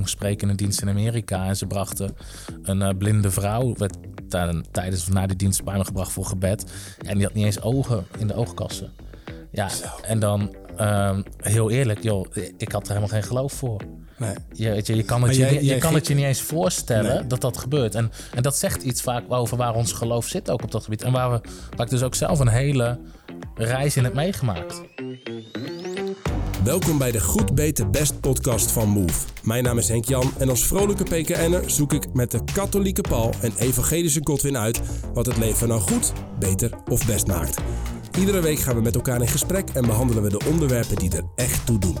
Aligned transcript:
moest 0.00 0.12
spreken 0.12 0.42
in 0.42 0.48
een 0.48 0.56
dienst 0.56 0.82
in 0.82 0.88
Amerika. 0.88 1.46
En 1.46 1.56
ze 1.56 1.66
brachten 1.66 2.16
een 2.62 2.82
eh, 2.82 2.96
blinde 2.98 3.30
vrouw, 3.30 3.74
werd 3.76 3.96
tijdens 4.70 5.02
of 5.02 5.12
na 5.12 5.26
die 5.26 5.36
dienst 5.36 5.64
bij 5.64 5.76
me 5.76 5.84
gebracht 5.84 6.12
voor 6.12 6.24
gebed. 6.24 6.64
En 7.06 7.14
die 7.14 7.24
had 7.24 7.34
niet 7.34 7.44
eens 7.44 7.62
ogen 7.62 8.06
in 8.18 8.26
de 8.26 8.34
oogkassen. 8.34 8.92
Ja, 9.50 9.68
en 10.02 10.18
dan 10.18 10.54
ehm, 10.76 11.22
heel 11.36 11.70
eerlijk, 11.70 12.02
joh, 12.02 12.26
ik 12.56 12.72
had 12.72 12.82
er 12.82 12.88
helemaal 12.88 13.08
geen 13.08 13.22
geloof 13.22 13.52
voor. 13.52 13.80
Nee. 14.20 14.34
Je, 14.52 14.70
weet 14.70 14.86
je, 14.86 14.96
je 14.96 15.02
kan 15.02 15.22
het, 15.22 15.36
je, 15.36 15.64
je, 15.64 15.78
kan 15.78 15.94
het 15.94 16.06
je 16.06 16.14
niet 16.14 16.24
eens 16.24 16.40
voorstellen 16.40 17.28
dat 17.28 17.40
dat 17.40 17.58
gebeurt. 17.58 17.94
En, 17.94 18.10
en 18.34 18.42
dat 18.42 18.56
zegt 18.56 18.82
iets 18.82 19.02
vaak 19.02 19.24
over 19.28 19.56
waar 19.56 19.74
ons 19.74 19.92
geloof 19.92 20.26
zit 20.26 20.50
ook 20.50 20.62
op 20.62 20.70
dat 20.70 20.84
gebied. 20.84 21.02
En 21.02 21.12
waar, 21.12 21.30
we, 21.30 21.40
waar 21.76 21.86
ik 21.86 21.92
dus 21.92 22.02
ook 22.02 22.14
zelf 22.14 22.38
een 22.38 22.48
hele 22.48 22.98
reis 23.54 23.96
in 23.96 24.04
heb 24.04 24.14
meegemaakt. 24.14 24.82
Welkom 26.64 26.98
bij 26.98 27.10
de 27.10 27.20
Goed 27.20 27.54
Beter 27.54 27.90
Best 27.90 28.20
podcast 28.20 28.72
van 28.72 28.88
Move. 28.88 29.26
Mijn 29.42 29.64
naam 29.64 29.78
is 29.78 29.88
Henk 29.88 30.04
Jan 30.04 30.30
en 30.38 30.48
als 30.48 30.66
vrolijke 30.66 31.02
PKN'er 31.02 31.70
zoek 31.70 31.92
ik 31.92 32.14
met 32.14 32.30
de 32.30 32.40
katholieke 32.52 33.00
Paul 33.00 33.32
en 33.42 33.52
evangelische 33.58 34.20
Godwin 34.22 34.56
uit 34.56 34.80
wat 35.14 35.26
het 35.26 35.36
leven 35.36 35.68
nou 35.68 35.80
goed, 35.80 36.12
beter 36.38 36.70
of 36.88 37.06
best 37.06 37.26
maakt. 37.26 37.60
Iedere 38.18 38.40
week 38.40 38.58
gaan 38.58 38.74
we 38.74 38.80
met 38.80 38.94
elkaar 38.94 39.20
in 39.20 39.28
gesprek 39.28 39.68
en 39.68 39.86
behandelen 39.86 40.22
we 40.22 40.28
de 40.28 40.44
onderwerpen 40.50 40.96
die 40.96 41.16
er 41.16 41.24
echt 41.34 41.66
toe 41.66 41.78
doen. 41.78 41.96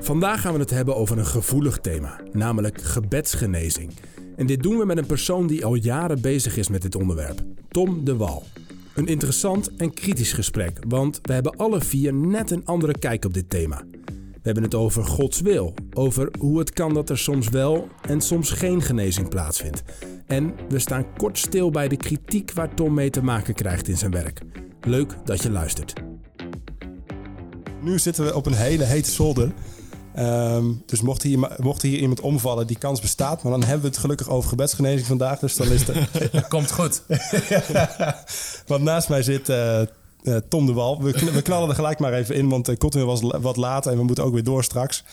Vandaag 0.00 0.40
gaan 0.40 0.52
we 0.52 0.60
het 0.60 0.70
hebben 0.70 0.96
over 0.96 1.18
een 1.18 1.26
gevoelig 1.26 1.78
thema, 1.78 2.20
namelijk 2.32 2.82
gebedsgenezing. 2.82 3.92
En 4.36 4.46
dit 4.46 4.62
doen 4.62 4.78
we 4.78 4.84
met 4.84 4.98
een 4.98 5.06
persoon 5.06 5.46
die 5.46 5.64
al 5.64 5.74
jaren 5.74 6.20
bezig 6.20 6.56
is 6.56 6.68
met 6.68 6.82
dit 6.82 6.94
onderwerp, 6.94 7.42
Tom 7.68 8.04
de 8.04 8.16
Wal. 8.16 8.44
Een 8.96 9.06
interessant 9.06 9.76
en 9.76 9.94
kritisch 9.94 10.32
gesprek, 10.32 10.78
want 10.88 11.18
we 11.22 11.32
hebben 11.32 11.56
alle 11.56 11.80
vier 11.80 12.14
net 12.14 12.50
een 12.50 12.64
andere 12.64 12.98
kijk 12.98 13.24
op 13.24 13.34
dit 13.34 13.50
thema. 13.50 13.82
We 14.06 14.42
hebben 14.42 14.62
het 14.62 14.74
over 14.74 15.04
Gods 15.04 15.40
wil, 15.40 15.74
over 15.92 16.28
hoe 16.38 16.58
het 16.58 16.72
kan 16.72 16.94
dat 16.94 17.10
er 17.10 17.18
soms 17.18 17.48
wel 17.48 17.88
en 18.08 18.20
soms 18.20 18.50
geen 18.50 18.82
genezing 18.82 19.28
plaatsvindt. 19.28 19.82
En 20.26 20.54
we 20.68 20.78
staan 20.78 21.14
kort 21.16 21.38
stil 21.38 21.70
bij 21.70 21.88
de 21.88 21.96
kritiek 21.96 22.52
waar 22.52 22.74
Tom 22.74 22.94
mee 22.94 23.10
te 23.10 23.22
maken 23.22 23.54
krijgt 23.54 23.88
in 23.88 23.96
zijn 23.96 24.10
werk. 24.10 24.40
Leuk 24.80 25.16
dat 25.24 25.42
je 25.42 25.50
luistert. 25.50 25.92
Nu 27.82 27.98
zitten 27.98 28.24
we 28.24 28.34
op 28.34 28.46
een 28.46 28.54
hele 28.54 28.84
hete 28.84 29.10
zolder. 29.10 29.52
Ehm, 30.16 30.72
dus 30.86 31.00
mocht 31.00 31.22
hier, 31.22 31.56
mocht 31.56 31.82
hier 31.82 31.98
iemand 31.98 32.20
omvallen, 32.20 32.66
die 32.66 32.78
kans 32.78 33.00
bestaat. 33.00 33.42
Maar 33.42 33.52
dan 33.52 33.62
hebben 33.62 33.80
we 33.80 33.88
het 33.88 33.98
gelukkig 33.98 34.28
over 34.28 34.48
gebedsgenezing 34.48 35.06
vandaag. 35.06 35.38
Dus 35.38 35.56
dan 35.56 35.68
is 35.68 35.86
het... 35.86 36.48
Komt 36.48 36.72
goed. 36.72 37.02
want 38.66 38.82
naast 38.82 39.08
mij 39.08 39.22
zit 39.22 39.48
uh, 39.48 39.82
Tom 40.48 40.66
de 40.66 40.72
Wal. 40.72 41.02
We, 41.02 41.30
we, 41.32 41.42
knallen 41.42 41.68
er 41.68 41.74
gelijk 41.74 41.98
maar 41.98 42.12
even 42.12 42.34
in, 42.34 42.48
want 42.48 42.68
uh, 42.68 43.04
was 43.04 43.20
wat 43.20 43.56
later 43.56 43.92
en 43.92 43.98
we 43.98 44.04
moeten 44.04 44.24
ook 44.24 44.32
weer 44.32 44.44
door 44.44 44.64
straks. 44.64 45.04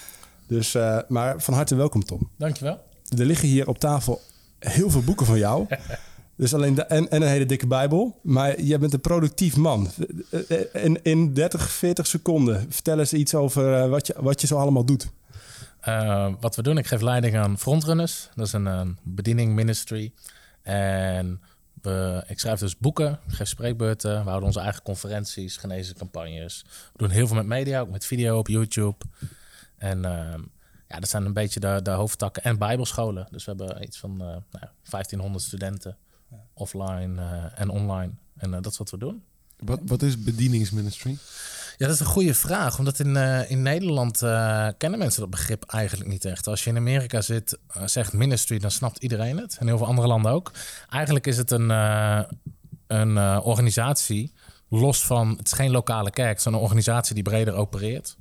Dus, 0.47 0.77
maar 1.07 1.41
van 1.41 1.53
harte 1.53 1.75
welkom, 1.75 2.05
Tom. 2.05 2.29
Dankjewel. 2.37 2.79
Er 3.17 3.25
liggen 3.25 3.47
hier 3.47 3.67
op 3.67 3.79
tafel 3.79 4.21
heel 4.59 4.89
veel 4.89 5.01
boeken 5.01 5.25
van 5.25 5.37
jou. 5.37 5.65
Dus 6.35 6.53
alleen 6.53 6.85
en, 6.87 7.09
en, 7.09 7.21
een 7.21 7.27
hele 7.27 7.45
dikke 7.45 7.67
Bijbel. 7.67 8.19
Maar 8.21 8.61
jij 8.61 8.79
bent 8.79 8.93
een 8.93 9.01
productief 9.01 9.55
man. 9.55 9.89
In, 10.73 11.03
in 11.03 11.33
30, 11.33 11.69
40 11.69 12.07
seconden, 12.07 12.65
vertel 12.69 12.99
eens 12.99 13.13
iets 13.13 13.35
over 13.35 13.73
eh, 13.73 13.89
wat, 13.89 14.07
je, 14.07 14.15
wat 14.17 14.41
je 14.41 14.47
zo 14.47 14.57
allemaal 14.57 14.85
doet. 14.85 15.11
Wat 16.39 16.55
we 16.55 16.61
doen, 16.61 16.77
ik 16.77 16.87
geef 16.87 17.01
leiding 17.01 17.37
aan 17.37 17.57
Frontrunners. 17.57 18.29
Dat 18.35 18.47
is 18.47 18.53
een, 18.53 18.97
bediening 19.03 19.53
ministry. 19.53 20.13
En 20.61 21.41
we, 21.81 22.23
ik 22.27 22.39
schrijf 22.39 22.59
dus 22.59 22.77
boeken, 22.77 23.19
geef 23.27 23.47
spreekbeurten. 23.47 24.23
We 24.23 24.27
houden 24.27 24.47
onze 24.47 24.59
eigen 24.59 24.83
conferenties, 24.83 25.59
campagnes. 25.97 26.65
We 26.65 26.97
doen 26.97 27.09
heel 27.09 27.27
veel 27.27 27.35
met 27.35 27.45
media, 27.45 27.79
ook 27.79 27.89
met 27.89 28.05
video 28.05 28.37
op 28.37 28.47
YouTube. 28.47 28.97
En 29.77 30.01
ja, 30.87 30.99
dat 30.99 31.09
zijn 31.09 31.25
een 31.25 31.33
beetje 31.33 31.59
de, 31.59 31.79
de 31.83 31.91
hoofdtakken. 31.91 32.43
En 32.43 32.57
bijbelscholen. 32.57 33.27
Dus 33.31 33.45
we 33.45 33.53
hebben 33.55 33.83
iets 33.83 33.99
van 33.99 34.11
uh, 34.11 34.27
nou, 34.27 34.67
1500 34.89 35.43
studenten 35.43 35.97
offline 36.53 37.21
uh, 37.21 37.59
en 37.61 37.69
online. 37.69 38.11
En 38.37 38.49
uh, 38.49 38.57
dat 38.61 38.71
is 38.71 38.77
wat 38.77 38.91
we 38.91 38.97
doen. 38.97 39.23
Wat, 39.57 39.79
wat 39.85 40.01
is 40.01 40.23
bedieningsministry? 40.23 41.17
Ja, 41.77 41.85
dat 41.85 41.95
is 41.95 41.99
een 41.99 42.05
goede 42.05 42.33
vraag. 42.33 42.77
Omdat 42.79 42.99
in, 42.99 43.15
uh, 43.15 43.51
in 43.51 43.61
Nederland 43.61 44.17
kennen 44.77 44.99
mensen 44.99 45.21
dat 45.21 45.29
begrip 45.29 45.63
eigenlijk 45.63 46.09
niet 46.09 46.25
echt. 46.25 46.47
Als 46.47 46.63
je 46.63 46.69
in 46.69 46.77
Amerika 46.77 47.21
zit, 47.21 47.57
zegt 47.85 48.13
ministry, 48.13 48.59
dan 48.59 48.71
snapt 48.71 49.03
iedereen 49.03 49.37
het. 49.37 49.57
En 49.59 49.67
heel 49.67 49.77
veel 49.77 49.87
andere 49.87 50.07
landen 50.07 50.31
ook. 50.31 50.51
Eigenlijk 50.89 51.27
is 51.27 51.37
het 51.37 51.51
een, 51.51 51.69
een 52.87 53.17
organisatie 53.41 54.33
los 54.69 55.05
van... 55.05 55.29
Het 55.37 55.45
is 55.45 55.51
geen 55.51 55.71
lokale 55.71 56.11
kerk, 56.11 56.29
het 56.29 56.39
is 56.39 56.45
een 56.45 56.53
organisatie 56.53 57.13
die 57.13 57.23
breder 57.23 57.53
opereert. 57.53 58.17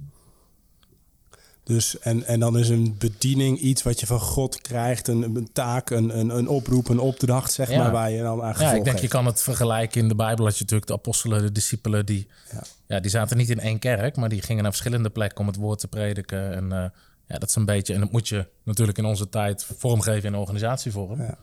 Dus, 1.64 1.98
en, 1.98 2.24
en 2.24 2.40
dan 2.40 2.58
is 2.58 2.68
een 2.68 2.96
bediening 2.98 3.58
iets 3.58 3.82
wat 3.82 4.00
je 4.00 4.06
van 4.06 4.20
God 4.20 4.60
krijgt, 4.60 5.08
een, 5.08 5.22
een 5.22 5.52
taak, 5.52 5.90
een, 5.90 6.18
een, 6.18 6.36
een 6.36 6.48
oproep, 6.48 6.88
een 6.88 6.98
opdracht, 6.98 7.52
zeg 7.52 7.74
maar, 7.76 7.90
waar 7.90 8.10
je 8.10 8.22
dan 8.22 8.42
aan 8.42 8.54
Ja, 8.58 8.72
ik 8.72 8.84
denk 8.84 8.98
je 8.98 9.08
kan 9.08 9.26
het 9.26 9.42
vergelijken 9.42 10.00
in 10.00 10.08
de 10.08 10.14
Bijbel. 10.14 10.44
Dat 10.44 10.54
je 10.54 10.60
natuurlijk 10.60 10.88
de 10.88 10.96
apostelen, 10.96 11.42
de 11.42 11.52
discipelen, 11.52 12.06
die, 12.06 12.28
ja. 12.52 12.62
ja. 12.86 13.00
die 13.00 13.10
zaten 13.10 13.36
niet 13.36 13.50
in 13.50 13.60
één 13.60 13.78
kerk, 13.78 14.16
maar 14.16 14.28
die 14.28 14.42
gingen 14.42 14.62
naar 14.62 14.72
verschillende 14.72 15.10
plekken 15.10 15.38
om 15.38 15.46
het 15.46 15.56
woord 15.56 15.78
te 15.78 15.88
prediken. 15.88 16.54
En 16.54 16.64
uh, 16.64 16.84
ja, 17.26 17.38
dat 17.38 17.48
is 17.48 17.54
een 17.54 17.64
beetje, 17.64 17.94
en 17.94 18.00
dat 18.00 18.12
moet 18.12 18.28
je 18.28 18.46
natuurlijk 18.62 18.98
in 18.98 19.04
onze 19.04 19.28
tijd 19.28 19.66
vormgeven 19.78 20.28
in 20.28 20.34
organisatievorm. 20.34 21.20
Ja. 21.20 21.38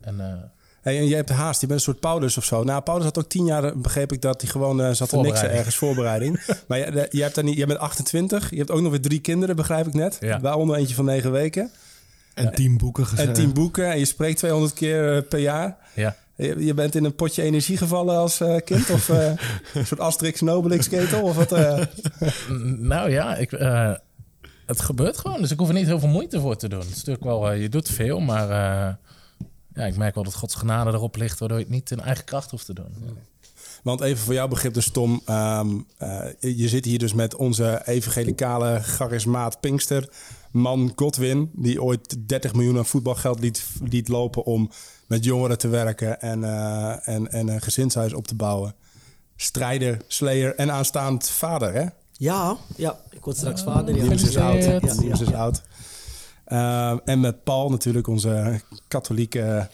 En, 0.00 0.14
uh, 0.14 0.32
Hey, 0.84 0.98
en 0.98 1.06
jij 1.06 1.16
hebt 1.16 1.30
haast, 1.30 1.60
je 1.60 1.66
bent 1.66 1.78
een 1.78 1.84
soort 1.84 2.00
Paulus 2.00 2.36
of 2.36 2.44
zo. 2.44 2.64
Nou, 2.64 2.82
Paulus 2.82 3.04
had 3.04 3.18
ook 3.18 3.28
tien 3.28 3.44
jaar, 3.44 3.78
begreep 3.78 4.12
ik, 4.12 4.22
dat 4.22 4.40
hij 4.40 4.50
gewoon 4.50 4.80
uh, 4.80 4.90
zat 4.90 5.12
er 5.12 5.20
niks 5.20 5.42
ergens 5.42 5.76
voorbereiding. 5.76 6.40
maar 6.68 6.78
jij, 6.78 7.08
jij, 7.10 7.22
hebt 7.22 7.34
daar 7.34 7.44
niet, 7.44 7.56
jij 7.56 7.66
bent 7.66 7.78
28, 7.78 8.50
je 8.50 8.56
hebt 8.56 8.70
ook 8.70 8.80
nog 8.80 8.90
weer 8.90 9.00
drie 9.00 9.20
kinderen, 9.20 9.56
begrijp 9.56 9.86
ik 9.86 9.94
net. 9.94 10.16
Ja. 10.20 10.40
Waaronder 10.40 10.76
eentje 10.76 10.94
van 10.94 11.04
negen 11.04 11.32
weken. 11.32 11.70
En 12.34 12.54
tien 12.54 12.78
boeken 12.78 13.06
geschreven. 13.06 13.34
En 13.34 13.40
tien 13.40 13.52
boeken 13.52 13.90
en 13.90 13.98
je 13.98 14.04
spreekt 14.04 14.38
200 14.38 14.72
keer 14.72 15.16
uh, 15.16 15.22
per 15.28 15.38
jaar. 15.38 15.76
Ja. 15.94 16.16
Je, 16.36 16.64
je, 16.64 16.74
bent 16.74 16.94
in 16.94 17.04
een 17.04 17.14
potje 17.14 17.42
energie 17.42 17.76
gevallen 17.76 18.16
als 18.16 18.40
uh, 18.40 18.56
kind? 18.64 18.90
of 18.90 19.08
een 19.74 19.86
soort 19.86 20.00
Asterix 20.00 20.40
Nobelix 20.40 20.88
ketel? 20.88 21.22
Of 21.22 21.36
wat, 21.36 21.50
nou 22.78 23.10
ja, 23.10 23.36
ik, 23.36 23.50
het 24.66 24.80
gebeurt 24.80 25.18
gewoon. 25.18 25.40
Dus 25.40 25.50
ik 25.50 25.58
hoef 25.58 25.68
er 25.68 25.74
niet 25.74 25.86
heel 25.86 25.98
veel 25.98 26.08
moeite 26.08 26.40
voor 26.40 26.56
te 26.56 26.68
doen. 26.68 26.80
Het 26.80 26.88
is 26.88 26.96
natuurlijk 26.96 27.24
wel, 27.24 27.52
je 27.52 27.68
doet 27.68 27.88
veel, 27.88 28.20
maar 28.20 28.98
ja, 29.74 29.84
ik 29.84 29.96
merk 29.96 30.14
wel 30.14 30.24
dat 30.24 30.34
Gods 30.34 30.54
genade 30.54 30.90
erop 30.90 31.16
ligt, 31.16 31.38
waardoor 31.38 31.58
je 31.58 31.64
het 31.64 31.72
niet 31.72 31.90
in 31.90 32.00
eigen 32.00 32.24
kracht 32.24 32.50
hoeft 32.50 32.66
te 32.66 32.74
doen. 32.74 33.18
Want 33.82 34.00
even 34.00 34.24
voor 34.24 34.34
jouw 34.34 34.48
begrip 34.48 34.74
dus, 34.74 34.90
Tom. 34.90 35.20
Ehm, 35.24 35.68
eh, 35.96 36.26
je 36.38 36.68
zit 36.68 36.84
hier 36.84 36.98
dus 36.98 37.14
met 37.14 37.34
onze 37.36 37.82
evangelicale 37.84 38.80
charismaat 38.82 39.60
Pinkster. 39.60 40.08
Man 40.50 40.92
Godwin, 40.96 41.50
die 41.52 41.82
ooit 41.82 42.28
30 42.28 42.54
miljoen 42.54 42.76
aan 42.76 42.86
voetbalgeld 42.86 43.40
liet, 43.40 43.66
liet 43.82 44.08
lopen 44.08 44.44
om 44.44 44.70
met 45.06 45.24
jongeren 45.24 45.58
te 45.58 45.68
werken 45.68 46.20
en, 46.20 46.40
uh, 46.40 47.08
en, 47.08 47.32
en 47.32 47.48
een 47.48 47.60
gezinshuis 47.60 48.12
op 48.12 48.26
te 48.26 48.34
bouwen. 48.34 48.74
Strijder, 49.36 50.00
slayer 50.06 50.54
en 50.54 50.72
aanstaand 50.72 51.28
vader, 51.28 51.72
hè? 51.72 51.84
Ja, 52.12 52.56
ja. 52.76 52.98
ik 53.10 53.24
word 53.24 53.36
straks 53.36 53.62
vader. 53.62 53.96
Ja. 53.96 54.12
is 54.12 54.36
oud. 54.36 54.64
Ja, 54.64 54.80
is 55.20 55.32
oud. 55.32 55.62
Uh, 56.48 56.96
en 57.04 57.20
met 57.20 57.44
Paul 57.44 57.70
natuurlijk, 57.70 58.06
onze 58.06 58.60
katholieke 58.88 59.68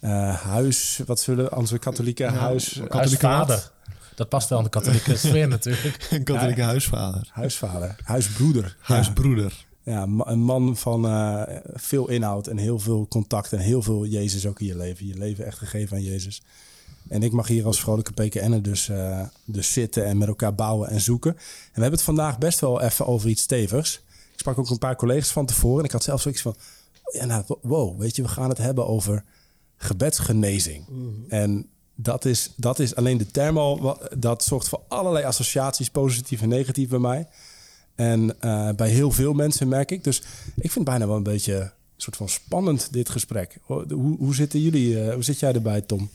uh, 0.00 0.40
huis. 0.40 1.00
Wat 1.06 1.20
zullen 1.20 1.56
onze 1.56 1.78
katholieke 1.78 2.22
ja, 2.22 2.32
huis... 2.32 2.80
Katholieke 2.88 3.16
vader. 3.16 3.70
Dat 4.14 4.28
past 4.28 4.48
wel 4.48 4.58
aan 4.58 4.64
de 4.64 4.70
katholieke 4.70 5.16
sfeer 5.26 5.48
natuurlijk. 5.48 6.06
Een 6.10 6.24
katholieke 6.24 6.62
huisvader. 6.62 7.28
Huisvader. 7.32 7.96
Huisbroeder. 8.02 8.76
Huisbroeder. 8.80 9.64
Ja, 9.82 10.02
een 10.18 10.40
man 10.40 10.76
van 10.76 11.06
uh, 11.06 11.42
veel 11.72 12.08
inhoud 12.08 12.46
en 12.46 12.56
heel 12.56 12.78
veel 12.78 13.06
contact 13.08 13.52
en 13.52 13.58
heel 13.58 13.82
veel 13.82 14.06
Jezus 14.06 14.46
ook 14.46 14.60
in 14.60 14.66
je 14.66 14.76
leven. 14.76 15.06
Je 15.06 15.18
leven 15.18 15.46
echt 15.46 15.58
gegeven 15.58 15.96
aan 15.96 16.02
Jezus. 16.02 16.42
En 17.08 17.22
ik 17.22 17.32
mag 17.32 17.46
hier 17.46 17.64
als 17.64 17.80
vrolijke 17.80 18.12
PKN'er 18.12 18.62
dus, 18.62 18.88
uh, 18.88 19.20
dus 19.44 19.72
zitten 19.72 20.04
en 20.04 20.18
met 20.18 20.28
elkaar 20.28 20.54
bouwen 20.54 20.88
en 20.88 21.00
zoeken. 21.00 21.30
En 21.30 21.40
we 21.72 21.80
hebben 21.80 21.92
het 21.92 22.02
vandaag 22.02 22.38
best 22.38 22.60
wel 22.60 22.80
even 22.80 23.06
over 23.06 23.28
iets 23.28 23.42
stevigs 23.42 24.00
sprak 24.40 24.58
ook 24.58 24.70
een 24.70 24.78
paar 24.78 24.96
collega's 24.96 25.32
van 25.32 25.46
tevoren. 25.46 25.78
En 25.78 25.84
ik 25.84 25.92
had 25.92 26.02
zelf 26.02 26.20
zoiets 26.20 26.42
van, 26.42 26.56
ja, 27.12 27.24
nou, 27.24 27.44
wow, 27.62 28.00
weet 28.00 28.16
je, 28.16 28.22
we 28.22 28.28
gaan 28.28 28.48
het 28.48 28.58
hebben 28.58 28.86
over 28.86 29.24
gebedsgenezing. 29.76 30.86
Mhm. 30.88 31.08
En 31.28 31.68
dat 31.94 32.24
is, 32.24 32.52
dat 32.56 32.78
is 32.78 32.94
alleen 32.94 33.18
de 33.18 33.26
term 33.26 33.58
al, 33.58 33.98
dat 34.18 34.44
zorgt 34.44 34.68
voor 34.68 34.82
allerlei 34.88 35.24
associaties, 35.24 35.90
positief 35.90 36.42
en 36.42 36.48
negatief 36.48 36.88
bij 36.88 36.98
mij. 36.98 37.28
En 37.94 38.36
uh, 38.40 38.70
bij 38.70 38.88
heel 38.88 39.10
veel 39.10 39.32
mensen 39.32 39.68
merk 39.68 39.90
ik. 39.90 40.04
Dus 40.04 40.18
ik 40.54 40.70
vind 40.70 40.74
het 40.74 40.84
bijna 40.84 41.06
wel 41.06 41.16
een 41.16 41.22
beetje 41.22 41.54
een 41.54 41.70
soort 41.96 42.16
van 42.16 42.28
spannend, 42.28 42.92
dit 42.92 43.08
gesprek. 43.08 43.58
Hoe, 43.62 44.16
hoe 44.18 44.34
zitten 44.34 44.60
jullie, 44.60 45.04
uh, 45.04 45.14
hoe 45.14 45.22
zit 45.22 45.38
jij 45.38 45.52
erbij, 45.52 45.80
Tom? 45.80 46.10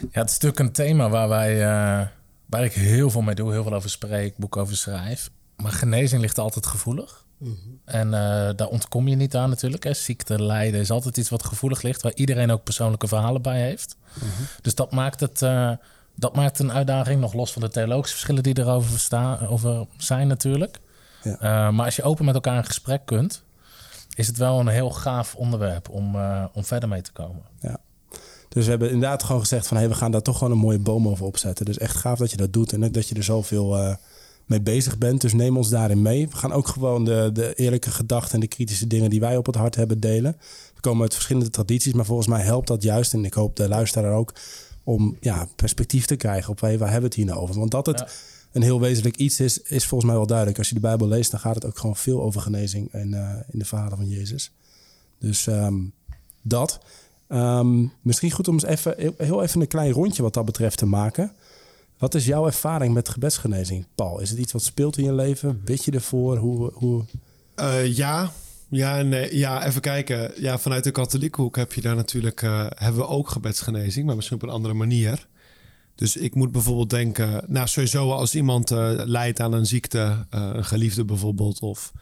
Ja, 0.00 0.20
het 0.20 0.30
is 0.30 0.38
natuurlijk 0.38 0.58
een 0.58 0.72
thema 0.72 1.08
waar 1.08 1.28
wij, 1.28 1.54
uh, 1.56 2.06
waar 2.46 2.64
ik 2.64 2.72
heel 2.72 3.10
veel 3.10 3.22
mee 3.22 3.34
doe, 3.34 3.52
heel 3.52 3.62
veel 3.62 3.74
over 3.74 3.90
spreek, 3.90 4.36
boek 4.36 4.56
over 4.56 4.76
schrijf. 4.76 5.30
Maar 5.62 5.72
genezing 5.72 6.20
ligt 6.20 6.38
altijd 6.38 6.66
gevoelig. 6.66 7.24
Mhm. 7.38 7.52
En 7.84 8.06
uh, 8.06 8.12
daar 8.56 8.68
ontkom 8.68 9.08
je 9.08 9.16
niet 9.16 9.36
aan 9.36 9.48
natuurlijk. 9.48 9.84
Hè. 9.84 9.92
Ziekte, 9.92 10.42
lijden 10.42 10.80
is 10.80 10.90
altijd 10.90 11.16
iets 11.16 11.28
wat 11.28 11.44
gevoelig 11.44 11.82
ligt, 11.82 12.02
waar 12.02 12.14
iedereen 12.14 12.50
ook 12.50 12.64
persoonlijke 12.64 13.08
verhalen 13.08 13.42
bij 13.42 13.60
heeft. 13.60 13.96
Mhm. 14.14 14.26
Dus 14.62 14.74
dat 14.74 14.92
maakt 14.92 15.20
het. 15.20 15.42
Uh, 15.42 15.72
dat 16.14 16.34
maakt 16.34 16.58
een 16.58 16.72
uitdaging, 16.72 17.20
nog 17.20 17.32
los 17.32 17.52
van 17.52 17.62
de 17.62 17.68
theologische 17.68 18.14
verschillen 18.14 18.42
die 18.42 18.58
erover 18.58 18.98
staan, 18.98 19.46
over 19.46 19.86
zijn 19.96 20.28
natuurlijk. 20.28 20.80
Ja. 21.22 21.38
Eh, 21.38 21.72
maar 21.72 21.84
als 21.84 21.96
je 21.96 22.02
open 22.02 22.24
met 22.24 22.34
elkaar 22.34 22.56
in 22.56 22.64
gesprek 22.64 23.06
kunt, 23.06 23.42
is 24.14 24.26
het 24.26 24.36
wel 24.36 24.60
een 24.60 24.68
heel 24.68 24.90
gaaf 24.90 25.34
onderwerp 25.34 25.88
om, 25.88 26.16
eh, 26.16 26.44
om 26.52 26.64
verder 26.64 26.88
mee 26.88 27.02
te 27.02 27.12
komen. 27.12 27.42
Dus 28.48 28.64
we 28.64 28.70
hebben 28.70 28.90
inderdaad 28.90 29.22
gewoon 29.22 29.40
gezegd 29.40 29.66
van... 29.66 29.76
Hey, 29.76 29.88
we 29.88 29.94
gaan 29.94 30.10
daar 30.10 30.22
toch 30.22 30.38
gewoon 30.38 30.52
een 30.52 30.58
mooie 30.58 30.78
boom 30.78 31.08
over 31.08 31.26
opzetten. 31.26 31.64
Dus 31.64 31.78
echt 31.78 31.96
gaaf 31.96 32.18
dat 32.18 32.30
je 32.30 32.36
dat 32.36 32.52
doet 32.52 32.72
en 32.72 32.92
dat 32.92 33.08
je 33.08 33.14
er 33.14 33.22
zoveel 33.22 33.78
eh, 33.78 33.94
mee 34.46 34.60
bezig 34.60 34.98
bent. 34.98 35.20
Dus 35.20 35.32
neem 35.32 35.56
ons 35.56 35.68
daarin 35.68 36.02
mee. 36.02 36.28
We 36.28 36.36
gaan 36.36 36.52
ook 36.52 36.68
gewoon 36.68 37.04
de, 37.04 37.30
de 37.32 37.54
eerlijke 37.54 37.90
gedachten 37.90 38.34
en 38.34 38.40
de 38.40 38.46
kritische 38.46 38.86
dingen... 38.86 39.10
die 39.10 39.20
wij 39.20 39.36
op 39.36 39.46
het 39.46 39.54
hart 39.54 39.74
hebben 39.74 40.00
delen. 40.00 40.36
We 40.74 40.80
komen 40.80 41.02
uit 41.02 41.14
verschillende 41.14 41.50
tradities, 41.50 41.92
maar 41.92 42.04
volgens 42.04 42.28
mij 42.28 42.42
helpt 42.42 42.66
dat 42.66 42.82
juist... 42.82 43.12
en 43.12 43.24
ik 43.24 43.34
hoop 43.34 43.56
de 43.56 43.68
luisteraar 43.68 44.14
ook... 44.14 44.32
om 44.84 45.16
ja, 45.20 45.46
perspectief 45.56 46.06
te 46.06 46.16
krijgen 46.16 46.50
op 46.50 46.60
hey, 46.60 46.78
waar 46.78 46.90
hebben 46.90 47.10
we 47.10 47.16
het 47.16 47.26
hier 47.26 47.34
nou 47.34 47.38
over. 47.40 47.58
Want 47.58 47.70
dat 47.70 47.86
het 47.86 47.98
Ja. 47.98 48.08
een 48.52 48.62
heel 48.62 48.80
wezenlijk 48.80 49.16
iets 49.16 49.40
is, 49.40 49.58
is 49.58 49.86
volgens 49.86 50.10
mij 50.10 50.18
wel 50.18 50.28
duidelijk. 50.28 50.58
Als 50.58 50.68
je 50.68 50.74
de 50.74 50.80
Bijbel 50.80 51.08
leest, 51.08 51.30
dan 51.30 51.40
gaat 51.40 51.54
het 51.54 51.66
ook 51.66 51.78
gewoon 51.78 51.96
veel 51.96 52.22
over 52.22 52.40
genezing... 52.40 52.92
en, 52.92 53.14
eh, 53.14 53.36
in 53.50 53.58
de 53.58 53.64
verhalen 53.64 53.96
van 53.96 54.08
Jezus. 54.08 54.50
Dus 55.18 55.46
ehm, 55.46 55.74
dat... 56.42 56.80
Ehm, 57.28 57.86
misschien 58.02 58.30
goed 58.30 58.48
om 58.48 58.54
eens 58.54 58.64
even, 58.64 59.14
heel 59.16 59.42
even 59.42 59.60
een 59.60 59.68
klein 59.68 59.92
rondje 59.92 60.22
wat 60.22 60.34
dat 60.34 60.44
betreft 60.44 60.78
te 60.78 60.86
maken. 60.86 61.32
Wat 62.02 62.14
is 62.14 62.26
jouw 62.26 62.46
ervaring 62.46 62.94
met 62.94 63.08
gebedsgenezing, 63.08 63.86
Paul? 63.94 64.20
Is 64.20 64.30
het 64.30 64.38
iets 64.38 64.52
wat 64.52 64.62
speelt 64.62 64.98
in 64.98 65.04
je 65.04 65.14
leven? 65.14 65.60
Bid 65.64 65.84
je 65.84 65.90
ervoor? 65.90 66.36
Hoe, 66.36 66.70
hoe... 66.74 67.04
Eh, 67.54 67.96
ja. 67.96 68.32
Ja, 68.68 69.02
nee. 69.02 69.36
ja, 69.36 69.66
even 69.66 69.80
kijken. 69.80 70.32
Ja, 70.36 70.58
vanuit 70.58 70.84
de 70.84 70.90
katholieke 70.90 71.40
hoek 71.40 71.56
heb 71.56 71.72
je 71.72 71.80
daar 71.80 71.96
natuurlijk, 71.96 72.42
eh, 72.42 72.66
hebben 72.68 73.00
we 73.00 73.08
ook 73.08 73.28
gebedsgenezing, 73.28 74.06
maar 74.06 74.16
misschien 74.16 74.36
op 74.36 74.42
een 74.42 74.54
andere 74.54 74.74
manier. 74.74 75.26
Dus 75.94 76.16
ik 76.16 76.34
moet 76.34 76.52
bijvoorbeeld 76.52 76.90
denken, 76.90 77.44
nou 77.46 77.66
sowieso 77.66 78.10
als 78.10 78.34
iemand 78.34 78.70
eh 78.70 78.92
lijdt 79.04 79.40
aan 79.40 79.52
een 79.52 79.66
ziekte, 79.66 80.26
een 80.30 80.64
geliefde 80.64 81.04
bijvoorbeeld, 81.04 81.60
of, 81.60 81.92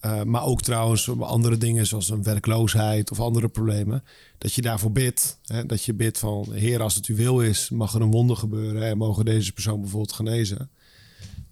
eh, 0.00 0.22
maar 0.22 0.44
ook 0.44 0.62
trouwens 0.62 1.20
andere 1.20 1.56
dingen 1.56 1.86
zoals 1.86 2.10
een 2.10 2.22
werkloosheid 2.22 3.10
of 3.10 3.20
andere 3.20 3.48
problemen, 3.48 4.04
dat 4.38 4.54
je 4.54 4.62
daarvoor 4.62 4.92
bidt. 4.92 5.38
Hè, 5.44 5.66
dat 5.66 5.84
je 5.84 5.94
bidt 5.94 6.18
van, 6.18 6.52
Heer, 6.52 6.82
als 6.82 6.94
het 6.94 7.06
uw 7.06 7.16
wil 7.16 7.40
is, 7.40 7.70
mag 7.70 7.94
er 7.94 8.00
een 8.00 8.10
wonder 8.10 8.36
gebeuren 8.36 8.82
en 8.82 8.96
mogen 8.96 9.24
deze 9.24 9.52
persoon 9.52 9.80
bijvoorbeeld 9.80 10.12
genezen. 10.12 10.70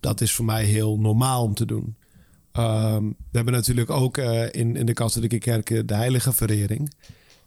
Dat 0.01 0.21
is 0.21 0.33
voor 0.33 0.45
mij 0.45 0.65
heel 0.65 0.99
normaal 0.99 1.43
om 1.43 1.55
te 1.55 1.67
doen. 1.67 1.97
Ehm, 2.53 3.03
we 3.07 3.37
hebben 3.37 3.55
natuurlijk 3.55 3.91
ook 3.91 4.17
eh, 4.17 4.43
in, 4.51 4.77
in 4.77 4.87
de 4.87 4.93
katholieke 4.93 5.39
kerken 5.39 5.87
de 5.87 5.95
heilige 5.95 6.33
verering. 6.33 6.93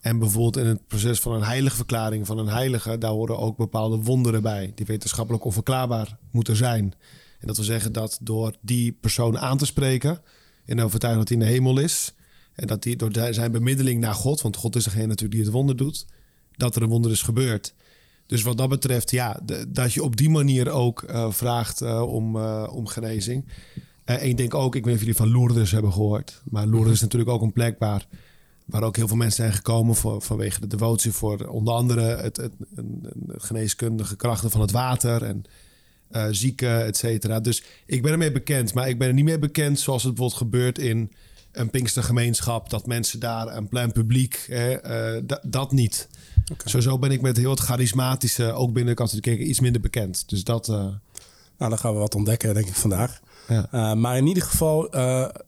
En 0.01 0.19
bijvoorbeeld 0.19 0.57
in 0.57 0.65
het 0.65 0.87
proces 0.87 1.19
van 1.19 1.33
een 1.33 1.43
heilige 1.43 1.75
verklaring 1.75 2.27
van 2.27 2.37
een 2.37 2.47
heilige, 2.47 2.97
daar 2.97 3.11
horen 3.11 3.39
ook 3.39 3.57
bepaalde 3.57 3.97
wonderen 3.97 4.41
bij, 4.41 4.71
die 4.75 4.85
wetenschappelijk 4.85 5.45
onverklaarbaar 5.45 6.17
moeten 6.31 6.55
zijn. 6.55 6.93
En 7.39 7.47
dat 7.47 7.55
wil 7.55 7.65
zeggen 7.65 7.93
dat 7.93 8.19
door 8.21 8.55
die 8.61 8.91
persoon 8.91 9.39
aan 9.39 9.57
te 9.57 9.65
spreken, 9.65 10.21
in 10.71 10.77
de 10.77 10.83
overtuiging 10.83 11.27
dat 11.27 11.37
hij 11.37 11.47
in 11.47 11.51
de 11.51 11.59
hemel 11.59 11.79
is, 11.79 12.13
en 12.53 12.67
dat 12.67 12.83
hij 12.83 12.95
door 12.95 13.11
zijn 13.29 13.51
bemiddeling 13.51 13.99
naar 13.99 14.13
God, 14.13 14.41
want 14.41 14.55
God 14.55 14.75
is 14.75 14.83
degene 14.83 15.05
natuurlijk 15.05 15.31
die 15.31 15.41
het 15.41 15.51
wonder 15.51 15.75
doet, 15.75 16.05
dat 16.51 16.75
er 16.75 16.81
een 16.81 16.89
wonder 16.89 17.11
is 17.11 17.21
gebeurd. 17.21 17.73
Dus 18.25 18.41
wat 18.41 18.57
dat 18.57 18.69
betreft, 18.69 19.11
ja, 19.11 19.39
dat 19.67 19.93
je 19.93 20.03
op 20.03 20.15
die 20.15 20.29
manier 20.29 20.69
ook 20.69 21.03
eh, 21.03 21.31
vraagt 21.31 21.81
eh, 21.81 22.01
om, 22.01 22.35
eh, 22.35 22.67
om 22.71 22.87
genezing. 22.87 23.45
En 24.03 24.27
ik 24.27 24.37
denk 24.37 24.53
ook, 24.53 24.75
ik 24.75 24.83
weet 24.85 24.93
niet 24.93 24.93
of 24.93 24.99
jullie 24.99 25.15
van 25.15 25.31
Lourdes 25.31 25.71
hebben 25.71 25.93
gehoord. 25.93 26.41
Maar 26.43 26.67
Lourdes 26.67 26.93
is 26.93 27.01
natuurlijk 27.01 27.31
ook 27.31 27.41
een 27.41 27.53
plek 27.53 27.79
waar, 27.79 28.07
waar 28.65 28.83
ook 28.83 28.95
heel 28.95 29.07
veel 29.07 29.17
mensen 29.17 29.43
zijn 29.43 29.55
gekomen 29.55 29.95
vanwege 30.21 30.59
de 30.59 30.67
devotie 30.67 31.11
voor 31.11 31.47
onder 31.47 31.73
andere 31.73 32.01
het, 32.01 32.37
het 32.37 32.53
geneeskundige 33.27 34.15
krachten 34.15 34.51
van 34.51 34.61
het 34.61 34.71
water 34.71 35.23
en 35.23 35.43
eh, 36.11 36.25
zieken, 36.31 36.85
et 36.85 36.97
cetera. 36.97 37.39
Dus 37.39 37.63
ik 37.85 38.01
ben 38.01 38.11
ermee 38.11 38.31
bekend, 38.31 38.73
maar 38.73 38.89
ik 38.89 38.99
ben 38.99 39.07
er 39.07 39.13
niet 39.13 39.25
mee 39.25 39.39
bekend 39.39 39.79
zoals 39.79 40.03
het 40.03 40.13
bijvoorbeeld 40.15 40.41
gebeurt 40.41 40.77
in 40.79 41.11
een 41.51 41.69
Pinkstergemeenschap, 41.69 42.69
dat 42.69 42.85
mensen 42.87 43.19
daar 43.19 43.55
een 43.55 43.67
plein 43.67 43.91
publiek, 43.91 44.45
hè, 44.47 44.71
eh, 44.71 45.21
da- 45.25 45.41
dat 45.47 45.71
niet. 45.71 46.07
Sowieso 46.65 46.99
ben 46.99 47.11
ik 47.11 47.21
met 47.21 47.37
heel 47.37 47.49
het 47.49 47.59
charismatische, 47.59 48.51
ook 48.53 48.73
binnen 48.73 48.95
de 48.95 49.01
katholieke 49.01 49.29
kerk, 49.35 49.41
iets 49.41 49.59
minder 49.59 49.81
bekend. 49.81 50.29
Dus 50.29 50.43
dat, 50.43 50.69
eh, 50.69 50.85
Nou, 51.57 51.73
dan 51.73 51.81
gaan 51.81 51.93
we 51.93 51.99
wat 51.99 52.15
ontdekken, 52.15 52.53
denk 52.53 52.67
ik, 52.67 52.73
vandaag. 52.73 53.19
ja. 53.47 53.95
Maar 53.95 54.17
in 54.17 54.27
ieder 54.27 54.43
geval, 54.43 54.89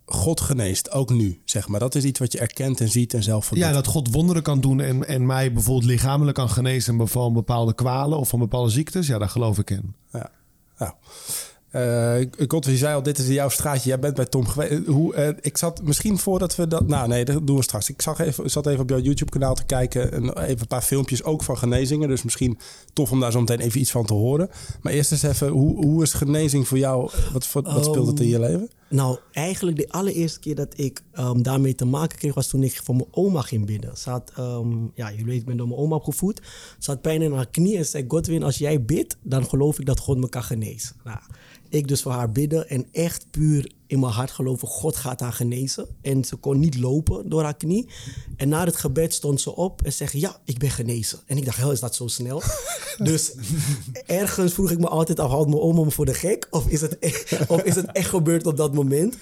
God 0.06 0.42
geneest, 0.42 0.92
ook 0.92 1.10
nu, 1.10 1.42
zeg 1.46 1.68
maar. 1.68 1.80
Dat 1.80 1.96
is 1.96 2.04
iets 2.04 2.20
wat 2.20 2.32
je 2.32 2.40
erkent 2.40 2.82
en 2.82 2.90
ziet 2.90 3.14
en 3.14 3.24
zelf 3.24 3.44
Ja, 3.44 3.48
verdoet. 3.56 3.74
dat 3.74 3.88
God 3.88 4.12
wonderen 4.14 4.44
kan 4.44 4.62
doen 4.62 4.82
en, 4.82 5.08
en 5.08 5.26
mij 5.26 5.54
bijvoorbeeld 5.54 5.86
lichamelijk 5.86 6.36
kan 6.38 6.50
genezen 6.50 7.08
van 7.08 7.34
bepaalde 7.34 7.74
kwalen 7.76 8.18
of 8.18 8.30
van 8.30 8.40
bepaalde 8.40 8.70
ziektes. 8.70 9.08
Ja, 9.08 9.18
daar 9.18 9.30
geloof 9.30 9.58
ik 9.60 9.70
in. 9.70 9.94
Ja. 10.80 10.98
Eh, 11.74 12.16
God, 12.48 12.66
je 12.66 12.78
zei 12.78 12.96
al, 12.96 13.04
dit 13.04 13.18
is 13.18 13.28
jouw 13.28 13.50
straatje. 13.50 13.90
Jij 13.90 14.00
bent 14.00 14.16
bij 14.16 14.26
Tom 14.26 14.48
geweest. 14.48 14.86
Hoe, 14.86 15.14
eh, 15.14 15.30
ik 15.42 15.58
zat 15.58 15.84
misschien 15.84 16.18
voordat 16.18 16.56
we 16.56 16.68
dat... 16.68 16.88
Nou 16.88 17.08
nee, 17.08 17.26
dat 17.26 17.48
doen 17.48 17.56
we 17.56 17.64
straks. 17.64 17.90
Ik 17.90 18.02
zag 18.02 18.20
even, 18.20 18.50
zat 18.50 18.68
even 18.68 18.80
op 18.80 18.90
jouw 18.90 19.00
YouTube-kanaal 19.00 19.56
te 19.56 19.66
kijken. 19.66 20.12
En 20.12 20.38
even 20.38 20.62
een 20.62 20.68
paar 20.68 20.82
filmpjes 20.82 21.24
ook 21.24 21.44
van 21.44 21.58
genezingen. 21.58 22.08
Dus 22.08 22.24
misschien 22.24 22.58
tof 22.94 23.12
om 23.12 23.20
daar 23.20 23.32
zo 23.32 23.40
meteen 23.40 23.60
even 23.60 23.80
iets 23.80 23.92
van 23.92 24.06
te 24.06 24.14
horen. 24.14 24.50
Maar 24.82 24.94
eerst 24.94 25.12
eens 25.12 25.24
even, 25.24 25.48
hoe, 25.48 25.86
hoe 25.86 26.04
is 26.04 26.14
genezing 26.14 26.68
voor 26.68 26.78
jou? 26.78 27.10
Wat, 27.32 27.52
wat, 27.52 27.66
wat 27.66 27.86
speelt 27.86 28.08
het 28.08 28.20
in 28.20 28.28
je 28.28 28.40
leven? 28.40 28.70
Nou, 28.90 29.18
eigenlijk 29.32 29.78
de 29.78 29.90
allereerste 29.90 30.40
keer 30.40 30.56
dat 30.56 30.74
ik 30.80 31.02
ehm, 31.12 31.42
daarmee 31.42 31.76
te 31.76 31.86
maken 31.86 32.18
kreeg... 32.18 32.34
was 32.34 32.48
toen 32.48 32.64
ik 32.64 32.82
voor 32.84 32.96
mijn 32.96 33.08
oma 33.12 33.42
ging 33.42 33.66
bidden. 33.66 33.98
Ze 33.98 34.10
had, 34.10 34.32
ehm, 34.36 34.84
ja, 34.94 35.10
jullie 35.10 35.26
weten, 35.26 35.42
ik 35.42 35.46
ben 35.46 35.58
door 35.58 35.68
mijn 35.68 35.80
oma 35.80 35.96
opgevoed. 35.96 36.42
Ze 36.80 36.92
had 36.92 37.02
pijn 37.02 37.22
in 37.22 37.34
haar 37.34 37.50
knie 37.50 37.78
en 37.78 37.86
zei... 37.86 38.06
Godwin, 38.08 38.44
als 38.44 38.58
jij 38.58 38.86
bidt, 38.86 39.18
dan 39.22 39.46
geloof 39.46 39.80
ik 39.80 39.86
dat 39.86 40.00
God 40.00 40.18
me 40.18 40.30
kan 40.30 40.44
genezen. 40.44 40.96
Nou, 41.04 41.20
ik 41.74 41.88
dus 41.88 42.02
voor 42.02 42.12
haar 42.12 42.32
bidden 42.32 42.70
en 42.70 42.86
echt 42.92 43.26
puur 43.32 43.72
in 43.88 44.00
mijn 44.00 44.12
hart 44.12 44.32
geloven... 44.32 44.68
God 44.68 44.96
gaat 44.96 45.20
haar 45.20 45.34
genezen. 45.34 45.88
En 46.02 46.24
ze 46.24 46.36
kon 46.36 46.60
niet 46.60 46.80
lopen 46.80 47.30
door 47.30 47.44
haar 47.44 47.58
knie. 47.58 47.90
En 48.36 48.50
na 48.50 48.66
het 48.66 48.76
gebed 48.76 49.14
stond 49.14 49.42
ze 49.42 49.56
op 49.56 49.82
en 49.82 49.94
zei... 49.94 50.10
Ja, 50.14 50.38
ik 50.46 50.58
ben 50.58 50.70
genezen. 50.70 51.20
En 51.26 51.38
ik 51.38 51.46
dacht, 51.46 51.58
hel, 51.58 51.72
is 51.72 51.80
dat 51.80 51.96
zo 51.96 52.08
snel? 52.08 52.42
dus 52.98 53.34
ergens 54.06 54.54
vroeg 54.54 54.72
ik 54.72 54.80
me 54.80 54.88
altijd 54.88 55.20
af... 55.20 55.30
houdt 55.30 55.50
mijn 55.50 55.62
oma 55.62 55.84
me 55.84 55.92
voor 55.92 56.06
de 56.06 56.14
gek? 56.14 56.48
Of 56.50 56.68
is 56.68 56.82
het 56.82 57.00
echt, 57.00 57.36
of 57.48 57.64
is 57.64 57.76
het 57.76 57.92
echt 57.92 58.10
gebeurd 58.10 58.46
op 58.46 58.58
dat 58.58 58.74
moment? 58.74 59.16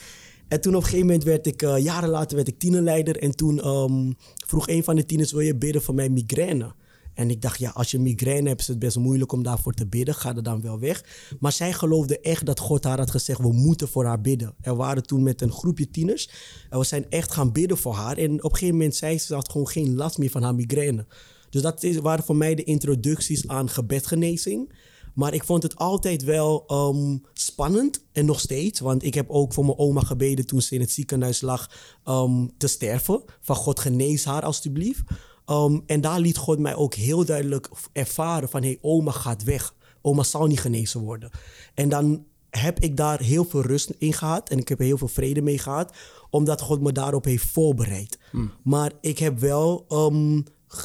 En 0.47 0.61
toen 0.61 0.75
op 0.75 0.79
een 0.81 0.85
gegeven 0.85 1.05
moment 1.05 1.23
werd 1.23 1.47
ik, 1.47 1.61
eh, 1.61 1.77
jaren 1.77 2.09
later 2.09 2.35
werd 2.35 2.47
ik 2.47 2.59
tienerleider. 2.59 3.17
En 3.17 3.35
toen 3.35 3.61
ehm, 3.61 4.11
vroeg 4.47 4.67
een 4.67 4.83
van 4.83 4.95
de 4.95 5.05
tieners, 5.05 5.31
wil 5.31 5.41
je 5.41 5.55
bidden 5.55 5.81
voor 5.81 5.95
mijn 5.95 6.13
migraine? 6.13 6.73
En 7.21 7.29
ik 7.29 7.41
dacht, 7.41 7.59
ja, 7.59 7.69
als 7.69 7.91
je 7.91 7.99
migraine 7.99 8.47
hebt, 8.47 8.61
is 8.61 8.67
het 8.67 8.79
best 8.79 8.97
moeilijk 8.97 9.31
om 9.31 9.43
daarvoor 9.43 9.73
te 9.73 9.87
bidden. 9.87 10.15
Ga 10.15 10.35
er 10.35 10.43
dan 10.43 10.61
wel 10.61 10.79
weg. 10.79 11.03
Maar 11.39 11.51
zij 11.51 11.73
geloofde 11.73 12.19
echt 12.19 12.45
dat 12.45 12.59
God 12.59 12.83
haar 12.83 12.97
had 12.97 13.11
gezegd, 13.11 13.39
we 13.39 13.53
moeten 13.53 13.87
voor 13.87 14.05
haar 14.05 14.21
bidden. 14.21 14.55
Er 14.61 14.75
waren 14.75 15.03
toen 15.03 15.23
met 15.23 15.41
een 15.41 15.51
groepje 15.51 15.89
tieners. 15.89 16.29
En 16.69 16.79
we 16.79 16.85
zijn 16.85 17.05
echt 17.09 17.31
gaan 17.31 17.51
bidden 17.51 17.77
voor 17.77 17.93
haar. 17.93 18.17
En 18.17 18.31
op 18.31 18.51
een 18.51 18.57
gegeven 18.57 18.75
moment 18.75 18.95
zei 18.95 19.19
ze, 19.19 19.33
had 19.33 19.51
gewoon 19.51 19.67
geen 19.67 19.95
last 19.95 20.17
meer 20.17 20.29
van 20.29 20.43
haar 20.43 20.55
migraine. 20.55 21.05
Dus 21.49 21.61
dat 21.61 21.83
is, 21.83 21.97
waren 21.97 22.23
voor 22.23 22.35
mij 22.35 22.55
de 22.55 22.63
introducties 22.63 23.47
aan 23.47 23.69
gebedgenezing. 23.69 24.73
Maar 25.13 25.33
ik 25.33 25.43
vond 25.43 25.63
het 25.63 25.75
altijd 25.75 26.23
wel 26.23 26.63
ehm, 26.67 27.17
spannend 27.33 28.03
en 28.11 28.25
nog 28.25 28.39
steeds. 28.39 28.79
Want 28.79 29.03
ik 29.03 29.13
heb 29.13 29.29
ook 29.29 29.53
voor 29.53 29.65
mijn 29.65 29.77
oma 29.77 30.01
gebeden 30.01 30.45
toen 30.45 30.61
ze 30.61 30.75
in 30.75 30.81
het 30.81 30.91
ziekenhuis 30.91 31.41
lag 31.41 31.69
ehm, 32.03 32.47
te 32.57 32.67
sterven. 32.67 33.23
Van 33.41 33.55
God 33.55 33.79
genees 33.79 34.25
haar 34.25 34.43
alstublieft. 34.43 35.01
Ehm, 35.45 35.79
en 35.85 36.01
daar 36.01 36.19
liet 36.19 36.37
God 36.37 36.59
mij 36.59 36.75
ook 36.75 36.93
heel 36.93 37.25
duidelijk 37.25 37.69
ervaren 37.93 38.49
van... 38.49 38.61
hé, 38.61 38.67
hey, 38.67 38.77
oma 38.81 39.11
gaat 39.11 39.43
weg. 39.43 39.75
Oma 40.01 40.23
zal 40.23 40.45
niet 40.47 40.59
genezen 40.59 41.01
worden. 41.01 41.29
En 41.73 41.89
dan 41.89 42.25
heb 42.49 42.79
ik 42.79 42.97
daar 42.97 43.19
heel 43.19 43.43
veel 43.45 43.61
rust 43.61 43.89
in 43.97 44.13
gehad. 44.13 44.49
En 44.49 44.57
ik 44.57 44.67
heb 44.69 44.79
er 44.79 44.85
heel 44.85 44.97
veel 44.97 45.07
vrede 45.07 45.41
mee 45.41 45.57
gehad. 45.57 45.95
Omdat 46.29 46.61
God 46.61 46.81
me 46.81 46.91
daarop 46.91 47.25
heeft 47.25 47.45
voorbereid. 47.45 48.19
Maar 48.63 48.91
ik 49.01 49.19
heb 49.19 49.39
wel... 49.39 49.85
ehm, 49.87 50.41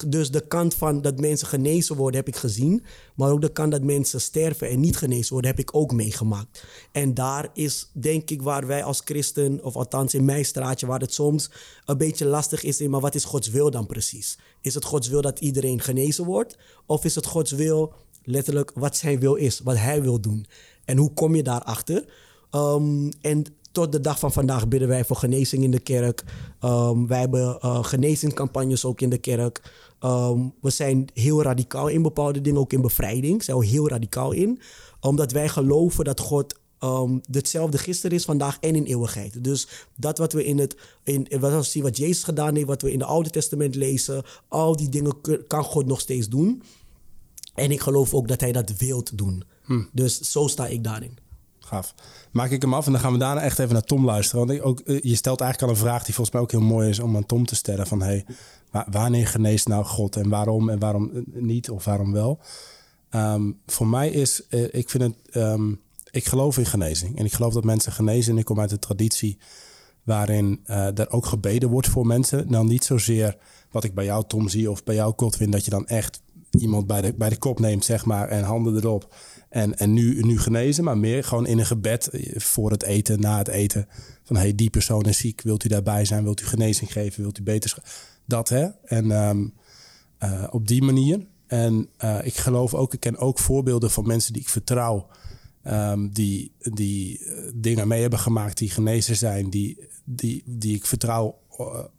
dus 0.06 0.30
de 0.30 0.46
kant 0.46 0.74
van 0.74 1.02
dat 1.02 1.20
mensen 1.20 1.48
genezen 1.48 1.96
worden 1.96 2.16
heb 2.16 2.28
ik 2.28 2.36
gezien. 2.36 2.84
Maar 3.14 3.30
ook 3.30 3.40
de 3.40 3.52
kant 3.52 3.70
dat 3.72 3.82
mensen 3.82 4.20
sterven 4.20 4.68
en 4.68 4.80
niet 4.80 4.96
genezen 4.96 5.32
worden 5.32 5.50
heb 5.50 5.60
ik 5.60 5.74
ook 5.74 5.92
meegemaakt. 5.92 6.64
En 6.92 7.14
daar 7.14 7.48
is 7.54 7.90
denk 7.92 8.30
ik 8.30 8.42
waar 8.42 8.66
wij 8.66 8.84
als 8.84 9.00
christen, 9.04 9.64
of 9.64 9.76
althans 9.76 10.14
in 10.14 10.24
mijn 10.24 10.44
straatje, 10.44 10.86
waar 10.86 11.00
het 11.00 11.14
soms 11.14 11.50
een 11.84 11.98
beetje 11.98 12.26
lastig 12.26 12.62
is 12.62 12.80
in, 12.80 12.90
maar 12.90 13.00
wat 13.00 13.14
is 13.14 13.24
Gods 13.24 13.48
wil 13.48 13.70
dan 13.70 13.86
precies? 13.86 14.38
Is 14.60 14.74
het 14.74 14.84
Gods 14.84 15.08
wil 15.08 15.20
dat 15.20 15.40
iedereen 15.40 15.80
genezen 15.80 16.24
wordt? 16.24 16.58
Of 16.86 17.04
is 17.04 17.14
het 17.14 17.26
Gods 17.26 17.52
wil 17.52 17.92
letterlijk 18.22 18.72
wat 18.74 18.96
zijn 18.96 19.20
wil 19.20 19.34
is, 19.34 19.60
wat 19.60 19.76
hij 19.76 20.02
wil 20.02 20.20
doen? 20.20 20.46
En 20.84 20.96
hoe 20.96 21.12
kom 21.12 21.34
je 21.34 21.42
daarachter? 21.42 22.04
Um, 22.50 23.10
en 23.20 23.44
tot 23.76 23.92
de 23.92 24.00
dag 24.00 24.18
van 24.18 24.32
vandaag 24.32 24.68
bidden 24.68 24.88
wij 24.88 25.04
voor 25.04 25.16
genezing 25.16 25.62
in 25.62 25.70
de 25.70 25.78
kerk. 25.78 26.24
Um, 26.64 27.06
wij 27.06 27.20
hebben 27.20 27.58
uh, 27.64 27.84
genezingscampagnes 27.84 28.84
ook 28.84 29.00
in 29.00 29.10
de 29.10 29.18
kerk. 29.18 29.72
Um, 30.00 30.54
we 30.60 30.70
zijn 30.70 31.08
heel 31.14 31.42
radicaal 31.42 31.88
in 31.88 32.02
bepaalde 32.02 32.40
dingen, 32.40 32.60
ook 32.60 32.72
in 32.72 32.80
bevrijding. 32.80 33.42
Zijn 33.42 33.58
we 33.58 33.66
heel 33.66 33.88
radicaal 33.88 34.32
in. 34.32 34.60
Omdat 35.00 35.32
wij 35.32 35.48
geloven 35.48 36.04
dat 36.04 36.20
God 36.20 36.54
um, 36.80 37.20
hetzelfde 37.30 37.78
gisteren 37.78 38.16
is, 38.16 38.24
vandaag 38.24 38.58
en 38.60 38.74
in 38.74 38.84
eeuwigheid. 38.84 39.44
Dus 39.44 39.68
dat 39.96 40.18
wat 40.18 40.32
we 40.32 40.44
in 40.44 40.58
het, 40.58 40.76
in, 41.04 41.26
wat 41.40 41.52
we 41.52 41.62
zien 41.62 41.82
wat 41.82 41.96
Jezus 41.96 42.24
gedaan 42.24 42.54
heeft, 42.54 42.66
wat 42.66 42.82
we 42.82 42.92
in 42.92 43.00
het 43.00 43.08
Oude 43.08 43.30
Testament 43.30 43.74
lezen, 43.74 44.22
al 44.48 44.76
die 44.76 44.88
dingen 44.88 45.14
kan 45.46 45.64
God 45.64 45.86
nog 45.86 46.00
steeds 46.00 46.28
doen. 46.28 46.62
En 47.54 47.70
ik 47.70 47.80
geloof 47.80 48.14
ook 48.14 48.28
dat 48.28 48.40
hij 48.40 48.52
dat 48.52 48.76
wilt 48.76 49.18
doen. 49.18 49.44
Dus 49.92 50.20
zo 50.20 50.46
sta 50.46 50.66
ik 50.66 50.84
daarin. 50.84 51.24
Gaaf. 51.66 51.94
Maak 52.32 52.50
ik 52.50 52.62
hem 52.62 52.74
af 52.74 52.86
en 52.86 52.92
dan 52.92 53.00
gaan 53.00 53.12
we 53.12 53.18
daarna 53.18 53.40
echt 53.40 53.58
even 53.58 53.72
naar 53.72 53.82
Tom 53.82 54.04
luisteren. 54.04 54.46
Want 54.46 54.58
ik 54.58 54.66
ook, 54.66 54.80
eh, 54.80 55.00
je 55.02 55.14
stelt 55.14 55.40
eigenlijk 55.40 55.72
al 55.72 55.78
een 55.78 55.84
vraag 55.88 56.04
die 56.04 56.14
volgens 56.14 56.30
mij 56.36 56.42
ook 56.44 56.50
heel 56.50 56.60
mooi 56.60 56.88
is 56.88 56.98
om 57.00 57.16
aan 57.16 57.26
Tom 57.26 57.46
te 57.46 57.54
stellen. 57.54 57.86
Van 57.86 58.02
hey, 58.02 58.24
wa- 58.70 58.86
wanneer 58.90 59.26
geneest 59.26 59.68
nou 59.68 59.84
God 59.84 60.16
en 60.16 60.28
waarom 60.28 60.68
en 60.70 60.78
waarom 60.78 61.10
eh, 61.14 61.20
niet 61.42 61.70
of 61.70 61.84
waarom 61.84 62.12
wel? 62.12 62.38
Ehm, 63.10 63.50
voor 63.66 63.86
mij 63.86 64.10
is, 64.10 64.46
eh, 64.48 64.74
ik 64.74 64.90
vind 64.90 65.02
het, 65.02 65.14
ehm, 65.30 65.72
ik 66.10 66.24
geloof 66.26 66.58
in 66.58 66.66
genezing. 66.66 67.18
En 67.18 67.24
ik 67.24 67.32
geloof 67.32 67.52
dat 67.54 67.64
mensen 67.64 67.92
genezen. 67.92 68.32
En 68.32 68.38
ik 68.38 68.44
kom 68.44 68.60
uit 68.60 68.70
de 68.70 68.78
traditie 68.78 69.38
waarin 70.02 70.60
eh, 70.64 70.98
er 70.98 71.10
ook 71.10 71.26
gebeden 71.26 71.68
wordt 71.70 71.88
voor 71.88 72.06
mensen. 72.06 72.48
Dan 72.50 72.66
niet 72.66 72.84
zozeer 72.84 73.36
wat 73.70 73.84
ik 73.84 73.94
bij 73.94 74.04
jou 74.04 74.24
Tom 74.26 74.48
zie 74.48 74.70
of 74.70 74.84
bij 74.84 74.94
jou 74.94 75.12
Godwin, 75.16 75.50
dat 75.50 75.64
je 75.64 75.70
dan 75.70 75.86
echt 75.86 76.20
iemand 76.50 76.86
bij 76.86 77.00
de, 77.00 77.14
bij 77.14 77.28
de 77.28 77.36
kop 77.38 77.60
neemt, 77.60 77.84
zeg 77.84 78.04
maar, 78.04 78.28
en 78.28 78.42
handen 78.44 78.76
erop. 78.76 79.14
En, 79.56 79.78
en 79.78 79.92
nu, 79.92 80.20
nu 80.20 80.38
genezen, 80.38 80.84
maar 80.84 80.98
meer 80.98 81.24
gewoon 81.24 81.46
in 81.46 81.58
een 81.58 81.66
gebed 81.66 82.08
eh, 82.08 82.40
voor 82.40 82.70
het 82.70 82.82
eten, 82.82 83.20
na 83.20 83.38
het 83.38 83.48
eten. 83.48 83.88
Van 84.22 84.36
hey, 84.36 84.54
die 84.54 84.70
persoon 84.70 85.04
is 85.04 85.18
ziek, 85.18 85.42
wilt 85.42 85.64
u 85.64 85.68
daarbij 85.68 86.04
zijn? 86.04 86.24
Wilt 86.24 86.40
u 86.40 86.44
genezing 86.44 86.92
geven? 86.92 87.22
Wilt 87.22 87.38
u 87.38 87.42
beterschap? 87.42 87.84
Dat 88.24 88.48
hè. 88.48 88.66
En 88.84 89.10
ehm, 89.10 89.48
eh, 90.18 90.44
op 90.50 90.68
die 90.68 90.82
manier. 90.82 91.26
En 91.46 91.88
eh, 91.96 92.18
ik 92.22 92.36
geloof 92.36 92.74
ook, 92.74 92.94
ik 92.94 93.00
ken 93.00 93.16
ook 93.16 93.38
voorbeelden 93.38 93.90
van 93.90 94.06
mensen 94.06 94.32
die 94.32 94.42
ik 94.42 94.48
vertrouw. 94.48 95.08
ehm, 95.62 96.08
die 96.08 96.52
die 96.58 97.20
dingen 97.54 97.88
mee 97.88 98.00
hebben 98.00 98.18
gemaakt, 98.18 98.58
die 98.58 98.70
genezen 98.70 99.16
zijn, 99.16 99.50
die, 99.50 99.88
die, 100.04 100.42
die 100.46 100.76
ik 100.76 100.86
vertrouw 100.86 101.38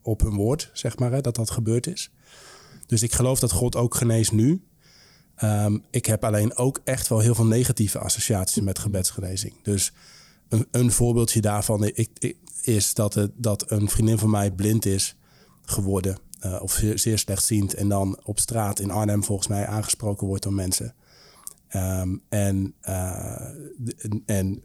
op 0.01 0.21
hun 0.21 0.35
woord, 0.35 0.69
zeg 0.73 0.97
maar, 0.97 1.11
hè, 1.11 1.21
dat 1.21 1.35
dat 1.35 1.51
gebeurd 1.51 1.87
is. 1.87 2.11
Dus 2.85 3.03
ik 3.03 3.13
geloof 3.13 3.39
dat 3.39 3.51
God 3.51 3.75
ook 3.75 3.95
geneest 3.95 4.31
nu. 4.31 4.66
Ehm, 5.38 5.77
ik 5.91 6.06
heb 6.06 6.24
alleen 6.24 6.56
ook 6.56 6.82
echt 6.84 7.08
wel 7.08 7.20
heel 7.20 7.36
veel 7.36 7.46
negatieve 7.46 8.00
associaties 8.00 8.62
met 8.63 8.79
gebedsgenezing. 8.79 9.53
Dus 9.63 9.91
een, 10.50 10.67
een 10.72 10.91
voorbeeldje 10.91 11.41
daarvan 11.41 11.91
is 12.62 12.94
dat, 12.94 13.13
het, 13.13 13.32
dat 13.36 13.72
een 13.72 13.89
vriendin 13.89 14.17
van 14.17 14.29
mij 14.29 14.51
blind 14.51 14.86
is 14.86 15.15
geworden. 15.62 16.17
eh, 16.39 16.62
of 16.62 16.74
zeer, 16.96 17.17
slechtziend. 17.20 17.74
En 17.74 17.89
dan 17.89 18.20
op 18.24 18.39
straat 18.39 18.79
in 18.79 18.91
Arnhem 18.91 19.24
volgens 19.24 19.48
mij 19.48 19.67
aangesproken 19.67 20.27
wordt 20.27 20.44
door 20.44 20.53
mensen. 20.53 20.94
Ehm, 21.67 22.15
en, 22.29 22.74
de- 23.77 24.22
en 24.25 24.62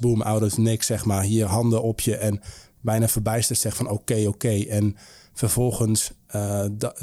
of 0.00 0.56
niks, 0.56 0.86
zeg 0.86 1.04
maar. 1.04 1.22
Hier 1.22 1.46
handen 1.46 1.82
op 1.82 2.00
je 2.00 2.16
en 2.16 2.40
bijna 2.80 3.08
verbijsterd 3.08 3.58
zegt 3.58 3.76
van 3.76 3.88
oké, 3.88 4.24
oké. 4.26 4.64
En 4.68 4.96
vervolgens 5.32 6.12
da- 6.72 6.94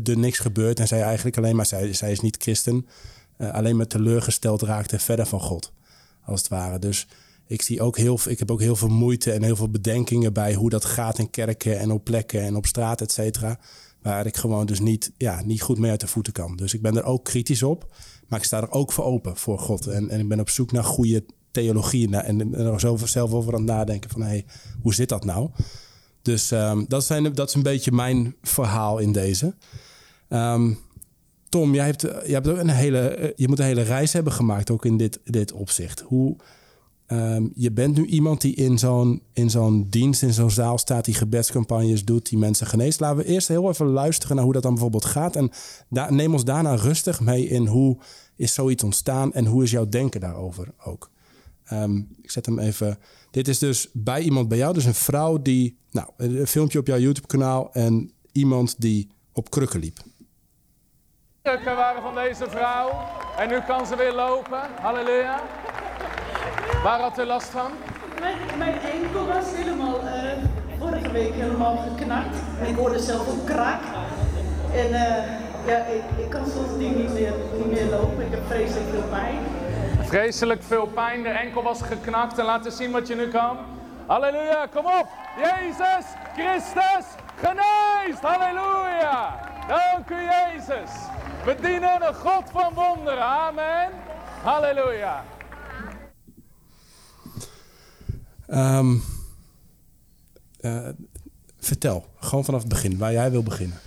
de, 0.00 0.16
niks 0.16 0.38
gebeurt 0.38 0.80
en 0.80 0.88
zij 0.88 1.02
eigenlijk 1.02 1.36
alleen 1.36 1.56
maar, 1.56 1.66
zij, 1.66 1.92
zij 1.92 2.12
is 2.12 2.20
niet 2.20 2.42
christen, 2.42 2.86
eh, 3.36 3.52
alleen 3.52 3.76
maar 3.76 3.86
teleurgesteld 3.86 4.62
raakt 4.62 4.92
en 4.92 5.00
verder 5.00 5.26
van 5.26 5.40
God, 5.40 5.72
als 6.24 6.40
het 6.40 6.48
ware. 6.48 6.78
Dus 6.78 7.06
ik 7.46 7.62
zie 7.62 7.80
ook 7.80 7.96
heel, 7.96 8.18
ik 8.26 8.38
heb 8.38 8.50
ook 8.50 8.60
heel 8.60 8.76
veel 8.76 8.88
moeite 8.88 9.32
en 9.32 9.42
heel 9.42 9.56
veel 9.56 9.70
bedenkingen 9.70 10.32
bij 10.32 10.54
hoe 10.54 10.70
dat 10.70 10.84
gaat 10.84 11.18
in 11.18 11.30
kerken 11.30 11.78
en 11.78 11.90
op 11.90 12.04
plekken 12.04 12.42
en 12.42 12.56
op 12.56 12.66
straat, 12.66 13.00
et 13.00 13.12
cetera. 13.12 13.58
Waar 14.02 14.26
ik 14.26 14.36
gewoon 14.36 14.66
dus 14.66 14.80
niet, 14.80 15.12
ja, 15.16 15.42
niet 15.44 15.62
goed 15.62 15.78
mee 15.78 15.90
uit 15.90 16.00
de 16.00 16.06
voeten 16.06 16.32
kan. 16.32 16.56
Dus 16.56 16.74
ik 16.74 16.82
ben 16.82 16.96
er 16.96 17.04
ook 17.04 17.24
kritisch 17.24 17.62
op. 17.62 17.94
Maar 18.28 18.38
ik 18.38 18.44
sta 18.44 18.60
er 18.60 18.70
ook 18.70 18.92
voor 18.92 19.04
open 19.04 19.36
voor 19.36 19.58
God. 19.58 19.86
En, 19.86 20.08
en 20.08 20.20
ik 20.20 20.28
ben 20.28 20.40
op 20.40 20.50
zoek 20.50 20.72
naar 20.72 20.84
goede 20.84 21.24
theologie. 21.50 22.16
En, 22.16 22.40
en 22.40 22.54
er 22.54 22.80
zo 22.80 22.96
zelf 22.96 23.32
over 23.32 23.52
aan 23.52 23.60
het 23.60 23.68
nadenken 23.68 24.10
van... 24.10 24.22
Hey, 24.22 24.44
hoe 24.82 24.94
zit 24.94 25.08
dat 25.08 25.24
nou? 25.24 25.50
Dus 26.22 26.50
ehm, 26.50 26.84
dat, 26.88 27.04
zijn, 27.04 27.32
dat 27.32 27.48
is 27.48 27.54
een 27.54 27.62
beetje 27.62 27.92
mijn 27.92 28.34
verhaal 28.42 28.98
in 28.98 29.12
deze. 29.12 29.54
Ehm, 30.28 30.72
Tom, 31.48 31.74
jij 31.74 31.86
hebt, 31.86 32.00
jij 32.00 32.22
hebt 32.24 32.48
ook 32.48 32.58
een 32.58 32.68
hele, 32.68 32.98
eh, 32.98 33.32
je 33.36 33.48
moet 33.48 33.58
een 33.58 33.64
hele 33.64 33.82
reis 33.82 34.12
hebben 34.12 34.32
gemaakt... 34.32 34.70
ook 34.70 34.84
in 34.84 34.96
dit, 34.96 35.20
dit 35.24 35.52
opzicht. 35.52 36.00
Hoe, 36.00 36.36
Ehm, 37.10 37.46
je 37.54 37.72
bent 37.72 37.96
nu 37.96 38.04
iemand 38.06 38.40
die 38.40 38.54
in 38.54 38.78
zo'n, 38.78 39.22
in 39.32 39.50
zo'n 39.50 39.86
dienst, 39.88 40.22
in 40.22 40.32
zo'n 40.32 40.50
zaal 40.50 40.78
staat, 40.78 41.04
die 41.04 41.14
gebedscampagnes 41.14 42.04
doet, 42.04 42.28
die 42.28 42.38
mensen 42.38 42.66
geneest. 42.66 43.00
Laten 43.00 43.16
we 43.16 43.24
eerst 43.24 43.48
heel 43.48 43.68
even 43.68 43.86
luisteren 43.86 44.36
naar 44.36 44.44
hoe 44.44 44.52
dat 44.52 44.62
dan 44.62 44.72
bijvoorbeeld 44.72 45.04
gaat. 45.04 45.36
En 45.36 45.50
neem 46.08 46.32
ons 46.32 46.44
daarna 46.44 46.74
rustig 46.74 47.20
mee 47.20 47.48
in 47.48 47.66
hoe 47.66 47.98
is 48.36 48.54
zoiets 48.54 48.82
ontstaan 48.82 49.32
en 49.32 49.46
hoe 49.46 49.62
is 49.62 49.70
jouw 49.70 49.88
denken 49.88 50.20
daarover 50.20 50.68
ook. 50.84 51.10
Ik 52.22 52.30
zet 52.30 52.46
hem 52.46 52.58
even. 52.58 52.98
Dit 53.30 53.48
is 53.48 53.58
dus 53.58 53.88
bij 53.92 54.20
iemand 54.22 54.48
bij 54.48 54.58
jou, 54.58 54.74
dus 54.74 54.84
een 54.84 54.94
vrouw 54.94 55.42
die, 55.42 55.78
nou, 55.90 56.08
een 56.16 56.46
filmpje 56.46 56.78
op 56.78 56.86
jouw 56.86 56.98
YouTube-kanaal 56.98 57.72
en 57.72 58.12
iemand 58.32 58.80
die 58.80 59.08
op 59.32 59.50
krukken 59.50 59.80
liep. 59.80 59.98
Krukken 61.42 61.76
waren 61.76 62.02
van 62.02 62.14
deze 62.14 62.44
vrouw. 62.48 62.90
En 63.38 63.48
nu 63.48 63.60
kan 63.60 63.86
ze 63.86 63.96
weer 63.96 64.12
lopen. 64.14 64.60
Halleluja. 64.80 65.42
Waar 66.82 67.00
had 67.00 67.18
u 67.18 67.24
last 67.24 67.48
van? 67.48 67.70
Mijn, 68.20 68.36
mijn 68.58 68.78
enkel 68.78 69.26
was 69.26 69.44
helemaal 69.54 70.00
eh, 70.00 70.38
vorige 70.78 71.12
week 71.12 71.32
helemaal 71.32 71.76
geknakt. 71.76 72.36
En 72.60 72.66
ik 72.66 72.76
hoorde 72.76 72.98
zelf 72.98 73.28
ook 73.28 73.46
kraak. 73.46 73.82
En 74.72 74.86
eh, 74.86 75.66
ja, 75.66 75.86
ik, 75.86 76.02
ik 76.24 76.30
kan 76.30 76.46
soms 76.46 76.78
niet 76.78 77.12
meer, 77.12 77.32
niet 77.56 77.72
meer 77.72 77.90
lopen. 77.90 78.26
Ik 78.26 78.30
heb 78.30 78.46
vreselijk 78.46 78.90
veel 78.90 79.08
pijn. 79.10 79.38
Vreselijk 80.10 80.62
veel 80.62 80.86
pijn. 80.86 81.22
De 81.22 81.28
enkel 81.28 81.62
was 81.62 81.82
geknakt. 81.82 82.38
En 82.38 82.44
laten 82.44 82.72
zien 82.72 82.90
wat 82.90 83.08
je 83.08 83.14
nu 83.14 83.28
kan. 83.28 83.58
Halleluja. 84.06 84.66
Kom 84.66 84.84
op. 84.84 85.08
Jezus 85.36 86.04
Christus 86.34 87.06
geneest. 87.36 88.20
Halleluja. 88.20 89.40
Dank 89.68 90.10
u 90.10 90.14
Jezus. 90.14 90.90
We 91.44 91.56
dienen 91.60 92.06
een 92.06 92.14
God 92.14 92.42
van 92.50 92.74
wonderen. 92.74 93.24
Amen. 93.24 93.90
Halleluja. 94.42 95.24
Ehm, 98.46 98.96
eh, 100.60 100.88
vertel, 101.58 102.06
gewoon 102.20 102.44
vanaf 102.44 102.60
het 102.60 102.68
begin, 102.68 102.98
waar 102.98 103.12
jij 103.12 103.30
wil 103.30 103.42
beginnen. 103.42 103.78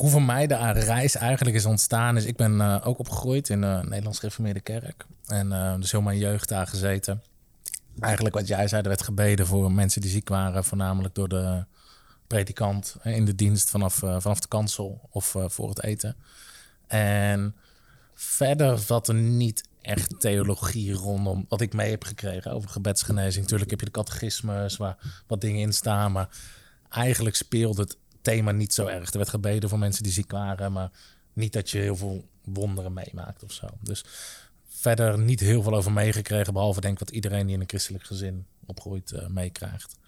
Hoe 0.00 0.10
voor 0.10 0.22
mij 0.22 0.46
de 0.46 0.70
reis 0.72 1.16
eigenlijk 1.16 1.56
is 1.56 1.64
ontstaan 1.64 2.16
is... 2.16 2.24
ik 2.24 2.36
ben 2.36 2.60
eh, 2.60 2.76
ook 2.84 2.98
opgegroeid 2.98 3.48
in 3.48 3.60
de 3.60 3.80
Nederlands 3.82 4.18
Gereformeerde 4.18 4.60
Kerk. 4.60 5.06
En 5.26 5.52
eh, 5.52 5.74
dus 5.76 5.92
heel 5.92 6.00
mijn 6.00 6.18
jeugd 6.18 6.48
daar 6.48 6.66
gezeten. 6.66 7.22
Eigenlijk 8.00 8.34
wat 8.34 8.48
jij 8.48 8.68
zei, 8.68 8.82
er 8.82 8.88
werd 8.88 9.02
gebeden 9.02 9.46
voor 9.46 9.72
mensen 9.72 10.00
die 10.00 10.10
ziek 10.10 10.28
waren... 10.28 10.64
voornamelijk 10.64 11.14
door 11.14 11.28
de 11.28 11.64
predikant 12.30 12.96
in 13.02 13.24
de 13.24 13.34
dienst 13.34 13.70
vanaf, 13.70 14.02
eh, 14.02 14.16
vanaf 14.20 14.40
de 14.40 14.48
kansel 14.48 15.08
of 15.10 15.34
eh, 15.34 15.44
voor 15.48 15.68
het 15.68 15.82
eten. 15.82 16.16
En 16.86 17.54
verder 18.14 18.78
zat 18.78 19.08
er 19.08 19.14
niet 19.14 19.64
echt 19.82 20.20
theologie 20.20 20.92
rondom 20.92 21.46
wat 21.48 21.60
ik 21.60 21.72
mee 21.72 21.90
heb 21.90 22.04
gekregen 22.04 22.50
over 22.50 22.70
gebedsgenezing. 22.70 23.46
Tuurlijk 23.46 23.70
heb 23.70 23.78
je 23.80 23.86
de 23.86 23.92
catechismus 23.92 24.76
waar 24.76 24.96
wat 25.26 25.40
dingen 25.40 25.60
in 25.60 25.72
staan, 25.72 26.12
maar 26.12 26.28
eigenlijk 26.88 27.36
speelde 27.36 27.82
het 27.82 27.96
thema 28.22 28.50
niet 28.50 28.74
zo 28.74 28.86
erg. 28.86 29.10
Er 29.10 29.18
werd 29.18 29.28
gebeden 29.28 29.68
voor 29.68 29.78
mensen 29.78 30.02
die 30.02 30.12
ziek 30.12 30.30
waren, 30.30 30.72
maar 30.72 30.90
niet 31.32 31.52
dat 31.52 31.70
je 31.70 31.78
heel 31.78 31.96
veel 31.96 32.24
wonderen 32.44 32.92
meemaakt 32.92 33.42
of 33.44 33.52
zo. 33.52 33.66
Dus 33.80 34.04
verder 34.68 35.18
niet 35.18 35.40
heel 35.40 35.62
veel 35.62 35.74
over 35.74 35.92
meegekregen, 35.92 36.52
behalve 36.52 36.80
denk 36.80 36.98
wat 36.98 37.10
iedereen 37.10 37.46
die 37.46 37.54
in 37.54 37.60
een 37.60 37.68
christelijk 37.68 38.04
gezin 38.04 38.46
opgroeit 38.66 39.12
eh, 39.12 39.26
meekrijgt. 39.26 39.98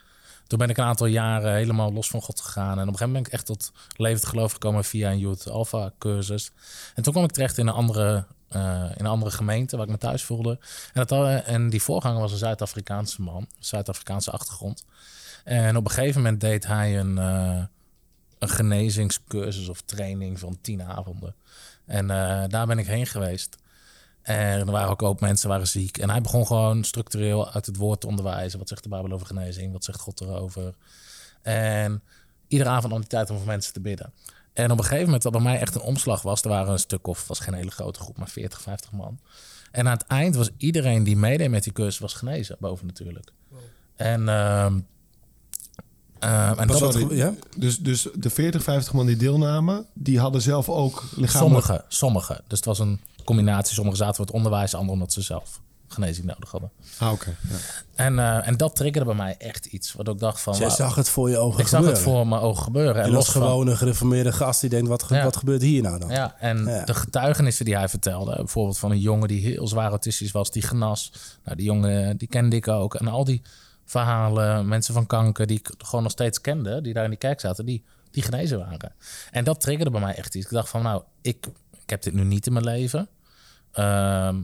Toen 0.47 0.59
ben 0.59 0.71
ik 0.71 0.77
een 0.77 0.85
aantal 0.85 1.07
jaren 1.07 1.55
helemaal 1.55 1.93
los 1.93 2.09
van 2.09 2.23
God 2.23 2.41
gegaan. 2.41 2.65
En 2.67 2.73
op 2.73 2.79
een 2.79 2.85
gegeven 2.85 3.07
moment 3.07 3.25
ben 3.25 3.33
ik 3.33 3.39
echt 3.39 3.47
tot 3.47 3.73
levend 3.97 4.27
geloof 4.27 4.53
gekomen 4.53 4.85
via 4.85 5.11
een 5.11 5.19
Youth 5.19 5.49
Alpha 5.49 5.93
cursus. 5.99 6.51
En 6.95 7.03
toen 7.03 7.13
kwam 7.13 7.25
ik 7.25 7.31
terecht 7.31 7.59
in 7.59 7.67
een 7.67 7.75
andere, 7.75 8.27
eh, 8.49 8.91
in 8.97 9.05
een 9.05 9.11
andere 9.11 9.31
gemeente 9.31 9.77
waar 9.77 9.85
ik 9.87 9.93
me 9.93 9.99
thuis 9.99 10.25
voelde. 10.25 10.59
En, 10.93 11.07
dat, 11.07 11.45
en 11.45 11.71
die 11.71 11.83
voorganger 11.83 12.21
was 12.21 12.33
een 12.33 12.39
Zuid-Afrikaanse 12.39 13.23
man, 13.23 13.47
Zuid-Afrikaanse 13.59 14.31
achtergrond. 14.31 14.85
En 15.45 15.77
op 15.77 15.85
een 15.85 15.91
gegeven 15.91 16.23
moment 16.23 16.41
deed 16.41 16.67
hij 16.67 16.99
een, 16.99 17.19
eh, 17.19 17.63
een 18.43 18.49
genezingscursus 18.49 19.69
of 19.69 19.81
training 19.81 20.39
van 20.39 20.59
tien 20.61 20.83
avonden. 20.83 21.35
En 21.85 22.11
eh, 22.11 22.45
daar 22.49 22.67
ben 22.67 22.79
ik 22.79 22.87
heen 22.87 23.07
geweest. 23.07 23.57
En 24.23 24.59
er 24.59 24.71
waren 24.71 24.91
ook 24.91 25.03
ook 25.03 25.21
mensen 25.21 25.49
waren 25.49 25.69
ziek. 25.69 25.99
En 25.99 26.11
hij 26.11 26.21
begon 26.21 26.47
gewoon 26.47 26.85
structureel 26.85 27.53
uit 27.53 27.67
het 27.67 27.77
woord 27.77 28.01
te 28.01 28.07
onderwijzen. 28.07 28.59
Wat 28.59 28.69
zegt 28.69 28.83
de 28.83 28.89
Bijbel 28.89 29.13
over 29.13 29.27
genezing? 29.27 29.73
Wat 29.73 29.85
zegt 29.85 30.01
God 30.01 30.21
erover? 30.21 30.75
En 31.43 32.03
iedere 32.49 32.71
avond 32.71 32.93
nam 32.93 33.01
hij 33.01 33.09
tijd 33.09 33.31
om 33.31 33.37
voor 33.37 33.47
mensen 33.47 33.73
te 33.73 33.81
bidden. 33.81 34.13
En 34.53 34.71
op 34.71 34.79
een 34.79 34.85
gegeven 34.85 35.05
moment, 35.05 35.23
wat 35.23 35.33
bij 35.33 35.43
mij 35.43 35.59
echt 35.59 35.75
een 35.75 35.81
omslag 35.81 36.23
was, 36.23 36.43
er 36.43 36.49
waren 36.49 36.73
een 36.73 36.79
stuk 36.79 37.07
of, 37.07 37.29
was 37.29 37.39
geen 37.39 37.55
hele 37.55 37.71
grote 37.71 38.01
groep, 38.01 38.19
maar 38.19 38.29
40, 38.29 38.61
50 38.61 38.93
man. 38.93 39.21
En 39.71 39.87
aan 39.87 39.97
het 39.97 40.07
eind 40.07 40.35
was 40.35 40.51
iedereen 40.57 41.05
die 41.05 41.17
meedeed 41.17 41.51
met 41.51 41.65
die 41.65 41.73
cursus 41.73 41.99
was 41.99 42.15
genezen, 42.15 42.57
boven 42.59 42.87
natuurlijk. 42.87 43.33
En, 43.97 44.29
ehm 44.29 44.79
ehm, 46.23 46.59
en 46.59 46.67
dat 46.67 46.77
Sorry. 46.77 47.17
ja? 47.17 47.33
Dus, 47.57 47.79
dus 47.79 48.07
de 48.15 48.31
40, 48.31 48.63
50 48.63 48.93
man 48.93 49.07
die 49.07 49.17
deelnamen, 49.17 49.87
die 49.95 50.19
hadden 50.21 50.43
zelf 50.43 50.69
ook 50.69 51.03
lichamelijk... 51.17 51.65
Sommigen, 51.65 51.85
sommigen. 51.89 52.41
Dus 52.47 52.59
het 52.59 52.67
was 52.67 52.79
een 52.79 53.01
combinatie. 53.25 53.75
Sommigen 53.75 53.99
zaten 53.99 54.17
voor 54.17 54.25
het 54.25 54.35
onderwijs, 54.35 54.75
anderen 54.75 54.93
omdat 54.93 55.13
ze 55.13 55.21
zelf 55.23 55.61
genezing 55.89 56.27
nodig 56.27 56.51
hadden. 56.51 56.71
Ah, 56.99 57.13
oké. 57.13 57.37
Ja. 57.51 57.57
En, 57.95 58.19
eh, 58.19 58.47
en 58.49 58.57
dat 58.57 58.77
triggerde 58.77 59.07
bij 59.07 59.15
mij 59.17 59.35
echt 59.39 59.67
iets. 59.67 59.93
Wat 59.93 60.09
ik 60.09 60.19
dacht 60.19 60.41
van... 60.41 60.57
Jij 60.59 60.71
zag 60.71 60.95
het 60.95 61.09
voor 61.09 61.31
je 61.31 61.39
ogen 61.39 61.61
ik 61.61 61.67
zag 61.67 61.79
gebeuren. 61.79 62.03
het 62.03 62.11
voor 62.13 62.27
mijn 62.27 62.41
ogen 62.41 62.63
gebeuren. 62.63 63.03
En 63.03 63.11
los 63.11 63.29
gewoon 63.29 63.67
een 63.67 63.77
gereformeerde 63.77 64.33
gast 64.33 64.61
die 64.61 64.71
denkt, 64.71 64.89
wat, 64.89 65.03
ge- 65.03 65.15
Ja. 65.15 65.25
wat 65.25 65.37
gebeurt 65.37 65.63
hier 65.63 65.83
nou 65.83 65.99
dan? 65.99 66.09
Ja, 66.11 66.35
en 66.39 66.65
Ja. 66.67 66.85
de 66.85 66.95
getuigenissen 66.95 67.65
die 67.65 67.77
hij 67.77 67.89
vertelde, 67.89 68.35
bijvoorbeeld 68.37 68.79
van 68.79 68.91
een 68.91 68.99
jongen 69.01 69.29
die 69.29 69.41
heel 69.41 69.69
zwaar 69.69 69.91
autistisch 69.91 70.33
was, 70.33 70.51
die 70.51 70.63
genas. 70.63 71.13
Nou, 71.45 71.57
die 71.57 71.67
jongen 71.67 72.17
die 72.17 72.29
kende 72.29 72.57
ik 72.57 72.69
ook. 72.69 72.95
En 72.95 73.09
al 73.09 73.25
die 73.25 73.43
verhalen, 73.85 74.69
mensen 74.69 74.95
van 74.95 75.07
kanker 75.07 75.47
die 75.47 75.59
ik 75.59 75.71
gewoon 75.79 76.03
nog 76.03 76.13
steeds 76.13 76.41
kende, 76.41 76.81
die 76.81 76.93
daar 76.93 77.05
in 77.05 77.11
die 77.11 77.19
kerk 77.19 77.41
zaten, 77.41 77.67
die, 77.67 77.85
die 78.11 78.23
genezen 78.23 78.59
waren. 78.59 78.95
En 79.31 79.45
dat 79.45 79.61
triggerde 79.61 79.91
bij 79.91 80.01
mij 80.01 80.15
echt 80.15 80.35
iets. 80.35 80.45
Ik 80.45 80.53
dacht 80.53 80.69
van, 80.69 80.83
nou, 80.83 81.03
ik, 81.21 81.47
ik 81.83 81.91
heb 81.91 82.03
dit 82.03 82.15
nu 82.15 82.25
niet 82.25 82.47
in 82.47 82.53
mijn 82.53 82.65
leven. 82.65 83.09
Ehm, 83.73 84.41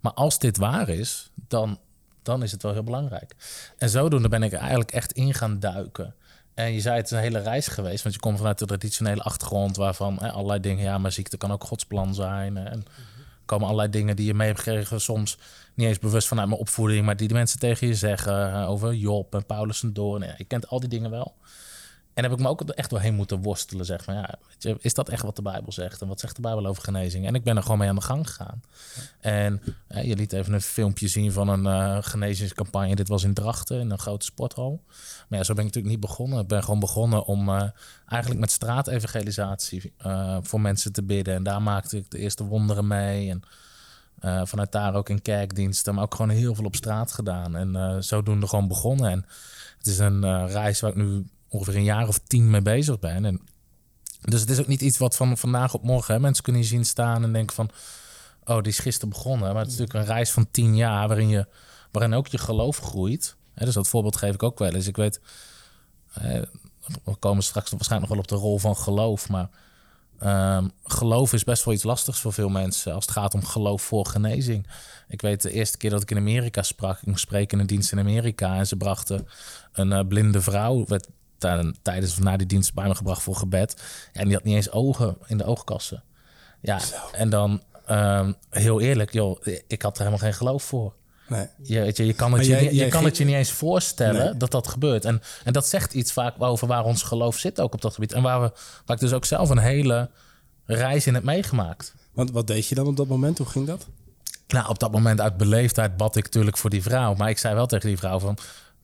maar 0.00 0.12
als 0.12 0.38
dit 0.38 0.56
waar 0.56 0.88
is, 0.88 1.30
dan, 1.34 1.78
dan 2.22 2.42
is 2.42 2.52
het 2.52 2.62
wel 2.62 2.72
heel 2.72 2.82
belangrijk. 2.82 3.34
En 3.78 3.88
zodoende 3.88 4.28
ben 4.28 4.42
ik 4.42 4.52
eigenlijk 4.52 4.92
echt 4.92 5.12
in 5.12 5.34
gaan 5.34 5.58
duiken. 5.60 6.14
En 6.54 6.72
je 6.72 6.80
zei, 6.80 6.96
het 6.96 7.04
is 7.04 7.10
een 7.10 7.18
hele 7.18 7.38
reis 7.38 7.66
geweest. 7.68 8.02
Want 8.02 8.14
je 8.14 8.20
komt 8.20 8.38
vanuit 8.38 8.58
de 8.58 8.66
traditionele 8.66 9.22
achtergrond... 9.22 9.76
waarvan 9.76 10.18
allerlei 10.18 10.60
dingen... 10.60 10.84
ja, 10.84 10.98
maar 10.98 11.12
ziekte 11.12 11.36
kan 11.36 11.52
ook 11.52 11.64
Gods 11.64 11.84
plan 11.84 12.14
zijn. 12.14 12.56
En 12.56 12.66
er 12.66 13.46
komen 13.46 13.66
allerlei 13.66 13.90
dingen 13.90 14.16
die 14.16 14.26
je 14.26 14.34
mee 14.34 14.46
hebt 14.46 14.60
gekregen... 14.60 15.00
soms 15.00 15.38
niet 15.80 15.88
eens 15.88 15.98
bewust 15.98 16.28
vanuit 16.28 16.48
mijn 16.48 16.60
opvoeding... 16.60 17.04
maar 17.04 17.16
die 17.16 17.28
de 17.28 17.34
mensen 17.34 17.58
tegen 17.58 17.86
je 17.86 17.94
zeggen... 17.94 18.50
hè, 18.50 18.66
over 18.66 18.94
Job 18.94 19.34
en 19.34 19.46
Paulus 19.46 19.82
en 19.82 19.92
Doorn. 19.92 20.22
Ja, 20.22 20.34
je 20.36 20.44
kent 20.44 20.68
al 20.68 20.80
die 20.80 20.88
dingen 20.88 21.10
wel. 21.10 21.34
En 22.14 22.22
heb 22.22 22.32
ik 22.32 22.38
me 22.38 22.48
ook 22.48 22.62
echt 22.62 22.90
doorheen 22.90 23.14
moeten 23.14 23.42
worstelen. 23.42 23.84
Zeg 23.84 24.04
van, 24.04 24.14
ja, 24.14 24.34
weet 24.48 24.62
je, 24.62 24.76
is 24.80 24.94
dat 24.94 25.08
echt 25.08 25.22
wat 25.22 25.36
de 25.36 25.42
Bijbel 25.42 25.72
zegt? 25.72 26.00
En 26.00 26.08
wat 26.08 26.20
zegt 26.20 26.36
de 26.36 26.42
Bijbel 26.42 26.66
over 26.66 26.82
genezing? 26.82 27.26
En 27.26 27.34
ik 27.34 27.44
ben 27.44 27.56
er 27.56 27.62
gewoon 27.62 27.78
mee 27.78 27.88
aan 27.88 27.94
de 27.94 28.00
gang 28.00 28.28
gegaan. 28.28 28.62
En 29.20 29.62
eh, 29.86 30.04
je 30.04 30.16
liet 30.16 30.32
even 30.32 30.52
een 30.52 30.60
filmpje 30.60 31.08
zien 31.08 31.32
van 31.32 31.48
een 31.48 31.66
eh, 31.66 31.98
genezingscampagne. 32.00 32.94
Dit 32.94 33.08
was 33.08 33.24
in 33.24 33.34
Drachten, 33.34 33.80
in 33.80 33.90
een 33.90 33.98
grote 33.98 34.24
sporthal. 34.24 34.82
Maar 35.28 35.38
ja, 35.38 35.44
zo 35.44 35.54
ben 35.54 35.64
ik 35.64 35.74
natuurlijk 35.74 35.94
niet 35.94 36.08
begonnen. 36.08 36.40
Ik 36.40 36.46
ben 36.46 36.64
gewoon 36.64 36.80
begonnen 36.80 37.24
om 37.24 37.48
eh, 37.48 37.62
eigenlijk 38.06 38.40
met 38.40 38.50
straatevangelisatie 38.50 39.92
eh, 39.98 40.36
voor 40.42 40.60
mensen 40.60 40.92
te 40.92 41.02
bidden. 41.02 41.34
En 41.34 41.42
daar 41.42 41.62
maakte 41.62 41.96
ik 41.96 42.10
de 42.10 42.18
eerste 42.18 42.44
wonderen 42.44 42.86
mee. 42.86 43.30
En 43.30 43.42
eh, 44.20 44.40
vanuit 44.44 44.72
daar 44.72 44.94
ook 44.94 45.08
in 45.08 45.22
kerkdiensten, 45.22 45.94
maar 45.94 46.04
ook 46.04 46.14
gewoon 46.14 46.30
heel 46.30 46.54
veel 46.54 46.64
op 46.64 46.76
straat 46.76 47.12
gedaan. 47.12 47.56
En 47.56 47.76
eh, 47.76 47.96
zodoende 47.98 48.48
gewoon 48.48 48.68
begonnen. 48.68 49.10
En 49.10 49.26
het 49.78 49.86
is 49.86 49.98
een 49.98 50.24
eh, 50.24 50.44
reis 50.48 50.80
waar 50.80 50.90
ik 50.90 50.96
nu 50.96 51.24
ongeveer 51.48 51.76
een 51.76 51.84
jaar 51.84 52.08
of 52.08 52.18
tien 52.18 52.50
mee 52.50 52.62
bezig 52.62 52.98
ben. 52.98 53.24
En 53.24 53.40
dus 54.20 54.40
het 54.40 54.50
is 54.50 54.60
ook 54.60 54.66
niet 54.66 54.80
iets 54.80 54.98
wat 54.98 55.16
van 55.16 55.38
vandaag 55.38 55.74
op 55.74 55.82
morgen... 55.82 56.20
Mensen 56.20 56.44
kunnen 56.44 56.64
zien 56.64 56.84
staan 56.84 57.22
en 57.22 57.32
denken 57.32 57.54
van... 57.54 57.70
oh, 58.44 58.56
die 58.56 58.72
is 58.72 58.78
gisteren 58.78 59.08
begonnen. 59.08 59.52
Maar 59.52 59.62
het 59.62 59.72
is 59.72 59.78
natuurlijk 59.78 60.06
een 60.06 60.14
reis 60.14 60.30
van 60.30 60.50
tien 60.50 60.76
jaar... 60.76 61.08
waarin, 61.08 61.28
je, 61.28 61.46
waarin 61.90 62.14
ook 62.14 62.26
je 62.26 62.38
geloof 62.38 62.78
groeit. 62.78 63.36
Hè, 63.54 63.64
dus 63.64 63.74
dat 63.74 63.88
voorbeeld 63.88 64.16
geef 64.16 64.34
ik 64.34 64.42
ook 64.42 64.58
wel 64.58 64.74
eens. 64.74 64.86
Ik 64.86 64.96
weet... 64.96 65.20
we 67.04 67.16
komen 67.18 67.42
straks 67.42 67.70
waarschijnlijk 67.70 68.12
nog 68.12 68.26
wel 68.26 68.36
op 68.36 68.40
de 68.40 68.46
rol 68.46 68.58
van 68.58 68.76
geloof... 68.76 69.28
maar 69.28 69.48
Ehm, 70.20 70.68
geloof 70.84 71.32
is 71.32 71.44
best 71.44 71.64
wel 71.64 71.74
iets 71.74 71.82
lastigs 71.82 72.20
voor 72.20 72.32
veel 72.32 72.48
mensen 72.48 72.94
als 72.94 73.04
het 73.04 73.14
gaat 73.14 73.34
om 73.34 73.44
geloof 73.44 73.82
voor 73.82 74.06
genezing. 74.06 74.66
Ik 75.08 75.20
weet 75.20 75.42
de 75.42 75.50
eerste 75.52 75.76
keer 75.76 75.90
dat 75.90 76.02
ik 76.02 76.10
in 76.10 76.16
Amerika 76.16 76.62
sprak, 76.62 76.98
ik 77.00 77.06
moest 77.06 77.20
spreken 77.20 77.52
in 77.54 77.58
een 77.58 77.66
dienst 77.66 77.92
in 77.92 77.98
Amerika 77.98 78.56
en 78.56 78.66
ze 78.66 78.76
brachten 78.76 79.28
een 79.72 79.92
eh, 79.92 80.06
blinde 80.08 80.40
vrouw, 80.40 80.84
werd 80.86 81.06
tij- 81.38 81.74
tijdens 81.82 82.12
of 82.12 82.20
na 82.20 82.36
die 82.36 82.46
dienst 82.46 82.74
bij 82.74 82.86
me 82.88 82.94
gebracht 82.94 83.22
voor 83.22 83.36
gebed. 83.36 83.82
En 84.12 84.24
die 84.24 84.34
had 84.34 84.44
niet 84.44 84.54
eens 84.54 84.70
ogen 84.70 85.16
in 85.26 85.38
de 85.38 85.44
oogkassen. 85.44 86.02
Ja, 86.60 86.80
en 87.12 87.30
dan 87.30 87.62
ehm, 87.86 88.32
heel 88.50 88.80
eerlijk, 88.80 89.12
joh, 89.12 89.46
ik 89.66 89.82
had 89.82 89.92
er 89.92 89.98
helemaal 90.04 90.24
geen 90.24 90.34
geloof 90.34 90.62
voor. 90.62 90.94
Nee. 91.30 91.46
Je, 91.62 91.80
weet 91.80 91.96
je, 91.96 92.06
je 92.06 92.12
kan 92.12 92.32
het, 92.32 92.46
je, 92.46 92.56
je, 92.56 92.74
jij 92.74 92.88
kan 92.88 93.04
het 93.04 93.16
je 93.16 93.24
niet 93.24 93.34
eens 93.34 93.50
voorstellen 93.50 94.24
Nee. 94.24 94.36
dat 94.36 94.50
dat 94.50 94.68
gebeurt. 94.68 95.04
En, 95.04 95.22
en 95.44 95.52
dat 95.52 95.66
zegt 95.66 95.94
iets 95.94 96.12
vaak 96.12 96.42
over 96.42 96.66
waar 96.68 96.84
ons 96.84 97.02
geloof 97.02 97.36
zit 97.38 97.60
ook 97.60 97.74
op 97.74 97.80
dat 97.80 97.94
gebied. 97.94 98.12
En 98.12 98.22
waar, 98.22 98.40
we, 98.40 98.52
waar 98.86 98.96
ik 98.96 99.02
dus 99.02 99.12
ook 99.12 99.24
zelf 99.24 99.50
een 99.50 99.58
hele 99.58 100.10
reis 100.64 101.06
in 101.06 101.14
heb 101.14 101.22
meegemaakt. 101.22 101.94
Want 102.12 102.30
wat 102.30 102.46
deed 102.46 102.66
je 102.66 102.74
dan 102.74 102.86
op 102.86 102.96
dat 102.96 103.06
moment? 103.06 103.38
Hoe 103.38 103.46
ging 103.46 103.66
dat? 103.66 103.86
Nou, 104.48 104.68
op 104.68 104.78
dat 104.78 104.92
moment 104.92 105.20
uit 105.20 105.36
beleefdheid 105.36 105.96
bad 105.96 106.16
ik 106.16 106.24
natuurlijk 106.24 106.56
voor 106.56 106.70
die 106.70 106.82
vrouw. 106.82 107.14
Maar 107.14 107.28
ik 107.28 107.38
zei 107.38 107.54
wel 107.54 107.66
tegen 107.66 107.88
die 107.88 107.98
vrouw 107.98 108.18
van... 108.18 108.38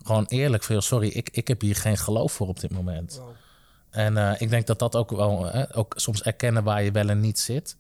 gewoon 0.05 0.25
eerlijk, 0.29 0.63
veel 0.65 0.81
sorry, 0.81 1.09
ik, 1.09 1.29
ik 1.33 1.49
heb 1.49 1.61
hier 1.61 1.77
geen 1.77 1.97
geloof 1.97 2.33
voor 2.33 2.49
op 2.49 2.61
dit 2.61 2.71
moment. 2.71 3.21
En 3.91 4.17
eh, 4.17 4.41
ik 4.41 4.51
denk 4.51 4.67
dat 4.67 4.79
dat 4.79 4.97
ook 4.97 5.11
wel... 5.11 5.51
eh, 5.51 5.63
ook 5.79 5.93
soms 5.97 6.23
erkennen 6.23 6.65
waar 6.65 6.83
je 6.83 6.91
wel 6.91 7.09
en 7.09 7.21
niet 7.21 7.39
zit. 7.39 7.77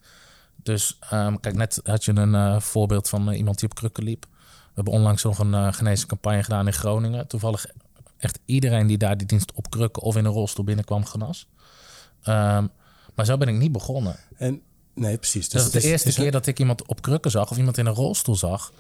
Dus 0.62 0.98
ehm, 1.10 1.36
kijk, 1.36 1.54
net 1.54 1.80
had 1.84 2.04
je 2.04 2.12
een 2.16 2.34
eh, 2.34 2.60
voorbeeld 2.60 3.08
van 3.08 3.30
eh, 3.30 3.38
iemand 3.38 3.58
die 3.58 3.68
op 3.68 3.74
krukken 3.74 4.04
liep. 4.04 4.26
We 4.76 4.82
hebben 4.82 4.92
onlangs 4.92 5.22
nog 5.22 5.38
een 5.38 5.52
uh, 5.52 5.72
geneescampagne 5.72 6.42
gedaan 6.42 6.66
in 6.66 6.72
Groningen. 6.72 7.26
Toevallig 7.26 7.66
echt 8.18 8.38
iedereen 8.44 8.86
die 8.86 8.98
daar 8.98 9.16
die 9.16 9.26
dienst 9.26 9.52
op 9.54 9.70
krukken... 9.70 10.02
of 10.02 10.16
in 10.16 10.24
een 10.24 10.32
rolstoel 10.32 10.64
binnenkwam 10.64 11.04
genas. 11.04 11.46
Ehm, 12.22 12.66
maar 13.14 13.24
zo 13.26 13.36
ben 13.36 13.48
ik 13.48 13.54
niet 13.54 13.72
begonnen. 13.72 14.16
En, 14.36 14.60
nee, 14.94 15.16
precies. 15.16 15.48
Dus 15.48 15.52
Dat 15.52 15.60
is 15.60 15.64
het 15.64 15.72
de 15.72 15.78
is- 15.78 15.84
eerste 15.92 16.08
is 16.08 16.14
keer 16.14 16.30
dat 16.32 16.46
ik 16.46 16.58
iemand 16.58 16.86
op 16.86 17.02
krukken 17.02 17.30
zag 17.30 17.50
of 17.50 17.56
iemand 17.56 17.78
in 17.78 17.86
een 17.86 17.94
rolstoel 17.94 18.36
zag. 18.36 18.72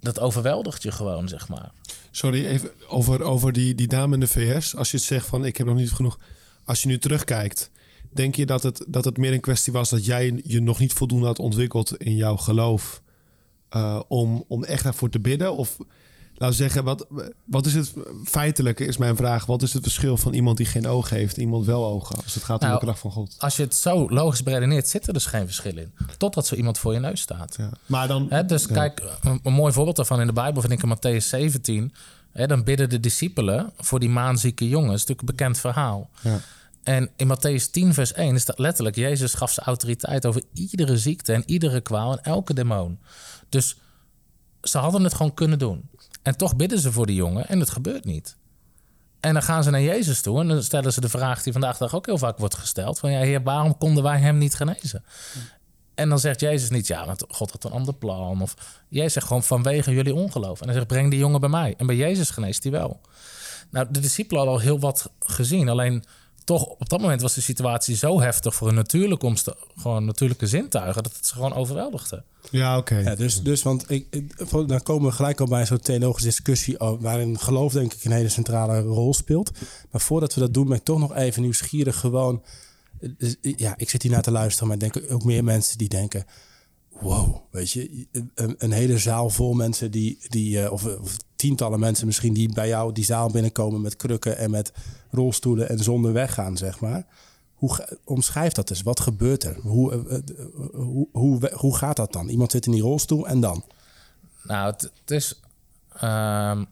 Dat 0.00 0.20
overweldigt 0.20 0.82
je 0.82 0.92
gewoon, 0.92 1.28
zeg 1.28 1.48
maar. 1.48 1.70
Sorry, 2.10 2.46
even 2.46 2.70
over, 2.88 3.22
over 3.22 3.52
die, 3.52 3.74
die 3.74 3.88
dame 3.88 4.14
in 4.14 4.20
de 4.20 4.26
VS. 4.28 4.76
Als 4.76 4.90
je 4.90 4.96
het 4.96 5.06
zegt 5.06 5.26
van 5.26 5.44
ik 5.44 5.56
heb 5.56 5.66
nog 5.66 5.76
niet 5.76 5.92
genoeg. 5.92 6.18
Als 6.64 6.82
je 6.82 6.88
nu 6.88 6.98
terugkijkt, 6.98 7.70
denk 8.12 8.34
je 8.34 8.46
dat 8.46 8.62
het, 8.62 8.84
dat 8.88 9.04
het 9.04 9.16
meer 9.16 9.32
een 9.32 9.40
kwestie 9.40 9.72
was 9.72 9.90
dat 9.90 10.04
jij 10.04 10.40
je 10.44 10.60
nog 10.60 10.78
niet 10.78 10.92
voldoende 10.92 11.26
had 11.26 11.38
ontwikkeld 11.38 11.96
in 11.96 12.14
jouw 12.16 12.36
geloof 12.36 13.02
eh, 13.68 14.00
om, 14.08 14.44
om 14.48 14.64
echt 14.64 14.84
daarvoor 14.84 15.10
te 15.10 15.20
bidden? 15.20 15.56
Of 15.56 15.76
laten 16.34 16.56
we 16.56 16.62
zeggen, 16.62 16.84
wat, 16.84 17.06
wat 17.44 17.66
is 17.66 17.74
het 17.74 17.92
feitelijk, 18.24 18.80
is 18.80 18.96
mijn 18.96 19.16
vraag. 19.16 19.46
Wat 19.46 19.62
is 19.62 19.72
het 19.72 19.82
verschil 19.82 20.16
van 20.16 20.32
iemand 20.32 20.56
die 20.56 20.66
geen 20.66 20.86
ogen 20.86 21.16
heeft 21.16 21.36
en 21.36 21.42
iemand 21.42 21.66
wel 21.66 21.86
ogen 21.86 22.16
als 22.16 22.34
het 22.34 22.44
gaat 22.44 22.60
om 22.60 22.66
Nou, 22.66 22.78
de 22.78 22.84
kracht 22.84 23.00
van 23.00 23.10
God? 23.10 23.34
Als 23.38 23.56
je 23.56 23.62
het 23.62 23.74
zo 23.74 24.10
logisch 24.10 24.42
beredeneert, 24.42 24.88
zit 24.88 25.06
er 25.06 25.12
dus 25.12 25.26
geen 25.26 25.44
verschil 25.44 25.76
in. 25.76 25.92
Totdat 26.16 26.46
zo 26.46 26.54
iemand 26.54 26.78
voor 26.78 26.92
je 26.92 27.00
neus 27.00 27.20
staat. 27.20 27.54
Ja. 27.58 27.70
Maar 27.86 28.08
dan. 28.08 28.28
Dus 28.46 28.66
kijk, 28.66 29.02
een, 29.22 29.40
een 29.42 29.52
mooi 29.52 29.72
voorbeeld 29.72 29.96
daarvan 29.96 30.20
in 30.20 30.26
de 30.26 30.32
Bijbel 30.32 30.60
vind 30.62 30.72
ik 30.72 30.82
in 30.82 30.96
Matthäus 30.96 31.24
17. 31.24 31.92
Hè, 32.32 32.46
dan 32.46 32.64
bidden 32.64 32.88
de 32.88 33.00
discipelen 33.00 33.72
voor 33.76 34.00
die 34.00 34.08
maanzieke 34.08 34.68
jongen. 34.68 34.88
Dat 34.88 34.96
is 34.96 35.06
natuurlijk 35.06 35.28
een 35.28 35.36
bekend 35.36 35.58
verhaal. 35.58 36.10
Ja. 36.20 36.40
En 36.88 37.10
in 37.16 37.26
Matthäus 37.26 37.70
10, 37.70 37.94
vers 37.94 38.12
1 38.12 38.34
is 38.34 38.44
dat 38.44 38.58
letterlijk... 38.58 38.96
Jezus 38.96 39.34
gaf 39.34 39.50
ze 39.50 39.60
autoriteit 39.60 40.26
over 40.26 40.42
iedere 40.52 40.98
ziekte 40.98 41.32
en 41.32 41.42
iedere 41.46 41.80
kwaal 41.80 42.12
en 42.12 42.22
elke 42.22 42.54
demon. 42.54 42.98
Dus 43.48 43.76
ze 44.62 44.78
hadden 44.78 45.04
het 45.04 45.14
gewoon 45.14 45.34
kunnen 45.34 45.58
doen. 45.58 45.88
En 46.22 46.36
toch 46.36 46.56
bidden 46.56 46.78
ze 46.78 46.92
voor 46.92 47.06
die 47.06 47.14
jongen 47.14 47.48
en 47.48 47.60
het 47.60 47.70
gebeurt 47.70 48.04
niet. 48.04 48.36
En 49.20 49.32
dan 49.32 49.42
gaan 49.42 49.62
ze 49.62 49.70
naar 49.70 49.82
Jezus 49.82 50.20
toe 50.20 50.40
en 50.40 50.48
dan 50.48 50.62
stellen 50.62 50.92
ze 50.92 51.00
de 51.00 51.08
vraag... 51.08 51.42
die 51.42 51.52
vandaag 51.52 51.78
dag 51.78 51.94
ook 51.94 52.06
heel 52.06 52.18
vaak 52.18 52.38
wordt 52.38 52.54
gesteld... 52.54 52.98
van 52.98 53.10
ja, 53.10 53.20
heer, 53.20 53.42
waarom 53.42 53.78
konden 53.78 54.02
wij 54.02 54.18
hem 54.18 54.38
niet 54.38 54.54
genezen? 54.54 55.04
En 55.94 56.08
dan 56.08 56.18
zegt 56.18 56.40
Jezus 56.40 56.70
niet, 56.70 56.86
ja, 56.86 57.06
want 57.06 57.24
God 57.28 57.50
had 57.50 57.64
een 57.64 57.70
ander 57.70 57.94
plan. 57.94 58.42
Of 58.42 58.54
Jezus 58.88 59.12
zegt 59.12 59.26
gewoon 59.26 59.42
vanwege 59.42 59.92
jullie 59.92 60.14
ongeloof. 60.14 60.60
En 60.60 60.66
hij 60.66 60.74
zegt, 60.74 60.86
breng 60.86 61.10
die 61.10 61.18
jongen 61.18 61.40
bij 61.40 61.48
mij. 61.48 61.74
En 61.76 61.86
bij 61.86 61.96
Jezus 61.96 62.30
geneest 62.30 62.62
hij 62.62 62.72
wel. 62.72 63.00
Nou, 63.70 63.86
de 63.90 64.00
discipelen 64.00 64.42
hadden 64.42 64.58
al 64.58 64.66
heel 64.66 64.80
wat 64.80 65.10
gezien. 65.18 65.68
Alleen 65.68 66.04
toch, 66.48 66.64
op 66.66 66.88
dat 66.88 67.00
moment 67.00 67.20
was 67.22 67.34
de 67.34 67.40
situatie 67.40 67.96
zo 67.96 68.20
heftig 68.20 68.54
voor 68.54 68.66
hun 68.66 68.76
natuurlijke, 68.76 69.26
omst- 69.26 69.50
gewoon 69.76 70.04
natuurlijke 70.04 70.46
zintuigen, 70.46 71.02
dat 71.02 71.16
het 71.16 71.26
ze 71.26 71.34
gewoon 71.34 71.54
overweldigde. 71.54 72.22
Ja, 72.50 72.76
oké. 72.78 72.96
Ja, 72.98 73.14
dus, 73.14 73.42
dus 73.42 73.62
want 73.62 73.90
ik, 73.90 74.06
ik- 74.10 74.32
voor- 74.36 74.66
dan 74.66 74.82
komen 74.82 75.08
we 75.10 75.14
gelijk 75.16 75.40
al 75.40 75.46
bij 75.46 75.66
zo'n 75.66 75.80
theologische 75.80 76.28
discussie 76.28 76.80
oh, 76.80 77.00
waarin 77.00 77.38
geloof 77.38 77.72
denk 77.72 77.92
ik 77.94 78.04
een 78.04 78.12
hele 78.12 78.28
centrale 78.28 78.80
rol 78.80 79.14
speelt. 79.14 79.50
Maar 79.90 80.00
voordat 80.00 80.34
we 80.34 80.40
dat 80.40 80.54
doen, 80.54 80.68
ben 80.68 80.76
ik 80.76 80.84
toch 80.84 80.98
nog 80.98 81.14
even 81.14 81.42
nieuwsgierig 81.42 81.96
gewoon. 82.00 82.42
eh, 83.00 83.08
dus, 83.18 83.36
Ja, 83.40 83.74
ik 83.76 83.90
zit 83.90 84.02
hier 84.02 84.12
naar 84.12 84.22
te 84.22 84.30
luisteren, 84.30 84.68
maar 84.68 84.76
ik 84.82 84.92
denk 84.92 85.12
ook 85.12 85.24
meer 85.24 85.44
mensen 85.44 85.78
die 85.78 85.88
denken, 85.88 86.24
wow, 87.00 87.36
weet 87.50 87.70
je, 87.70 88.06
een, 88.34 88.54
een 88.58 88.72
hele 88.72 88.98
zaal 88.98 89.30
vol 89.30 89.54
mensen 89.54 89.90
die, 89.90 90.18
die 90.28 90.62
eh, 90.62 90.72
of, 90.72 90.84
of 90.84 91.16
tientallen 91.38 91.80
mensen 91.80 92.06
misschien 92.06 92.32
die 92.32 92.52
bij 92.52 92.68
jou 92.68 92.92
die 92.92 93.04
zaal 93.04 93.30
binnenkomen 93.30 93.80
met 93.80 93.96
krukken 93.96 94.38
en 94.38 94.50
met 94.50 94.72
rolstoelen 95.10 95.68
en 95.68 95.78
zonder 95.78 96.12
weggaan, 96.12 96.56
zeg 96.56 96.80
maar. 96.80 97.06
Hoe, 97.54 97.98
omschrijf 98.04 98.52
dat 98.52 98.70
eens. 98.70 98.82
Wat 98.82 99.00
gebeurt 99.00 99.44
er? 99.44 99.56
Hoe, 99.60 99.92
eh, 99.92 100.16
eh, 100.16 100.22
hoe, 101.12 101.50
hoe, 101.54 101.76
gaat 101.76 101.96
dat 101.96 102.12
dan? 102.12 102.28
Iemand 102.28 102.50
zit 102.50 102.66
in 102.66 102.72
die 102.72 102.82
rolstoel 102.82 103.28
en 103.28 103.40
dan? 103.40 103.64
Nou, 104.42 104.72
het, 104.72 105.10
is. 105.10 105.40
ehm, 105.98 106.64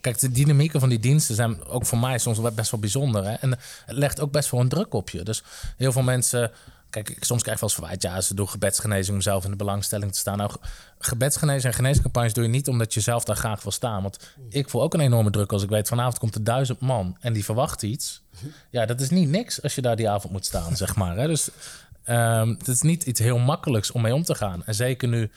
kijk, 0.00 0.18
de 0.18 0.30
dynamieken 0.30 0.80
van 0.80 0.88
die 0.88 1.00
diensten 1.00 1.34
zijn 1.34 1.64
ook 1.64 1.86
voor 1.86 1.98
mij 1.98 2.18
soms 2.18 2.40
best 2.54 2.70
wel 2.70 2.80
bijzonder. 2.80 3.24
Hè? 3.24 3.32
En 3.32 3.50
het 3.86 3.96
legt 3.96 4.20
ook 4.20 4.32
best 4.32 4.50
wel 4.50 4.60
een 4.60 4.68
druk 4.68 4.94
op 4.94 5.10
je. 5.10 5.22
Dus 5.22 5.42
heel 5.76 5.92
veel 5.92 6.02
mensen. 6.02 6.50
Kijk, 6.90 7.08
ik 7.10 7.24
soms 7.24 7.42
krijg 7.42 7.56
ik 7.56 7.62
wel 7.62 7.70
eens 7.70 7.78
verwijt. 7.78 8.02
Ja, 8.02 8.20
ze 8.20 8.34
doen 8.34 8.48
gebedsgenezing 8.48 9.16
om 9.16 9.22
zelf 9.22 9.44
in 9.44 9.50
de 9.50 9.56
belangstelling 9.56 10.12
te 10.12 10.18
staan. 10.18 10.36
Nou, 10.38 10.50
ge- 10.50 10.58
gebedsgenezing 10.98 11.64
en 11.72 11.74
geneescampagnes 11.78 12.32
doe 12.32 12.44
je 12.44 12.50
niet 12.50 12.68
omdat 12.68 12.94
je 12.94 13.00
zelf 13.00 13.24
daar 13.24 13.36
graag 13.36 13.62
wil 13.62 13.72
staan. 13.72 14.02
Want 14.02 14.18
ik 14.48 14.68
voel 14.70 14.82
ook 14.82 14.94
een 14.94 15.00
enorme 15.00 15.30
druk 15.30 15.52
als 15.52 15.62
ik 15.62 15.68
weet 15.68 15.88
vanavond 15.88 16.18
komt 16.18 16.34
er 16.34 16.44
duizend 16.44 16.80
man 16.80 17.16
en 17.20 17.32
die 17.32 17.44
verwacht 17.44 17.82
iets. 17.82 18.22
Ja, 18.70 18.86
dat 18.86 19.00
is 19.00 19.10
niet 19.10 19.28
niks 19.28 19.62
als 19.62 19.74
je 19.74 19.80
daar 19.82 19.96
die 19.96 20.08
avond 20.08 20.32
moet 20.32 20.46
staan, 20.46 20.76
zeg 20.76 20.96
maar. 20.96 21.16
Hè? 21.16 21.26
Dus 21.26 21.48
ehm, 22.04 22.48
het 22.48 22.68
is 22.68 22.80
niet 22.82 23.04
iets 23.04 23.20
heel 23.20 23.38
makkelijks 23.38 23.90
om 23.90 24.02
mee 24.02 24.14
om 24.14 24.22
te 24.24 24.34
gaan. 24.34 24.64
En 24.64 24.74
zeker 24.74 25.08
nu 25.08 25.30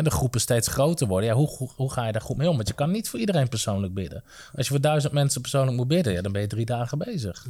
de 0.00 0.10
groepen 0.10 0.40
steeds 0.40 0.68
groter 0.68 1.06
worden. 1.06 1.28
Ja, 1.28 1.34
hoe, 1.34 1.68
hoe, 1.76 1.92
ga 1.92 2.06
je 2.06 2.12
daar 2.12 2.20
goed 2.22 2.36
mee 2.36 2.48
om? 2.48 2.56
Want 2.56 2.68
je 2.68 2.74
kan 2.74 2.90
niet 2.90 3.08
voor 3.08 3.18
iedereen 3.20 3.48
persoonlijk 3.48 3.94
bidden. 3.94 4.24
Als 4.54 4.66
je 4.66 4.72
voor 4.72 4.80
duizend 4.80 5.12
mensen 5.12 5.40
persoonlijk 5.40 5.76
moet 5.76 5.88
bidden, 5.88 6.12
ja, 6.12 6.22
dan 6.22 6.32
ben 6.32 6.40
je 6.40 6.46
drie 6.46 6.64
dagen 6.64 6.98
bezig. 6.98 7.46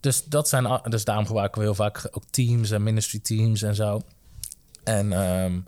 Dus, 0.00 0.24
dat 0.24 0.48
zijn, 0.48 0.80
dus 0.88 1.04
daarom 1.04 1.26
gebruiken 1.26 1.58
we 1.60 1.66
heel 1.66 1.74
vaak 1.74 2.08
ook 2.10 2.22
teams 2.30 2.70
en 2.70 2.82
ministry 2.82 3.18
teams 3.18 3.62
en 3.62 3.74
zo. 3.74 4.00
En 4.84 5.12
ehm, 5.12 5.60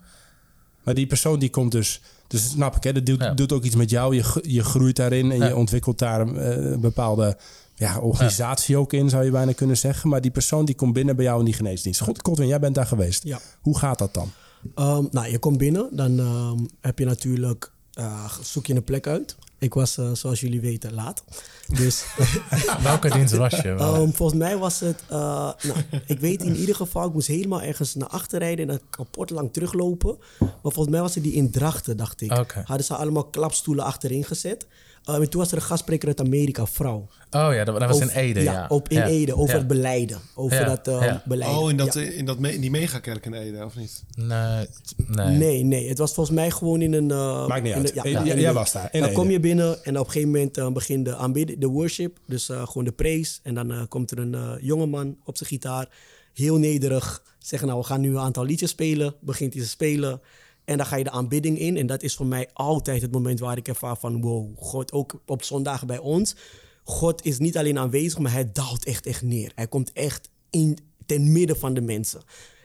Maar 0.83 0.95
die 0.95 1.07
persoon 1.07 1.39
die 1.39 1.51
komt 1.51 1.73
dus... 1.73 2.01
Dus 2.27 2.51
snap 2.51 2.77
ik, 2.77 2.83
hè? 2.83 2.93
dat 2.93 3.07
doet, 3.07 3.21
Ja. 3.21 3.35
doet 3.35 3.53
ook 3.53 3.65
iets 3.65 3.75
met 3.77 3.91
jou. 3.91 4.15
Je, 4.15 4.41
je 4.43 4.65
groeit 4.65 4.97
daarin 4.97 5.31
en 5.31 5.39
Ja. 5.39 5.47
je 5.47 5.57
ontwikkelt 5.57 5.99
daar 5.99 6.21
eh, 6.35 6.71
een 6.73 6.81
bepaalde 6.81 7.37
ja, 7.75 7.99
organisatie 7.99 8.77
ook 8.77 8.93
in, 8.93 9.09
zou 9.09 9.25
je 9.25 9.31
bijna 9.31 9.53
kunnen 9.53 9.77
zeggen. 9.77 10.09
Maar 10.11 10.21
die 10.21 10.31
persoon 10.31 10.65
die 10.65 10.75
komt 10.75 10.93
binnen 10.93 11.17
bij 11.17 11.25
jou 11.25 11.39
in 11.39 11.45
die 11.45 11.55
geneesdienst. 11.55 12.01
Goed, 12.01 12.19
Godwin, 12.23 12.47
jij 12.47 12.61
bent 12.61 12.75
daar 12.75 12.87
geweest. 12.87 13.25
Ja. 13.25 13.41
Hoe 13.61 13.79
gaat 13.79 13.99
dat 13.99 14.15
dan? 14.15 14.31
Ehm, 14.75 15.05
nou, 15.11 15.29
je 15.31 15.39
komt 15.39 15.59
binnen, 15.59 15.89
dan 15.93 16.19
ehm, 16.19 16.59
heb 16.81 16.99
je 16.99 17.05
natuurlijk, 17.05 17.73
eh, 17.93 18.33
zoek 18.43 18.67
je 18.67 18.75
een 18.75 18.85
plek 18.85 19.07
uit. 19.07 19.37
Ik 19.61 19.75
was, 19.75 19.99
eh, 19.99 20.11
zoals 20.13 20.41
jullie 20.41 20.61
weten, 20.61 20.95
laat. 20.95 21.25
Dus 21.67 22.05
welke 22.83 23.11
dienst 23.11 23.37
was 23.37 23.53
je? 23.53 23.69
ehm, 23.79 24.11
volgens 24.11 24.39
mij 24.39 24.57
was 24.57 24.81
het, 24.81 25.03
eh, 25.09 25.19
nou, 25.63 25.79
ik 26.07 26.21
weet 26.21 26.43
in 26.43 26.57
ieder 26.57 26.75
geval, 26.75 27.07
ik 27.07 27.13
moest 27.13 27.27
helemaal 27.27 27.63
ergens 27.63 27.95
naar 27.95 28.09
achter 28.09 28.39
rijden 28.39 28.69
en 28.69 28.77
dan 28.77 28.81
kapot 28.91 29.31
lang 29.31 29.53
teruglopen. 29.53 30.19
Maar 30.39 30.73
volgens 30.73 30.89
mij 30.89 31.01
was 31.01 31.15
het 31.15 31.25
die 31.25 31.33
in 31.33 31.51
Drachten, 31.51 31.97
dacht 31.97 32.21
ik. 32.21 32.53
Hadden 32.65 32.87
ze 32.87 32.95
allemaal 32.95 33.25
klapstoelen 33.25 33.85
achterin 33.85 34.25
gezet. 34.25 34.67
En 35.05 35.31
toen 35.31 35.41
was 35.41 35.51
er 35.51 35.57
een 35.57 35.63
gastspreker 35.63 36.09
uit 36.09 36.21
Amerika, 36.21 36.67
vrouw. 36.67 37.09
oh 37.31 37.49
ja, 37.55 37.65
dat, 37.65 37.81
dat 37.81 37.89
was 37.89 38.01
in 38.01 38.09
Ede, 38.09 38.41
ja. 38.43 38.67
Op, 38.69 38.89
in 38.89 38.97
Ja, 38.97 39.07
Ede, 39.07 39.37
over 39.37 39.53
ja. 39.55 39.59
het 39.59 39.69
beleiden. 39.69 40.19
Over 40.35 40.59
Ja, 40.61 40.65
dat 40.75 40.87
ja. 41.03 41.23
beleiden. 41.27 41.61
Oh, 41.63 41.71
in, 41.71 41.77
dat, 41.77 41.95
Ja. 41.95 42.01
in, 42.01 42.25
dat 42.25 42.39
me- 42.39 42.55
in 42.55 42.61
die 42.61 42.71
megakerk 42.71 43.27
in 43.27 43.35
Ede, 43.35 43.65
of 43.65 43.77
niet? 43.77 44.03
Nee, 44.17 44.67
nee. 45.07 45.37
Nee, 45.37 45.63
nee. 45.63 45.89
Het 45.89 45.99
was 45.99 46.15
volgens 46.15 46.37
mij 46.37 46.51
gewoon 46.51 46.83
in 46.83 46.93
een... 46.93 47.11
eh, 47.11 47.47
Maakt 47.47 47.63
niet 47.63 47.73
in 47.75 47.79
uit. 47.79 47.97
een- 47.97 48.11
J- 48.27 48.31
in 48.31 48.41
jij 48.41 48.53
was 48.53 48.73
daar, 48.73 48.89
in 48.93 49.01
Dan 49.01 49.09
Ede. 49.09 49.19
kom 49.19 49.31
je 49.31 49.41
binnen 49.41 49.85
en 49.85 49.99
op 49.99 50.05
een 50.07 50.13
gegeven 50.13 50.31
moment 50.31 50.59
eh, 50.59 50.69
begint 50.73 51.05
de 51.05 51.17
aanbidding, 51.17 51.61
de 51.61 51.67
worship. 51.67 52.19
Dus 52.27 52.49
eh, 52.49 52.67
gewoon 52.67 52.85
de 52.85 52.93
praise. 52.93 53.39
En 53.43 53.55
dan 53.55 53.71
eh, 53.73 53.83
komt 53.89 54.11
er 54.11 54.19
een 54.19 54.35
eh 54.35 54.51
jongeman 54.61 55.17
op 55.25 55.37
zijn 55.37 55.49
gitaar. 55.49 55.89
Heel 56.35 56.57
nederig. 56.57 57.23
Zeggen 57.39 57.69
nou, 57.69 57.81
we 57.81 57.87
gaan 57.87 58.01
nu 58.01 58.11
een 58.11 58.19
aantal 58.19 58.45
liedjes 58.45 58.71
spelen. 58.71 59.15
Begint 59.21 59.53
hij 59.55 59.63
te 59.63 59.69
spelen. 59.69 60.21
En 60.71 60.77
dan 60.77 60.87
ga 60.87 60.97
je 60.97 61.05
de 61.05 61.11
aanbidding 61.11 61.59
in. 61.59 61.77
En 61.77 61.87
dat 61.87 62.03
is 62.03 62.15
voor 62.15 62.27
mij 62.27 62.49
altijd 62.53 63.03
het 63.03 63.13
moment 63.13 63.41
waar 63.41 63.57
ik 63.57 63.69
ervaar 63.69 63.97
van... 63.97 64.21
Wow, 64.21 64.57
God, 64.59 64.93
ook 64.93 65.23
op 65.27 65.43
zondagen 65.43 65.87
bij 65.87 65.99
ons. 65.99 66.37
God 66.85 67.25
is 67.25 67.39
niet 67.39 67.57
alleen 67.57 67.79
aanwezig, 67.79 68.19
maar 68.19 68.33
hij 68.33 68.53
daalt 68.53 68.85
echt, 68.85 69.07
echt 69.07 69.23
neer. 69.23 69.53
Hij 69.55 69.67
komt 69.67 69.93
echt 69.93 70.31
in, 70.51 70.79
ten 71.07 71.33
midden 71.33 71.57
van 71.57 71.75
de 71.75 71.81
mensen. 71.81 72.23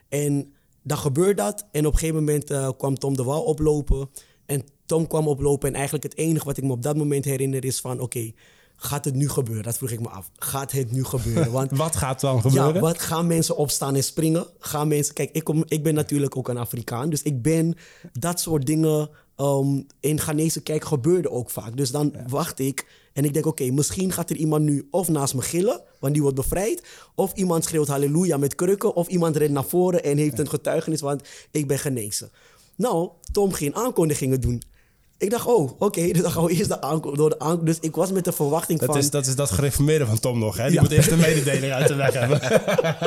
En 0.10 0.54
dan 0.84 0.98
gebeurt 0.98 1.38
dat. 1.38 1.68
En 1.72 1.86
op 1.86 1.94
een 1.94 2.00
gegeven 2.00 2.20
moment 2.20 2.52
eh, 2.52 2.70
kwam 2.78 2.96
Tom 2.96 3.16
de 3.16 3.24
Wal 3.24 3.44
oplopen. 3.44 4.10
En 4.46 4.64
Tom 4.86 5.08
kwam 5.08 5.28
oplopen. 5.28 5.68
En 5.68 5.76
eigenlijk 5.76 6.04
het 6.04 6.18
enige 6.18 6.46
wat 6.46 6.58
ik 6.58 6.64
me 6.64 6.72
op 6.72 6.84
dat 6.84 6.98
moment 6.98 7.26
herinner 7.26 7.66
is 7.66 7.80
van... 7.80 8.00
Oké, 8.00 8.32
gaat 8.76 9.06
het 9.06 9.16
nu 9.16 9.30
gebeuren? 9.30 9.64
Dat 9.64 9.78
vroeg 9.78 9.90
ik 9.90 10.00
me 10.00 10.10
af. 10.10 10.30
Gaat 10.36 10.72
het 10.72 10.92
nu 10.92 11.04
gebeuren? 11.04 11.52
Want 11.52 11.72
Wat 11.78 11.96
gaat 11.96 12.20
dan 12.20 12.42
gebeuren? 12.42 12.74
ja, 12.74 12.80
wat 12.80 13.00
gaan 13.00 13.28
mensen 13.28 13.58
opstaan 13.58 13.96
en 13.96 14.04
springen? 14.04 14.48
Gaan 14.60 14.88
mensen... 14.88 15.14
Kijk, 15.14 15.30
ik, 15.32 15.44
kom, 15.44 15.64
ik 15.68 15.84
ben 15.84 15.94
natuurlijk 15.94 16.38
ook 16.38 16.48
een 16.48 16.58
Afrikaan. 16.58 17.10
Dus 17.10 17.22
ik 17.22 17.42
ben... 17.42 17.76
Dat 18.12 18.40
soort 18.40 18.66
dingen 18.66 19.10
ehm, 19.36 19.82
in 20.00 20.20
Ghanese 20.20 20.62
kijk 20.62 20.86
gebeurde 20.86 21.32
ook 21.32 21.50
vaak. 21.50 21.78
Dus 21.78 21.92
dan 21.92 22.14
wacht 22.28 22.60
ik 22.60 22.88
en 23.14 23.26
ik 23.26 23.34
denk... 23.34 23.46
Oké, 23.46 23.72
misschien 23.72 24.12
gaat 24.12 24.30
er 24.30 24.36
iemand 24.36 24.64
nu 24.64 24.88
of 24.92 25.10
naast 25.10 25.34
me 25.34 25.42
gillen... 25.42 25.82
want 26.00 26.14
die 26.14 26.22
wordt 26.22 26.38
bevrijd. 26.38 26.84
Of 27.16 27.34
iemand 27.34 27.64
schreeuwt 27.64 27.88
halleluja 27.88 28.38
met 28.38 28.56
krukken. 28.56 28.96
Of 28.96 29.08
iemand 29.08 29.36
rent 29.36 29.52
naar 29.52 29.66
voren 29.66 30.04
en 30.04 30.18
heeft 30.18 30.40
een 30.40 30.50
getuigenis... 30.50 31.02
want 31.02 31.28
ik 31.52 31.68
ben 31.68 31.80
genezen. 31.80 32.30
Nou, 32.76 33.10
Tom 33.32 33.52
ging 33.52 33.74
aankondigingen 33.74 34.42
doen. 34.42 34.62
Ik 35.18 35.30
dacht, 35.30 35.46
oh, 35.48 35.72
oké, 35.82 36.02
dus 36.14 36.22
dan 36.22 36.32
gaan 36.32 36.44
we 36.46 36.52
eerst 36.52 36.68
de 36.70 36.82
aanko- 36.82 37.16
door 37.16 37.30
de 37.30 37.40
aank- 37.40 37.66
Dus 37.66 37.80
ik 37.80 37.96
was 37.96 38.12
met 38.12 38.24
de 38.24 38.32
verwachting 38.32 38.80
Dat 38.80 38.90
van... 38.90 38.98
is, 38.98 39.10
dat 39.10 39.26
is 39.28 39.36
dat 39.36 39.52
gereformeerde 39.52 40.06
van 40.06 40.20
Tom 40.20 40.40
nog, 40.40 40.58
hè? 40.58 40.64
Die 40.66 40.74
Ja. 40.74 40.82
moet 40.82 40.92
eerst 40.92 41.10
de 41.10 41.16
mededeling 41.16 41.74
uit 41.74 41.88
de 41.88 41.96
weg 41.96 42.14
hebben. 42.20 42.40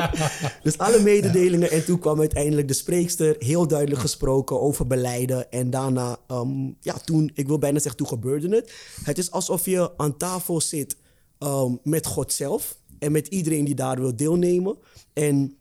Dus 0.63 0.77
alle 0.77 0.99
mededelingen. 0.99 1.71
En 1.71 1.85
toen 1.85 1.99
kwam 1.99 2.19
uiteindelijk 2.19 2.67
de 2.67 2.73
spreekster 2.73 3.35
heel 3.39 3.67
duidelijk 3.67 4.01
gesproken 4.01 4.61
over 4.61 4.87
beleiden. 4.87 5.51
En 5.51 5.69
daarna, 5.69 6.17
ehm, 6.27 6.65
ja, 6.79 6.93
toen, 7.05 7.31
ik 7.33 7.47
wil 7.47 7.57
bijna 7.59 7.79
zeggen, 7.79 7.97
toen 7.97 8.07
gebeurde 8.07 8.55
het. 8.55 8.73
Het 9.03 9.17
is 9.17 9.31
alsof 9.31 9.65
je 9.65 9.91
aan 9.97 10.17
tafel 10.17 10.61
zit 10.61 10.95
ehm, 11.39 11.71
met 11.83 12.05
God 12.05 12.33
zelf. 12.33 12.77
En 12.99 13.11
met 13.11 13.27
iedereen 13.27 13.65
die 13.65 13.75
daar 13.75 13.99
wil 13.99 14.15
deelnemen. 14.15 14.77
En 15.13 15.57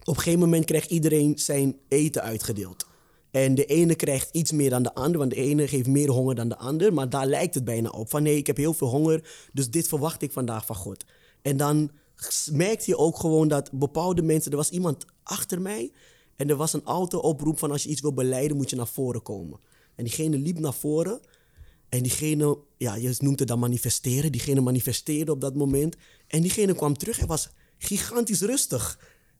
op 0.00 0.16
een 0.16 0.22
gegeven 0.22 0.38
moment 0.40 0.64
krijgt 0.64 0.90
iedereen 0.90 1.38
zijn 1.38 1.76
eten 1.88 2.22
uitgedeeld. 2.22 2.86
En 3.44 3.54
de 3.54 3.64
ene 3.64 3.94
krijgt 3.94 4.28
iets 4.32 4.52
meer 4.52 4.70
dan 4.70 4.82
de 4.82 4.94
ander, 4.94 5.18
want 5.18 5.30
de 5.30 5.36
ene 5.36 5.62
heeft 5.62 5.86
meer 5.86 6.08
honger 6.08 6.34
dan 6.34 6.48
de 6.48 6.56
ander. 6.56 6.94
Maar 6.94 7.08
daar 7.08 7.26
lijkt 7.26 7.54
het 7.54 7.64
bijna 7.64 7.88
op. 7.88 8.10
Van 8.10 8.22
nee, 8.22 8.36
ik 8.36 8.46
heb 8.46 8.56
heel 8.56 8.72
veel 8.74 8.88
honger, 8.88 9.48
dus 9.52 9.70
dit 9.70 9.88
verwacht 9.88 10.22
ik 10.22 10.32
vandaag 10.32 10.66
van 10.66 10.76
God. 10.76 11.04
En 11.42 11.56
dan 11.56 11.90
merkte 12.52 12.90
je 12.90 12.96
ook 12.96 13.18
gewoon 13.18 13.48
dat 13.48 13.70
bepaalde 13.72 14.22
mensen... 14.22 14.50
Er 14.50 14.56
was 14.56 14.70
iemand 14.70 15.04
achter 15.22 15.60
mij 15.60 15.92
en 16.36 16.50
er 16.50 16.56
was 16.56 16.72
een 16.72 16.84
auto-oproep 16.84 17.58
van... 17.58 17.70
als 17.70 17.82
je 17.82 17.88
iets 17.88 18.00
wil 18.00 18.12
beleiden, 18.12 18.56
moet 18.56 18.70
je 18.70 18.76
naar 18.76 18.86
voren 18.86 19.22
komen. 19.22 19.60
En 19.94 20.04
diegene 20.04 20.38
liep 20.38 20.58
naar 20.58 20.74
voren 20.74 21.20
en 21.88 22.02
diegene, 22.02 22.58
ja, 22.76 22.94
je 22.94 23.14
noemt 23.18 23.38
het 23.38 23.48
dan 23.48 23.58
manifesteren. 23.58 24.32
Diegene 24.32 24.60
manifesteerde 24.60 25.32
op 25.32 25.40
dat 25.40 25.54
moment. 25.54 25.96
En 26.26 26.40
diegene 26.40 26.74
kwam 26.74 26.96
terug 26.96 27.18
en 27.18 27.26
was 27.26 27.48
gigantisch 27.78 28.40
rustig. 28.40 28.98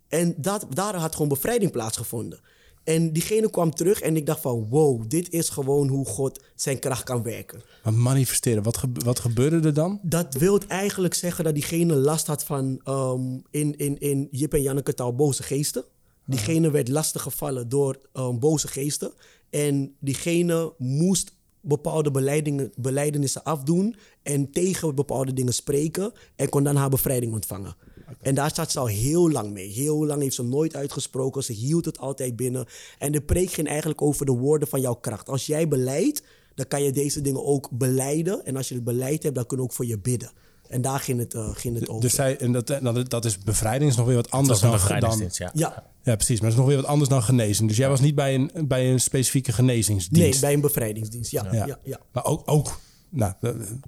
En 0.09 0.35
dat, 0.37 0.67
daar 0.71 0.95
had 0.95 1.13
gewoon 1.13 1.29
bevrijding 1.29 1.71
plaatsgevonden. 1.71 2.41
En 2.89 3.13
diegene 3.13 3.51
kwam 3.51 3.75
terug 3.75 4.01
en 4.01 4.17
ik 4.17 4.27
dacht 4.27 4.41
van... 4.41 4.67
wow, 4.69 5.05
dit 5.09 5.31
is 5.31 5.49
gewoon 5.49 5.89
hoe 5.89 6.07
God 6.07 6.43
zijn 6.55 6.79
kracht 6.79 7.03
kan 7.03 7.23
werken. 7.23 7.63
Maar 7.83 7.95
manifesteren, 7.95 8.63
wat, 8.63 8.77
gebe- 8.77 9.05
wat 9.05 9.19
gebeurde 9.19 9.67
er 9.69 9.75
dan? 9.75 10.01
Dat 10.03 10.35
wil 10.35 10.61
eigenlijk 10.69 11.15
zeggen 11.15 11.45
dat 11.45 11.55
diegene 11.55 11.95
last 11.95 12.27
had 12.27 12.45
van... 12.45 12.81
ehm, 12.85 13.39
in, 13.51 13.77
in, 13.77 13.99
in 13.99 14.29
Jip 14.31 14.55
en 14.55 14.63
Janneke 14.63 14.95
taal 14.95 15.15
boze 15.15 15.43
geesten. 15.43 15.85
Diegene 16.25 16.71
werd 16.71 16.89
lastig 16.89 17.23
gevallen 17.23 17.69
door 17.69 17.99
ehm, 18.13 18.39
boze 18.39 18.69
geesten. 18.69 19.13
En 19.51 19.95
diegene 20.01 20.75
moest 20.79 21.33
bepaalde 21.61 22.11
beleidingen, 22.11 22.73
beleidenissen 22.77 23.45
afdoen... 23.45 23.97
en 24.23 24.51
tegen 24.51 24.95
bepaalde 24.95 25.33
dingen 25.33 25.55
spreken... 25.55 26.13
en 26.37 26.49
kon 26.49 26.63
dan 26.63 26.77
haar 26.77 26.91
bevrijding 26.91 27.33
ontvangen. 27.33 27.77
En 28.21 28.35
daar 28.35 28.51
staat 28.51 28.71
ze 28.71 28.79
al 28.79 28.87
heel 28.87 29.31
lang 29.31 29.53
mee. 29.53 29.69
Heel 29.69 30.07
lang 30.07 30.23
heeft 30.23 30.35
ze 30.35 30.43
nooit 30.43 30.77
uitgesproken. 30.77 31.45
Ze 31.45 31.53
hield 31.53 31.85
het 31.85 31.99
altijd 31.99 32.37
binnen. 32.37 32.67
En 32.99 33.13
de 33.13 33.21
preek 33.21 33.51
ging 33.51 33.69
eigenlijk 33.69 34.03
over 34.03 34.27
de 34.27 34.33
woorden 34.33 34.69
van 34.69 34.81
jouw 34.81 34.95
kracht. 34.95 35.29
Als 35.29 35.47
jij 35.47 35.69
beleidt, 35.69 36.23
dan 36.55 36.67
kan 36.67 36.83
je 36.83 36.93
deze 36.93 37.21
dingen 37.21 37.45
ook 37.45 37.71
beleiden. 37.71 38.47
En 38.47 38.57
als 38.57 38.69
je 38.69 38.75
het 38.75 38.85
beleid 38.85 39.23
hebt, 39.23 39.35
dan 39.35 39.47
kunnen 39.47 39.67
we 39.67 39.73
ook 39.73 39.77
voor 39.77 39.87
je 39.87 39.99
bidden. 39.99 40.31
En 40.69 40.83
daar 40.83 41.01
ging 41.01 41.19
het, 41.19 41.35
eh, 41.35 41.49
ging 41.53 41.79
het 41.79 41.89
over. 41.89 42.03
Dus 42.03 42.15
zij, 42.15 42.37
en 42.37 42.53
dat, 42.53 42.67
dat, 42.67 43.11
dat 43.11 43.25
is 43.25 43.39
bevrijding, 43.39 43.91
is 43.91 43.97
nog 43.97 44.07
weer 44.07 44.17
wat 44.17 44.31
anders 44.31 44.61
dan, 44.61 44.79
dan... 44.99 45.31
ja. 45.33 45.51
ja, 45.55 45.85
Ja, 46.03 46.15
precies. 46.17 46.41
Maar 46.41 46.51
het 46.51 46.59
is 46.59 46.65
nog 46.65 46.67
weer 46.67 46.77
wat 46.77 46.87
anders 46.87 47.11
dan 47.11 47.23
genezing. 47.23 47.69
Dus 47.69 47.77
jij 47.77 47.89
was 47.89 48.01
niet 48.01 48.15
bij 48.15 48.35
een, 48.35 48.51
bij 48.69 48.91
een 48.91 49.01
specifieke 49.01 49.53
genezingsdienst. 49.53 50.31
nee, 50.31 50.41
bij 50.41 50.53
een 50.53 50.61
bevrijdingsdienst. 50.61 51.31
Ja, 51.31 51.49
ja. 51.53 51.67
Ja. 51.67 51.79
ja, 51.83 52.01
Maar 52.13 52.25
ook, 52.25 52.43
ook 52.45 52.79
nou, 53.09 53.33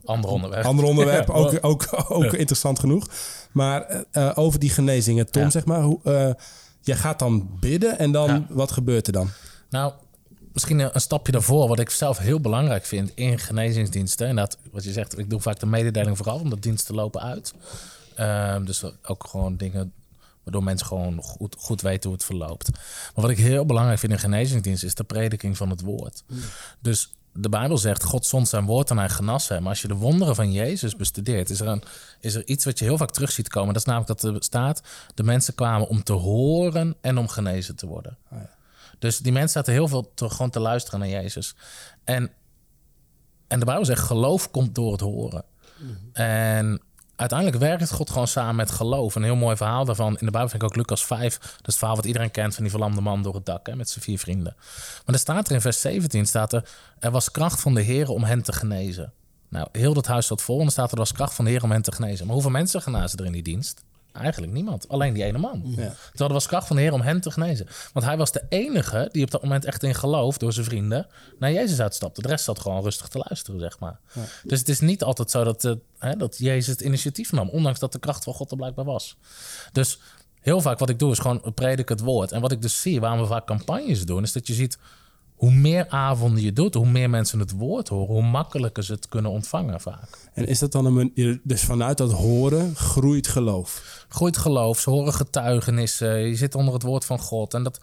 Ander 0.05 0.31
onderwerp. 0.31 0.65
ander 0.65 0.85
onderwerp, 0.85 1.29
Ja, 1.29 1.35
ook, 1.35 1.59
ook, 1.61 1.89
ook 2.09 2.33
interessant 2.33 2.79
genoeg. 2.79 3.07
Maar 3.53 3.83
eh, 3.83 4.01
eh, 4.11 4.39
over 4.39 4.61
die 4.61 4.71
genezingen, 4.71 5.31
Tom, 5.31 5.43
Ja. 5.43 5.51
zeg 5.51 5.65
maar. 5.65 5.83
Hoe, 5.83 6.01
eh, 6.05 6.31
jij 6.81 6.97
gaat 6.97 7.19
dan 7.19 7.51
bidden 7.61 7.99
en 7.99 8.13
dan, 8.13 8.47
wat 8.51 8.71
gebeurt 8.73 9.07
er 9.07 9.13
dan? 9.13 9.31
Nou, 9.71 9.93
misschien 10.53 10.79
een, 10.79 10.91
een 10.93 11.01
stapje 11.01 11.33
daarvoor, 11.33 11.69
wat 11.69 11.79
ik 11.79 11.91
zelf 11.91 12.19
heel 12.19 12.41
belangrijk 12.41 12.85
vind 12.85 13.13
in 13.15 13.39
genezingsdiensten. 13.39 14.27
En 14.27 14.37
dat, 14.37 14.59
wat 14.71 14.85
je 14.85 14.93
zegt, 14.93 15.19
ik 15.19 15.31
doe 15.31 15.41
vaak 15.41 15.59
de 15.61 15.67
mededeling 15.67 16.17
vooral, 16.17 16.39
omdat 16.41 16.63
diensten 16.63 16.95
lopen 16.95 17.21
uit. 17.23 17.55
Ehm, 18.15 18.65
dus 18.65 18.85
ook 19.07 19.27
gewoon 19.27 19.57
dingen 19.57 19.93
waardoor 20.43 20.65
mensen 20.65 20.87
gewoon 20.87 21.23
goed, 21.23 21.57
goed 21.59 21.81
weten 21.81 22.03
hoe 22.03 22.13
het 22.19 22.25
verloopt. 22.27 22.71
Maar 22.71 23.25
wat 23.25 23.31
ik 23.31 23.39
heel 23.39 23.67
belangrijk 23.67 23.99
vind 23.99 24.13
in 24.13 24.19
genezingsdiensten 24.19 24.89
is 24.89 24.95
de 24.95 25.05
prediking 25.05 25.57
van 25.57 25.71
het 25.71 25.81
woord. 25.81 26.25
Dus 26.81 27.13
de 27.33 27.49
Bijbel 27.49 27.79
zegt, 27.79 28.05
God 28.05 28.27
zond 28.27 28.49
zijn 28.49 28.65
woord 28.65 28.91
en 28.91 28.99
hij 28.99 29.09
genas 29.09 29.49
hem. 29.49 29.61
Maar 29.61 29.71
als 29.71 29.83
je 29.83 29.89
de 29.89 29.95
wonderen 29.95 30.35
van 30.35 30.53
Jezus 30.53 30.97
bestudeert, 30.97 31.51
is 31.51 31.61
er, 31.61 31.67
een, 31.67 31.83
is 32.21 32.35
er 32.35 32.47
iets 32.47 32.65
wat 32.65 32.79
je 32.79 32.85
heel 32.85 32.97
vaak 32.97 33.11
terug 33.11 33.33
ziet 33.33 33.49
komen. 33.49 33.73
Dat 33.73 33.83
is 33.83 33.89
namelijk 33.89 34.21
dat 34.21 34.35
er 34.35 34.43
staat, 34.43 34.83
de 35.15 35.23
mensen 35.23 35.55
kwamen 35.55 35.89
om 35.89 36.03
te 36.03 36.13
horen 36.13 36.97
en 37.01 37.19
om 37.19 37.29
genezen 37.29 37.77
te 37.77 37.87
worden. 37.87 38.19
Dus 38.99 39.19
die 39.19 39.33
mensen 39.33 39.51
zaten 39.51 39.73
heel 39.73 39.89
veel 39.89 40.13
te, 40.15 40.31
gewoon 40.31 40.51
te 40.51 40.61
luisteren 40.61 41.01
naar 41.01 41.09
Jezus. 41.09 41.55
En, 42.05 42.31
en 43.49 43.59
de 43.59 43.65
Bijbel 43.65 43.85
zegt, 43.85 44.03
geloof 44.03 44.51
komt 44.51 44.75
door 44.75 44.93
het 44.93 45.01
horen. 45.01 45.45
En 46.13 46.81
uiteindelijk 47.21 47.59
werkt 47.59 47.91
God 47.91 48.11
gewoon 48.11 48.29
samen 48.29 48.57
met 48.57 48.71
geloof. 48.71 49.15
Een 49.15 49.23
heel 49.23 49.37
mooi 49.37 49.57
verhaal 49.57 49.85
daarvan. 49.85 50.19
In 50.19 50.27
de 50.27 50.33
Bijbel 50.33 50.49
vind 50.51 50.63
ik 50.63 50.69
ook 50.69 50.77
Lucas 50.77 51.05
5. 51.05 51.39
Dat 51.39 51.51
is 51.51 51.61
het 51.63 51.77
verhaal 51.77 51.97
wat 51.97 52.05
iedereen 52.05 52.31
kent 52.31 52.55
van 52.55 52.63
die 52.63 52.73
verlamde 52.73 53.01
man 53.01 53.23
door 53.23 53.35
het 53.35 53.47
dak. 53.47 53.67
Hè, 53.67 53.77
met 53.77 53.89
zijn 53.89 54.05
vier 54.05 54.19
vrienden. 54.19 54.55
Maar 55.05 55.15
er 55.15 55.21
staat 55.21 55.49
er 55.49 55.55
in 55.55 55.61
vers 55.61 55.81
17, 55.81 56.27
staat 56.27 56.53
er... 56.53 56.69
Er 56.99 57.11
was 57.11 57.31
kracht 57.31 57.61
van 57.61 57.75
de 57.75 57.81
Heer 57.81 58.09
om 58.09 58.25
hen 58.25 58.43
te 58.43 58.53
genezen. 58.53 59.13
Nou, 59.49 59.69
heel 59.73 59.95
dat 59.95 60.07
huis 60.07 60.27
zat 60.27 60.43
vol. 60.43 60.57
En 60.57 60.63
dan 60.63 60.71
staat 60.71 60.87
er, 60.87 60.93
er 60.93 60.99
was 60.99 61.13
kracht 61.13 61.35
van 61.35 61.45
de 61.45 61.51
Heer 61.51 61.63
om 61.63 61.71
hen 61.71 61.83
te 61.83 61.93
genezen. 61.93 62.25
Maar 62.25 62.35
hoeveel 62.35 62.53
mensen 62.53 62.83
genazen 62.83 63.19
er 63.19 63.25
in 63.25 63.33
die 63.33 63.43
dienst? 63.43 63.85
Eigenlijk 64.13 64.53
niemand. 64.53 64.89
Alleen 64.89 65.15
die 65.15 65.25
ene 65.25 65.39
man. 65.39 65.63
Ja. 65.65 65.95
Terwijl 66.09 66.29
er 66.29 66.33
was 66.33 66.47
kracht 66.47 66.67
van 66.67 66.77
de 66.77 66.83
Heer 66.83 66.93
om 66.93 67.01
hen 67.01 67.21
te 67.21 67.31
genezen. 67.31 67.67
Want 67.93 68.07
hij 68.07 68.17
was 68.17 68.33
de 68.33 68.43
enige 68.49 69.09
die 69.13 69.25
op 69.25 69.31
dat 69.31 69.43
moment 69.43 69.65
echt 69.65 69.83
in 69.83 69.95
geloof 69.95 70.39
door 70.39 70.53
zijn 70.53 70.67
vrienden 70.67 71.07
naar 71.39 71.53
Jezus 71.53 71.81
uitstapte. 71.81 72.23
De 72.23 72.29
rest 72.29 72.45
zat 72.45 72.61
gewoon 72.61 72.83
rustig 72.83 73.09
te 73.09 73.25
luisteren, 73.29 73.61
zeg 73.61 73.79
maar. 73.79 74.01
Dus 74.45 74.59
het 74.59 74.69
is 74.69 74.81
niet 74.81 75.03
altijd 75.03 75.31
zo 75.31 75.45
dat, 75.45 75.65
eh, 75.65 75.73
hè, 75.99 76.17
dat 76.17 76.39
Jezus 76.39 76.67
het 76.67 76.81
initiatief 76.81 77.33
nam, 77.33 77.49
ondanks 77.49 77.79
dat 77.79 77.93
de 77.93 77.99
kracht 77.99 78.25
van 78.25 78.35
God 78.35 78.51
er 78.51 78.57
blijkbaar 78.57 78.85
was. 78.85 79.17
Dus 79.73 79.99
heel 80.41 80.61
vaak 80.61 80.79
wat 80.79 80.89
ik 80.89 80.99
doe 80.99 81.13
is 81.13 81.19
gewoon 81.19 81.55
predik 81.55 81.89
het 81.89 82.01
woord. 82.01 82.33
En 82.33 82.41
wat 82.41 82.53
ik 82.53 82.63
dus 82.63 82.81
zie, 82.81 83.01
waarom 83.01 83.21
we 83.21 83.27
vaak 83.27 83.47
campagnes 83.47 84.05
doen, 84.05 84.23
is 84.23 84.33
dat 84.33 84.47
je 84.47 84.55
ziet 84.55 84.79
hoe 85.41 85.51
meer 85.51 85.89
avonden 85.89 86.43
je 86.43 86.53
doet, 86.53 86.75
hoe 86.75 86.91
meer 86.91 87.11
mensen 87.11 87.39
het 87.39 87.51
woord 87.51 87.89
horen, 87.89 88.15
hoe 88.15 88.23
makkelijker 88.23 88.85
ze 88.85 88.93
het 88.93 89.09
kunnen 89.09 89.31
ontvangen 89.31 89.81
vaak. 89.81 90.29
En 90.33 90.47
is 90.47 90.59
dat 90.59 90.73
dan 90.73 90.85
een 90.85 90.95
manier, 90.95 91.41
dus 91.43 91.63
vanuit 91.63 91.99
dat 91.99 92.13
horen 92.13 92.77
groeit 92.77 93.29
geloof? 93.29 94.05
Groeit 94.09 94.37
geloof, 94.37 94.79
ze 94.81 94.91
horen 94.91 95.13
getuigenissen, 95.13 96.19
je 96.19 96.37
zit 96.37 96.55
onder 96.55 96.75
het 96.75 96.83
woord 96.83 97.05
van 97.05 97.19
God. 97.19 97.55
En 97.55 97.63
dat, 97.63 97.81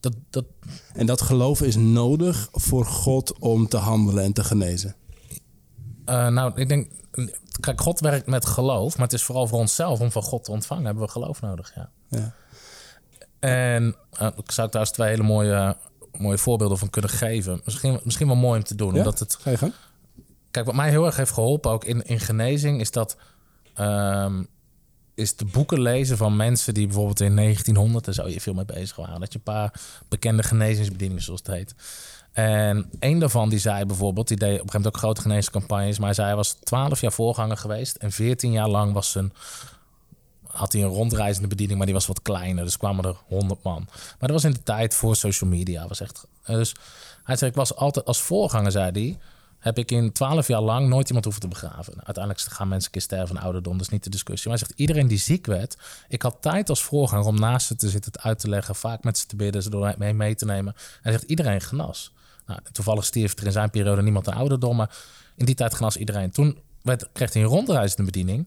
dat, 0.00 0.14
dat, 0.30 0.44
En 0.92 1.06
dat 1.06 1.20
geloof 1.20 1.62
is 1.62 1.76
nodig 1.76 2.48
voor 2.52 2.84
God 2.86 3.38
om 3.38 3.68
te 3.68 3.76
handelen 3.76 4.24
en 4.24 4.32
te 4.32 4.44
genezen. 4.44 4.94
eh, 6.04 6.28
nou, 6.28 6.52
ik 6.54 6.68
denk, 6.68 6.90
kijk, 7.60 7.80
God 7.80 8.00
werkt 8.00 8.26
met 8.26 8.46
geloof, 8.46 8.96
maar 8.96 9.06
het 9.06 9.14
is 9.14 9.22
vooral 9.22 9.46
voor 9.46 9.58
onszelf 9.58 10.00
om 10.00 10.10
van 10.10 10.22
God 10.22 10.44
te 10.44 10.50
ontvangen, 10.50 10.84
hebben 10.84 11.04
we 11.04 11.10
geloof 11.10 11.40
nodig, 11.40 11.72
ja. 11.74 11.90
Ja. 12.08 12.34
En 13.40 13.96
uh, 14.20 14.28
ik 14.36 14.50
zou 14.50 14.68
daar 14.70 14.80
eens 14.80 14.90
twee 14.90 15.08
hele 15.08 15.22
mooie, 15.22 15.76
mooie 16.22 16.38
voorbeelden 16.38 16.78
van 16.78 16.90
kunnen 16.90 17.10
geven. 17.10 17.60
Misschien, 17.64 18.00
misschien 18.04 18.26
wel 18.26 18.36
mooi 18.36 18.58
om 18.58 18.64
te 18.64 18.74
doen, 18.74 18.92
Ja? 18.92 18.98
omdat 18.98 19.18
het 19.18 19.38
je? 19.44 19.72
Kijk, 20.50 20.66
wat 20.66 20.74
mij 20.74 20.90
heel 20.90 21.06
erg 21.06 21.16
heeft 21.16 21.32
geholpen, 21.32 21.70
ook 21.70 21.84
in, 21.84 22.02
in 22.04 22.20
genezing, 22.20 22.80
is 22.80 22.90
dat. 22.90 23.16
ehm, 23.74 24.42
is 25.14 25.36
de 25.36 25.44
boeken 25.44 25.80
lezen 25.80 26.16
van 26.16 26.36
mensen 26.36 26.74
die 26.74 26.86
bijvoorbeeld 26.86 27.20
in 27.20 27.36
1900 27.36 28.06
en 28.06 28.14
zo 28.14 28.26
hier 28.26 28.40
veel 28.40 28.54
mee 28.54 28.64
bezig 28.64 28.96
waren. 28.96 29.20
Dat 29.20 29.32
je 29.32 29.38
een 29.38 29.44
paar 29.44 29.80
bekende 30.08 30.42
genezingsbedieningen, 30.42 31.22
zoals 31.22 31.40
het 31.44 31.54
heet. 31.54 31.74
En 32.32 32.90
een 32.98 33.18
daarvan 33.18 33.48
die 33.48 33.58
zei 33.58 33.84
bijvoorbeeld, 33.84 34.28
die 34.28 34.36
deed 34.36 34.46
op 34.48 34.52
een 34.52 34.58
gegeven 34.58 34.76
moment 34.80 34.94
ook 34.94 35.02
grote 35.02 35.20
genezingscampagnes, 35.20 35.98
maar 35.98 36.14
hij 36.14 36.36
was 36.36 36.52
12 36.52 37.00
jaar 37.00 37.12
voorganger 37.12 37.56
geweest 37.56 37.96
en 37.96 38.12
14 38.12 38.52
jaar 38.52 38.68
lang 38.68 38.92
was 38.92 39.10
zijn 39.10 39.32
had 40.52 40.72
hij 40.72 40.82
een 40.82 40.88
rondreizende 40.88 41.48
bediening, 41.48 41.76
maar 41.76 41.86
die 41.86 41.96
was 41.96 42.06
wat 42.06 42.22
kleiner. 42.22 42.64
Dus 42.64 42.76
kwamen 42.76 43.04
er 43.04 43.16
100 43.26 43.62
man. 43.62 43.86
Maar 43.88 44.16
dat 44.18 44.30
was 44.30 44.44
in 44.44 44.50
de 44.50 44.62
tijd 44.62 44.94
voor 44.94 45.16
social 45.16 45.50
media. 45.50 45.88
Was 45.88 46.00
echt, 46.00 46.26
dus 46.46 46.74
hij 47.24 47.36
zei, 47.36 47.50
ik 47.50 47.56
was 47.56 47.76
altijd 47.76 48.04
als 48.04 48.20
voorganger, 48.20 48.70
zei 48.70 48.90
hij, 48.92 49.18
heb 49.58 49.78
ik 49.78 49.90
in 49.90 50.12
12 50.12 50.46
jaar 50.46 50.60
lang 50.60 50.88
nooit 50.88 51.06
iemand 51.06 51.24
hoeven 51.24 51.42
te 51.42 51.48
begraven. 51.48 51.94
Uiteindelijk 51.94 52.40
gaan 52.40 52.68
mensen 52.68 52.86
een 52.86 52.92
keer 52.92 53.02
sterven 53.02 53.28
van 53.28 53.44
ouderdom, 53.44 53.72
dat 53.72 53.86
is 53.86 53.92
niet 53.92 54.04
de 54.04 54.10
discussie. 54.10 54.50
Maar 54.50 54.58
hij 54.58 54.66
zegt, 54.66 54.80
iedereen 54.80 55.06
die 55.06 55.18
ziek 55.18 55.46
werd, 55.46 55.76
ik 56.08 56.22
had 56.22 56.36
tijd 56.40 56.68
als 56.68 56.82
voorganger 56.82 57.26
om 57.26 57.40
naast 57.40 57.66
ze 57.66 57.76
te 57.76 57.90
zitten, 57.90 58.12
het 58.12 58.22
uit 58.22 58.38
te 58.38 58.48
leggen, 58.48 58.74
vaak 58.74 59.04
met 59.04 59.18
ze 59.18 59.26
te 59.26 59.36
bidden, 59.36 59.62
ze 59.62 59.70
door 59.70 59.94
mee 59.98 60.14
mee 60.14 60.34
te 60.34 60.44
nemen. 60.44 60.74
Hij 61.02 61.12
zegt, 61.12 61.24
iedereen 61.24 61.60
genas. 61.60 62.12
Nou, 62.46 62.60
toevallig 62.72 63.04
stierf 63.04 63.38
er 63.38 63.46
in 63.46 63.52
zijn 63.52 63.70
periode 63.70 64.02
niemand 64.02 64.28
aan 64.28 64.36
ouderdom, 64.36 64.76
maar 64.76 64.96
in 65.36 65.44
die 65.44 65.54
tijd 65.54 65.74
genas 65.74 65.96
iedereen. 65.96 66.30
Toen 66.30 66.58
werd, 66.82 67.08
kreeg 67.12 67.32
hij 67.32 67.42
een 67.42 67.48
rondreizende 67.48 68.04
bediening. 68.04 68.46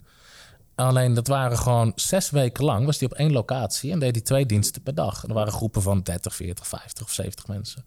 Alleen 0.76 1.14
dat 1.14 1.28
waren 1.28 1.58
gewoon 1.58 1.92
zes 1.96 2.30
weken 2.30 2.64
lang, 2.64 2.86
was 2.86 3.00
hij 3.00 3.08
op 3.08 3.18
één 3.18 3.32
locatie 3.32 3.92
en 3.92 4.00
deed 4.00 4.16
hij 4.16 4.24
twee 4.24 4.46
diensten 4.46 4.82
per 4.82 4.96
dag. 4.96 5.24
En 5.24 5.30
er 5.30 5.36
waren 5.36 5.54
groepen 5.54 5.82
van 5.82 6.02
30, 6.02 6.36
40, 6.36 6.68
50 6.68 7.06
of 7.06 7.12
70 7.12 7.48
mensen. 7.48 7.86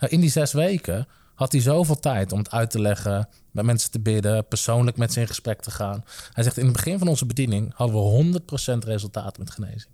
Nou, 0.00 0.12
in 0.12 0.20
die 0.20 0.30
zes 0.30 0.52
weken 0.52 1.08
had 1.34 1.52
hij 1.52 1.60
zoveel 1.60 1.98
tijd 1.98 2.32
om 2.32 2.38
het 2.38 2.50
uit 2.50 2.70
te 2.70 2.80
leggen, 2.80 3.28
met 3.50 3.64
mensen 3.64 3.90
te 3.90 4.00
bidden, 4.00 4.46
persoonlijk 4.46 4.96
met 4.96 5.12
ze 5.12 5.20
in 5.20 5.26
gesprek 5.26 5.60
te 5.60 5.70
gaan. 5.70 6.04
Hij 6.32 6.44
zegt, 6.44 6.56
in 6.56 6.64
het 6.64 6.72
begin 6.72 6.98
van 6.98 7.08
onze 7.08 7.26
bediening 7.26 7.72
hadden 7.74 7.96
we 7.96 8.40
100% 8.74 8.78
resultaat 8.78 9.38
met 9.38 9.50
genezing. 9.50 9.92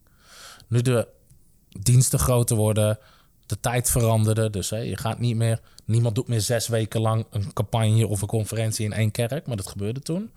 Nu 0.68 0.82
de 0.82 1.08
diensten 1.68 2.18
groter 2.18 2.56
worden, 2.56 2.98
de 3.46 3.60
tijd 3.60 3.90
veranderde. 3.90 4.50
Dus 4.50 4.68
je 4.68 4.96
gaat 4.96 5.18
niet 5.18 5.36
meer, 5.36 5.60
niemand 5.84 6.14
doet 6.14 6.28
meer 6.28 6.40
zes 6.40 6.68
weken 6.68 7.00
lang 7.00 7.26
een 7.30 7.52
campagne 7.52 8.06
of 8.06 8.22
een 8.22 8.28
conferentie 8.28 8.84
in 8.84 8.92
één 8.92 9.10
kerk, 9.10 9.46
maar 9.46 9.56
dat 9.56 9.66
gebeurde 9.66 10.00
toen. 10.00 10.30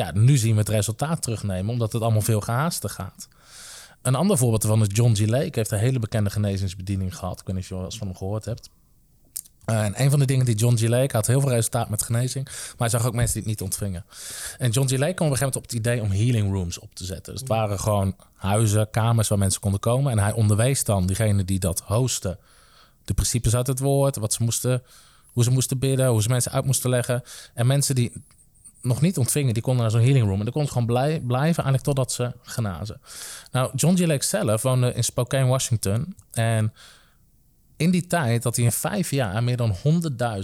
Ja, 0.00 0.10
nu 0.14 0.36
zien 0.36 0.52
we 0.52 0.58
het 0.58 0.68
resultaat 0.68 1.22
terugnemen, 1.22 1.72
omdat 1.72 1.92
het 1.92 2.02
allemaal 2.02 2.20
veel 2.20 2.40
gehaaster 2.40 2.90
gaat. 2.90 3.28
Een 4.02 4.14
ander 4.14 4.38
voorbeeld 4.38 4.62
ervan 4.62 4.80
is 4.80 4.86
John 4.90 5.14
G. 5.14 5.26
Lake. 5.26 5.50
heeft 5.52 5.70
een 5.70 5.78
hele 5.78 5.98
bekende 5.98 6.30
genezingsbediening 6.30 7.16
gehad. 7.16 7.40
Ik 7.40 7.46
weet 7.46 7.54
niet 7.54 7.64
of 7.64 7.70
je 7.70 7.76
wel 7.76 7.90
van 7.90 8.06
hem 8.06 8.16
gehoord 8.16 8.44
hebt. 8.44 8.70
Uh, 9.66 9.84
en 9.84 10.02
een 10.02 10.10
van 10.10 10.18
de 10.18 10.24
dingen 10.24 10.44
die 10.44 10.54
John 10.54 10.76
G. 10.76 10.80
Lake 10.80 11.16
had 11.16 11.26
heel 11.26 11.40
veel 11.40 11.50
resultaat 11.50 11.88
met 11.88 12.02
genezing. 12.02 12.44
Maar 12.44 12.74
hij 12.76 12.88
zag 12.88 13.06
ook 13.06 13.14
mensen 13.14 13.32
die 13.32 13.42
het 13.42 13.50
niet 13.50 13.60
ontvingen. 13.62 14.04
En 14.58 14.70
John 14.70 14.88
G. 14.88 14.90
Lake 14.90 15.14
kwam 15.14 15.26
op 15.26 15.32
een 15.32 15.38
gegeven 15.38 15.38
moment 15.38 15.56
op 15.56 15.62
het 15.62 15.72
idee 15.72 16.02
om 16.02 16.10
healing 16.10 16.52
rooms 16.52 16.78
op 16.78 16.94
te 16.94 17.04
zetten. 17.04 17.32
Dus 17.32 17.40
het 17.40 17.50
waren 17.50 17.80
gewoon 17.80 18.16
huizen, 18.34 18.90
kamers 18.90 19.28
waar 19.28 19.38
mensen 19.38 19.60
konden 19.60 19.80
komen. 19.80 20.12
En 20.12 20.18
hij 20.18 20.32
onderwees 20.32 20.84
dan 20.84 21.06
diegene 21.06 21.44
die 21.44 21.58
dat 21.58 21.80
hosten. 21.80 22.38
De 23.04 23.14
principes 23.14 23.56
uit 23.56 23.66
het 23.66 23.78
woord, 23.78 24.16
wat 24.16 24.32
ze 24.32 24.42
moesten, 24.42 24.82
hoe 25.26 25.44
ze 25.44 25.50
moesten 25.50 25.78
bidden, 25.78 26.08
hoe 26.08 26.22
ze 26.22 26.28
mensen 26.28 26.52
uit 26.52 26.64
moesten 26.64 26.90
leggen. 26.90 27.22
En 27.54 27.66
mensen 27.66 27.94
die 27.94 28.12
nog 28.82 29.00
niet 29.00 29.18
ontvingen, 29.18 29.54
die 29.54 29.62
konden 29.62 29.82
naar 29.82 29.90
zo'n 29.90 30.00
healing 30.00 30.26
room. 30.26 30.38
En 30.38 30.44
dan 30.44 30.52
konden 30.52 30.72
gewoon 30.72 30.86
blij, 30.86 31.20
blijven 31.20 31.64
eigenlijk 31.64 31.82
totdat 31.82 32.12
ze 32.12 32.32
genazen. 32.42 33.00
Nou, 33.50 33.70
John 33.74 33.96
G. 33.96 34.06
Lake 34.06 34.24
zelf 34.24 34.62
woonde 34.62 34.94
in 34.94 35.04
Spokane, 35.04 35.46
Washington. 35.46 36.16
En 36.32 36.72
in 37.76 37.90
die 37.90 38.06
tijd 38.06 38.44
had 38.44 38.56
hij 38.56 38.64
in 38.64 38.72
vijf 38.72 39.10
jaar 39.10 39.42
meer 39.42 39.56
dan 39.56 39.74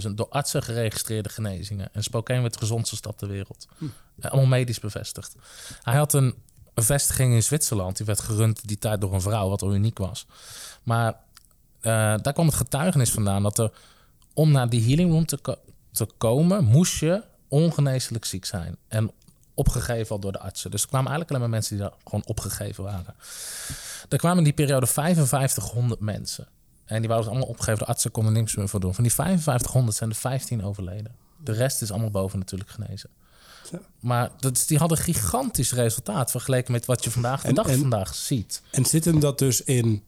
100.000 0.03 0.11
door 0.15 0.29
artsen 0.29 0.63
geregistreerde 0.63 1.29
genezingen. 1.29 1.89
En 1.93 2.03
Spokane 2.03 2.41
werd 2.41 2.53
de 2.53 2.59
gezondste 2.59 2.95
stad 2.95 3.17
ter 3.17 3.27
wereld. 3.27 3.67
Hm. 3.77 3.85
Allemaal 4.21 4.45
medisch 4.45 4.79
bevestigd. 4.79 5.35
Hij 5.81 5.95
had 5.95 6.13
een, 6.13 6.35
een 6.73 6.83
vestiging 6.83 7.33
in 7.33 7.43
Zwitserland. 7.43 7.97
Die 7.97 8.05
werd 8.05 8.19
gerund 8.19 8.67
die 8.67 8.77
tijd 8.77 9.01
door 9.01 9.13
een 9.13 9.21
vrouw, 9.21 9.49
wat 9.49 9.61
al 9.61 9.73
uniek 9.73 9.97
was. 9.97 10.25
Maar 10.83 11.13
uh, 11.13 11.13
daar 12.21 12.33
kwam 12.33 12.45
het 12.45 12.55
getuigenis 12.55 13.11
vandaan 13.11 13.43
dat 13.43 13.59
er, 13.59 13.71
om 14.33 14.51
naar 14.51 14.69
die 14.69 14.83
healing 14.83 15.11
room 15.11 15.25
te, 15.25 15.57
te 15.91 16.07
komen, 16.17 16.63
moest 16.65 16.99
je 16.99 17.23
ongeneeslijk 17.47 18.25
ziek 18.25 18.45
zijn. 18.45 18.77
En 18.87 19.11
opgegeven 19.53 20.15
al 20.15 20.19
door 20.21 20.31
de 20.31 20.39
artsen. 20.39 20.71
Dus 20.71 20.81
er 20.81 20.87
kwamen 20.87 21.07
eigenlijk 21.11 21.29
alleen 21.37 21.49
maar 21.49 21.59
mensen 21.59 21.77
die 21.77 21.85
daar 21.87 21.97
gewoon 22.03 22.25
opgegeven 22.25 22.83
waren. 22.83 23.15
Er 24.09 24.17
kwamen 24.17 24.37
in 24.37 24.43
die 24.43 24.53
periode 24.53 24.87
5500 24.87 25.99
mensen. 25.99 26.47
En 26.85 26.99
die 26.99 27.07
waren 27.07 27.23
dus 27.23 27.31
allemaal 27.31 27.49
opgegeven. 27.49 27.79
De 27.79 27.85
artsen 27.85 28.11
konden 28.11 28.33
niks 28.33 28.55
meer 28.55 28.69
voor 28.69 28.79
doen. 28.79 28.93
Van 28.93 29.03
die 29.03 29.13
5500 29.13 29.97
zijn 29.97 30.09
er 30.09 30.15
15 30.15 30.63
overleden. 30.63 31.15
De 31.43 31.51
rest 31.51 31.81
is 31.81 31.91
allemaal 31.91 32.09
boven 32.11 32.39
natuurlijk 32.39 32.69
genezen. 32.69 33.09
Zo. 33.71 33.77
Maar 33.99 34.31
dat, 34.39 34.63
die 34.67 34.77
hadden 34.77 34.97
gigantisch 34.97 35.71
resultaat 35.71 36.31
vergeleken 36.31 36.71
met 36.71 36.85
wat 36.85 37.03
je 37.03 37.11
vandaag 37.11 37.41
de 37.41 37.47
En- 37.47 37.55
dag 37.55 37.67
en- 37.67 37.79
vandaag 37.79 38.15
ziet. 38.15 38.61
En 38.71 38.85
zit 38.85 39.05
hem 39.05 39.19
dat 39.19 39.39
dus 39.39 39.61
in 39.63 40.03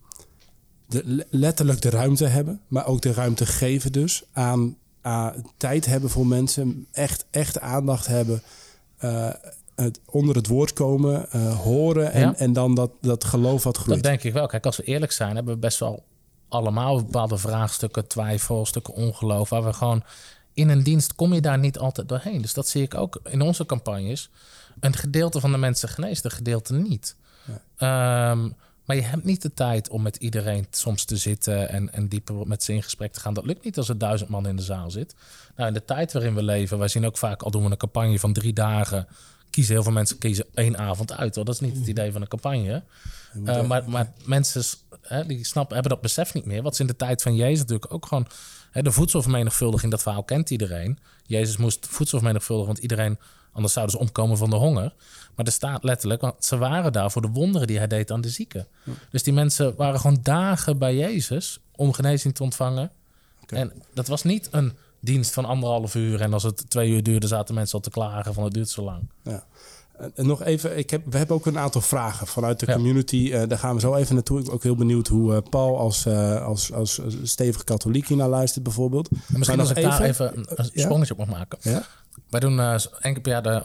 de, 0.87 1.25
letterlijk 1.29 1.81
de 1.81 1.89
ruimte 1.89 2.25
hebben, 2.25 2.61
maar 2.67 2.85
ook 2.85 3.01
de 3.01 3.13
ruimte 3.13 3.45
geven 3.45 3.91
dus 3.91 4.23
aan, 4.31 4.77
aan 5.09 5.45
tijd 5.57 5.85
hebben 5.85 6.09
voor 6.09 6.27
mensen, 6.27 6.87
echt, 6.91 7.25
echt 7.31 7.59
aandacht 7.59 8.07
hebben, 8.07 8.41
eh, 8.97 9.29
het, 9.75 9.99
onder 10.05 10.35
het 10.35 10.47
woord 10.47 10.73
komen, 10.73 11.31
eh, 11.31 11.59
horen 11.59 12.11
en, 12.11 12.19
Ja. 12.21 12.35
en 12.35 12.53
dan 12.53 12.75
dat, 12.75 12.91
dat 13.01 13.23
geloof 13.23 13.63
wat 13.63 13.75
Dat 13.75 13.83
groeit. 13.83 14.03
denk 14.03 14.23
ik 14.23 14.33
wel. 14.33 14.47
Kijk, 14.47 14.65
als 14.65 14.77
we 14.77 14.83
eerlijk 14.83 15.11
zijn, 15.11 15.35
hebben 15.35 15.53
we 15.53 15.59
best 15.59 15.79
wel 15.79 16.03
allemaal 16.47 16.95
bepaalde 16.95 17.37
vraagstukken, 17.37 18.07
twijfel, 18.07 18.65
stukken 18.65 18.93
ongeloof, 18.93 19.49
waar 19.49 19.63
we 19.63 19.73
gewoon 19.73 20.03
in 20.53 20.69
een 20.69 20.83
dienst 20.83 21.15
kom 21.15 21.33
je 21.33 21.41
daar 21.41 21.59
niet 21.59 21.77
altijd 21.79 22.09
doorheen. 22.09 22.41
Dus 22.41 22.53
dat 22.53 22.67
zie 22.67 22.81
ik 22.83 22.95
ook 22.95 23.19
in 23.23 23.41
onze 23.41 23.65
campagnes. 23.65 24.29
Een 24.79 24.93
gedeelte 24.95 25.39
van 25.39 25.51
de 25.51 25.57
mensen 25.57 25.89
geneest, 25.89 26.25
een 26.25 26.31
gedeelte 26.31 26.73
niet. 26.73 27.15
Ehm, 27.77 28.49
maar 28.89 28.97
je 28.97 29.03
hebt 29.03 29.23
niet 29.23 29.41
de 29.41 29.53
tijd 29.53 29.89
om 29.89 30.01
met 30.01 30.15
iedereen 30.15 30.67
soms 30.69 31.05
te 31.05 31.17
zitten 31.17 31.69
en, 31.69 31.93
en 31.93 32.07
dieper 32.07 32.47
met 32.47 32.63
ze 32.63 32.73
in 32.73 32.83
gesprek 32.83 33.13
te 33.13 33.19
gaan. 33.19 33.33
Dat 33.33 33.45
lukt 33.45 33.63
niet 33.63 33.77
als 33.77 33.89
er 33.89 33.97
duizend 33.97 34.29
man 34.29 34.47
in 34.47 34.55
de 34.55 34.61
zaal 34.61 34.91
zit. 34.91 35.15
Nou, 35.55 35.67
in 35.67 35.73
de 35.73 35.85
tijd 35.85 36.13
waarin 36.13 36.35
we 36.35 36.43
leven, 36.43 36.77
wij 36.77 36.87
zien 36.87 37.05
ook 37.05 37.17
vaak, 37.17 37.41
al 37.41 37.51
doen 37.51 37.63
we 37.63 37.71
een 37.71 37.77
campagne 37.77 38.19
van 38.19 38.33
drie 38.33 38.53
dagen, 38.53 39.07
kiezen 39.49 39.73
heel 39.73 39.83
veel 39.83 39.91
mensen 39.91 40.17
kiezen 40.17 40.45
één 40.53 40.77
avond 40.77 41.13
uit. 41.13 41.35
Hoor. 41.35 41.45
Dat 41.45 41.53
is 41.53 41.59
niet 41.59 41.77
het 41.77 41.87
idee 41.87 42.11
van 42.11 42.21
een 42.21 42.27
campagne. 42.27 42.83
Uh, 43.45 43.67
maar, 43.67 43.89
maar 43.89 44.11
mensen 44.23 44.63
hè, 45.01 45.25
die 45.25 45.45
snappen, 45.45 45.73
hebben 45.73 45.91
dat 45.91 46.01
besef 46.01 46.33
niet 46.33 46.45
meer. 46.45 46.61
Wat 46.61 46.75
ze 46.75 46.81
in 46.81 46.87
de 46.87 46.95
tijd 46.95 47.21
van 47.21 47.35
Jezus 47.35 47.59
natuurlijk 47.59 47.93
ook 47.93 48.05
gewoon... 48.05 48.27
Hè, 48.71 48.81
de 48.81 48.91
voedselvermenigvuldiging, 48.91 49.91
dat 49.91 50.01
verhaal 50.01 50.23
kent 50.23 50.49
iedereen. 50.49 50.99
Jezus 51.25 51.57
moest 51.57 51.87
voedsel 51.87 52.17
vermenigvuldigen, 52.17 52.71
want 52.71 52.83
iedereen... 52.83 53.19
anders 53.51 53.73
zouden 53.73 53.95
ze 53.95 54.01
omkomen 54.01 54.37
van 54.37 54.49
de 54.49 54.55
honger. 54.55 54.93
Maar 55.35 55.45
er 55.45 55.51
staat 55.51 55.83
letterlijk, 55.83 56.21
want 56.21 56.45
ze 56.45 56.57
waren 56.57 56.91
daar 56.91 57.11
voor 57.11 57.21
de 57.21 57.29
wonderen 57.29 57.67
die 57.67 57.77
hij 57.77 57.87
deed 57.87 58.11
aan 58.11 58.21
de 58.21 58.29
zieken. 58.29 58.67
Dus 59.11 59.23
die 59.23 59.33
mensen 59.33 59.75
waren 59.75 59.99
gewoon 59.99 60.19
dagen 60.21 60.77
bij 60.77 60.95
Jezus 60.95 61.59
om 61.75 61.93
genezing 61.93 62.35
te 62.35 62.43
ontvangen. 62.43 62.91
En 63.47 63.71
dat 63.93 64.07
was 64.07 64.23
niet 64.23 64.47
een 64.51 64.73
dienst 64.99 65.33
van 65.33 65.45
anderhalf 65.45 65.95
uur... 65.95 66.21
en 66.21 66.33
als 66.33 66.43
het 66.43 66.69
twee 66.69 66.89
uur 66.89 67.03
duurde, 67.03 67.27
zaten 67.27 67.55
mensen 67.55 67.75
al 67.75 67.83
te 67.83 67.89
klagen 67.89 68.33
van 68.33 68.43
het 68.43 68.53
duurt 68.53 68.69
zo 68.69 68.83
lang. 68.83 69.09
Ja. 69.23 69.45
Eh, 69.99 70.25
nog 70.25 70.43
even, 70.43 70.77
ik 70.77 70.89
heb, 70.89 71.01
we 71.11 71.17
hebben 71.17 71.35
ook 71.35 71.45
een 71.45 71.57
aantal 71.59 71.81
vragen 71.81 72.27
vanuit 72.27 72.59
de 72.59 72.65
Ja. 72.65 72.73
community. 72.73 73.29
Eh, 73.33 73.47
daar 73.47 73.57
gaan 73.57 73.73
we 73.75 73.81
zo 73.81 73.95
even 73.95 74.15
naartoe. 74.15 74.39
Ik 74.39 74.45
ben 74.45 74.53
ook 74.53 74.63
heel 74.63 74.75
benieuwd 74.75 75.07
hoe 75.07 75.35
eh, 75.35 75.41
Paul 75.49 75.77
als, 75.79 76.07
als, 76.07 76.73
als 76.73 77.01
stevige 77.23 77.63
katholiek 77.63 78.07
hier 78.07 78.17
naar 78.17 78.27
luistert 78.29 78.63
bijvoorbeeld. 78.63 79.09
En 79.09 79.17
misschien 79.37 79.57
Maar 79.57 79.67
als 79.67 79.77
ik 79.77 79.83
daar 79.83 80.01
even- 80.01 80.37
een 80.37 80.69
ja? 80.73 80.81
sprongetje 80.83 81.13
op 81.13 81.19
mag 81.19 81.27
maken. 81.37 81.57
Ja? 81.61 81.83
Wij 82.29 82.39
doen 82.39 82.55
keer 83.01 83.21
per 83.21 83.31
jaar, 83.31 83.43
de, 83.43 83.63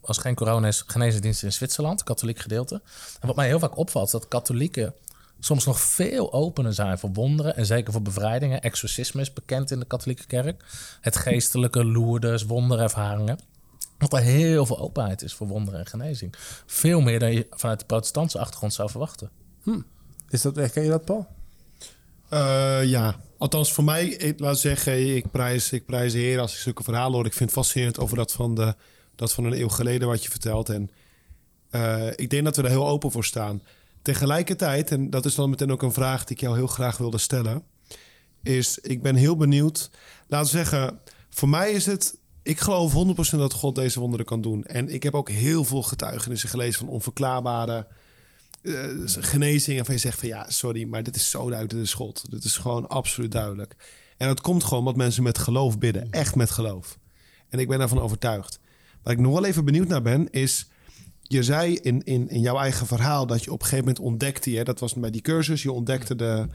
als 0.00 0.18
geen 0.18 0.34
corona 0.34 0.66
is, 0.66 0.84
genezendiensten 0.86 1.46
in 1.46 1.52
Zwitserland, 1.52 2.02
katholiek 2.02 2.38
gedeelte. 2.38 2.80
En 3.20 3.26
wat 3.26 3.36
mij 3.36 3.46
heel 3.46 3.58
vaak 3.58 3.76
opvalt, 3.76 4.06
is 4.06 4.12
dat 4.12 4.28
katholieken 4.28 4.94
soms 5.40 5.64
nog 5.64 5.80
veel 5.80 6.32
opener 6.32 6.74
zijn 6.74 6.98
voor 6.98 7.10
wonderen. 7.12 7.56
En 7.56 7.66
zeker 7.66 7.92
voor 7.92 8.02
bevrijdingen. 8.02 8.60
Exorcisme 8.62 9.20
is 9.20 9.32
bekend 9.32 9.70
in 9.70 9.78
de 9.78 9.84
katholieke 9.86 10.26
kerk. 10.26 10.64
Het 11.00 11.16
geestelijke, 11.16 11.84
loerders, 11.84 12.44
wonderervaringen. 12.44 13.38
Dat 14.00 14.12
er 14.12 14.20
heel 14.20 14.66
veel 14.66 14.78
openheid 14.78 15.22
is 15.22 15.34
voor 15.34 15.46
wonderen 15.46 15.80
en 15.80 15.86
genezing. 15.86 16.34
Veel 16.66 17.00
meer 17.00 17.18
dan 17.18 17.32
je 17.32 17.46
vanuit 17.50 17.80
de 17.80 17.86
protestantse 17.86 18.38
achtergrond 18.38 18.72
zou 18.72 18.90
verwachten. 18.90 19.30
Is 20.28 20.42
dat, 20.42 20.56
herken 20.56 20.82
je 20.82 20.88
dat, 20.88 21.04
Paul? 21.04 21.26
Eh, 22.28 22.84
ja, 22.84 23.20
althans 23.38 23.72
voor 23.72 23.84
mij, 23.84 24.06
ik, 24.06 24.40
laat 24.40 24.58
zeggen, 24.58 25.16
ik 25.16 25.30
prijs, 25.30 25.72
ik 25.72 25.86
prijs 25.86 26.12
de 26.12 26.18
Heer 26.18 26.40
als 26.40 26.52
ik 26.52 26.58
zulke 26.58 26.82
verhalen 26.82 27.12
hoor. 27.12 27.26
Ik 27.26 27.32
vind 27.32 27.50
het 27.50 27.58
fascinerend 27.58 27.98
over 27.98 28.16
dat 28.16 28.32
van, 28.32 28.54
de, 28.54 28.74
dat 29.16 29.32
van 29.32 29.44
een 29.44 29.60
eeuw 29.60 29.68
geleden 29.68 30.08
wat 30.08 30.22
je 30.24 30.30
vertelt. 30.30 30.68
En 30.68 30.90
eh, 31.70 32.06
ik 32.16 32.30
denk 32.30 32.44
dat 32.44 32.56
we 32.56 32.62
er 32.62 32.68
heel 32.68 32.88
open 32.88 33.10
voor 33.10 33.24
staan. 33.24 33.62
Tegelijkertijd, 34.02 34.90
en 34.90 35.10
dat 35.10 35.24
is 35.24 35.34
dan 35.34 35.50
meteen 35.50 35.72
ook 35.72 35.82
een 35.82 35.92
vraag 35.92 36.24
die 36.24 36.36
ik 36.36 36.42
jou 36.42 36.56
heel 36.56 36.66
graag 36.66 36.96
wilde 36.96 37.18
stellen, 37.18 37.62
is 38.42 38.78
ik 38.78 39.02
ben 39.02 39.14
heel 39.14 39.36
benieuwd. 39.36 39.90
Laten 40.28 40.52
we 40.52 40.58
zeggen, 40.58 41.00
voor 41.30 41.48
mij 41.48 41.72
is 41.72 41.86
het, 41.86 42.18
ik 42.42 42.60
geloof 42.60 42.92
100% 43.34 43.36
dat 43.36 43.52
God 43.52 43.74
deze 43.74 44.00
wonderen 44.00 44.26
kan 44.26 44.40
doen. 44.40 44.64
En 44.64 44.88
ik 44.88 45.02
heb 45.02 45.14
ook 45.14 45.28
heel 45.30 45.64
veel 45.64 45.82
getuigenissen 45.82 46.48
gelezen 46.48 46.80
van 46.80 46.88
onverklaarbare 46.88 47.86
eh, 48.62 48.74
genezing. 49.04 49.76
Waarvan 49.76 49.94
je 49.94 50.00
zegt 50.00 50.18
van 50.18 50.28
ja, 50.28 50.50
sorry, 50.50 50.84
maar 50.84 51.02
dit 51.02 51.16
is 51.16 51.30
zo 51.30 51.38
duidelijk, 51.38 51.70
dit 51.70 51.82
is 51.82 51.94
God. 51.94 52.30
Dit 52.30 52.44
is 52.44 52.56
gewoon 52.56 52.88
absoluut 52.88 53.32
duidelijk. 53.32 53.76
En 54.16 54.26
dat 54.26 54.40
komt 54.40 54.64
gewoon 54.64 54.78
omdat 54.78 54.96
mensen 54.96 55.22
met 55.22 55.38
geloof 55.38 55.78
bidden. 55.78 56.10
Echt 56.10 56.34
met 56.34 56.50
geloof. 56.50 56.98
En 57.48 57.58
ik 57.58 57.68
ben 57.68 57.78
daarvan 57.78 58.00
overtuigd. 58.00 58.60
Waar 59.02 59.12
ik 59.12 59.20
nog 59.20 59.32
wel 59.32 59.44
even 59.44 59.64
benieuwd 59.64 59.88
naar 59.88 60.02
ben, 60.02 60.30
is... 60.30 60.68
Je 61.22 61.42
zei 61.42 61.74
in, 61.74 62.02
in, 62.02 62.28
in 62.28 62.40
jouw 62.40 62.58
eigen 62.58 62.86
verhaal 62.86 63.26
dat 63.26 63.44
je 63.44 63.52
op 63.52 63.60
een 63.60 63.66
gegeven 63.66 63.84
moment 63.84 64.04
ontdekte... 64.04 64.50
Hè, 64.50 64.62
dat 64.62 64.80
was 64.80 64.94
bij 64.94 65.10
die 65.10 65.20
cursus, 65.20 65.62
je 65.62 65.72
ontdekte 65.72 66.16
de, 66.16 66.46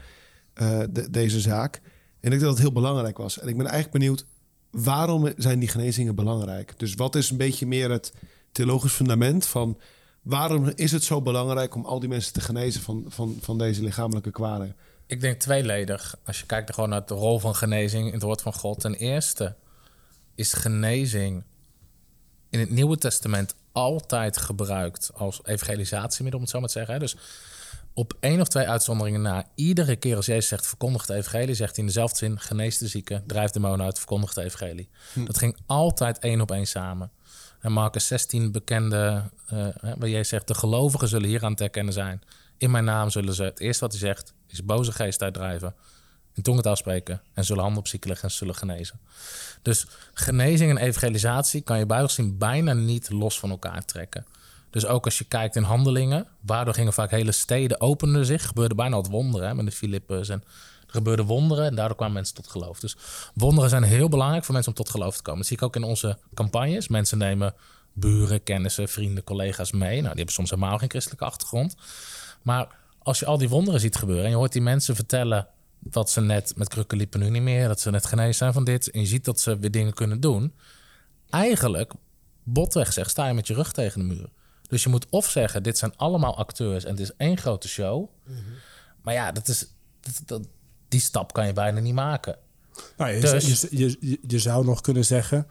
eh, 0.54 0.80
de, 0.90 1.10
deze 1.10 1.40
zaak. 1.40 1.74
En 1.74 1.82
ik 2.20 2.30
denk 2.30 2.40
dat 2.40 2.50
het 2.50 2.60
heel 2.60 2.72
belangrijk 2.72 3.18
was. 3.18 3.38
En 3.38 3.48
ik 3.48 3.56
ben 3.56 3.66
eigenlijk 3.66 3.98
benieuwd, 3.98 4.26
waarom 4.70 5.32
zijn 5.36 5.58
die 5.58 5.68
genezingen 5.68 6.14
belangrijk? 6.14 6.74
Dus 6.76 6.94
wat 6.94 7.14
is 7.14 7.30
een 7.30 7.36
beetje 7.36 7.66
meer 7.66 7.90
het 7.90 8.12
theologisch 8.52 8.92
fundament 8.92 9.46
van... 9.46 9.78
waarom 10.22 10.72
is 10.74 10.92
het 10.92 11.04
zo 11.04 11.22
belangrijk 11.22 11.74
om 11.74 11.84
al 11.84 12.00
die 12.00 12.08
mensen 12.08 12.32
te 12.32 12.40
genezen 12.40 12.82
van, 12.82 13.04
van, 13.08 13.38
van 13.40 13.58
deze 13.58 13.82
lichamelijke 13.82 14.30
kwalen? 14.30 14.76
Ik 15.06 15.20
denk 15.20 15.40
tweeledig. 15.40 16.16
Als 16.24 16.40
je 16.40 16.46
kijkt 16.46 16.74
gewoon 16.74 16.88
naar 16.88 17.06
de 17.06 17.14
rol 17.14 17.38
van 17.38 17.54
genezing 17.54 18.06
in 18.06 18.12
het 18.12 18.22
woord 18.22 18.42
van 18.42 18.54
God. 18.54 18.80
Ten 18.80 18.94
eerste 18.94 19.54
is 20.34 20.52
genezing 20.52 21.44
in 22.50 22.60
het 22.60 22.70
Nieuwe 22.70 22.98
Testament 22.98 23.54
altijd 23.72 24.36
gebruikt 24.36 25.10
als 25.14 25.40
evangelisatiemiddel, 25.44 26.38
om 26.38 26.44
het 26.44 26.54
zo 26.54 26.60
maar 26.60 26.68
te 26.68 26.78
zeggen. 26.78 27.00
Dus 27.00 27.16
op 27.96 28.16
één 28.20 28.40
of 28.40 28.48
twee 28.48 28.68
uitzonderingen 28.68 29.22
na, 29.22 29.44
iedere 29.54 29.96
keer 29.96 30.16
als 30.16 30.26
Jezus 30.26 30.48
zegt 30.48 30.66
verkondig 30.66 31.06
het 31.06 31.16
evangelie, 31.16 31.54
zegt 31.54 31.70
hij 31.70 31.78
in 31.78 31.86
dezelfde 31.86 32.16
zin, 32.16 32.40
genees 32.40 32.78
de 32.78 32.88
zieke, 32.88 33.22
drijf 33.26 33.50
demonen 33.50 33.86
uit, 33.86 33.98
verkondig 33.98 34.34
het 34.34 34.44
evangelie. 34.44 34.88
Dat 35.14 35.38
ging 35.38 35.56
altijd 35.66 36.18
één 36.18 36.40
op 36.40 36.50
één 36.50 36.66
samen. 36.66 37.10
En 37.60 37.72
Marcus 37.72 38.06
16 38.06 38.52
bekende, 38.52 39.22
eh, 39.46 39.66
waar 39.80 40.08
Jezus 40.08 40.28
zegt, 40.28 40.48
de 40.48 40.54
gelovigen 40.54 41.08
zullen 41.08 41.28
hieraan 41.28 41.54
te 41.54 41.62
herkennen 41.62 41.92
zijn. 41.92 42.22
In 42.58 42.70
mijn 42.70 42.84
naam 42.84 43.10
zullen 43.10 43.34
ze, 43.34 43.42
het 43.42 43.60
eerste 43.60 43.84
wat 43.84 43.90
hij 43.90 44.00
zegt, 44.00 44.32
is 44.46 44.64
boze 44.64 44.92
geest 44.92 45.22
uitdrijven. 45.22 45.74
In 46.34 46.42
tongentaal 46.42 46.76
spreken 46.76 47.22
en 47.34 47.44
zullen 47.44 47.62
handen 47.62 47.80
op 47.80 47.88
zieken 47.88 48.08
leggen 48.08 48.28
en 48.28 48.34
zullen 48.34 48.54
genezen. 48.54 49.00
Dus 49.62 49.86
genezing 50.14 50.70
en 50.70 50.76
evangelisatie 50.76 51.60
kan 51.60 51.78
je 51.78 51.86
buiten 51.86 52.14
zien 52.14 52.38
bijna 52.38 52.72
niet 52.72 53.10
los 53.10 53.38
van 53.38 53.50
elkaar 53.50 53.84
trekken. 53.84 54.26
Dus 54.76 54.86
ook 54.86 55.04
als 55.04 55.18
je 55.18 55.24
kijkt 55.24 55.56
in 55.56 55.62
handelingen, 55.62 56.26
waardoor 56.40 56.74
gingen 56.74 56.92
vaak 56.92 57.10
hele 57.10 57.32
steden 57.32 57.80
openden 57.80 58.26
zich, 58.26 58.46
gebeurde 58.46 58.74
bijna 58.74 58.96
wat 58.96 59.06
wonderen 59.06 59.48
hè, 59.48 59.54
met 59.54 59.64
de 59.66 59.72
Filippus 59.72 60.28
en 60.28 60.42
er 60.86 60.92
gebeurden 60.92 61.24
wonderen 61.24 61.66
en 61.66 61.74
daardoor 61.74 61.96
kwamen 61.96 62.14
mensen 62.14 62.34
tot 62.34 62.48
geloof. 62.48 62.80
Dus 62.80 62.96
wonderen 63.34 63.70
zijn 63.70 63.82
heel 63.82 64.08
belangrijk 64.08 64.44
voor 64.44 64.54
mensen 64.54 64.72
om 64.72 64.78
tot 64.78 64.90
geloof 64.90 65.16
te 65.16 65.22
komen. 65.22 65.38
Dat 65.38 65.48
zie 65.48 65.56
ik 65.56 65.62
ook 65.62 65.76
in 65.76 65.82
onze 65.82 66.18
campagnes. 66.34 66.88
Mensen 66.88 67.18
nemen 67.18 67.54
buren, 67.92 68.42
kennissen, 68.42 68.88
vrienden, 68.88 69.24
collega's 69.24 69.72
mee. 69.72 69.94
Nou, 69.94 70.02
die 70.02 70.16
hebben 70.16 70.34
soms 70.34 70.50
helemaal 70.50 70.78
geen 70.78 70.90
christelijke 70.90 71.24
achtergrond. 71.24 71.76
Maar 72.42 72.68
als 72.98 73.18
je 73.18 73.26
al 73.26 73.38
die 73.38 73.48
wonderen 73.48 73.80
ziet 73.80 73.96
gebeuren 73.96 74.24
en 74.24 74.30
je 74.30 74.36
hoort 74.36 74.52
die 74.52 74.62
mensen 74.62 74.94
vertellen 74.94 75.48
dat 75.78 76.10
ze 76.10 76.20
net 76.20 76.52
met 76.56 76.68
krukken 76.68 76.98
liepen 76.98 77.20
nu 77.20 77.30
niet 77.30 77.42
meer, 77.42 77.68
dat 77.68 77.80
ze 77.80 77.90
net 77.90 78.06
genezen 78.06 78.34
zijn 78.34 78.52
van 78.52 78.64
dit, 78.64 78.90
en 78.90 79.00
je 79.00 79.06
ziet 79.06 79.24
dat 79.24 79.40
ze 79.40 79.58
weer 79.58 79.70
dingen 79.70 79.94
kunnen 79.94 80.20
doen. 80.20 80.54
Eigenlijk, 81.30 81.92
botweg 82.42 82.92
zeg, 82.92 83.10
sta 83.10 83.26
je 83.26 83.34
met 83.34 83.46
je 83.46 83.54
rug 83.54 83.72
tegen 83.72 84.00
de 84.00 84.14
muur. 84.14 84.28
Dus 84.68 84.82
je 84.82 84.88
moet 84.88 85.06
of 85.10 85.30
zeggen, 85.30 85.62
dit 85.62 85.78
zijn 85.78 85.92
allemaal 85.96 86.36
acteurs 86.36 86.84
en 86.84 86.90
het 86.90 87.00
is 87.00 87.12
één 87.16 87.36
grote 87.38 87.68
show. 87.68 88.08
Maar 89.02 89.14
ja, 89.14 89.32
dat 89.32 89.48
is, 89.48 89.66
dat, 90.00 90.20
dat- 90.26 90.48
die 90.88 91.00
stap 91.00 91.32
kan 91.32 91.46
je 91.46 91.52
bijna 91.52 91.80
niet 91.80 91.94
maken. 91.94 92.36
Nou, 92.96 93.10
je, 93.10 93.20
Dus- 93.20 93.60
je, 93.60 93.76
je, 93.78 93.96
je, 94.00 94.18
je 94.26 94.38
zou 94.38 94.64
nog 94.64 94.80
kunnen 94.80 95.04
zeggen 95.04 95.46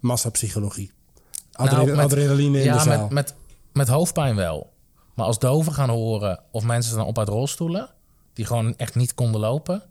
massapsychologie. 0.00 0.92
Adre- 1.52 1.74
Nou, 1.76 1.86
met- 1.90 2.04
adrenaline 2.04 2.58
in 2.58 2.64
ja, 2.64 2.72
de 2.76 2.80
zaal. 2.82 3.00
Met, 3.02 3.10
met, 3.10 3.34
met 3.72 3.88
hoofdpijn 3.88 4.36
wel. 4.36 4.72
Maar 5.14 5.26
als 5.26 5.38
doven 5.38 5.72
gaan 5.72 5.88
horen 5.88 6.40
of 6.50 6.64
mensen 6.64 6.92
staan 6.92 7.06
op 7.06 7.18
uit 7.18 7.28
rolstoelen... 7.28 7.90
die 8.32 8.44
gewoon 8.44 8.76
echt 8.76 8.94
niet 8.94 9.14
konden 9.14 9.40
lopen... 9.40 9.82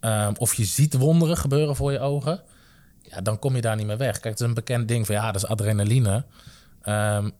ehm, 0.00 0.32
of 0.38 0.54
je 0.54 0.64
ziet 0.64 0.94
wonderen 0.94 1.36
gebeuren 1.36 1.76
voor 1.76 1.92
je 1.92 2.00
ogen... 2.00 2.42
ja, 3.02 3.20
dan 3.20 3.38
kom 3.38 3.54
je 3.54 3.60
daar 3.60 3.76
niet 3.76 3.86
meer 3.86 3.96
weg. 3.98 4.12
Kijk, 4.12 4.24
het 4.24 4.40
is 4.40 4.46
een 4.46 4.54
bekend 4.54 4.88
ding 4.88 5.06
van 5.06 5.14
ja, 5.14 5.32
dat 5.32 5.42
is 5.42 5.48
adrenaline. 5.48 6.24
Ehm, 6.82 7.30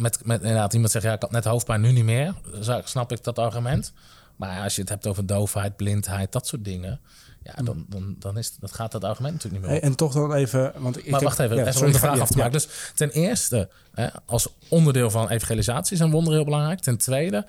met, 0.00 0.24
met 0.24 0.40
inderdaad, 0.40 0.72
iemand 0.72 0.90
zegt 0.92 1.04
ja, 1.04 1.12
ik 1.12 1.20
had 1.20 1.30
net 1.30 1.44
hoofdpijn, 1.44 1.80
nu 1.80 1.92
niet 1.92 2.04
meer. 2.04 2.34
Zo 2.60 2.80
snap 2.84 3.12
ik 3.12 3.24
dat 3.24 3.38
argument. 3.38 3.92
Maar 4.36 4.62
als 4.62 4.74
je 4.74 4.80
het 4.80 4.90
hebt 4.90 5.06
over 5.06 5.26
doofheid, 5.26 5.76
blindheid, 5.76 6.32
dat 6.32 6.46
soort 6.46 6.64
dingen... 6.64 7.00
ja, 7.42 7.62
dan, 7.62 7.84
dan, 7.88 8.16
dan 8.18 8.38
is, 8.38 8.56
dat 8.56 8.72
gaat 8.72 8.92
dat 8.92 9.04
argument 9.04 9.34
natuurlijk 9.34 9.62
niet 9.62 9.70
meer 9.70 9.80
op. 9.80 9.88
en 9.88 9.96
toch 9.96 10.12
dan 10.12 10.34
even... 10.34 10.72
Want 10.76 10.98
ik 10.98 11.10
Maar 11.10 11.22
wacht 11.22 11.38
even, 11.38 11.56
ja, 11.56 11.62
even 11.62 11.72
sorry, 11.72 11.86
om 11.86 11.92
de 11.92 11.98
vraag 11.98 12.14
ja, 12.14 12.20
af 12.20 12.28
te 12.28 12.36
ja. 12.36 12.42
maken. 12.42 12.58
Dus 12.58 12.92
ten 12.94 13.10
eerste, 13.10 13.68
hè, 13.92 14.06
als 14.26 14.48
onderdeel 14.68 15.10
van 15.10 15.28
evangelisatie 15.28 15.96
zijn 15.96 16.10
wonderen 16.10 16.36
heel 16.36 16.44
belangrijk. 16.44 16.80
Ten 16.80 16.98
tweede, 16.98 17.46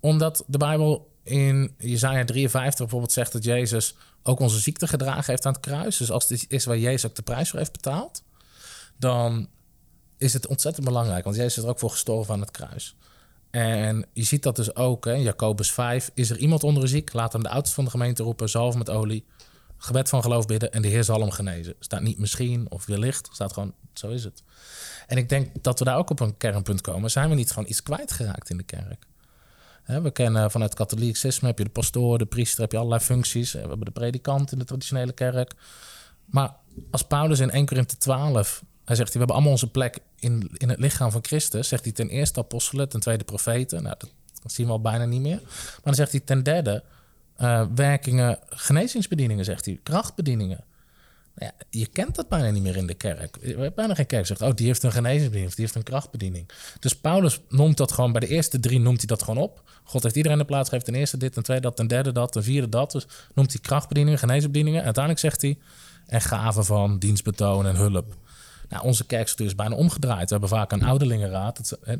omdat 0.00 0.44
de 0.46 0.58
Bijbel 0.58 1.10
in 1.22 1.74
Jezaja 1.78 2.24
53 2.24 2.78
bijvoorbeeld 2.78 3.12
zegt 3.12 3.32
dat 3.32 3.44
Jezus 3.44 3.94
ook 4.22 4.40
onze 4.40 4.58
ziekte 4.58 4.86
gedragen 4.86 5.24
heeft 5.26 5.46
aan 5.46 5.52
het 5.52 5.62
kruis. 5.62 5.96
Dus 5.96 6.10
als 6.10 6.26
dit 6.26 6.44
is 6.48 6.64
waar 6.64 6.78
Jezus 6.78 7.06
ook 7.06 7.16
de 7.16 7.22
prijs 7.22 7.50
voor 7.50 7.58
heeft 7.58 7.72
betaald, 7.72 8.22
dan 8.96 9.48
is 10.18 10.32
het 10.32 10.46
ontzettend 10.46 10.86
belangrijk. 10.86 11.24
Want 11.24 11.36
Jezus 11.36 11.56
is 11.56 11.62
er 11.62 11.68
ook 11.68 11.78
voor 11.78 11.90
gestorven 11.90 12.34
aan 12.34 12.40
het 12.40 12.50
kruis. 12.50 12.96
En 13.50 14.06
je 14.12 14.22
ziet 14.22 14.42
dat 14.42 14.56
dus 14.56 14.74
ook, 14.74 15.06
in 15.06 15.22
Jacobus 15.22 15.72
5. 15.72 16.10
Is 16.14 16.30
er 16.30 16.38
iemand 16.38 16.64
onder 16.64 16.82
u 16.82 16.88
ziek? 16.88 17.12
Laat 17.12 17.32
hem 17.32 17.42
de 17.42 17.48
oudste 17.48 17.74
van 17.74 17.84
de 17.84 17.90
gemeente 17.90 18.22
roepen, 18.22 18.48
zalf 18.48 18.76
met 18.76 18.90
olie. 18.90 19.24
Gebed 19.78 20.08
van 20.08 20.22
geloof 20.22 20.46
bidden 20.46 20.72
en 20.72 20.82
de 20.82 20.88
Heer 20.88 21.04
zal 21.04 21.20
hem 21.20 21.30
genezen. 21.30 21.74
Staat 21.78 22.00
niet 22.00 22.18
misschien 22.18 22.66
of 22.68 22.86
wellicht, 22.86 23.28
staat 23.32 23.52
gewoon, 23.52 23.74
zo 23.92 24.08
is 24.08 24.24
het. 24.24 24.42
En 25.06 25.16
ik 25.16 25.28
denk 25.28 25.62
dat 25.62 25.78
we 25.78 25.84
daar 25.84 25.96
ook 25.96 26.10
op 26.10 26.20
een 26.20 26.36
kernpunt 26.36 26.80
komen. 26.80 27.10
Zijn 27.10 27.28
we 27.28 27.34
niet 27.34 27.50
gewoon 27.50 27.68
iets 27.68 27.82
kwijtgeraakt 27.82 28.50
in 28.50 28.56
de 28.56 28.62
kerk? 28.62 29.06
We 29.84 30.10
kennen 30.10 30.50
vanuit 30.50 30.70
het 30.70 30.78
katholicisme, 30.78 31.48
heb 31.48 31.58
je 31.58 31.64
de 31.64 31.70
pastoor, 31.70 32.18
de 32.18 32.26
priester, 32.26 32.60
heb 32.60 32.72
je 32.72 32.78
allerlei 32.78 33.00
functies. 33.00 33.52
We 33.52 33.58
hebben 33.58 33.84
de 33.84 33.90
predikant 33.90 34.52
in 34.52 34.58
de 34.58 34.64
traditionele 34.64 35.12
kerk. 35.12 35.54
Maar 36.24 36.54
als 36.90 37.02
Paulus 37.02 37.40
in 37.40 37.50
1 37.50 37.66
Korinthe 37.66 37.96
12, 37.96 38.62
hij 38.86 38.96
zegt, 38.96 39.12
we 39.12 39.18
hebben 39.18 39.36
allemaal 39.36 39.52
onze 39.52 39.70
plek 39.70 39.98
in, 40.18 40.50
in 40.52 40.68
het 40.68 40.78
lichaam 40.78 41.10
van 41.10 41.24
Christus. 41.24 41.68
Zegt 41.68 41.84
hij 41.84 41.92
ten 41.92 42.08
eerste 42.08 42.40
apostelen, 42.40 42.88
ten 42.88 43.00
tweede 43.00 43.24
profeten. 43.24 43.82
Nou, 43.82 43.94
dat, 43.98 44.10
zien 44.46 44.66
we 44.66 44.72
al 44.72 44.80
bijna 44.80 45.04
niet 45.04 45.20
meer. 45.20 45.40
Maar 45.42 45.80
dan 45.82 45.94
zegt 45.94 46.10
hij 46.10 46.20
ten 46.20 46.42
derde 46.42 46.82
eh, 47.36 47.66
werkingen, 47.74 48.38
genezingsbedieningen, 48.48 49.44
zegt 49.44 49.64
hij, 49.64 49.80
krachtbedieningen. 49.82 50.64
Nou 51.34 51.52
ja, 51.56 51.66
je 51.70 51.86
kent 51.86 52.14
dat 52.14 52.28
bijna 52.28 52.50
niet 52.50 52.62
meer 52.62 52.76
in 52.76 52.86
de 52.86 52.94
kerk. 52.94 53.36
We 53.40 53.48
hebben 53.48 53.74
bijna 53.74 53.94
geen 53.94 54.06
kerk 54.06 54.26
zegt, 54.26 54.42
oh, 54.42 54.54
die 54.54 54.66
heeft 54.66 54.82
een 54.82 54.92
genezingsbediening 54.92 55.48
of 55.48 55.54
die 55.54 55.64
heeft 55.64 55.76
een 55.76 55.82
krachtbediening. 55.82 56.48
Dus 56.80 56.96
Paulus 56.96 57.40
noemt 57.48 57.76
dat 57.76 57.92
gewoon, 57.92 58.12
bij 58.12 58.20
de 58.20 58.28
eerste 58.28 58.60
drie 58.60 58.80
noemt 58.80 58.98
hij 58.98 59.06
dat 59.06 59.22
gewoon 59.22 59.42
op. 59.42 59.62
God 59.84 60.02
heeft 60.02 60.16
iedereen 60.16 60.38
de 60.38 60.44
plaats 60.44 60.68
gegeven, 60.68 60.92
ten 60.92 61.00
eerste 61.00 61.16
dit, 61.16 61.32
ten 61.32 61.42
tweede 61.42 61.62
dat, 61.62 61.76
ten 61.76 61.86
derde 61.86 62.12
dat, 62.12 62.32
ten 62.32 62.42
vierde 62.42 62.68
dat. 62.68 62.92
Dus 62.92 63.06
noemt 63.34 63.52
hij 63.52 63.60
krachtbedieningen, 63.60 64.18
genezingsbedieningen. 64.18 64.78
En 64.78 64.84
uiteindelijk 64.84 65.24
zegt 65.24 65.42
hij, 65.42 65.58
en 66.06 66.20
gaven 66.20 66.64
van 66.64 66.98
dienstbetoon 66.98 67.66
en 67.66 67.76
hulp. 67.76 68.16
Nou, 68.68 68.84
onze 68.84 69.04
kerkstructuur 69.06 69.46
is 69.46 69.54
bijna 69.54 69.74
omgedraaid. 69.74 70.24
We 70.24 70.30
hebben 70.30 70.48
vaak 70.48 70.72
een 70.72 70.82
ouderlingenraad, 70.82 71.56
dat, 71.56 71.78
hè, 71.82 71.96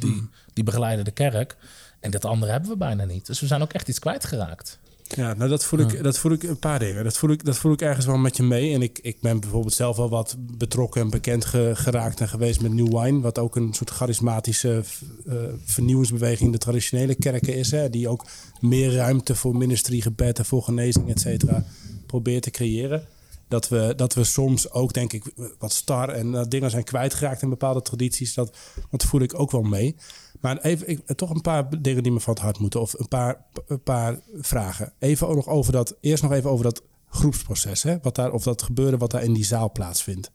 die, 0.00 0.28
die 0.52 0.64
begeleiden 0.64 1.04
de 1.04 1.10
kerk. 1.10 1.56
En 2.00 2.10
dat 2.10 2.24
andere 2.24 2.52
hebben 2.52 2.70
we 2.70 2.76
bijna 2.76 3.04
niet. 3.04 3.26
Dus 3.26 3.40
we 3.40 3.46
zijn 3.46 3.62
ook 3.62 3.72
echt 3.72 3.88
iets 3.88 3.98
kwijtgeraakt. 3.98 4.78
Ja, 5.08 5.34
nou 5.34 5.50
dat 5.50 5.64
voel, 5.64 5.80
ik, 5.80 6.02
dat 6.02 6.18
voel 6.18 6.32
ik 6.32 6.42
een 6.42 6.58
paar 6.58 6.78
dingen. 6.78 7.04
Dat 7.04 7.16
voel 7.16 7.30
ik, 7.30 7.44
dat 7.44 7.56
voel 7.56 7.72
ik 7.72 7.80
ergens 7.80 8.06
wel 8.06 8.16
met 8.16 8.36
je 8.36 8.42
mee. 8.42 8.74
En 8.74 8.82
ik, 8.82 8.98
ik 9.02 9.20
ben 9.20 9.40
bijvoorbeeld 9.40 9.72
zelf 9.72 9.96
wel 9.96 10.08
wat 10.08 10.36
betrokken 10.38 11.00
en 11.00 11.10
bekend 11.10 11.44
ge- 11.44 11.72
geraakt 11.74 12.20
en 12.20 12.28
geweest 12.28 12.60
met 12.60 12.72
New 12.72 12.98
Wine. 12.98 13.20
Wat 13.20 13.38
ook 13.38 13.56
een 13.56 13.74
soort 13.74 13.90
charismatische 13.90 14.82
eh, 15.26 15.34
vernieuwingsbeweging 15.64 16.40
in 16.40 16.52
de 16.52 16.58
traditionele 16.58 17.14
kerken 17.14 17.54
is. 17.54 17.70
Hè, 17.70 17.90
die 17.90 18.08
ook 18.08 18.24
meer 18.60 18.94
ruimte 18.94 19.34
voor 19.34 19.56
ministrie, 19.56 20.02
gebed 20.02 20.38
en 20.38 20.44
voor 20.44 20.62
genezing, 20.62 21.10
et 21.10 21.20
cetera, 21.20 21.64
probeert 22.06 22.42
te 22.42 22.50
creëren. 22.50 23.04
Dat 23.48 23.68
we, 23.68 23.92
dat 23.96 24.14
we 24.14 24.24
soms 24.24 24.70
ook, 24.70 24.92
denk 24.92 25.12
ik, 25.12 25.32
wat 25.58 25.72
star 25.72 26.08
en 26.08 26.32
dat 26.32 26.50
dingen 26.50 26.70
zijn 26.70 26.84
kwijtgeraakt 26.84 27.42
in 27.42 27.48
bepaalde 27.48 27.82
tradities. 27.82 28.34
Dat, 28.34 28.56
dat 28.90 29.04
voel 29.04 29.20
ik 29.20 29.38
ook 29.38 29.50
wel 29.50 29.62
mee. 29.62 29.96
Maar 30.40 30.58
even, 30.58 30.88
ik, 30.88 31.06
toch 31.16 31.30
een 31.30 31.40
paar 31.40 31.82
dingen 31.82 32.02
die 32.02 32.12
me 32.12 32.20
van 32.20 32.34
het 32.34 32.42
hart 32.42 32.58
moeten. 32.58 32.80
Of 32.80 32.98
een 32.98 33.08
paar, 33.08 33.44
een 33.66 33.82
paar 33.82 34.20
vragen. 34.34 34.92
Even 34.98 35.28
ook 35.28 35.34
nog 35.34 35.48
over 35.48 35.72
dat, 35.72 35.96
eerst 36.00 36.22
nog 36.22 36.32
even 36.32 36.50
over 36.50 36.64
dat 36.64 36.82
groepsproces. 37.08 37.82
Hè? 37.82 37.98
Wat 38.02 38.14
daar, 38.14 38.32
of 38.32 38.42
dat 38.42 38.62
gebeuren 38.62 38.98
wat 38.98 39.10
daar 39.10 39.22
in 39.22 39.32
die 39.32 39.44
zaal 39.44 39.72
plaatsvindt. 39.72 40.30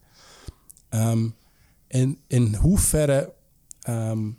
Ehm, 0.89 1.30
en 1.88 2.18
in 2.28 2.55
hoeverre 2.55 3.34
ehm, 3.82 4.30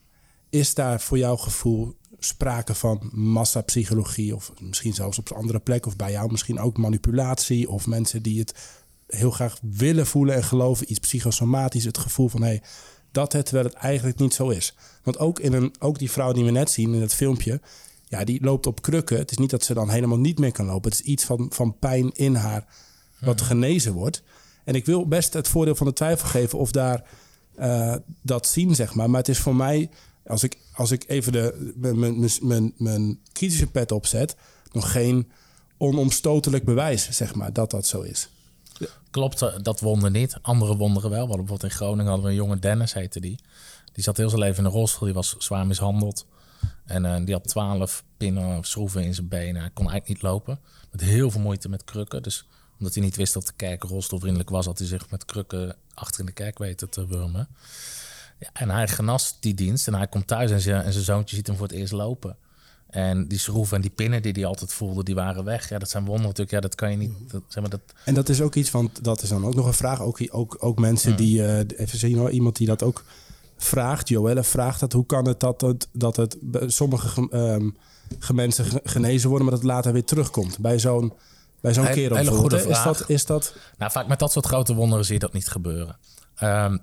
is 0.50 0.74
daar 0.74 1.00
voor 1.00 1.18
jouw 1.18 1.36
gevoel 1.36 1.94
sprake 2.20 2.74
van 2.74 3.10
massapsychologie? 3.12 4.34
Of 4.34 4.52
misschien 4.60 4.94
zelfs 4.94 5.18
op 5.18 5.30
een 5.30 5.36
andere 5.36 5.58
plek. 5.58 5.86
Of 5.86 5.96
bij 5.96 6.10
jou 6.10 6.30
misschien 6.30 6.60
ook 6.60 6.76
manipulatie. 6.76 7.70
Of 7.70 7.86
mensen 7.86 8.22
die 8.22 8.38
het 8.38 8.54
heel 9.06 9.30
graag 9.30 9.58
willen 9.62 10.06
voelen 10.06 10.34
en 10.34 10.44
geloven. 10.44 10.90
Iets 10.90 11.00
psychosomatisch. 11.00 11.84
Het 11.84 11.98
gevoel 11.98 12.28
van... 12.28 12.42
Hey, 12.42 12.62
dat 13.12 13.32
het, 13.32 13.46
terwijl 13.46 13.66
het 13.66 13.76
eigenlijk 13.76 14.18
niet 14.18 14.34
zo 14.34 14.48
is. 14.48 14.74
Want 15.02 15.18
ook, 15.18 15.38
in 15.38 15.52
een, 15.52 15.74
ook 15.78 15.98
die 15.98 16.10
vrouw 16.10 16.32
die 16.32 16.44
we 16.44 16.50
net 16.50 16.70
zien 16.70 16.94
in 16.94 17.00
het 17.00 17.14
filmpje, 17.14 17.60
ja, 18.08 18.24
die 18.24 18.44
loopt 18.44 18.66
op 18.66 18.82
krukken. 18.82 19.18
Het 19.18 19.30
is 19.30 19.36
niet 19.36 19.50
dat 19.50 19.64
ze 19.64 19.74
dan 19.74 19.90
helemaal 19.90 20.18
niet 20.18 20.38
meer 20.38 20.52
kan 20.52 20.66
lopen. 20.66 20.90
Het 20.90 21.00
is 21.00 21.06
iets 21.06 21.24
van, 21.24 21.46
van 21.50 21.78
pijn 21.78 22.12
in 22.12 22.34
haar 22.34 22.64
wat 23.20 23.40
genezen 23.40 23.92
wordt. 23.92 24.22
En 24.64 24.74
ik 24.74 24.86
wil 24.86 25.08
best 25.08 25.32
het 25.32 25.48
voordeel 25.48 25.74
van 25.74 25.86
de 25.86 25.92
twijfel 25.92 26.28
geven 26.28 26.58
of 26.58 26.70
daar 26.70 27.04
uh, 27.58 27.94
dat 28.22 28.46
zien, 28.46 28.74
zeg 28.74 28.94
maar. 28.94 29.10
Maar 29.10 29.20
het 29.20 29.28
is 29.28 29.38
voor 29.38 29.56
mij, 29.56 29.90
als 30.30 30.42
ik, 30.42 30.56
als 30.74 30.90
ik 30.90 31.04
even 31.06 31.32
de, 31.32 31.72
mijn, 31.76 32.30
mijn, 32.40 32.72
mijn 32.76 33.20
kritische 33.32 33.66
pet 33.66 33.92
opzet, 33.92 34.36
nog 34.72 34.92
geen 34.92 35.30
onomstotelijk 35.78 36.64
bewijs, 36.64 37.10
zeg 37.10 37.34
maar, 37.34 37.52
dat 37.52 37.70
dat 37.70 37.86
zo 37.86 38.00
is. 38.00 38.28
Klopt, 39.10 39.64
dat 39.64 39.80
wonder 39.80 40.10
niet. 40.10 40.36
Andere 40.42 40.76
wonderen 40.76 41.10
wel. 41.10 41.20
We 41.20 41.26
bijvoorbeeld 41.26 41.62
in 41.62 41.70
Groningen 41.70 42.06
hadden 42.06 42.24
we 42.24 42.30
een 42.30 42.36
jonge 42.36 42.58
Dennis, 42.58 42.92
heette 42.92 43.20
die. 43.20 43.38
Die 43.92 44.04
zat 44.04 44.16
heel 44.16 44.28
zijn 44.28 44.40
leven 44.40 44.58
in 44.58 44.64
een 44.64 44.70
rolstoel. 44.70 45.04
Die 45.04 45.14
was 45.14 45.34
zwaar 45.38 45.66
mishandeld. 45.66 46.26
En 46.84 47.04
uh, 47.04 47.16
die 47.24 47.34
had 47.34 47.48
twaalf 47.48 48.04
pinnen 48.16 48.58
of 48.58 48.66
schroeven 48.66 49.02
in 49.04 49.14
zijn 49.14 49.28
benen. 49.28 49.60
Hij 49.60 49.70
kon 49.70 49.90
eigenlijk 49.90 50.08
niet 50.08 50.30
lopen. 50.30 50.60
Met 50.90 51.00
heel 51.00 51.30
veel 51.30 51.40
moeite 51.40 51.68
met 51.68 51.84
krukken. 51.84 52.22
Dus 52.22 52.46
omdat 52.78 52.94
hij 52.94 53.02
niet 53.02 53.16
wist 53.16 53.34
dat 53.34 53.46
de 53.46 53.52
kerk 53.56 53.82
rolstoelvriendelijk 53.82 54.50
was... 54.50 54.66
had 54.66 54.78
hij 54.78 54.86
zich 54.86 55.10
met 55.10 55.24
krukken 55.24 55.76
achter 55.94 56.20
in 56.20 56.26
de 56.26 56.32
kerk 56.32 56.58
weten 56.58 56.90
te 56.90 57.06
wurmen. 57.06 57.48
Ja, 58.40 58.48
en 58.52 58.70
hij 58.70 58.88
genast 58.88 59.36
die 59.40 59.54
dienst. 59.54 59.86
En 59.86 59.94
hij 59.94 60.06
komt 60.06 60.26
thuis 60.26 60.50
en 60.50 60.60
zijn, 60.60 60.82
en 60.82 60.92
zijn 60.92 61.04
zoontje 61.04 61.36
ziet 61.36 61.46
hem 61.46 61.56
voor 61.56 61.66
het 61.66 61.76
eerst 61.76 61.92
lopen. 61.92 62.36
En 62.90 63.28
die 63.28 63.38
schroeven 63.38 63.76
en 63.76 63.82
die 63.82 63.90
pinnen 63.90 64.22
die 64.22 64.32
hij 64.32 64.44
altijd 64.44 64.72
voelde, 64.72 65.04
die 65.04 65.14
waren 65.14 65.44
weg. 65.44 65.68
Ja, 65.68 65.78
dat 65.78 65.90
zijn 65.90 66.04
wonderen 66.04 66.28
natuurlijk. 66.28 66.54
Ja, 66.54 66.60
dat 66.60 66.74
kan 66.74 66.90
je 66.90 66.96
niet... 66.96 67.12
Dat, 67.30 67.42
zeg 67.48 67.62
maar, 67.62 67.70
dat... 67.70 67.80
En 68.04 68.14
dat 68.14 68.28
is 68.28 68.40
ook 68.40 68.54
iets, 68.54 68.70
want 68.70 69.04
dat 69.04 69.22
is 69.22 69.28
dan 69.28 69.44
ook 69.46 69.54
nog 69.54 69.66
een 69.66 69.72
vraag. 69.72 70.00
Ook, 70.00 70.18
ook, 70.30 70.56
ook 70.58 70.78
mensen 70.78 71.16
die... 71.16 71.38
Uh, 71.38 71.58
even 71.58 71.98
zien 71.98 72.18
hoor, 72.18 72.30
iemand 72.30 72.56
die 72.56 72.66
dat 72.66 72.82
ook 72.82 73.04
vraagt. 73.56 74.08
Joelle 74.08 74.44
vraagt 74.44 74.80
dat. 74.80 74.92
Hoe 74.92 75.06
kan 75.06 75.26
het 75.26 75.40
dat 75.40 75.60
het, 75.60 75.88
dat 75.92 76.16
het 76.16 76.36
sommige 76.66 77.28
um, 77.32 77.76
mensen 78.32 78.80
genezen 78.84 79.28
worden... 79.28 79.46
maar 79.46 79.56
dat 79.56 79.64
het 79.64 79.74
later 79.74 79.92
weer 79.92 80.04
terugkomt 80.04 80.58
bij 80.58 80.78
zo'n 80.78 81.12
bij 81.60 81.74
zo'n 81.74 81.90
kerel? 81.90 82.16
Hele 82.16 82.30
goede 82.30 82.68
is 82.68 82.82
dat, 82.82 83.04
is 83.06 83.26
dat... 83.26 83.54
Nou, 83.78 83.90
vaak 83.92 84.06
met 84.06 84.18
dat 84.18 84.32
soort 84.32 84.46
grote 84.46 84.74
wonderen 84.74 85.04
zie 85.04 85.14
je 85.14 85.20
dat 85.20 85.32
niet 85.32 85.48
gebeuren. 85.48 85.98
Um, 86.42 86.82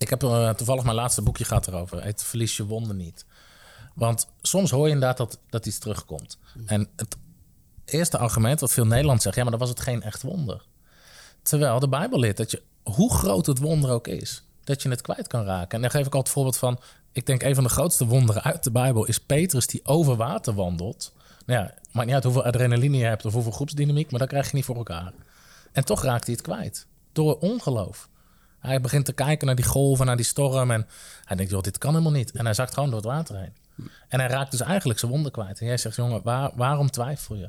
ik 0.00 0.10
heb 0.10 0.22
uh, 0.22 0.50
toevallig 0.50 0.84
mijn 0.84 0.96
laatste 0.96 1.22
boekje 1.22 1.44
gaat 1.44 1.66
erover. 1.66 2.04
Het 2.04 2.22
Verlies 2.22 2.56
je 2.56 2.64
wonden 2.64 2.96
niet. 2.96 3.24
Want 3.94 4.28
soms 4.42 4.70
hoor 4.70 4.86
je 4.86 4.92
inderdaad 4.92 5.16
dat, 5.16 5.38
dat 5.50 5.66
iets 5.66 5.78
terugkomt. 5.78 6.38
En 6.66 6.88
het 6.96 7.16
eerste 7.84 8.18
argument 8.18 8.60
wat 8.60 8.72
veel 8.72 8.84
Nederlanders 8.84 9.22
zeggen... 9.22 9.42
ja, 9.42 9.48
maar 9.50 9.58
dan 9.58 9.68
was 9.68 9.76
het 9.78 9.86
geen 9.86 10.02
echt 10.02 10.22
wonder. 10.22 10.64
Terwijl 11.42 11.80
de 11.80 11.88
Bijbel 11.88 12.18
leert 12.18 12.36
dat 12.36 12.50
je, 12.50 12.62
hoe 12.82 13.14
groot 13.14 13.46
het 13.46 13.58
wonder 13.58 13.90
ook 13.90 14.06
is... 14.06 14.44
dat 14.64 14.82
je 14.82 14.88
het 14.88 15.00
kwijt 15.00 15.26
kan 15.26 15.44
raken. 15.44 15.70
En 15.70 15.80
daar 15.80 15.90
geef 15.90 16.06
ik 16.06 16.14
altijd 16.14 16.24
het 16.24 16.34
voorbeeld 16.34 16.56
van... 16.56 16.80
ik 17.12 17.26
denk 17.26 17.42
een 17.42 17.54
van 17.54 17.64
de 17.64 17.70
grootste 17.70 18.06
wonderen 18.06 18.42
uit 18.42 18.64
de 18.64 18.70
Bijbel... 18.70 19.04
is 19.04 19.18
Petrus 19.18 19.66
die 19.66 19.84
over 19.84 20.16
water 20.16 20.54
wandelt. 20.54 21.12
Nou 21.46 21.60
ja, 21.60 21.74
maakt 21.92 22.06
niet 22.06 22.14
uit 22.14 22.24
hoeveel 22.24 22.44
adrenaline 22.44 22.96
je 22.96 23.04
hebt... 23.04 23.24
of 23.24 23.32
hoeveel 23.32 23.52
groepsdynamiek, 23.52 24.10
maar 24.10 24.20
dat 24.20 24.28
krijg 24.28 24.50
je 24.50 24.56
niet 24.56 24.64
voor 24.64 24.76
elkaar. 24.76 25.12
En 25.72 25.84
toch 25.84 26.02
raakt 26.02 26.24
hij 26.24 26.34
het 26.34 26.42
kwijt. 26.42 26.86
Door 27.12 27.38
ongeloof. 27.38 28.09
Hij 28.60 28.80
begint 28.80 29.04
te 29.04 29.12
kijken 29.12 29.46
naar 29.46 29.56
die 29.56 29.64
golven, 29.64 30.06
naar 30.06 30.16
die 30.16 30.24
storm... 30.24 30.70
en 30.70 30.86
hij 31.24 31.36
denkt, 31.36 31.52
joh, 31.52 31.62
dit 31.62 31.78
kan 31.78 31.90
helemaal 31.90 32.12
niet. 32.12 32.30
En 32.30 32.44
hij 32.44 32.54
zakt 32.54 32.74
gewoon 32.74 32.90
door 32.90 32.98
het 32.98 33.08
water 33.08 33.36
heen. 33.36 33.52
En 34.08 34.20
hij 34.20 34.28
raakt 34.28 34.50
dus 34.50 34.60
eigenlijk 34.60 34.98
zijn 34.98 35.10
wonden 35.10 35.32
kwijt. 35.32 35.60
En 35.60 35.66
jij 35.66 35.76
zegt, 35.76 35.96
jongen, 35.96 36.20
waar, 36.22 36.50
waarom 36.54 36.90
twijfel 36.90 37.36
je? 37.36 37.48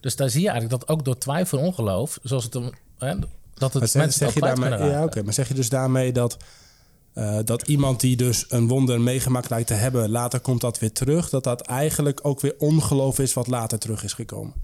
Dus 0.00 0.16
daar 0.16 0.30
zie 0.30 0.42
je 0.42 0.48
eigenlijk 0.48 0.80
dat 0.80 0.88
ook 0.88 1.04
door 1.04 1.18
twijfel 1.18 1.58
en 1.58 1.64
ongeloof, 1.64 2.18
zoals 2.22 2.44
het, 2.44 2.54
hè, 2.98 3.14
dat 3.54 3.74
het 3.74 3.90
zeg, 3.90 4.02
mensen 4.02 4.24
zeg 4.24 4.34
je 4.34 4.40
daarmee, 4.40 4.90
ja, 4.90 5.04
oké, 5.04 5.22
maar 5.22 5.32
zeg 5.32 5.48
je 5.48 5.54
dus 5.54 5.68
daarmee 5.68 6.12
dat, 6.12 6.36
uh, 7.14 7.38
dat 7.44 7.68
iemand 7.68 8.00
die 8.00 8.16
dus 8.16 8.44
een 8.48 8.68
wonder 8.68 9.00
meegemaakt 9.00 9.50
lijkt 9.50 9.66
te 9.66 9.74
hebben, 9.74 10.10
later 10.10 10.40
komt 10.40 10.60
dat 10.60 10.78
weer 10.78 10.92
terug, 10.92 11.28
dat 11.28 11.44
dat 11.44 11.60
eigenlijk 11.60 12.20
ook 12.22 12.40
weer 12.40 12.54
ongeloof 12.58 13.18
is 13.18 13.34
wat 13.34 13.46
later 13.46 13.78
terug 13.78 14.04
is 14.04 14.12
gekomen? 14.12 14.54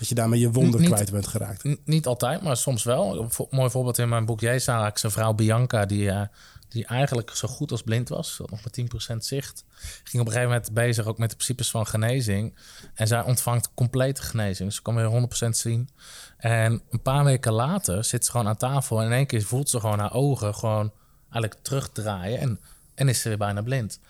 Dat 0.00 0.08
je 0.08 0.14
daarmee 0.14 0.40
je 0.40 0.50
wonder 0.50 0.80
niet, 0.80 0.88
kwijt 0.88 1.10
bent 1.10 1.26
geraakt. 1.26 1.64
Niet 1.84 2.06
altijd, 2.06 2.42
maar 2.42 2.56
soms 2.56 2.84
wel. 2.84 3.20
Een 3.20 3.46
mooi 3.50 3.70
voorbeeld 3.70 3.98
in 3.98 4.08
mijn 4.08 4.24
boek 4.24 4.40
Jezaak, 4.40 4.98
zijn 4.98 5.12
vrouw 5.12 5.32
Bianca, 5.32 5.86
die, 5.86 6.02
uh, 6.02 6.22
die 6.68 6.86
eigenlijk 6.86 7.30
zo 7.30 7.48
goed 7.48 7.70
als 7.70 7.82
blind 7.82 8.08
was, 8.08 8.40
nog 8.46 8.50
maar 8.50 9.14
10% 9.14 9.16
zicht. 9.16 9.64
Ging 10.04 10.22
op 10.22 10.26
een 10.26 10.32
gegeven 10.32 10.48
moment 10.48 10.72
bezig 10.72 11.06
ook 11.06 11.18
met 11.18 11.30
de 11.30 11.36
principes 11.36 11.70
van 11.70 11.86
genezing. 11.86 12.56
En 12.94 13.06
zij 13.06 13.22
ontvangt 13.22 13.70
complete 13.74 14.22
genezing. 14.22 14.68
Dus 14.68 14.76
ze 14.76 14.82
kan 14.82 14.94
weer 14.94 15.46
100% 15.46 15.48
zien. 15.48 15.88
En 16.36 16.82
een 16.90 17.02
paar 17.02 17.24
weken 17.24 17.52
later 17.52 18.04
zit 18.04 18.24
ze 18.24 18.30
gewoon 18.30 18.48
aan 18.48 18.56
tafel 18.56 19.00
en 19.00 19.06
in 19.06 19.12
één 19.12 19.26
keer 19.26 19.42
voelt 19.42 19.70
ze 19.70 19.80
gewoon 19.80 19.98
haar 19.98 20.14
ogen 20.14 20.54
gewoon 20.54 20.92
eigenlijk 21.30 21.62
terugdraaien. 21.62 22.38
En, 22.38 22.60
en 22.94 23.08
is 23.08 23.20
ze 23.20 23.28
weer 23.28 23.38
bijna 23.38 23.62
blind. 23.62 24.00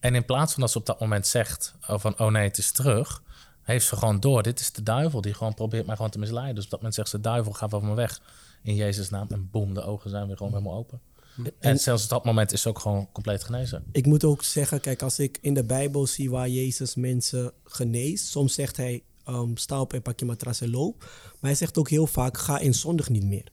En 0.00 0.14
in 0.14 0.24
plaats 0.24 0.52
van 0.52 0.62
dat 0.62 0.70
ze 0.70 0.78
op 0.78 0.86
dat 0.86 1.00
moment 1.00 1.26
zegt 1.26 1.74
van 1.80 2.18
oh 2.18 2.30
nee, 2.30 2.44
het 2.44 2.58
is 2.58 2.72
terug, 2.72 3.22
heeft 3.70 3.86
ze 3.86 3.96
gewoon 3.96 4.20
door. 4.20 4.42
Dit 4.42 4.60
is 4.60 4.72
de 4.72 4.82
duivel 4.82 5.20
die 5.20 5.34
gewoon 5.34 5.54
probeert 5.54 5.86
mij 5.86 5.96
gewoon 5.96 6.10
te 6.10 6.18
misleiden. 6.18 6.54
Dus 6.54 6.64
op 6.64 6.70
dat 6.70 6.78
moment 6.78 6.96
zegt 6.96 7.08
ze, 7.08 7.20
duivel, 7.20 7.52
ga 7.52 7.68
van 7.68 7.86
me 7.86 7.94
weg. 7.94 8.20
In 8.62 8.74
Jezus' 8.74 9.10
naam. 9.10 9.26
En 9.30 9.48
boem, 9.50 9.74
de 9.74 9.82
ogen 9.82 10.10
zijn 10.10 10.26
weer 10.26 10.36
gewoon 10.36 10.52
helemaal 10.52 10.74
open. 10.74 11.00
En, 11.36 11.52
en 11.58 11.78
zelfs 11.78 12.02
op 12.02 12.08
dat 12.08 12.24
moment 12.24 12.52
is 12.52 12.62
ze 12.62 12.68
ook 12.68 12.78
gewoon 12.78 13.08
compleet 13.12 13.44
genezen. 13.44 13.84
Ik 13.92 14.06
moet 14.06 14.24
ook 14.24 14.42
zeggen, 14.42 14.80
kijk, 14.80 15.02
als 15.02 15.18
ik 15.18 15.38
in 15.40 15.54
de 15.54 15.64
Bijbel 15.64 16.06
zie 16.06 16.30
waar 16.30 16.48
Jezus 16.48 16.94
mensen 16.94 17.52
geneest, 17.64 18.26
soms 18.26 18.54
zegt 18.54 18.76
hij, 18.76 19.02
um, 19.28 19.56
sta 19.56 19.80
op 19.80 19.92
en 19.92 20.02
pak 20.02 20.18
je 20.18 20.24
matras 20.24 20.60
en 20.60 20.70
loop. 20.70 20.98
Maar 20.98 21.50
hij 21.50 21.54
zegt 21.54 21.78
ook 21.78 21.88
heel 21.88 22.06
vaak, 22.06 22.38
ga 22.38 22.58
in 22.58 22.74
zondig 22.74 23.08
niet 23.08 23.24
meer. 23.24 23.46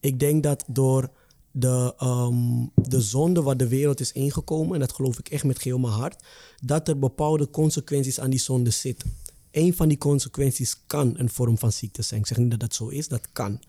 Ik 0.00 0.20
denk 0.20 0.42
dat 0.42 0.64
door 0.66 1.10
de, 1.50 1.94
um, 2.02 2.70
de 2.74 3.00
zonde 3.00 3.42
wat 3.42 3.58
de 3.58 3.68
wereld 3.68 4.00
is 4.00 4.12
ingekomen, 4.12 4.74
en 4.74 4.80
dat 4.80 4.92
geloof 4.92 5.18
ik 5.18 5.28
echt 5.28 5.44
met 5.44 5.58
geheel 5.58 5.78
mijn 5.78 5.92
hart, 5.92 6.22
dat 6.62 6.88
er 6.88 6.98
bepaalde 6.98 7.50
consequenties 7.50 8.20
aan 8.20 8.30
die 8.30 8.40
zonde 8.40 8.70
zitten. 8.70 9.16
Een 9.52 9.74
van 9.74 9.88
die 9.88 9.98
consequenties 9.98 10.76
kan 10.86 11.14
een 11.16 11.30
vorm 11.30 11.58
van 11.58 11.72
ziekte 11.72 12.02
zijn. 12.02 12.20
Ik 12.20 12.26
zeg 12.26 12.38
niet 12.38 12.50
dat 12.50 12.60
dat 12.60 12.74
zo 12.74 12.88
is, 12.88 13.08
dat 13.08 13.32
kan. 13.32 13.60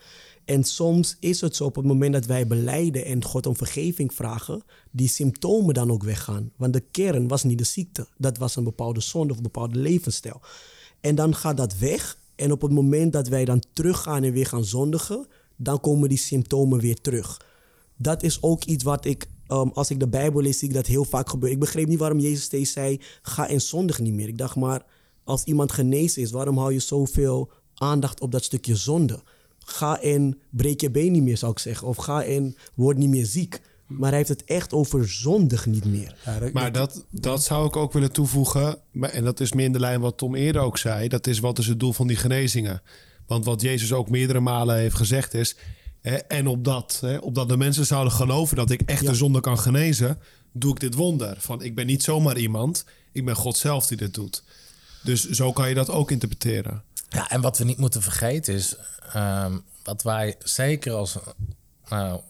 En 0.45 0.63
soms 0.63 1.17
is 1.19 1.41
het 1.41 1.55
zo 1.55 1.65
op 1.65 1.75
het 1.75 1.85
moment 1.85 2.13
dat 2.13 2.25
wij 2.25 2.47
beleiden 2.47 3.05
en 3.05 3.23
God 3.23 3.45
om 3.45 3.55
vergeving 3.55 4.13
vragen, 4.13 4.63
die 4.91 5.07
symptomen 5.07 5.73
dan 5.73 5.91
ook 5.91 6.03
weggaan. 6.03 6.51
Want 6.55 6.73
de 6.73 6.83
kern 6.91 7.27
was 7.27 7.43
niet 7.43 7.57
de 7.57 7.63
ziekte, 7.63 8.07
dat 8.17 8.37
was 8.37 8.55
een 8.55 8.63
bepaalde 8.63 9.01
zonde 9.01 9.31
of 9.31 9.37
een 9.37 9.43
bepaalde 9.43 9.79
levensstijl. 9.79 10.41
En 11.01 11.15
dan 11.15 11.35
gaat 11.35 11.57
dat 11.57 11.77
weg. 11.77 12.17
En 12.35 12.51
op 12.51 12.61
het 12.61 12.71
moment 12.71 13.13
dat 13.13 13.27
wij 13.27 13.45
dan 13.45 13.63
teruggaan 13.73 14.23
en 14.23 14.31
weer 14.31 14.45
gaan 14.45 14.65
zondigen, 14.65 15.27
dan 15.55 15.79
komen 15.79 16.09
die 16.09 16.17
symptomen 16.17 16.79
weer 16.79 17.01
terug. 17.01 17.45
Dat 17.95 18.23
is 18.23 18.41
ook 18.41 18.63
iets 18.63 18.83
wat 18.83 19.05
ik, 19.05 19.27
um, 19.47 19.71
als 19.73 19.89
ik 19.89 19.99
de 19.99 20.07
Bijbel 20.07 20.41
lees, 20.41 20.57
zie 20.57 20.67
ik 20.67 20.73
dat 20.73 20.85
heel 20.85 21.05
vaak 21.05 21.29
gebeuren. 21.29 21.57
Ik 21.57 21.63
begreep 21.63 21.87
niet 21.87 21.99
waarom 21.99 22.19
Jezus 22.19 22.43
steeds 22.43 22.71
zei, 22.71 23.01
ga 23.21 23.47
en 23.47 23.61
zondig 23.61 23.99
niet 23.99 24.13
meer. 24.13 24.27
Ik 24.27 24.37
dacht 24.37 24.55
maar, 24.55 24.85
als 25.23 25.43
iemand 25.43 25.71
genezen 25.71 26.21
is, 26.21 26.31
waarom 26.31 26.57
hou 26.57 26.73
je 26.73 26.79
zoveel 26.79 27.51
aandacht 27.73 28.21
op 28.21 28.31
dat 28.31 28.43
stukje 28.43 28.75
zonde? 28.75 29.19
Ga 29.59 30.01
en 30.01 30.39
breek 30.49 30.81
je 30.81 30.91
been 30.91 31.11
niet 31.11 31.23
meer, 31.23 31.37
zou 31.37 31.51
ik 31.51 31.59
zeggen. 31.59 31.87
Of 31.87 31.97
ga 31.97 32.23
en 32.23 32.55
word 32.73 32.97
niet 32.97 33.09
meer 33.09 33.25
ziek. 33.25 33.61
Maar 33.87 34.09
hij 34.09 34.17
heeft 34.17 34.29
het 34.29 34.43
echt 34.43 34.73
over 34.73 35.09
zondig 35.09 35.65
niet 35.65 35.85
meer. 35.85 36.15
Ja, 36.25 36.39
dat, 36.39 36.53
maar 36.53 36.71
dat, 36.71 37.05
dat 37.09 37.43
zou 37.43 37.67
ik 37.67 37.75
ook 37.75 37.93
willen 37.93 38.11
toevoegen. 38.11 38.77
En 39.01 39.23
dat 39.23 39.39
is 39.39 39.53
meer 39.53 39.65
in 39.65 39.71
de 39.71 39.79
lijn 39.79 40.01
wat 40.01 40.17
Tom 40.17 40.35
eerder 40.35 40.61
ook 40.61 40.77
zei. 40.77 41.07
Dat 41.07 41.27
is 41.27 41.39
wat 41.39 41.59
is 41.59 41.67
het 41.67 41.79
doel 41.79 41.93
van 41.93 42.07
die 42.07 42.17
genezingen. 42.17 42.81
Want 43.27 43.45
wat 43.45 43.61
Jezus 43.61 43.93
ook 43.93 44.09
meerdere 44.09 44.39
malen 44.39 44.75
heeft 44.77 44.95
gezegd 44.95 45.33
is... 45.33 45.55
Hè, 46.01 46.15
en 46.15 46.47
opdat, 46.47 46.97
hè, 47.01 47.17
opdat 47.17 47.49
de 47.49 47.57
mensen 47.57 47.85
zouden 47.85 48.13
geloven 48.13 48.55
dat 48.55 48.69
ik 48.69 48.81
echt 48.81 49.01
ja. 49.01 49.09
de 49.09 49.15
zonde 49.15 49.39
kan 49.39 49.59
genezen... 49.59 50.17
doe 50.51 50.71
ik 50.71 50.79
dit 50.79 50.95
wonder. 50.95 51.35
Van 51.39 51.61
ik 51.61 51.75
ben 51.75 51.85
niet 51.85 52.03
zomaar 52.03 52.37
iemand, 52.37 52.85
ik 53.11 53.25
ben 53.25 53.35
God 53.35 53.57
zelf 53.57 53.87
die 53.87 53.97
dit 53.97 54.13
doet. 54.13 54.43
Dus 55.03 55.29
zo 55.29 55.53
kan 55.53 55.69
je 55.69 55.75
dat 55.75 55.89
ook 55.89 56.11
interpreteren. 56.11 56.83
Ja, 57.09 57.29
en 57.29 57.41
wat 57.41 57.57
we 57.57 57.63
niet 57.63 57.77
moeten 57.77 58.01
vergeten 58.01 58.53
is 58.53 58.75
ehm, 59.13 59.57
wat 59.83 60.03
wij 60.03 60.35
zeker 60.43 60.93
als 60.93 61.17
nou, 61.89 62.21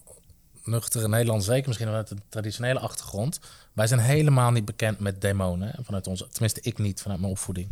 nuchtere 0.64 1.08
Nederland, 1.08 1.44
zeker 1.44 1.68
misschien 1.68 1.88
vanuit 1.88 2.10
een 2.10 2.22
traditionele 2.30 2.80
achtergrond, 2.80 3.40
wij 3.74 3.88
zijn 3.88 4.00
helemaal 4.00 4.52
niet 4.52 4.66
bekend 4.66 5.00
met 5.00 5.22
demonen. 5.22 5.68
Hè, 5.68 5.84
vanuit 5.84 6.08
onze, 6.08 6.28
tenminste, 6.28 6.62
ik 6.62 6.78
niet 6.78 7.02
vanuit 7.02 7.20
mijn 7.20 7.32
opvoeding. 7.32 7.72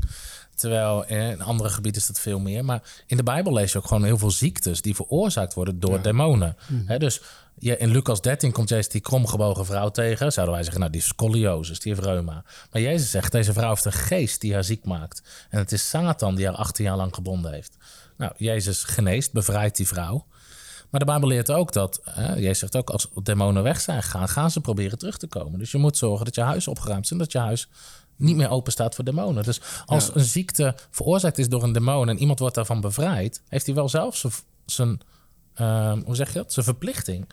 Terwijl 0.55 1.05
in 1.05 1.41
andere 1.41 1.69
gebieden 1.69 2.01
is 2.01 2.07
dat 2.07 2.19
veel 2.19 2.39
meer. 2.39 2.65
Maar 2.65 2.81
in 3.05 3.17
de 3.17 3.23
Bijbel 3.23 3.53
lees 3.53 3.71
je 3.71 3.77
ook 3.77 3.87
gewoon 3.87 4.03
heel 4.03 4.17
veel 4.17 4.31
ziektes 4.31 4.81
die 4.81 4.95
veroorzaakt 4.95 5.53
worden 5.53 5.79
door 5.79 6.01
demonen. 6.01 6.55
Hè, 6.85 6.99
dus 6.99 7.21
ja, 7.59 7.75
in 7.75 7.89
Lucas 7.89 8.21
13 8.21 8.51
komt 8.51 8.69
Jezus 8.69 8.89
die 8.89 9.01
kromgebogen 9.01 9.65
vrouw 9.65 9.89
tegen. 9.89 10.31
Zouden 10.31 10.55
wij 10.55 10.63
zeggen, 10.63 10.81
nou, 10.81 10.91
die 10.91 11.01
is 11.01 11.07
scoliosis, 11.07 11.79
die 11.79 11.93
heeft 11.93 12.05
reuma. 12.05 12.43
Maar 12.71 12.81
Jezus 12.81 13.09
zegt, 13.09 13.31
deze 13.31 13.53
vrouw 13.53 13.69
heeft 13.69 13.85
een 13.85 13.91
geest 13.91 14.41
die 14.41 14.53
haar 14.53 14.63
ziek 14.63 14.85
maakt. 14.85 15.23
En 15.49 15.59
het 15.59 15.71
is 15.71 15.89
Satan 15.89 16.35
die 16.35 16.45
haar 16.45 16.55
18 16.55 16.85
jaar 16.85 16.97
lang 16.97 17.15
gebonden 17.15 17.51
heeft. 17.51 17.77
Nou, 18.17 18.31
Jezus 18.37 18.83
geneest, 18.83 19.31
bevrijdt 19.31 19.77
die 19.77 19.87
vrouw. 19.87 20.25
Maar 20.89 20.99
de 20.99 21.05
Bijbel 21.05 21.27
leert 21.27 21.51
ook 21.51 21.73
dat, 21.73 22.01
hè, 22.03 22.35
Jezus 22.35 22.59
zegt 22.59 22.75
ook, 22.75 22.89
als 22.89 23.07
demonen 23.23 23.63
weg 23.63 23.81
zijn 23.81 24.03
gegaan, 24.03 24.29
gaan 24.29 24.51
ze 24.51 24.61
proberen 24.61 24.97
terug 24.97 25.17
te 25.17 25.27
komen. 25.27 25.59
Dus 25.59 25.71
je 25.71 25.77
moet 25.77 25.97
zorgen 25.97 26.25
dat 26.25 26.35
je 26.35 26.41
huis 26.41 26.67
opgeruimd 26.67 27.03
is 27.03 27.11
en 27.11 27.17
dat 27.17 27.31
je 27.31 27.37
huis 27.37 27.69
niet 28.15 28.35
meer 28.35 28.49
open 28.49 28.71
staat 28.71 28.95
voor 28.95 29.03
demonen. 29.03 29.43
Dus 29.43 29.61
als 29.85 30.15
een 30.15 30.23
ziekte 30.23 30.75
veroorzaakt 30.89 31.37
is 31.37 31.49
door 31.49 31.63
een 31.63 31.71
demon 31.71 32.09
en 32.09 32.17
iemand 32.17 32.39
wordt 32.39 32.55
daarvan 32.55 32.81
bevrijd, 32.81 33.41
heeft 33.47 33.65
hij 33.65 33.75
wel 33.75 33.89
zelf 33.89 34.25
zijn, 34.65 34.99
ehm, 35.53 36.01
hoe 36.05 36.15
zeg 36.15 36.27
je 36.27 36.39
dat, 36.39 36.53
zijn 36.53 36.65
verplichting. 36.65 37.29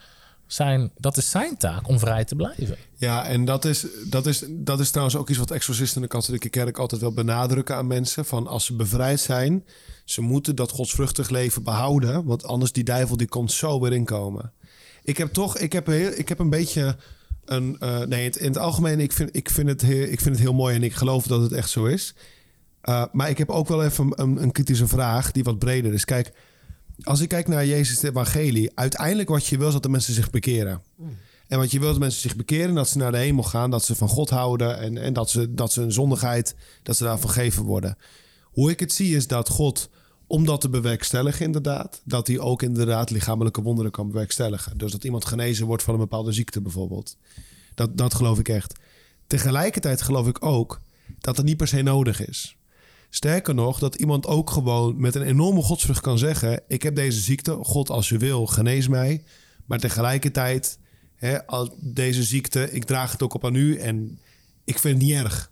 Zijn, 0.46 0.90
dat 0.96 1.16
is 1.16 1.30
zijn 1.30 1.56
taak 1.56 1.88
om 1.88 1.98
vrij 1.98 2.24
te 2.24 2.34
blijven. 2.34 2.76
Ja, 2.96 3.26
en 3.26 3.44
dat 3.44 3.64
is, 3.64 3.86
dat, 4.06 4.26
is, 4.26 4.44
dat 4.48 4.80
is 4.80 4.90
trouwens 4.90 5.16
ook 5.16 5.28
iets 5.28 5.38
wat 5.38 5.50
exorcisten 5.50 5.96
in 5.96 6.08
de 6.08 6.14
katholieke 6.14 6.48
kerk 6.48 6.78
altijd 6.78 7.00
wel 7.00 7.12
benadrukken 7.12 7.76
aan 7.76 7.86
mensen. 7.86 8.24
Van 8.24 8.46
als 8.46 8.64
ze 8.64 8.74
bevrijd 8.74 9.20
zijn, 9.20 9.64
ze 10.04 10.20
moeten 10.20 10.56
dat 10.56 10.70
godsvruchtig 10.70 11.28
leven 11.30 11.62
behouden. 11.62 12.24
Want 12.24 12.44
anders 12.44 12.72
die 12.72 12.84
duivel 12.84 13.16
die 13.16 13.28
komt 13.28 13.52
zo 13.52 13.80
weer 13.80 13.92
inkomen. 13.92 14.52
Ik 15.02 15.16
heb 15.16 15.32
toch, 15.32 15.58
ik 15.58 15.72
heb, 15.72 15.86
heel, 15.86 16.10
ik 16.14 16.28
heb 16.28 16.38
een 16.38 16.50
beetje 16.50 16.96
een... 17.44 17.76
eh, 17.78 18.00
nee, 18.00 18.30
in 18.30 18.46
het, 18.46 18.58
algemeen, 18.58 19.00
ik 19.00 19.12
vind, 19.12 19.36
ik, 19.36 19.50
vind 19.50 19.68
het 19.68 19.80
heel, 19.80 20.02
ik 20.02 20.20
vind 20.20 20.34
het 20.34 20.44
heel 20.44 20.54
mooi 20.54 20.74
en 20.74 20.82
ik 20.82 20.94
geloof 20.94 21.26
dat 21.26 21.40
het 21.40 21.52
echt 21.52 21.70
zo 21.70 21.84
is. 21.84 22.14
Uh, 22.84 23.04
maar 23.12 23.30
ik 23.30 23.38
heb 23.38 23.50
ook 23.50 23.68
wel 23.68 23.84
even 23.84 24.12
een, 24.14 24.42
een 24.42 24.52
kritische 24.52 24.86
vraag 24.86 25.32
die 25.32 25.44
wat 25.44 25.58
breder 25.58 25.92
is. 25.92 26.04
Kijk, 26.04 26.32
als 27.02 27.20
ik 27.20 27.28
kijk 27.28 27.48
naar 27.48 27.66
Jezus 27.66 28.02
evangelie... 28.02 28.70
uiteindelijk 28.74 29.28
wat 29.28 29.46
je 29.46 29.58
wil 29.58 29.66
is 29.66 29.72
dat 29.72 29.82
de 29.82 29.88
mensen 29.88 30.14
zich 30.14 30.30
bekeren. 30.30 30.82
En 31.48 31.58
wat 31.58 31.70
je 31.70 31.78
wil 31.78 31.90
dat 31.90 31.98
mensen 31.98 32.20
zich 32.20 32.36
bekeren, 32.36 32.74
dat 32.74 32.88
ze 32.88 32.98
naar 32.98 33.12
de 33.12 33.18
hemel 33.18 33.42
gaan... 33.42 33.70
dat 33.70 33.84
ze 33.84 33.94
van 33.94 34.08
God 34.08 34.30
houden 34.30 34.78
en, 34.78 34.98
en 34.98 35.12
dat, 35.12 35.30
ze, 35.30 35.54
dat 35.54 35.72
ze 35.72 35.82
een 35.82 35.92
zondigheid, 35.92 36.54
dat 36.82 36.96
ze 36.96 37.04
daar 37.04 37.18
vergeven 37.18 37.64
worden. 37.64 37.96
Hoe 38.42 38.70
ik 38.70 38.80
het 38.80 38.92
zie 38.92 39.16
is 39.16 39.26
dat 39.26 39.48
God, 39.48 39.88
om 40.26 40.44
dat 40.44 40.60
te 40.60 40.68
bewerkstelligen 40.68 41.44
inderdaad... 41.44 42.00
dat 42.04 42.26
hij 42.26 42.38
ook 42.38 42.62
inderdaad 42.62 43.10
lichamelijke 43.10 43.62
wonderen 43.62 43.90
kan 43.90 44.06
bewerkstelligen. 44.06 44.78
Dus 44.78 44.92
dat 44.92 45.04
iemand 45.04 45.24
genezen 45.24 45.66
wordt 45.66 45.82
van 45.82 45.94
een 45.94 46.00
bepaalde 46.00 46.32
ziekte 46.32 46.60
bijvoorbeeld. 46.60 47.16
Dat, 47.74 47.96
dat 47.96 48.14
geloof 48.14 48.38
ik 48.38 48.48
echt. 48.48 48.78
Tegelijkertijd 49.26 50.02
geloof 50.02 50.26
ik 50.26 50.44
ook 50.44 50.80
dat 51.20 51.36
het 51.36 51.46
niet 51.46 51.56
per 51.56 51.68
se 51.68 51.82
nodig 51.82 52.26
is. 52.26 52.57
Sterker 53.10 53.54
nog, 53.54 53.78
dat 53.78 53.94
iemand 53.94 54.26
ook 54.26 54.50
gewoon 54.50 55.00
met 55.00 55.14
een 55.14 55.22
enorme 55.22 55.62
godsvrucht 55.62 56.00
kan 56.00 56.18
zeggen: 56.18 56.60
Ik 56.68 56.82
heb 56.82 56.94
deze 56.94 57.20
ziekte, 57.20 57.58
God, 57.62 57.90
als 57.90 58.08
je 58.08 58.16
wil, 58.18 58.46
genees 58.46 58.88
mij. 58.88 59.22
Maar 59.66 59.78
tegelijkertijd, 59.78 60.78
hè, 61.14 61.46
als 61.46 61.68
deze 61.80 62.22
ziekte, 62.22 62.70
ik 62.72 62.84
draag 62.84 63.12
het 63.12 63.22
ook 63.22 63.34
op 63.34 63.44
aan 63.44 63.54
u 63.54 63.76
en 63.76 64.18
ik 64.64 64.78
vind 64.78 64.94
het 64.98 65.02
niet 65.06 65.16
erg. 65.16 65.50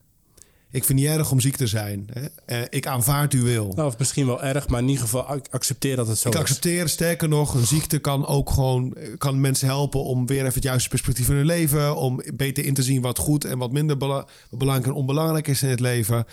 Ik 0.70 0.84
vind 0.84 0.98
het 1.00 1.08
niet 1.08 1.18
erg 1.18 1.30
om 1.30 1.40
ziek 1.40 1.56
te 1.56 1.66
zijn. 1.66 2.08
Hè. 2.12 2.26
Eh, 2.46 2.66
ik 2.70 2.86
aanvaard 2.86 3.32
uw 3.32 3.42
wil. 3.42 3.72
Nou, 3.76 3.88
of 3.88 3.98
misschien 3.98 4.26
wel 4.26 4.42
erg, 4.42 4.68
maar 4.68 4.80
in 4.80 4.88
ieder 4.88 5.02
geval 5.02 5.22
ac- 5.22 5.46
accepteer 5.50 5.96
dat 5.96 6.06
het 6.08 6.18
zo 6.18 6.28
Ik 6.28 6.34
is. 6.34 6.40
accepteer, 6.40 6.88
sterker 6.88 7.28
nog, 7.28 7.54
een 7.54 7.66
ziekte 7.66 7.98
kan 7.98 8.26
ook 8.26 8.50
gewoon 8.50 8.96
kan 9.18 9.40
mensen 9.40 9.66
helpen 9.68 10.04
om 10.04 10.26
weer 10.26 10.40
even 10.42 10.54
het 10.54 10.62
juiste 10.62 10.88
perspectief 10.88 11.28
in 11.28 11.34
hun 11.34 11.46
leven. 11.46 11.96
Om 11.96 12.22
beter 12.34 12.64
in 12.64 12.74
te 12.74 12.82
zien 12.82 13.00
wat 13.02 13.18
goed 13.18 13.44
en 13.44 13.58
wat 13.58 13.72
minder 13.72 13.96
bela- 13.96 14.26
belangrijk 14.50 14.86
en 14.88 14.94
onbelangrijk 15.00 15.48
is 15.48 15.62
in 15.62 15.68
het 15.68 15.80
leven. 15.80 16.24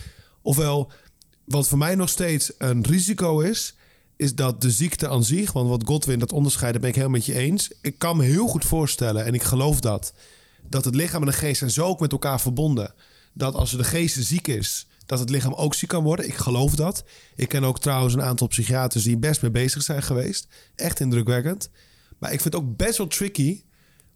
Ofwel, 0.42 0.92
wat 1.46 1.68
voor 1.68 1.78
mij 1.78 1.96
nog 1.96 2.10
steeds 2.10 2.52
een 2.58 2.84
risico 2.84 3.40
is, 3.40 3.76
is 4.16 4.36
dat 4.36 4.62
de 4.62 4.72
ziekte 4.72 5.10
aan 5.10 5.24
zich, 5.24 5.52
want 5.52 5.70
wat 5.70 5.84
Godwin 5.86 6.20
dat 6.20 6.32
onderscheiden, 6.32 6.82
ben 6.82 6.90
ik 6.90 6.96
helemaal 6.96 7.18
met 7.18 7.26
je 7.26 7.38
eens. 7.38 7.72
Ik 7.82 8.00
kan 8.00 8.18
me 8.18 8.24
heel 8.24 8.48
goed 8.48 8.66
voorstellen, 8.66 9.26
en 9.26 9.34
ik 9.34 9.44
geloof 9.44 9.80
dat, 9.80 10.14
dat 10.70 10.86
het 10.86 10.96
lichaam 10.96 11.22
en 11.22 11.28
de 11.28 11.34
geest 11.34 11.58
zijn 11.58 11.72
zo 11.72 11.86
ook 11.86 12.00
met 12.00 12.12
elkaar 12.12 12.42
verbonden. 12.42 12.94
Dat 13.34 13.56
als 13.56 13.72
de 13.72 13.84
geest 13.84 14.26
ziek 14.26 14.48
is, 14.48 14.88
dat 15.06 15.20
het 15.20 15.30
lichaam 15.30 15.54
ook 15.54 15.74
ziek 15.74 15.90
kan 15.90 16.04
worden. 16.04 16.28
Ik 16.28 16.36
geloof 16.36 16.76
dat. 16.76 17.04
Ik 17.36 17.50
ken 17.50 17.64
ook 17.64 17.80
trouwens 17.80 18.14
een 18.14 18.22
aantal 18.22 18.48
psychiaters 18.48 19.04
die 19.04 19.18
best 19.18 19.42
mee 19.42 19.52
bezig 19.52 19.84
zijn 19.84 20.04
geweest. 20.04 20.48
Echt 20.76 21.00
indrukwekkend. 21.00 21.70
Maar 22.18 22.34
ik 22.34 22.42
vind 22.42 22.54
het 22.54 22.64
ook 22.64 22.78
best 22.78 22.98
wel 22.98 23.08
tricky 23.08 23.64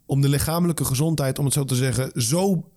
om 0.06 0.20
de 0.20 0.28
lichamelijke 0.28 0.84
gezondheid, 0.84 1.38
om 1.38 1.44
het 1.44 1.54
zo 1.54 1.64
te 1.64 1.74
zeggen, 1.74 2.22
zo 2.22 2.70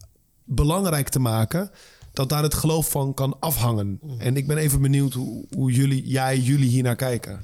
belangrijk 0.43 1.09
te 1.09 1.19
maken 1.19 1.71
dat 2.13 2.29
daar 2.29 2.43
het 2.43 2.53
geloof 2.53 2.89
van 2.89 3.13
kan 3.13 3.35
afhangen. 3.39 3.99
En 4.17 4.37
ik 4.37 4.47
ben 4.47 4.57
even 4.57 4.81
benieuwd 4.81 5.13
hoe, 5.13 5.45
hoe 5.55 5.71
jullie, 5.71 6.07
jij, 6.07 6.39
jullie 6.39 6.69
hier 6.69 6.83
naar 6.83 6.95
kijken. 6.95 7.41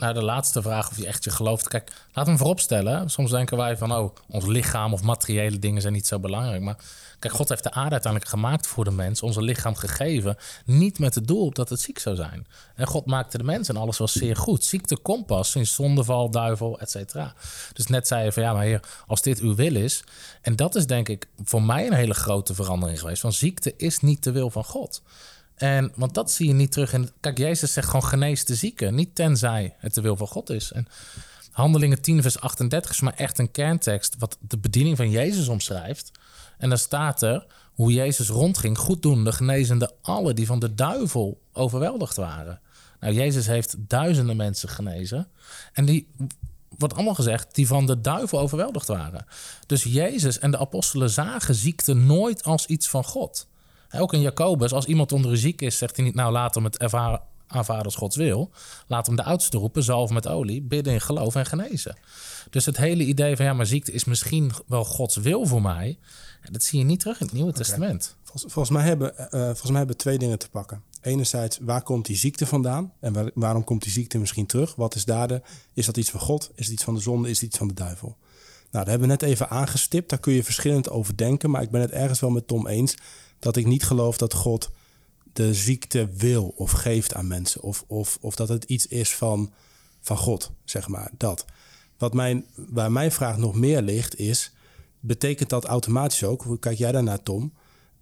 Nou, 0.00 0.14
de 0.14 0.22
laatste 0.22 0.62
vraag 0.62 0.90
of 0.90 0.96
je 0.96 1.06
echt 1.06 1.24
je 1.24 1.30
gelooft. 1.30 1.68
Kijk, 1.68 1.92
laat 2.12 2.26
hem 2.26 2.36
vooropstellen. 2.36 3.10
Soms 3.10 3.30
denken 3.30 3.56
wij 3.56 3.76
van, 3.76 3.92
oh, 3.92 4.14
ons 4.28 4.46
lichaam 4.46 4.92
of 4.92 5.02
materiële 5.02 5.58
dingen 5.58 5.80
zijn 5.80 5.92
niet 5.92 6.06
zo 6.06 6.18
belangrijk. 6.18 6.62
Maar 6.62 6.76
kijk, 7.18 7.34
God 7.34 7.48
heeft 7.48 7.62
de 7.62 7.70
aarde 7.70 7.90
uiteindelijk 7.90 8.30
gemaakt 8.30 8.66
voor 8.66 8.84
de 8.84 8.90
mens, 8.90 9.22
onze 9.22 9.42
lichaam 9.42 9.74
gegeven. 9.74 10.36
Niet 10.64 10.98
met 10.98 11.14
het 11.14 11.26
doel 11.26 11.50
dat 11.50 11.68
het 11.68 11.80
ziek 11.80 11.98
zou 11.98 12.16
zijn. 12.16 12.46
En 12.74 12.86
God 12.86 13.06
maakte 13.06 13.38
de 13.38 13.44
mens 13.44 13.68
en 13.68 13.76
alles 13.76 13.98
was 13.98 14.12
zeer 14.12 14.36
goed. 14.36 14.64
Ziekte 14.64 14.96
komt 14.96 15.26
pas 15.26 15.50
sinds 15.50 15.74
zondeval, 15.74 16.30
duivel, 16.30 16.78
et 16.78 16.90
cetera. 16.90 17.34
Dus 17.72 17.86
net 17.86 18.06
zei 18.06 18.24
je 18.24 18.32
van, 18.32 18.42
ja, 18.42 18.52
maar 18.52 18.64
heer, 18.64 18.80
als 19.06 19.22
dit 19.22 19.38
uw 19.38 19.54
wil 19.54 19.74
is. 19.74 20.04
En 20.40 20.56
dat 20.56 20.74
is 20.74 20.86
denk 20.86 21.08
ik 21.08 21.28
voor 21.44 21.62
mij 21.62 21.86
een 21.86 21.92
hele 21.92 22.14
grote 22.14 22.54
verandering 22.54 22.98
geweest. 22.98 23.22
Want 23.22 23.34
ziekte 23.34 23.74
is 23.76 24.00
niet 24.00 24.24
de 24.24 24.32
wil 24.32 24.50
van 24.50 24.64
God. 24.64 25.02
En, 25.60 25.92
want 25.94 26.14
dat 26.14 26.30
zie 26.30 26.46
je 26.46 26.52
niet 26.52 26.72
terug 26.72 26.92
in. 26.92 27.10
Kijk, 27.20 27.38
Jezus 27.38 27.72
zegt 27.72 27.86
gewoon 27.86 28.04
genees 28.04 28.44
de 28.44 28.54
zieken. 28.54 28.94
Niet 28.94 29.14
tenzij 29.14 29.74
het 29.78 29.94
de 29.94 30.00
wil 30.00 30.16
van 30.16 30.26
God 30.26 30.50
is. 30.50 30.72
En 30.72 30.86
Handelingen 31.50 32.02
10, 32.02 32.22
vers 32.22 32.40
38 32.40 32.90
is 32.90 33.00
maar 33.00 33.14
echt 33.14 33.38
een 33.38 33.50
kerntekst. 33.50 34.16
wat 34.18 34.38
de 34.40 34.58
bediening 34.58 34.96
van 34.96 35.10
Jezus 35.10 35.48
omschrijft. 35.48 36.10
En 36.58 36.68
dan 36.68 36.78
staat 36.78 37.22
er 37.22 37.46
hoe 37.74 37.92
Jezus 37.92 38.28
rondging, 38.28 38.78
goeddoende, 38.78 39.32
genezende 39.32 39.90
alle 40.02 40.34
die 40.34 40.46
van 40.46 40.58
de 40.58 40.74
duivel 40.74 41.40
overweldigd 41.52 42.16
waren. 42.16 42.60
Nou, 43.00 43.14
Jezus 43.14 43.46
heeft 43.46 43.74
duizenden 43.78 44.36
mensen 44.36 44.68
genezen. 44.68 45.28
En 45.72 45.84
die 45.84 46.08
wordt 46.78 46.94
allemaal 46.94 47.14
gezegd, 47.14 47.54
die 47.54 47.66
van 47.66 47.86
de 47.86 48.00
duivel 48.00 48.40
overweldigd 48.40 48.86
waren. 48.86 49.26
Dus 49.66 49.82
Jezus 49.82 50.38
en 50.38 50.50
de 50.50 50.58
apostelen 50.58 51.10
zagen 51.10 51.54
ziekte 51.54 51.94
nooit 51.94 52.44
als 52.44 52.66
iets 52.66 52.88
van 52.88 53.04
God. 53.04 53.48
Ook 53.98 54.12
in 54.12 54.20
Jacobus, 54.20 54.72
als 54.72 54.86
iemand 54.86 55.12
onder 55.12 55.30
u 55.30 55.36
ziek 55.36 55.62
is, 55.62 55.78
zegt 55.78 55.96
hij 55.96 56.04
niet... 56.04 56.14
nou, 56.14 56.32
laat 56.32 56.54
hem 56.54 56.64
het 56.64 56.78
ervaren 56.78 57.20
aanvaarden 57.46 57.84
als 57.84 57.94
Gods 57.94 58.16
wil. 58.16 58.50
Laat 58.86 59.06
hem 59.06 59.16
de 59.16 59.24
oudste 59.24 59.58
roepen, 59.58 59.82
zalven 59.82 60.14
met 60.14 60.28
olie, 60.28 60.62
bidden 60.62 60.92
in 60.92 61.00
geloof 61.00 61.34
en 61.34 61.46
genezen. 61.46 61.96
Dus 62.50 62.66
het 62.66 62.76
hele 62.76 63.04
idee 63.04 63.36
van, 63.36 63.44
ja, 63.44 63.52
maar 63.52 63.66
ziekte 63.66 63.92
is 63.92 64.04
misschien 64.04 64.52
wel 64.66 64.84
Gods 64.84 65.16
wil 65.16 65.46
voor 65.46 65.62
mij... 65.62 65.98
dat 66.50 66.62
zie 66.62 66.78
je 66.78 66.84
niet 66.84 67.00
terug 67.00 67.20
in 67.20 67.26
het 67.26 67.34
Nieuwe 67.34 67.52
Testament. 67.52 68.16
Volgens, 68.22 68.52
volgens, 68.52 68.76
mij 68.76 68.86
hebben, 68.86 69.18
eh, 69.18 69.30
volgens 69.30 69.68
mij 69.68 69.76
hebben 69.76 69.96
we 69.96 70.02
twee 70.02 70.18
dingen 70.18 70.38
te 70.38 70.48
pakken. 70.48 70.82
Enerzijds, 71.00 71.58
waar 71.60 71.82
komt 71.82 72.06
die 72.06 72.16
ziekte 72.16 72.46
vandaan? 72.46 72.92
En 73.00 73.12
waar- 73.12 73.30
waarom 73.34 73.64
komt 73.64 73.82
die 73.82 73.92
ziekte 73.92 74.18
misschien 74.18 74.46
terug? 74.46 74.74
Wat 74.74 74.94
is 74.94 75.04
daar 75.04 75.28
de... 75.28 75.42
Is 75.74 75.86
dat 75.86 75.96
iets 75.96 76.10
van 76.10 76.20
God? 76.20 76.50
Is 76.54 76.64
het 76.64 76.74
iets 76.74 76.84
van 76.84 76.94
de 76.94 77.00
zonde? 77.00 77.28
Is 77.28 77.40
het 77.40 77.48
iets 77.48 77.58
van 77.58 77.68
de 77.68 77.74
duivel? 77.74 78.16
Nou, 78.70 78.84
dat 78.84 78.86
hebben 78.86 79.08
we 79.08 79.14
net 79.14 79.22
even 79.22 79.48
aangestipt. 79.48 80.10
Daar 80.10 80.18
kun 80.18 80.32
je 80.32 80.44
verschillend 80.44 80.90
over 80.90 81.16
denken. 81.16 81.50
Maar 81.50 81.62
ik 81.62 81.70
ben 81.70 81.80
het 81.80 81.90
ergens 81.90 82.20
wel 82.20 82.30
met 82.30 82.46
Tom 82.46 82.66
eens... 82.66 82.94
dat 83.40 83.56
ik 83.56 83.66
niet 83.66 83.84
geloof 83.84 84.16
dat 84.16 84.34
God 84.34 84.70
de 85.32 85.54
ziekte 85.54 86.08
wil 86.16 86.52
of 86.56 86.70
geeft 86.70 87.14
aan 87.14 87.26
mensen. 87.26 87.62
Of, 87.62 87.84
of, 87.86 88.18
of 88.20 88.34
dat 88.34 88.48
het 88.48 88.64
iets 88.64 88.86
is 88.86 89.14
van, 89.14 89.52
van 90.00 90.16
God, 90.16 90.50
zeg 90.64 90.88
maar. 90.88 91.10
Dat. 91.16 91.44
Wat 91.98 92.14
mijn, 92.14 92.44
waar 92.54 92.92
mijn 92.92 93.12
vraag 93.12 93.36
nog 93.36 93.54
meer 93.54 93.82
ligt 93.82 94.18
is... 94.18 94.52
betekent 95.00 95.48
dat 95.48 95.64
automatisch 95.64 96.24
ook... 96.24 96.42
hoe 96.42 96.58
kijk 96.58 96.78
jij 96.78 96.92
daarnaar, 96.92 97.22
Tom... 97.22 97.52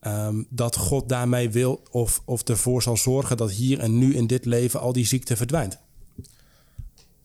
Ehm, 0.00 0.42
dat 0.48 0.76
God 0.76 1.08
daarmee 1.08 1.50
wil 1.50 1.82
of, 1.90 2.22
of 2.24 2.42
ervoor 2.42 2.82
zal 2.82 2.96
zorgen 2.96 3.36
dat 3.36 3.50
hier 3.50 3.78
en 3.78 3.98
nu 3.98 4.14
in 4.14 4.26
dit 4.26 4.44
leven 4.44 4.80
al 4.80 4.92
die 4.92 5.06
ziekte 5.06 5.36
verdwijnt. 5.36 5.78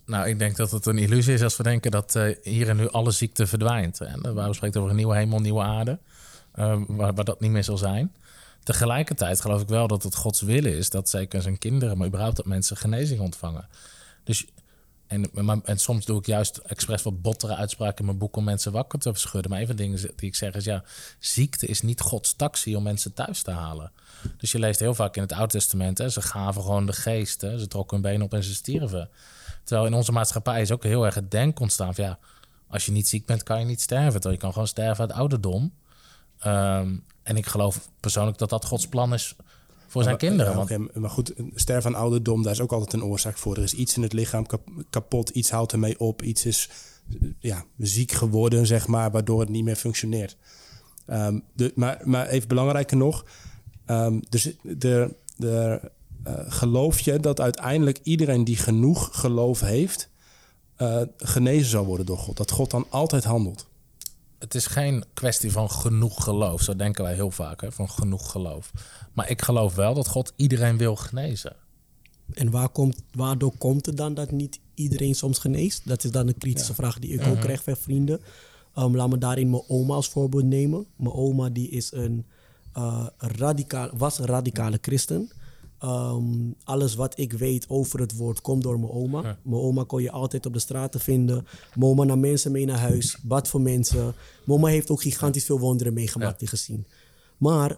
Nou, 0.05 0.27
ik 0.27 0.39
denk 0.39 0.55
dat 0.55 0.71
het 0.71 0.85
een 0.85 0.97
illusie 0.97 1.33
is 1.33 1.43
als 1.43 1.57
we 1.57 1.63
denken 1.63 1.91
dat 1.91 2.15
eh, 2.15 2.35
hier 2.43 2.69
en 2.69 2.77
nu 2.77 2.89
alle 2.89 3.11
ziekte 3.11 3.47
verdwijnt. 3.47 4.01
En 4.01 4.21
de 4.21 4.33
Bijbel 4.33 4.53
spreekt 4.53 4.77
over 4.77 4.89
een 4.89 4.95
nieuwe 4.95 5.15
hemel, 5.15 5.39
nieuwe 5.39 5.61
aarde, 5.61 5.99
eh, 6.53 6.81
waar, 6.87 7.23
dat 7.23 7.39
niet 7.39 7.51
meer 7.51 7.63
zal 7.63 7.77
zijn. 7.77 8.15
Tegelijkertijd 8.63 9.41
geloof 9.41 9.61
ik 9.61 9.67
wel 9.67 9.87
dat 9.87 10.03
het 10.03 10.15
Gods 10.15 10.41
willen 10.41 10.77
is 10.77 10.89
dat 10.89 11.09
zeker 11.09 11.41
zijn 11.41 11.57
kinderen, 11.57 11.97
maar 11.97 12.07
überhaupt 12.07 12.35
dat 12.35 12.45
mensen 12.45 12.77
genezing 12.77 13.19
ontvangen. 13.19 13.67
Dus 14.23 14.45
En, 15.07 15.29
en 15.65 15.77
soms 15.77 16.05
doe 16.05 16.19
ik 16.19 16.25
juist 16.25 16.57
expres 16.57 17.03
wat 17.03 17.21
bottere 17.21 17.55
uitspraken 17.55 17.97
in 17.97 18.05
mijn 18.05 18.17
boek 18.17 18.35
om 18.35 18.43
mensen 18.43 18.71
wakker 18.71 18.99
te 18.99 19.11
schudden. 19.13 19.51
Maar 19.51 19.59
een 19.59 19.67
van 19.67 19.75
de 19.75 19.81
dingen 19.81 20.01
die 20.01 20.29
ik 20.29 20.35
zeg 20.35 20.53
is, 20.53 20.65
ja, 20.65 20.83
ziekte 21.19 21.65
is 21.65 21.81
niet 21.81 22.01
Gods 22.01 22.33
taxi 22.35 22.75
om 22.75 22.83
mensen 22.83 23.13
thuis 23.13 23.41
te 23.41 23.51
halen. 23.51 23.91
Dus 24.37 24.51
je 24.51 24.59
leest 24.59 24.79
heel 24.79 24.93
vaak 24.93 25.15
in 25.15 25.21
het 25.21 25.31
Oude 25.31 25.51
Testament, 25.51 25.97
hè, 25.97 26.09
ze 26.09 26.21
gaven 26.21 26.61
gewoon 26.61 26.85
de 26.85 26.93
geest, 26.93 27.41
hè, 27.41 27.59
ze 27.59 27.67
trokken 27.67 27.97
hun 27.97 28.11
benen 28.11 28.25
op 28.25 28.33
en 28.33 28.43
ze 28.43 28.53
stierven. 28.53 29.09
Terwijl 29.63 29.87
in 29.87 29.93
onze 29.93 30.11
maatschappij 30.11 30.61
is 30.61 30.71
ook 30.71 30.83
heel 30.83 31.05
erg 31.05 31.15
het 31.15 31.31
denk 31.31 31.59
ontstaan 31.59 31.95
van, 31.95 32.03
ja, 32.03 32.19
als 32.67 32.85
je 32.85 32.91
niet 32.91 33.07
ziek 33.07 33.25
bent, 33.25 33.43
kan 33.43 33.59
je 33.59 33.65
niet 33.65 33.81
sterven. 33.81 34.11
Terwijl 34.11 34.33
je 34.33 34.39
kan 34.39 34.51
gewoon 34.51 34.67
sterven 34.67 35.07
uit 35.07 35.17
ouderdom. 35.17 35.73
Ehm, 36.43 36.95
en 37.23 37.37
ik 37.37 37.45
geloof 37.45 37.89
persoonlijk 37.99 38.37
dat 38.37 38.49
dat 38.49 38.65
Gods 38.65 38.87
plan 38.87 39.13
is 39.13 39.35
voor 39.87 40.03
zijn 40.03 40.15
Maar- 40.15 40.27
kinderen. 40.29 40.55
want, 40.55 40.95
maar 40.95 41.09
goed, 41.09 41.33
sterven 41.53 41.95
aan 41.95 42.01
ouderdom, 42.01 42.43
daar 42.43 42.51
is 42.53 42.61
ook 42.61 42.71
altijd 42.71 42.93
een 42.93 43.03
oorzaak 43.03 43.37
voor. 43.37 43.55
Er 43.57 43.63
is 43.63 43.73
iets 43.73 43.95
in 43.95 44.01
het 44.01 44.13
lichaam 44.13 44.45
kap- 44.45 44.69
kapot, 44.89 45.29
iets 45.29 45.49
houdt 45.49 45.71
ermee 45.71 45.99
op, 45.99 46.21
iets 46.21 46.45
is 46.45 46.69
eh, 47.21 47.29
ja, 47.39 47.65
ziek 47.77 48.11
geworden, 48.11 48.65
zeg 48.67 48.87
maar, 48.87 49.11
waardoor 49.11 49.39
het 49.39 49.49
niet 49.49 49.63
meer 49.63 49.75
functioneert. 49.75 50.37
Ehm, 51.05 51.39
de, 51.53 51.71
maar, 51.75 52.01
maar 52.03 52.27
even 52.27 52.47
belangrijker 52.47 52.97
nog, 52.97 53.25
dus 54.29 54.49
de, 54.61 55.15
de, 55.35 55.91
geloof 56.47 56.99
je 56.99 57.19
dat 57.19 57.39
uiteindelijk 57.41 57.99
iedereen 58.03 58.43
die 58.43 58.57
genoeg 58.57 59.09
geloof 59.11 59.59
heeft, 59.59 60.09
eh, 60.75 61.01
genezen 61.17 61.69
zal 61.69 61.85
worden 61.85 62.05
door 62.05 62.17
God? 62.17 62.37
Dat 62.37 62.51
God 62.51 62.71
dan 62.71 62.85
altijd 62.89 63.23
handelt? 63.23 63.67
Het 64.43 64.55
is 64.55 64.65
geen 64.65 65.03
kwestie 65.13 65.51
van 65.51 65.71
genoeg 65.71 66.23
geloof. 66.23 66.61
Zo 66.61 66.75
denken 66.75 67.03
wij 67.03 67.13
heel 67.13 67.31
vaak, 67.31 67.61
hè, 67.61 67.71
van 67.71 67.89
genoeg 67.89 68.31
geloof. 68.31 68.71
Maar 69.13 69.29
ik 69.29 69.41
geloof 69.41 69.75
wel 69.75 69.93
dat 69.93 70.07
God 70.07 70.33
iedereen 70.35 70.77
wil 70.77 70.95
genezen. 70.95 71.55
En 72.33 72.51
waar 72.51 72.69
komt, 72.69 73.03
waardoor 73.11 73.57
komt 73.57 73.85
het 73.85 73.97
dan 73.97 74.13
dat 74.13 74.31
niet 74.31 74.59
iedereen 74.73 75.15
soms 75.15 75.39
geneest? 75.39 75.87
Dat 75.87 76.03
is 76.03 76.11
dan 76.11 76.27
een 76.27 76.37
kritische 76.37 76.73
vraag 76.73 76.99
die 76.99 77.13
ik 77.13 77.27
ook 77.27 77.39
krijg 77.39 77.63
van 77.63 77.75
vrienden. 77.75 78.21
Um, 78.77 78.95
laat 78.95 79.09
me 79.09 79.17
daarin 79.17 79.49
mijn 79.49 79.63
oma 79.67 79.93
als 79.93 80.09
voorbeeld 80.09 80.43
nemen. 80.43 80.85
Mijn 80.95 81.13
oma 81.13 81.49
die 81.49 81.69
is 81.69 81.91
een, 81.91 82.25
eh, 82.73 83.07
radicaal, 83.17 83.89
was 83.97 84.19
een 84.19 84.25
radicale 84.25 84.77
christen. 84.81 85.31
Ehm, 85.83 86.51
alles 86.63 86.95
wat 86.95 87.17
ik 87.19 87.33
weet 87.33 87.65
over 87.69 87.99
het 87.99 88.15
woord 88.15 88.41
komt 88.41 88.63
door 88.63 88.79
mijn 88.79 88.91
oma. 88.91 89.37
Mijn 89.43 89.61
oma 89.61 89.83
kon 89.83 90.01
je 90.01 90.11
altijd 90.11 90.45
op 90.45 90.53
de 90.53 90.59
straten 90.59 90.99
vinden. 90.99 91.47
Mijn 91.75 91.91
oma 91.91 92.03
nam 92.03 92.19
mensen 92.19 92.51
mee 92.51 92.65
naar 92.65 92.79
huis, 92.79 93.17
bad 93.21 93.47
voor 93.47 93.61
mensen. 93.61 94.03
Mijn 94.45 94.59
oma 94.59 94.67
heeft 94.67 94.89
ook 94.89 95.01
gigantisch 95.01 95.45
veel 95.45 95.59
wonderen 95.59 95.93
meegemaakt 95.93 96.41
en 96.41 96.47
gezien. 96.47 96.85
Maar 97.37 97.77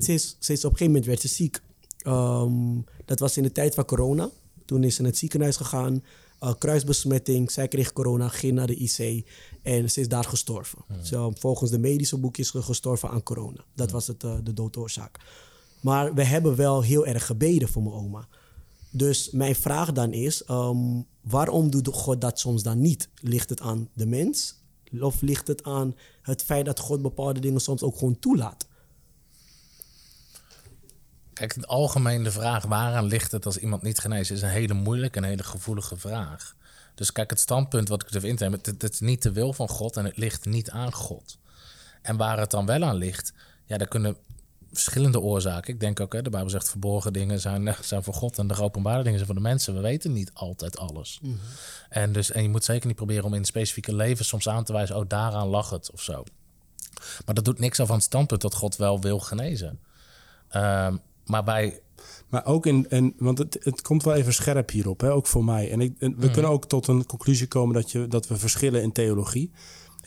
ze 0.00 0.12
is, 0.12 0.36
ze 0.38 0.52
is 0.52 0.64
op 0.64 0.70
een 0.70 0.76
gegeven 0.78 0.86
moment 0.86 1.04
werd 1.06 1.20
ze 1.20 1.28
ziek. 1.28 1.60
Ehm, 1.98 2.80
dat 3.04 3.18
was 3.18 3.36
in 3.36 3.42
de 3.42 3.52
tijd 3.52 3.74
van 3.74 3.84
corona. 3.84 4.30
Toen 4.64 4.84
is 4.84 4.94
ze 4.94 5.00
naar 5.02 5.10
het 5.10 5.18
ziekenhuis 5.20 5.56
gegaan. 5.56 6.02
eh, 6.38 6.52
kruisbesmetting. 6.58 7.50
Zij 7.50 7.68
kreeg 7.68 7.92
corona, 7.92 8.28
ging 8.28 8.52
naar 8.52 8.66
de 8.66 8.74
IC. 8.76 9.26
En 9.62 9.90
ze 9.90 10.00
is 10.00 10.08
daar 10.08 10.24
gestorven. 10.24 10.78
Zo, 11.02 11.32
volgens 11.38 11.70
de 11.70 11.78
medische 11.78 12.18
boekjes 12.18 12.50
gestorven 12.50 13.10
aan 13.10 13.22
corona. 13.22 13.64
Dat 13.74 13.90
was 13.90 14.06
het, 14.06 14.24
eh, 14.24 14.34
de 14.42 14.52
doodoorzaak. 14.52 15.18
Maar 15.80 16.14
we 16.14 16.24
hebben 16.24 16.56
wel 16.56 16.82
heel 16.82 17.06
erg 17.06 17.26
gebeden 17.26 17.68
voor 17.68 17.82
mijn 17.82 17.94
oma. 17.94 18.28
Dus 18.90 19.30
mijn 19.30 19.54
vraag 19.54 19.92
dan 19.92 20.12
is, 20.12 20.44
ehm, 20.44 21.02
waarom 21.20 21.70
doet 21.70 21.88
God 21.88 22.20
dat 22.20 22.38
soms 22.38 22.62
dan 22.62 22.80
niet? 22.80 23.08
Ligt 23.20 23.50
het 23.50 23.60
aan 23.60 23.88
de 23.92 24.06
mens? 24.06 24.54
Of 25.00 25.20
ligt 25.20 25.48
het 25.48 25.64
aan 25.64 25.96
het 26.22 26.42
feit 26.42 26.64
dat 26.64 26.78
God 26.78 27.02
bepaalde 27.02 27.40
dingen 27.40 27.60
soms 27.60 27.82
ook 27.82 27.98
gewoon 27.98 28.18
toelaat? 28.18 28.66
Kijk, 31.32 31.54
het 31.54 31.66
algemeen 31.66 32.22
de 32.22 32.30
vraag 32.30 32.64
waaraan 32.64 33.04
ligt 33.04 33.32
het 33.32 33.46
als 33.46 33.58
iemand 33.58 33.82
niet 33.82 33.98
geneest... 33.98 34.30
is 34.30 34.42
een 34.42 34.48
hele 34.48 34.74
moeilijke 34.74 35.18
en 35.18 35.24
hele 35.24 35.42
gevoelige 35.42 35.96
vraag. 35.96 36.56
Dus 36.94 37.12
kijk, 37.12 37.30
het 37.30 37.40
standpunt 37.40 37.88
wat 37.88 38.02
ik 38.02 38.14
even 38.14 38.28
inneem... 38.28 38.52
Het, 38.52 38.66
het 38.66 38.92
is 38.92 39.00
niet 39.00 39.22
de 39.22 39.32
wil 39.32 39.52
van 39.52 39.68
God 39.68 39.96
en 39.96 40.04
het 40.04 40.16
ligt 40.16 40.44
niet 40.44 40.70
aan 40.70 40.92
God. 40.92 41.38
En 42.02 42.16
waar 42.16 42.38
het 42.38 42.50
dan 42.50 42.66
wel 42.66 42.82
aan 42.82 42.96
ligt... 42.96 43.32
ja, 43.64 43.78
daar 43.78 43.88
kunnen 43.88 44.16
verschillende 44.72 45.20
oorzaken... 45.20 45.74
ik 45.74 45.80
denk 45.80 46.00
ook, 46.00 46.12
hè, 46.12 46.22
de 46.22 46.30
Bijbel 46.30 46.50
zegt... 46.50 46.70
verborgen 46.70 47.12
dingen 47.12 47.40
zijn, 47.40 47.68
eh, 47.68 47.74
zijn 47.80 48.02
voor 48.02 48.14
God... 48.14 48.38
en 48.38 48.46
de 48.46 48.62
openbare 48.62 49.02
dingen 49.02 49.14
zijn 49.18 49.26
voor 49.26 49.34
de 49.34 49.48
mensen. 49.48 49.74
We 49.74 49.80
weten 49.80 50.12
niet 50.12 50.30
altijd 50.34 50.78
alles. 50.78 51.20
En, 51.88 52.12
dus, 52.12 52.30
en 52.30 52.42
je 52.42 52.48
moet 52.48 52.64
zeker 52.64 52.86
niet 52.86 52.96
proberen 52.96 53.24
om 53.24 53.34
in 53.34 53.44
specifieke 53.44 53.94
leven... 53.94 54.24
soms 54.24 54.48
aan 54.48 54.64
te 54.64 54.72
wijzen, 54.72 54.96
oh, 54.96 55.04
daaraan 55.08 55.48
lag 55.48 55.70
het 55.70 55.90
of 55.90 56.02
zo. 56.02 56.24
Maar 57.26 57.34
dat 57.34 57.44
doet 57.44 57.58
niks 57.58 57.80
af 57.80 57.86
van 57.86 57.96
het 57.96 58.04
standpunt... 58.04 58.40
dat 58.40 58.54
God 58.54 58.76
wel 58.76 59.00
wil 59.00 59.18
genezen. 59.18 59.78
Ehm, 60.48 60.96
maar 61.24 61.44
bij 61.44 61.80
Maar 62.28 62.44
ook 62.44 62.66
in, 62.66 62.86
en, 62.88 63.14
want 63.18 63.38
het, 63.38 63.58
het 63.62 63.82
komt 63.82 64.02
wel 64.02 64.14
even 64.14 64.32
scherp 64.32 64.70
hierop, 64.70 65.00
hè, 65.00 65.12
ook 65.12 65.26
voor 65.26 65.44
mij. 65.44 65.70
En, 65.70 65.80
ik, 65.80 65.94
en 65.98 66.18
we 66.18 66.30
kunnen 66.30 66.50
ook 66.50 66.64
tot 66.64 66.88
een 66.88 67.06
conclusie 67.06 67.46
komen 67.46 67.74
dat, 67.74 67.90
je, 67.90 68.08
dat 68.08 68.28
we 68.28 68.36
verschillen 68.36 68.82
in 68.82 68.92
theologie. 68.92 69.50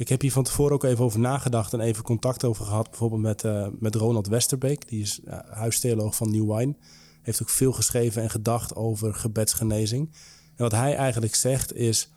Ik 0.01 0.09
heb 0.09 0.21
hier 0.21 0.31
van 0.31 0.43
tevoren 0.43 0.73
ook 0.73 0.83
even 0.83 1.03
over 1.03 1.19
nagedacht 1.19 1.73
en 1.73 1.79
even 1.79 2.03
contact 2.03 2.43
over 2.43 2.65
gehad. 2.65 2.89
Bijvoorbeeld 2.89 3.21
met, 3.21 3.43
eh, 3.43 3.67
met 3.79 3.95
Ronald 3.95 4.27
Westerbeek, 4.27 4.89
die 4.89 5.01
is 5.01 5.19
uh, 5.25 5.39
huistheoloog 5.49 6.15
van 6.15 6.31
New 6.31 6.57
Wine. 6.57 6.75
Heeft 7.21 7.41
ook 7.41 7.49
veel 7.49 7.71
geschreven 7.71 8.21
en 8.21 8.29
gedacht 8.29 8.75
over 8.75 9.13
gebedsgenezing. 9.13 10.09
En 10.55 10.63
wat 10.63 10.71
hij 10.71 10.95
eigenlijk 10.95 11.35
zegt 11.35 11.73
is, 11.73 12.11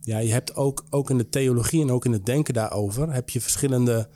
ja, 0.00 0.18
je 0.18 0.32
hebt 0.32 0.54
ook, 0.54 0.84
ook 0.90 1.10
in 1.10 1.18
de 1.18 1.28
theologie 1.28 1.82
en 1.82 1.90
ook 1.90 2.04
in 2.04 2.12
het 2.12 2.26
denken 2.26 2.54
daarover, 2.54 3.12
heb 3.12 3.30
je 3.30 3.40
verschillende 3.40 4.08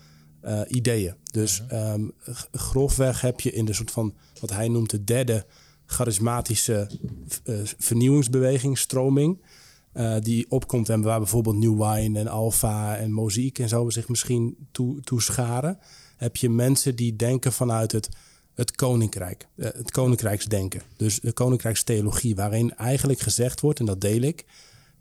uh, 0.45 0.61
ideeën. 0.69 1.15
Dus 1.31 1.63
um, 1.73 2.13
grofweg 2.53 3.21
heb 3.21 3.41
je 3.41 3.53
in 3.53 3.65
de 3.65 3.73
soort 3.73 3.91
van 3.91 4.15
wat 4.41 4.51
hij 4.51 4.69
noemt 4.69 4.91
de 4.91 5.05
derde 5.05 5.47
charismatische 5.87 6.91
uh, 7.45 7.61
vernieuwingsbeweging, 7.79 8.79
stroming, 8.79 9.43
uh, 9.97 10.17
die 10.21 10.47
opkomt 10.49 10.89
en 10.89 11.03
waar 11.03 11.19
bijvoorbeeld 11.19 11.57
New 11.57 11.83
Wine 11.83 12.19
en 12.19 12.29
Alpha 12.29 12.97
en 12.97 13.13
Moziek 13.13 13.59
en 13.59 13.69
zo 13.69 13.91
zich 13.91 14.09
misschien 14.09 14.69
toe, 14.73 15.01
toe 15.01 15.23
scharen. 15.23 15.79
Heb 16.17 16.37
je 16.37 16.51
mensen 16.51 16.97
die 16.97 17.17
denken 17.17 17.53
vanuit 17.53 17.93
het, 17.93 18.09
het 18.55 18.71
koninkrijk, 18.71 19.49
uh, 19.57 19.67
het 19.73 19.91
koninkrijksdenken. 19.91 20.83
Dus 20.97 21.21
de 21.21 21.33
koninkrijkstheologie, 21.33 22.35
waarin 22.35 22.75
eigenlijk 22.77 23.21
gezegd 23.21 23.61
wordt, 23.61 23.79
en 23.79 23.87
dat 23.87 24.01
deel 24.01 24.21
ik, 24.21 24.45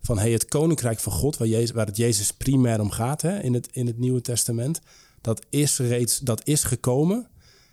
van 0.02 0.18
hey, 0.18 0.32
het 0.32 0.46
koninkrijk 0.46 1.00
van 1.00 1.14
God, 1.14 1.38
waar, 1.38 1.48
Jezus, 1.48 1.72
waar 1.72 1.86
het 1.86 1.98
Jezus 1.98 2.32
primair 2.32 2.82
om 2.82 2.91
gaat 2.91 3.22
hè, 3.22 3.39
in, 3.41 3.54
het, 3.54 3.68
in 3.72 3.88
het 3.88 3.98
Nieuwe 3.98 4.22
Testament, 4.22 4.82
dat 5.22 5.46
is 5.50 5.78
reeds, 5.78 6.20
dat 6.20 6.48
is 6.48 6.64
gekomen. 6.64 7.28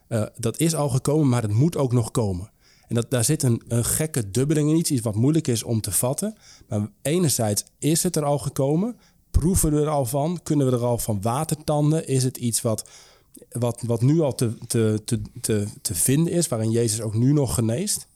Uh, 0.09 0.27
dat 0.37 0.59
is 0.59 0.75
al 0.75 0.89
gekomen, 0.89 1.29
maar 1.29 1.43
het 1.43 1.53
moet 1.53 1.77
ook 1.77 1.93
nog 1.93 2.11
komen. 2.11 2.52
En 2.93 2.99
dat, 2.99 3.11
daar 3.11 3.25
zit 3.25 3.43
een, 3.43 3.63
gekke 3.69 4.31
dubbeling 4.31 4.71
in, 4.71 4.77
iets, 4.77 4.91
iets 4.91 5.03
wat 5.03 5.15
moeilijk 5.15 5.49
is 5.49 5.63
om 5.63 5.81
te 5.81 5.91
vatten. 5.91 6.37
Maar 6.69 6.89
enerzijds 7.03 7.65
is 7.79 8.03
het 8.03 8.17
er 8.17 8.25
al 8.25 8.39
gekomen, 8.39 8.97
proeven 9.31 9.73
we 9.73 9.81
er 9.81 9.89
al 9.89 10.07
van, 10.07 10.41
kunnen 10.43 10.67
we 10.67 10.73
er 10.73 10.85
al 10.85 10.99
van 10.99 11.23
watertanden? 11.23 12.09
Is 12.09 12.25
het 12.25 12.37
iets 12.37 12.63
wat, 12.63 12.89
wat, 13.51 13.83
wat 13.87 14.03
nu 14.03 14.21
al 14.21 14.35
te, 14.35 14.53
te, 14.67 15.03
te, 15.05 15.21
te, 15.41 15.67
te 15.83 15.95
vinden 15.95 16.33
is, 16.33 16.49
waarin 16.49 16.71
Jezus 16.71 17.01
ook 17.01 17.15
nu 17.15 17.33
nog 17.33 17.55
geneest? 17.55 18.07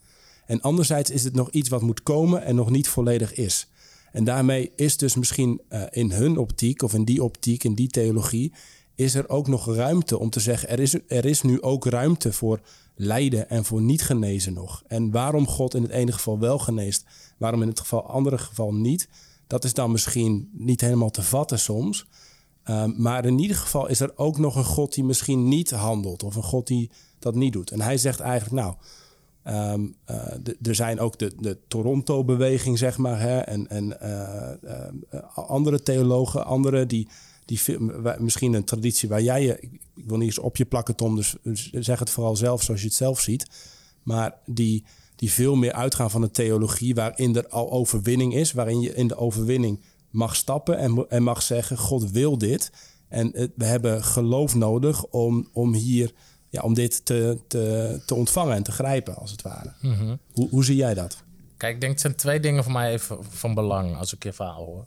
En 0.46 0.60
anderzijds 0.60 1.10
is 1.10 1.24
het 1.24 1.34
nog 1.34 1.50
iets 1.50 1.68
wat 1.68 1.82
moet 1.82 2.02
komen 2.02 2.44
en 2.44 2.54
nog 2.54 2.70
niet 2.70 2.88
volledig 2.88 3.34
is. 3.34 3.68
En 4.12 4.24
daarmee 4.24 4.72
is 4.74 4.96
dus 4.96 5.14
misschien 5.14 5.60
uh, 5.70 5.82
in 5.90 6.10
hun 6.10 6.38
optiek, 6.38 6.82
of 6.82 6.94
in 6.94 7.04
die 7.04 7.22
optiek, 7.22 7.64
in 7.64 7.74
die 7.74 7.88
theologie, 7.88 8.52
is 8.94 9.14
er 9.14 9.28
ook 9.28 9.48
nog 9.48 9.74
ruimte 9.74 10.18
om 10.18 10.30
te 10.30 10.40
zeggen: 10.40 10.68
er 10.68 10.80
is, 10.80 10.94
er 11.06 11.24
is 11.24 11.42
nu 11.42 11.62
ook 11.62 11.86
ruimte 11.86 12.32
voor 12.32 12.60
lijden 12.96 13.48
en 13.48 13.64
voor 13.64 13.82
niet 13.82 14.02
genezen 14.02 14.52
nog. 14.52 14.82
En 14.86 15.10
waarom 15.10 15.46
God 15.46 15.74
in 15.74 15.82
het 15.82 15.90
ene 15.90 16.12
geval 16.12 16.38
wel 16.38 16.58
geneest, 16.58 17.04
waarom 17.36 17.62
in 17.62 17.68
het 17.68 17.80
geval 17.80 18.08
andere 18.08 18.38
geval 18.38 18.74
niet, 18.74 19.08
dat 19.46 19.64
is 19.64 19.74
dan 19.74 19.90
misschien 19.90 20.50
niet 20.52 20.80
helemaal 20.80 21.10
te 21.10 21.22
vatten 21.22 21.58
soms. 21.58 22.06
Um, 22.64 22.94
maar 22.96 23.24
in 23.24 23.38
ieder 23.38 23.56
geval 23.56 23.88
is 23.88 24.00
er 24.00 24.12
ook 24.16 24.38
nog 24.38 24.56
een 24.56 24.64
God 24.64 24.94
die 24.94 25.04
misschien 25.04 25.48
niet 25.48 25.70
handelt, 25.70 26.22
of 26.22 26.36
een 26.36 26.42
God 26.42 26.66
die 26.66 26.90
dat 27.18 27.34
niet 27.34 27.52
doet. 27.52 27.70
En 27.70 27.80
hij 27.80 27.98
zegt 27.98 28.20
eigenlijk: 28.20 28.62
Nou. 28.62 28.74
Uh, 29.46 29.74
de, 30.42 30.56
er 30.62 30.74
zijn 30.74 31.00
ook 31.00 31.18
de, 31.18 31.32
de 31.38 31.58
Toronto-beweging, 31.68 32.78
zeg 32.78 32.98
maar, 32.98 33.20
hè, 33.20 33.38
en, 33.38 33.68
en 33.68 33.96
uh, 34.02 34.70
uh, 35.12 35.22
andere 35.34 35.82
theologen, 35.82 36.44
andere 36.44 36.86
die, 36.86 37.08
die 37.46 37.60
misschien 38.18 38.54
een 38.54 38.64
traditie 38.64 39.08
waar 39.08 39.22
jij 39.22 39.42
je, 39.42 39.60
ik 39.94 40.04
wil 40.04 40.16
niet 40.16 40.26
eens 40.26 40.38
op 40.38 40.56
je 40.56 40.64
plakken, 40.64 40.94
Tom, 40.94 41.16
dus 41.16 41.36
zeg 41.72 41.98
het 41.98 42.10
vooral 42.10 42.36
zelf 42.36 42.62
zoals 42.62 42.80
je 42.80 42.86
het 42.86 42.96
zelf 42.96 43.20
ziet, 43.20 43.46
maar 44.02 44.34
die, 44.46 44.84
die 45.16 45.32
veel 45.32 45.54
meer 45.54 45.72
uitgaan 45.72 46.10
van 46.10 46.22
een 46.22 46.30
theologie 46.30 46.94
waarin 46.94 47.36
er 47.36 47.48
al 47.48 47.70
overwinning 47.70 48.34
is, 48.34 48.52
waarin 48.52 48.80
je 48.80 48.94
in 48.94 49.08
de 49.08 49.16
overwinning 49.16 49.80
mag 50.10 50.36
stappen 50.36 50.78
en, 50.78 51.06
en 51.08 51.22
mag 51.22 51.42
zeggen: 51.42 51.78
God 51.78 52.10
wil 52.10 52.38
dit. 52.38 52.70
En 53.08 53.30
we 53.56 53.64
hebben 53.64 54.04
geloof 54.04 54.54
nodig 54.54 55.04
om, 55.04 55.48
om 55.52 55.74
hier 55.74 56.12
ja, 56.48 56.62
om 56.62 56.74
dit 56.74 57.04
te, 57.04 57.38
te, 57.48 58.00
te 58.06 58.14
ontvangen 58.14 58.54
en 58.54 58.62
te 58.62 58.72
grijpen, 58.72 59.16
als 59.16 59.30
het 59.30 59.42
ware. 59.42 59.72
Mm 59.80 59.92
-hmm. 59.92 60.18
hoe, 60.32 60.48
hoe 60.48 60.64
zie 60.64 60.76
jij 60.76 60.94
dat? 60.94 61.24
Kijk, 61.56 61.74
ik 61.74 61.80
denk 61.80 61.92
het 61.92 62.00
zijn 62.00 62.14
twee 62.14 62.40
dingen 62.40 62.64
voor 62.64 62.72
mij 62.72 62.92
even 62.92 63.24
van 63.24 63.54
belang 63.54 63.96
als 63.96 64.14
ik 64.14 64.22
je 64.24 64.32
verhaal 64.32 64.64
hoor. 64.64 64.86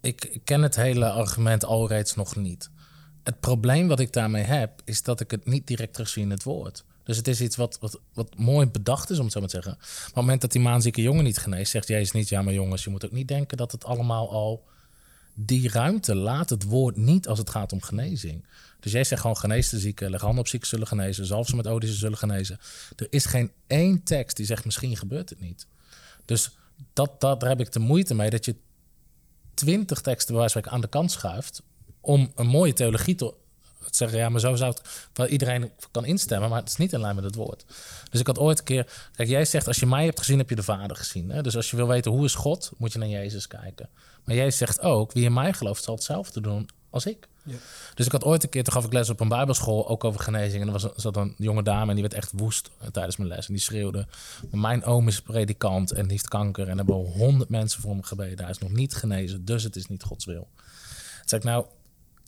Ik, 0.00 0.40
ken 0.44 0.62
het 0.62 0.76
hele 0.76 1.10
argument 1.10 1.64
alreeds 1.64 2.14
nog 2.14 2.36
niet. 2.36 2.70
Het 3.22 3.40
probleem 3.40 3.88
wat 3.88 4.00
ik 4.00 4.12
daarmee 4.12 4.42
heb, 4.42 4.82
is 4.84 5.02
dat 5.02 5.20
ik 5.20 5.30
het 5.30 5.46
niet 5.46 5.66
direct 5.66 5.92
terugzie 5.92 6.22
in 6.22 6.30
het 6.30 6.42
woord. 6.42 6.84
Dus 7.04 7.16
het 7.16 7.28
is 7.28 7.40
iets 7.40 7.56
wat, 7.56 7.78
wat, 7.80 8.00
wat 8.12 8.38
mooi 8.38 8.66
bedacht 8.66 9.10
is, 9.10 9.18
om 9.18 9.24
het 9.24 9.32
zo 9.32 9.40
maar 9.40 9.48
te 9.48 9.54
zeggen. 9.54 9.76
Maar 9.78 10.00
op 10.00 10.04
het 10.04 10.14
moment 10.14 10.40
dat 10.40 10.52
die 10.52 10.60
maanzieke 10.60 11.02
jongen 11.02 11.24
niet 11.24 11.38
geneest, 11.38 11.70
zegt 11.70 11.88
Jezus 11.88 12.12
niet... 12.12 12.28
ja, 12.28 12.42
maar 12.42 12.52
jongens, 12.52 12.84
je 12.84 12.90
moet 12.90 13.04
ook 13.04 13.12
niet 13.12 13.28
denken 13.28 13.56
dat 13.56 13.72
het 13.72 13.84
allemaal 13.84 14.30
al... 14.30 14.68
Die 15.34 15.70
ruimte 15.70 16.14
laat 16.14 16.50
het 16.50 16.64
woord 16.64 16.96
niet 16.96 17.28
als 17.28 17.38
het 17.38 17.50
gaat 17.50 17.72
om 17.72 17.82
genezing. 17.82 18.44
Dus 18.80 18.92
jij 18.92 19.04
zegt 19.04 19.20
gewoon 19.20 19.36
genees 19.36 19.68
de 19.68 19.78
zieken, 19.78 20.10
leg 20.10 20.20
handen 20.20 20.40
op 20.40 20.48
zieken 20.48 20.68
zullen 20.68 20.86
genezen, 20.86 21.26
zalf 21.26 21.46
ze 21.46 21.56
met 21.56 21.66
ze 21.66 21.92
zullen 21.92 22.18
genezen. 22.18 22.58
Er 22.96 23.06
is 23.10 23.24
geen 23.24 23.52
één 23.66 24.02
tekst 24.02 24.36
die 24.36 24.46
zegt 24.46 24.64
misschien 24.64 24.96
gebeurt 24.96 25.30
het 25.30 25.40
niet. 25.40 25.66
Dus 26.24 26.56
dat, 26.92 27.20
dat, 27.20 27.40
daar 27.40 27.48
heb 27.48 27.60
ik 27.60 27.72
de 27.72 27.78
moeite 27.78 28.14
mee 28.14 28.30
dat 28.30 28.44
je 28.44 28.56
twintig 29.60 30.00
teksten 30.00 30.34
bij 30.34 30.62
aan 30.62 30.80
de 30.80 30.88
kant 30.88 31.10
schuift 31.10 31.62
om 32.00 32.32
een 32.34 32.46
mooie 32.46 32.72
theologie 32.72 33.14
te 33.14 33.34
zeggen, 33.90 34.18
ja, 34.18 34.28
maar 34.28 34.40
zo 34.40 34.54
zou 34.54 34.70
het 34.70 35.08
wel 35.12 35.26
iedereen 35.26 35.70
kan 35.90 36.04
instemmen, 36.04 36.48
maar 36.48 36.60
het 36.60 36.68
is 36.68 36.76
niet 36.76 36.92
in 36.92 37.00
lijn 37.00 37.14
met 37.14 37.24
het 37.24 37.34
woord. 37.34 37.64
Dus 38.10 38.20
ik 38.20 38.26
had 38.26 38.38
ooit 38.38 38.58
een 38.58 38.64
keer, 38.64 38.92
kijk, 39.14 39.28
jij 39.28 39.44
zegt 39.44 39.66
als 39.66 39.78
je 39.78 39.86
mij 39.86 40.04
hebt 40.04 40.18
gezien, 40.18 40.38
heb 40.38 40.48
je 40.48 40.54
de 40.54 40.62
Vader 40.62 40.96
gezien. 40.96 41.30
Hè? 41.30 41.42
Dus 41.42 41.56
als 41.56 41.70
je 41.70 41.76
wil 41.76 41.86
weten 41.86 42.10
hoe 42.10 42.24
is 42.24 42.34
God, 42.34 42.70
moet 42.76 42.92
je 42.92 42.98
naar 42.98 43.08
Jezus 43.08 43.46
kijken. 43.46 43.88
Maar 44.24 44.34
jij 44.36 44.50
zegt 44.50 44.80
ook, 44.80 45.12
wie 45.12 45.24
in 45.24 45.32
mij 45.32 45.52
gelooft, 45.52 45.84
zal 45.84 45.94
hetzelfde 45.94 46.40
doen 46.40 46.68
als 46.90 47.06
ik. 47.06 47.28
Ja. 47.44 47.56
Dus 47.94 48.06
ik 48.06 48.12
had 48.12 48.24
ooit 48.24 48.42
een 48.42 48.48
keer, 48.48 48.64
toen 48.64 48.72
gaf 48.72 48.84
ik 48.84 48.92
les 48.92 49.10
op 49.10 49.20
een 49.20 49.28
bijbelschool, 49.28 49.88
ook 49.88 50.04
over 50.04 50.20
genezing. 50.20 50.60
En 50.62 50.66
er 50.66 50.80
was, 50.80 50.88
zat 50.96 51.16
een 51.16 51.34
jonge 51.36 51.62
dame 51.62 51.88
en 51.88 51.92
die 51.92 52.02
werd 52.02 52.14
echt 52.14 52.32
woest 52.34 52.70
tijdens 52.92 53.16
mijn 53.16 53.28
les. 53.28 53.46
En 53.46 53.52
die 53.52 53.62
schreeuwde, 53.62 54.06
mijn 54.50 54.84
oom 54.84 55.08
is 55.08 55.22
predikant 55.22 55.92
en 55.92 56.08
heeft 56.08 56.28
kanker. 56.28 56.68
En 56.68 56.76
hebben 56.76 56.94
honderd 56.94 57.50
mensen 57.50 57.80
voor 57.80 57.90
hem 57.90 58.02
gebeden. 58.02 58.38
Hij 58.38 58.50
is 58.50 58.58
nog 58.58 58.72
niet 58.72 58.94
genezen, 58.94 59.44
dus 59.44 59.62
het 59.62 59.76
is 59.76 59.86
niet 59.86 60.02
Gods 60.02 60.24
wil. 60.24 60.48
Toen 60.54 61.28
zei 61.28 61.40
ik, 61.40 61.46
nou, 61.46 61.66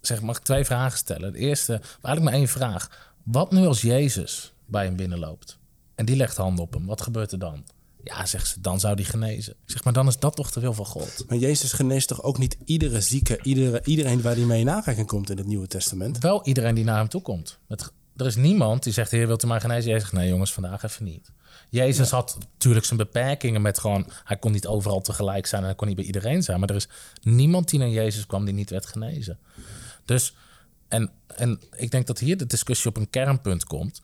zeg, 0.00 0.20
mag 0.20 0.36
ik 0.36 0.42
twee 0.42 0.64
vragen 0.64 0.98
stellen? 0.98 1.32
De 1.32 1.38
eerste, 1.38 1.72
eigenlijk 1.72 2.22
maar 2.22 2.32
één 2.32 2.48
vraag. 2.48 3.12
Wat 3.22 3.50
nu 3.50 3.66
als 3.66 3.80
Jezus 3.80 4.52
bij 4.66 4.84
hem 4.84 4.96
binnenloopt? 4.96 5.58
En 5.94 6.04
die 6.04 6.16
legt 6.16 6.36
handen 6.36 6.64
op 6.64 6.72
hem, 6.72 6.86
wat 6.86 7.02
gebeurt 7.02 7.32
er 7.32 7.38
dan? 7.38 7.64
Ja, 8.04 8.26
zegt 8.26 8.48
ze, 8.48 8.60
dan 8.60 8.80
zou 8.80 8.96
die 8.96 9.04
genezen. 9.04 9.52
Ik 9.52 9.70
zeg, 9.70 9.84
maar 9.84 9.92
dan 9.92 10.06
is 10.06 10.18
dat 10.18 10.36
toch 10.36 10.50
te 10.50 10.60
veel 10.60 10.72
van 10.72 10.86
God. 10.86 11.24
Maar 11.28 11.38
Jezus 11.38 11.72
geneest 11.72 12.08
toch 12.08 12.22
ook 12.22 12.38
niet 12.38 12.56
iedere 12.64 13.00
zieke, 13.00 13.38
iedere, 13.42 13.80
iedereen 13.84 14.22
waar 14.22 14.34
hij 14.34 14.44
mee 14.44 14.60
in 14.60 14.70
aanraking 14.70 15.06
komt 15.06 15.30
in 15.30 15.36
het 15.36 15.46
Nieuwe 15.46 15.66
Testament? 15.66 16.18
Wel 16.18 16.46
iedereen 16.46 16.74
die 16.74 16.84
naar 16.84 16.98
hem 16.98 17.08
toe 17.08 17.22
komt. 17.22 17.58
er 18.16 18.26
is 18.26 18.36
niemand 18.36 18.82
die 18.82 18.92
zegt, 18.92 19.10
heer, 19.10 19.26
wilt 19.26 19.44
u 19.44 19.46
mij 19.46 19.60
genezen? 19.60 19.90
Jezus 19.90 20.00
zegt, 20.00 20.12
nee 20.12 20.28
jongens, 20.28 20.52
vandaag 20.52 20.82
even 20.82 21.04
niet. 21.04 21.30
Jezus 21.68 22.10
had 22.10 22.38
natuurlijk 22.40 22.86
zijn 22.86 22.98
beperkingen 22.98 23.62
met 23.62 23.78
gewoon... 23.78 24.10
hij 24.24 24.36
kon 24.36 24.52
niet 24.52 24.66
overal 24.66 25.00
tegelijk 25.00 25.46
zijn 25.46 25.60
en 25.60 25.66
hij 25.66 25.76
kon 25.76 25.86
niet 25.86 25.96
bij 25.96 26.04
iedereen 26.04 26.42
zijn. 26.42 26.60
Maar 26.60 26.68
er 26.68 26.76
is 26.76 26.88
niemand 27.22 27.68
die 27.68 27.78
naar 27.78 27.88
Jezus 27.88 28.26
kwam 28.26 28.44
die 28.44 28.54
niet 28.54 28.70
werd 28.70 28.86
genezen. 28.86 29.38
Dus, 30.04 30.34
en, 30.88 31.10
en 31.26 31.60
ik 31.76 31.90
denk 31.90 32.06
dat 32.06 32.18
hier 32.18 32.36
de 32.36 32.46
discussie 32.46 32.90
op 32.90 32.96
een 32.96 33.10
kernpunt 33.10 33.64
komt... 33.64 34.02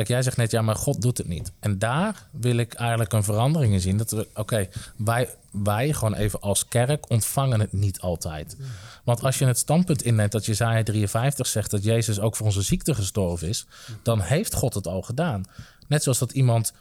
Kijk, 0.00 0.12
jij 0.12 0.22
zegt 0.22 0.36
net, 0.36 0.50
ja, 0.50 0.62
maar 0.62 0.76
God 0.76 1.02
doet 1.02 1.18
het 1.18 1.28
niet. 1.28 1.52
En 1.60 1.78
daar 1.78 2.26
wil 2.30 2.56
ik 2.56 2.74
eigenlijk 2.74 3.12
een 3.12 3.22
verandering 3.22 3.72
in 3.72 3.80
zien. 3.80 3.96
Dat 3.96 4.10
we, 4.10 4.28
oké, 4.34 4.68
wij, 4.96 5.28
wij 5.50 5.92
gewoon 5.92 6.14
even 6.14 6.40
als 6.40 6.68
kerk 6.68 7.10
ontvangen 7.10 7.60
het 7.60 7.72
niet 7.72 8.00
altijd. 8.00 8.56
Want 9.04 9.22
als 9.22 9.38
je 9.38 9.44
het 9.44 9.58
standpunt 9.58 10.02
inneemt 10.02 10.32
dat 10.32 10.46
Jezaja 10.46 10.82
53 10.82 11.46
zegt 11.46 11.70
dat 11.70 11.84
Jezus 11.84 12.20
ook 12.20 12.36
voor 12.36 12.46
onze 12.46 12.62
ziekte 12.62 12.94
gestorven 12.94 13.48
is, 13.48 13.66
dan 14.02 14.20
heeft 14.20 14.54
God 14.54 14.74
het 14.74 14.86
al 14.86 15.02
gedaan. 15.02 15.44
Net 15.88 16.02
zoals 16.02 16.18
dat 16.18 16.32
iemand 16.32 16.72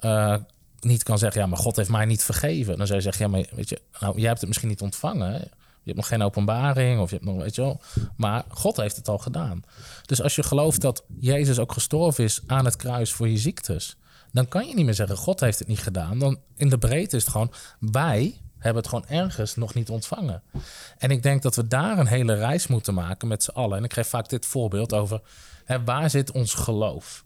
uh, 0.00 0.36
niet 0.80 1.02
kan 1.02 1.18
zeggen, 1.18 1.40
ja, 1.40 1.46
maar 1.46 1.58
God 1.58 1.76
heeft 1.76 1.90
mij 1.90 2.04
niet 2.04 2.24
vergeven. 2.24 2.76
Dan 2.76 2.86
zou 2.86 2.98
je 2.98 3.04
zeggen, 3.04 3.24
ja, 3.24 3.30
maar 3.30 3.46
weet 3.50 3.68
je, 3.68 3.80
nou, 4.00 4.18
jij 4.18 4.28
hebt 4.28 4.40
het 4.40 4.48
misschien 4.48 4.68
niet 4.68 4.80
ontvangen. 4.80 5.50
Je 5.82 5.90
hebt 5.90 5.96
nog 5.96 6.08
geen 6.08 6.22
openbaring 6.22 7.00
of 7.00 7.10
je 7.10 7.16
hebt 7.16 7.28
nog, 7.28 7.42
weet 7.42 7.54
je 7.54 7.60
wel. 7.60 7.80
Maar 8.16 8.44
God 8.48 8.76
heeft 8.76 8.96
het 8.96 9.08
al 9.08 9.18
gedaan. 9.18 9.62
Dus 10.06 10.22
als 10.22 10.34
je 10.34 10.42
gelooft 10.42 10.80
dat 10.80 11.04
Jezus 11.20 11.58
ook 11.58 11.72
gestorven 11.72 12.24
is 12.24 12.40
aan 12.46 12.64
het 12.64 12.76
kruis 12.76 13.12
voor 13.12 13.28
je 13.28 13.38
ziektes, 13.38 13.96
dan 14.32 14.48
kan 14.48 14.66
je 14.66 14.74
niet 14.74 14.84
meer 14.84 14.94
zeggen: 14.94 15.16
God 15.16 15.40
heeft 15.40 15.58
het 15.58 15.68
niet 15.68 15.78
gedaan. 15.78 16.18
Dan 16.18 16.38
in 16.56 16.68
de 16.68 16.78
breedte 16.78 17.16
is 17.16 17.22
het 17.22 17.32
gewoon: 17.32 17.52
wij 17.78 18.40
hebben 18.58 18.82
het 18.82 18.90
gewoon 18.90 19.06
ergens 19.08 19.56
nog 19.56 19.74
niet 19.74 19.90
ontvangen. 19.90 20.42
En 20.98 21.10
ik 21.10 21.22
denk 21.22 21.42
dat 21.42 21.56
we 21.56 21.66
daar 21.66 21.98
een 21.98 22.06
hele 22.06 22.34
reis 22.34 22.66
moeten 22.66 22.94
maken 22.94 23.28
met 23.28 23.42
z'n 23.42 23.50
allen. 23.50 23.78
En 23.78 23.84
ik 23.84 23.92
geef 23.92 24.08
vaak 24.08 24.28
dit 24.28 24.46
voorbeeld 24.46 24.92
over: 24.92 25.20
hè, 25.64 25.84
waar 25.84 26.10
zit 26.10 26.30
ons 26.30 26.54
geloof? 26.54 27.24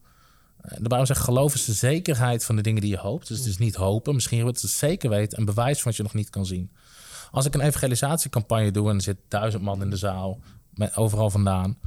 De 0.63 0.89
Bijbel 0.89 1.07
zegt: 1.07 1.21
geloof 1.21 1.55
is 1.55 1.65
de 1.65 1.73
zekerheid 1.73 2.45
van 2.45 2.57
de 2.57 2.63
dingen 2.63 2.81
die 2.81 2.91
je 2.91 2.99
hoopt. 2.99 3.29
Dus 3.29 3.39
het 3.39 3.47
is 3.47 3.59
niet 3.59 3.75
hopen. 3.75 4.15
Misschien 4.15 4.43
wordt 4.43 4.63
het 4.63 4.71
zeker 4.71 5.11
weten, 5.11 5.39
een 5.39 5.45
bewijs 5.45 5.77
van 5.77 5.85
wat 5.85 5.97
je 5.97 6.03
nog 6.03 6.15
niet 6.15 6.31
kan 6.31 6.47
zien. 6.47 6.71
Als 7.35 7.47
ik 7.47 7.55
een 7.55 7.61
evangelisatiecampagne 7.61 8.71
doe 8.71 8.89
en 8.91 8.97
er 8.97 9.03
zit 9.03 9.17
duizend 9.29 9.63
man 9.63 9.83
in 9.83 9.91
de 9.91 9.97
zaal, 9.97 10.41
met 10.75 10.97
overal 10.97 11.31
vandaan. 11.31 11.71
Op 11.71 11.81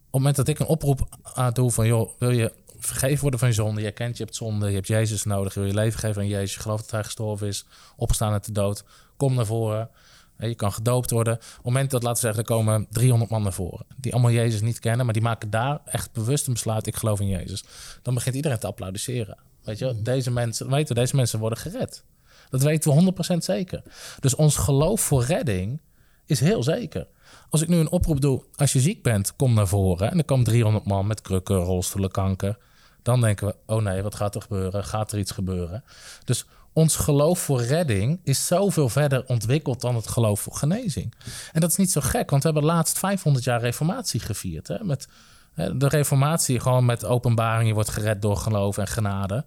het 0.00 0.12
moment 0.12 0.36
dat 0.36 0.48
ik 0.48 0.58
een 0.58 0.66
oproep 0.66 1.08
aan 1.22 1.52
doe 1.52 1.70
van, 1.70 1.86
joh, 1.86 2.10
wil 2.18 2.30
je 2.30 2.52
vergeven 2.78 3.20
worden 3.20 3.38
van 3.38 3.48
je 3.48 3.54
zonde? 3.54 3.80
Je 3.80 3.92
kent, 3.92 4.16
je 4.16 4.24
hebt 4.24 4.36
zonde, 4.36 4.68
je 4.68 4.74
hebt 4.74 4.86
Jezus 4.86 5.24
nodig, 5.24 5.54
je 5.54 5.60
wil 5.60 5.68
je 5.68 5.74
leven 5.74 5.98
geven 5.98 6.22
aan 6.22 6.28
Jezus, 6.28 6.54
je 6.54 6.60
gelooft 6.60 6.82
dat 6.82 6.90
hij 6.90 7.04
gestorven 7.04 7.46
is, 7.46 7.66
opgestaan 7.96 8.32
uit 8.32 8.44
de 8.44 8.52
dood. 8.52 8.84
Kom 9.16 9.34
naar 9.34 9.46
voren. 9.46 9.90
Je 10.38 10.54
kan 10.54 10.72
gedoopt 10.72 11.10
worden. 11.10 11.34
Op 11.34 11.40
het 11.40 11.64
moment 11.64 11.90
dat, 11.90 12.02
laten 12.02 12.22
we 12.22 12.26
zeggen, 12.26 12.40
er 12.40 12.56
komen 12.56 12.86
300 12.90 13.30
man 13.30 13.42
naar 13.42 13.52
voren. 13.52 13.86
Die 13.96 14.12
allemaal 14.12 14.30
Jezus 14.30 14.60
niet 14.60 14.78
kennen, 14.78 15.04
maar 15.04 15.14
die 15.14 15.22
maken 15.22 15.50
daar 15.50 15.80
echt 15.84 16.12
bewust 16.12 16.46
een 16.46 16.52
besluit. 16.52 16.86
Ik 16.86 16.96
geloof 16.96 17.20
in 17.20 17.28
Jezus. 17.28 17.64
Dan 18.02 18.14
begint 18.14 18.34
iedereen 18.34 18.58
te 18.58 18.66
applaudisseren. 18.66 19.38
Weet 19.62 19.78
je, 19.78 20.02
deze 20.02 20.30
mensen, 20.30 20.70
weten, 20.70 20.94
deze 20.94 21.16
mensen 21.16 21.38
worden 21.38 21.58
gered. 21.58 22.04
Dat 22.50 22.62
weten 22.62 22.94
we 22.94 23.12
100% 23.34 23.36
zeker. 23.36 23.82
Dus 24.20 24.34
ons 24.34 24.56
geloof 24.56 25.00
voor 25.00 25.24
redding 25.24 25.80
is 26.26 26.40
heel 26.40 26.62
zeker. 26.62 27.06
Als 27.50 27.62
ik 27.62 27.68
nu 27.68 27.76
een 27.76 27.90
oproep 27.90 28.20
doe, 28.20 28.42
als 28.54 28.72
je 28.72 28.80
ziek 28.80 29.02
bent, 29.02 29.36
kom 29.36 29.54
naar 29.54 29.68
voren. 29.68 30.10
En 30.10 30.18
er 30.18 30.24
komen 30.24 30.44
300 30.44 30.84
man 30.84 31.06
met 31.06 31.20
krukken, 31.20 31.56
rolstoelen, 31.56 32.10
kanker. 32.10 32.58
Dan 33.02 33.20
denken 33.20 33.46
we, 33.46 33.56
oh 33.66 33.82
nee, 33.82 34.02
wat 34.02 34.14
gaat 34.14 34.34
er 34.34 34.42
gebeuren? 34.42 34.84
Gaat 34.84 35.12
er 35.12 35.18
iets 35.18 35.30
gebeuren? 35.30 35.84
Dus 36.24 36.46
ons 36.72 36.96
geloof 36.96 37.38
voor 37.38 37.62
redding 37.62 38.20
is 38.22 38.46
zoveel 38.46 38.88
verder 38.88 39.24
ontwikkeld 39.26 39.80
dan 39.80 39.94
het 39.94 40.08
geloof 40.08 40.40
voor 40.40 40.54
genezing. 40.54 41.14
En 41.52 41.60
dat 41.60 41.70
is 41.70 41.76
niet 41.76 41.92
zo 41.92 42.00
gek, 42.00 42.30
want 42.30 42.42
we 42.42 42.50
hebben 42.50 42.68
laatst 42.68 42.98
500 42.98 43.44
jaar 43.44 43.60
reformatie 43.60 44.20
gevierd. 44.20 44.68
Hè? 44.68 44.84
Met 44.84 45.08
de 45.54 45.88
reformatie, 45.88 46.60
gewoon 46.60 46.84
met 46.84 47.04
openbaring, 47.04 47.68
je 47.68 47.74
wordt 47.74 47.90
gered 47.90 48.22
door 48.22 48.36
geloof 48.36 48.78
en 48.78 48.86
genade 48.86 49.44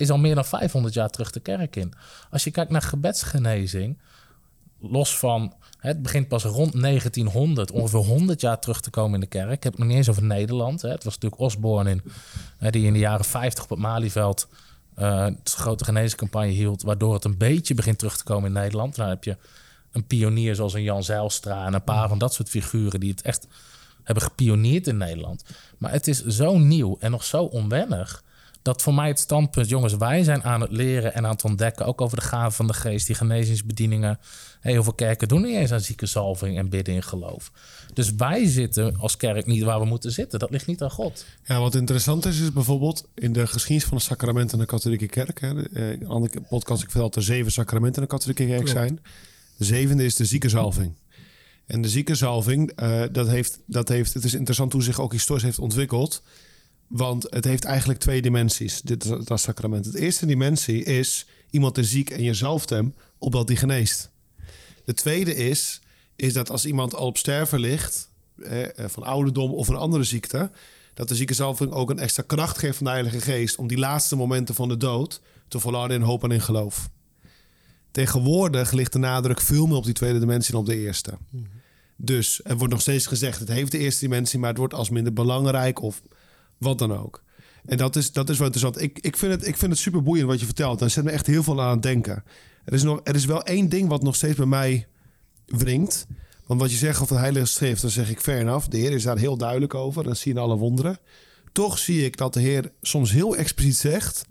is 0.00 0.10
al 0.10 0.18
meer 0.18 0.34
dan 0.34 0.44
500 0.44 0.94
jaar 0.94 1.10
terug 1.10 1.30
de 1.30 1.40
kerk 1.40 1.76
in. 1.76 1.92
Als 2.30 2.44
je 2.44 2.50
kijkt 2.50 2.70
naar 2.70 2.82
gebedsgenezing, 2.82 3.98
los 4.80 5.18
van 5.18 5.54
het 5.78 6.02
begint 6.02 6.28
pas 6.28 6.44
rond 6.44 6.80
1900, 6.80 7.70
ongeveer 7.70 7.98
100 7.98 8.40
jaar 8.40 8.58
terug 8.58 8.80
te 8.80 8.90
komen 8.90 9.14
in 9.14 9.20
de 9.20 9.26
kerk. 9.26 9.50
Ik 9.50 9.62
heb 9.62 9.72
het 9.72 9.80
nog 9.80 9.88
niet 9.88 9.96
eens 9.96 10.08
over 10.08 10.22
Nederland. 10.22 10.82
Het 10.82 11.04
was 11.04 11.14
natuurlijk 11.14 11.40
Osborne 11.40 11.90
in, 11.90 12.02
die 12.70 12.86
in 12.86 12.92
de 12.92 12.98
jaren 12.98 13.24
50 13.24 13.64
op 13.64 13.70
het 13.70 13.78
Malieveld 13.78 14.48
uh, 14.98 15.24
een 15.26 15.38
grote 15.44 15.84
geneescampagne 15.84 16.52
hield, 16.52 16.82
waardoor 16.82 17.14
het 17.14 17.24
een 17.24 17.38
beetje 17.38 17.74
begint 17.74 17.98
terug 17.98 18.16
te 18.16 18.24
komen 18.24 18.46
in 18.46 18.52
Nederland. 18.52 18.96
Dan 18.96 19.08
heb 19.08 19.24
je 19.24 19.36
een 19.92 20.06
pionier 20.06 20.54
zoals 20.54 20.74
een 20.74 20.82
Jan 20.82 21.04
Zijlstra 21.04 21.66
en 21.66 21.74
een 21.74 21.84
paar 21.84 22.08
van 22.08 22.18
dat 22.18 22.34
soort 22.34 22.48
figuren 22.48 23.00
die 23.00 23.10
het 23.10 23.22
echt 23.22 23.46
hebben 24.04 24.24
gepioneerd 24.24 24.86
in 24.86 24.96
Nederland. 24.96 25.44
Maar 25.78 25.92
het 25.92 26.06
is 26.06 26.24
zo 26.24 26.58
nieuw 26.58 26.96
en 27.00 27.10
nog 27.10 27.24
zo 27.24 27.44
onwennig 27.44 28.22
dat 28.62 28.82
voor 28.82 28.94
mij 28.94 29.08
het 29.08 29.18
standpunt, 29.18 29.68
jongens, 29.68 29.96
wij 29.96 30.22
zijn 30.22 30.42
aan 30.42 30.60
het 30.60 30.70
leren 30.70 31.14
en 31.14 31.24
aan 31.24 31.30
het 31.30 31.44
ontdekken, 31.44 31.86
ook 31.86 32.00
over 32.00 32.16
de 32.16 32.22
gaven 32.22 32.52
van 32.52 32.66
de 32.66 32.72
geest, 32.72 33.06
die 33.06 33.16
genezingsbedieningen. 33.16 34.18
Heel 34.60 34.82
veel 34.82 34.92
kerken 34.92 35.28
doen 35.28 35.42
niet 35.42 35.56
eens 35.56 35.72
aan 35.72 35.80
ziekenzalving 35.80 36.58
en 36.58 36.68
bidden 36.68 36.94
in 36.94 37.02
geloof. 37.02 37.52
Dus 37.94 38.14
wij 38.14 38.46
zitten 38.46 38.96
als 38.98 39.16
kerk 39.16 39.46
niet 39.46 39.62
waar 39.62 39.80
we 39.80 39.86
moeten 39.86 40.12
zitten. 40.12 40.38
Dat 40.38 40.50
ligt 40.50 40.66
niet 40.66 40.82
aan 40.82 40.90
God. 40.90 41.24
Ja, 41.44 41.60
wat 41.60 41.74
interessant 41.74 42.26
is, 42.26 42.40
is 42.40 42.52
bijvoorbeeld 42.52 43.08
in 43.14 43.32
de 43.32 43.46
geschiedenis 43.46 43.84
van 43.84 43.96
de 43.96 44.02
sacramenten 44.02 44.58
in 44.58 44.64
de 44.64 44.70
katholieke 44.70 45.06
kerk. 45.06 45.40
Hè, 45.40 45.68
eh, 45.68 45.92
in 45.92 46.00
een 46.00 46.08
andere 46.08 46.40
podcast, 46.48 46.82
ik 46.82 46.90
vertel 46.90 47.08
dat 47.08 47.16
er 47.16 47.22
zeven 47.22 47.52
sacramenten 47.52 48.02
in 48.02 48.08
de 48.08 48.14
katholieke 48.14 48.46
kerk 48.46 48.68
zijn. 48.68 49.00
De 49.56 49.64
zevende 49.64 50.04
is 50.04 50.14
de 50.14 50.24
ziekenzalving. 50.24 50.94
En 51.66 51.82
de 51.82 51.88
ziekenzalving, 51.88 52.82
uh, 52.82 53.02
dat, 53.12 53.28
heeft, 53.28 53.58
dat 53.66 53.88
heeft, 53.88 54.14
het 54.14 54.24
is 54.24 54.34
interessant 54.34 54.72
hoe 54.72 54.82
zich 54.82 55.00
ook 55.00 55.12
historisch 55.12 55.42
heeft 55.42 55.58
ontwikkeld. 55.58 56.22
Want 56.90 57.26
het 57.28 57.44
heeft 57.44 57.64
eigenlijk 57.64 58.00
twee 58.00 58.22
dimensies, 58.22 58.80
dit 58.80 59.26
dat 59.26 59.40
sacrament. 59.40 59.92
De 59.92 60.00
eerste 60.00 60.26
dimensie 60.26 60.84
is 60.84 61.26
iemand 61.50 61.78
is 61.78 61.90
ziek 61.90 62.10
en 62.10 62.22
je 62.22 62.34
zalft 62.34 62.70
hem 62.70 62.94
opdat 63.18 63.48
hij 63.48 63.56
geneest. 63.56 64.10
De 64.84 64.94
tweede 64.94 65.34
is, 65.34 65.80
is 66.16 66.32
dat 66.32 66.50
als 66.50 66.66
iemand 66.66 66.94
al 66.94 67.06
op 67.06 67.16
sterven 67.16 67.60
ligt, 67.60 68.10
eh, 68.42 68.66
van 68.76 69.02
ouderdom 69.02 69.52
of 69.52 69.68
een 69.68 69.76
andere 69.76 70.04
ziekte, 70.04 70.50
dat 70.94 71.08
de 71.08 71.14
ziekenzalving 71.14 71.72
ook 71.72 71.90
een 71.90 71.98
extra 71.98 72.22
kracht 72.26 72.58
geeft 72.58 72.76
van 72.76 72.86
de 72.86 72.92
Heilige 72.92 73.20
Geest 73.20 73.56
om 73.56 73.66
die 73.66 73.78
laatste 73.78 74.16
momenten 74.16 74.54
van 74.54 74.68
de 74.68 74.76
dood 74.76 75.20
te 75.48 75.60
volharden 75.60 75.96
in 75.96 76.02
hoop 76.02 76.24
en 76.24 76.30
in 76.30 76.40
geloof. 76.40 76.90
Tegenwoordig 77.90 78.72
ligt 78.72 78.92
de 78.92 78.98
nadruk 78.98 79.40
veel 79.40 79.66
meer 79.66 79.76
op 79.76 79.84
die 79.84 79.94
tweede 79.94 80.18
dimensie 80.18 80.52
dan 80.52 80.60
op 80.60 80.66
de 80.66 80.76
eerste. 80.76 81.18
Mhm. 81.30 81.44
Dus 81.96 82.40
er 82.44 82.56
wordt 82.56 82.72
nog 82.72 82.82
steeds 82.82 83.06
gezegd, 83.06 83.38
het 83.38 83.48
heeft 83.48 83.72
de 83.72 83.78
eerste 83.78 84.00
dimensie, 84.00 84.38
maar 84.38 84.48
het 84.48 84.58
wordt 84.58 84.74
als 84.74 84.90
minder 84.90 85.12
belangrijk 85.12 85.82
of 85.82 86.02
wat 86.60 86.78
dan 86.78 86.96
ook. 86.96 87.22
En 87.64 87.76
dat 87.76 87.96
is, 87.96 88.12
dat 88.12 88.28
is 88.28 88.38
wel 88.38 88.46
interessant. 88.46 88.82
Ik, 88.82 88.98
ik, 88.98 89.16
vind 89.16 89.32
het, 89.32 89.46
ik 89.46 89.56
vind 89.56 89.72
het 89.72 89.80
super 89.80 90.02
boeiend 90.02 90.28
wat 90.28 90.40
je 90.40 90.46
vertelt. 90.46 90.78
Daar 90.78 90.90
zet 90.90 91.04
me 91.04 91.10
echt 91.10 91.26
heel 91.26 91.42
veel 91.42 91.62
aan 91.62 91.70
het 91.70 91.82
denken. 91.82 92.24
Er 92.64 92.72
is, 92.72 92.82
nog, 92.82 93.00
er 93.04 93.14
is 93.14 93.24
wel 93.24 93.42
één 93.42 93.68
ding 93.68 93.88
wat 93.88 94.02
nog 94.02 94.16
steeds 94.16 94.36
bij 94.36 94.46
mij 94.46 94.86
wringt. 95.46 96.06
Want 96.46 96.60
wat 96.60 96.70
je 96.70 96.76
zegt 96.76 97.00
over 97.00 97.14
de 97.14 97.20
Heilige 97.20 97.46
Schrift, 97.46 97.80
dan 97.80 97.90
zeg 97.90 98.10
ik 98.10 98.20
fair 98.20 98.40
enough. 98.40 98.68
De 98.68 98.76
Heer 98.76 98.92
is 98.92 99.02
daar 99.02 99.18
heel 99.18 99.36
duidelijk 99.36 99.74
over. 99.74 100.04
Dan 100.04 100.16
zie 100.16 100.34
je 100.34 100.40
alle 100.40 100.56
wonderen. 100.56 100.98
toch 101.52 101.78
zie 101.78 102.04
ik 102.04 102.16
dat 102.16 102.34
de 102.34 102.40
Heer 102.40 102.72
soms 102.82 103.12
heel 103.12 103.36
expliciet 103.36 103.76
zegt: 103.76 104.24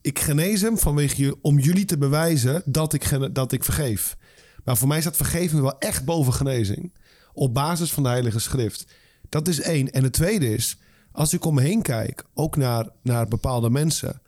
Ik 0.00 0.18
genees 0.18 0.60
hem 0.60 0.78
vanwege 0.78 1.22
je, 1.22 1.36
om 1.40 1.58
jullie 1.58 1.84
te 1.84 1.98
bewijzen 1.98 2.62
dat 2.64 2.92
ik, 2.92 3.34
dat 3.34 3.52
ik 3.52 3.64
vergeef. 3.64 4.16
Maar 4.64 4.76
voor 4.76 4.88
mij 4.88 5.00
staat 5.00 5.16
vergeving 5.16 5.60
wel 5.60 5.78
echt 5.78 6.04
boven 6.04 6.32
genezing. 6.32 6.92
Op 7.32 7.54
basis 7.54 7.92
van 7.92 8.02
de 8.02 8.08
Heilige 8.08 8.38
Schrift. 8.38 8.86
Dat 9.28 9.48
is 9.48 9.60
één. 9.60 9.90
En 9.90 10.02
het 10.02 10.12
tweede 10.12 10.54
is, 10.54 10.76
als 11.14 11.32
ik 11.32 11.44
om 11.44 11.54
me 11.54 11.60
heen 11.60 11.82
kijk, 11.82 12.24
ook 12.34 12.56
naar, 12.56 12.88
naar 13.02 13.28
bepaalde 13.28 13.70
mensen. 13.70 14.20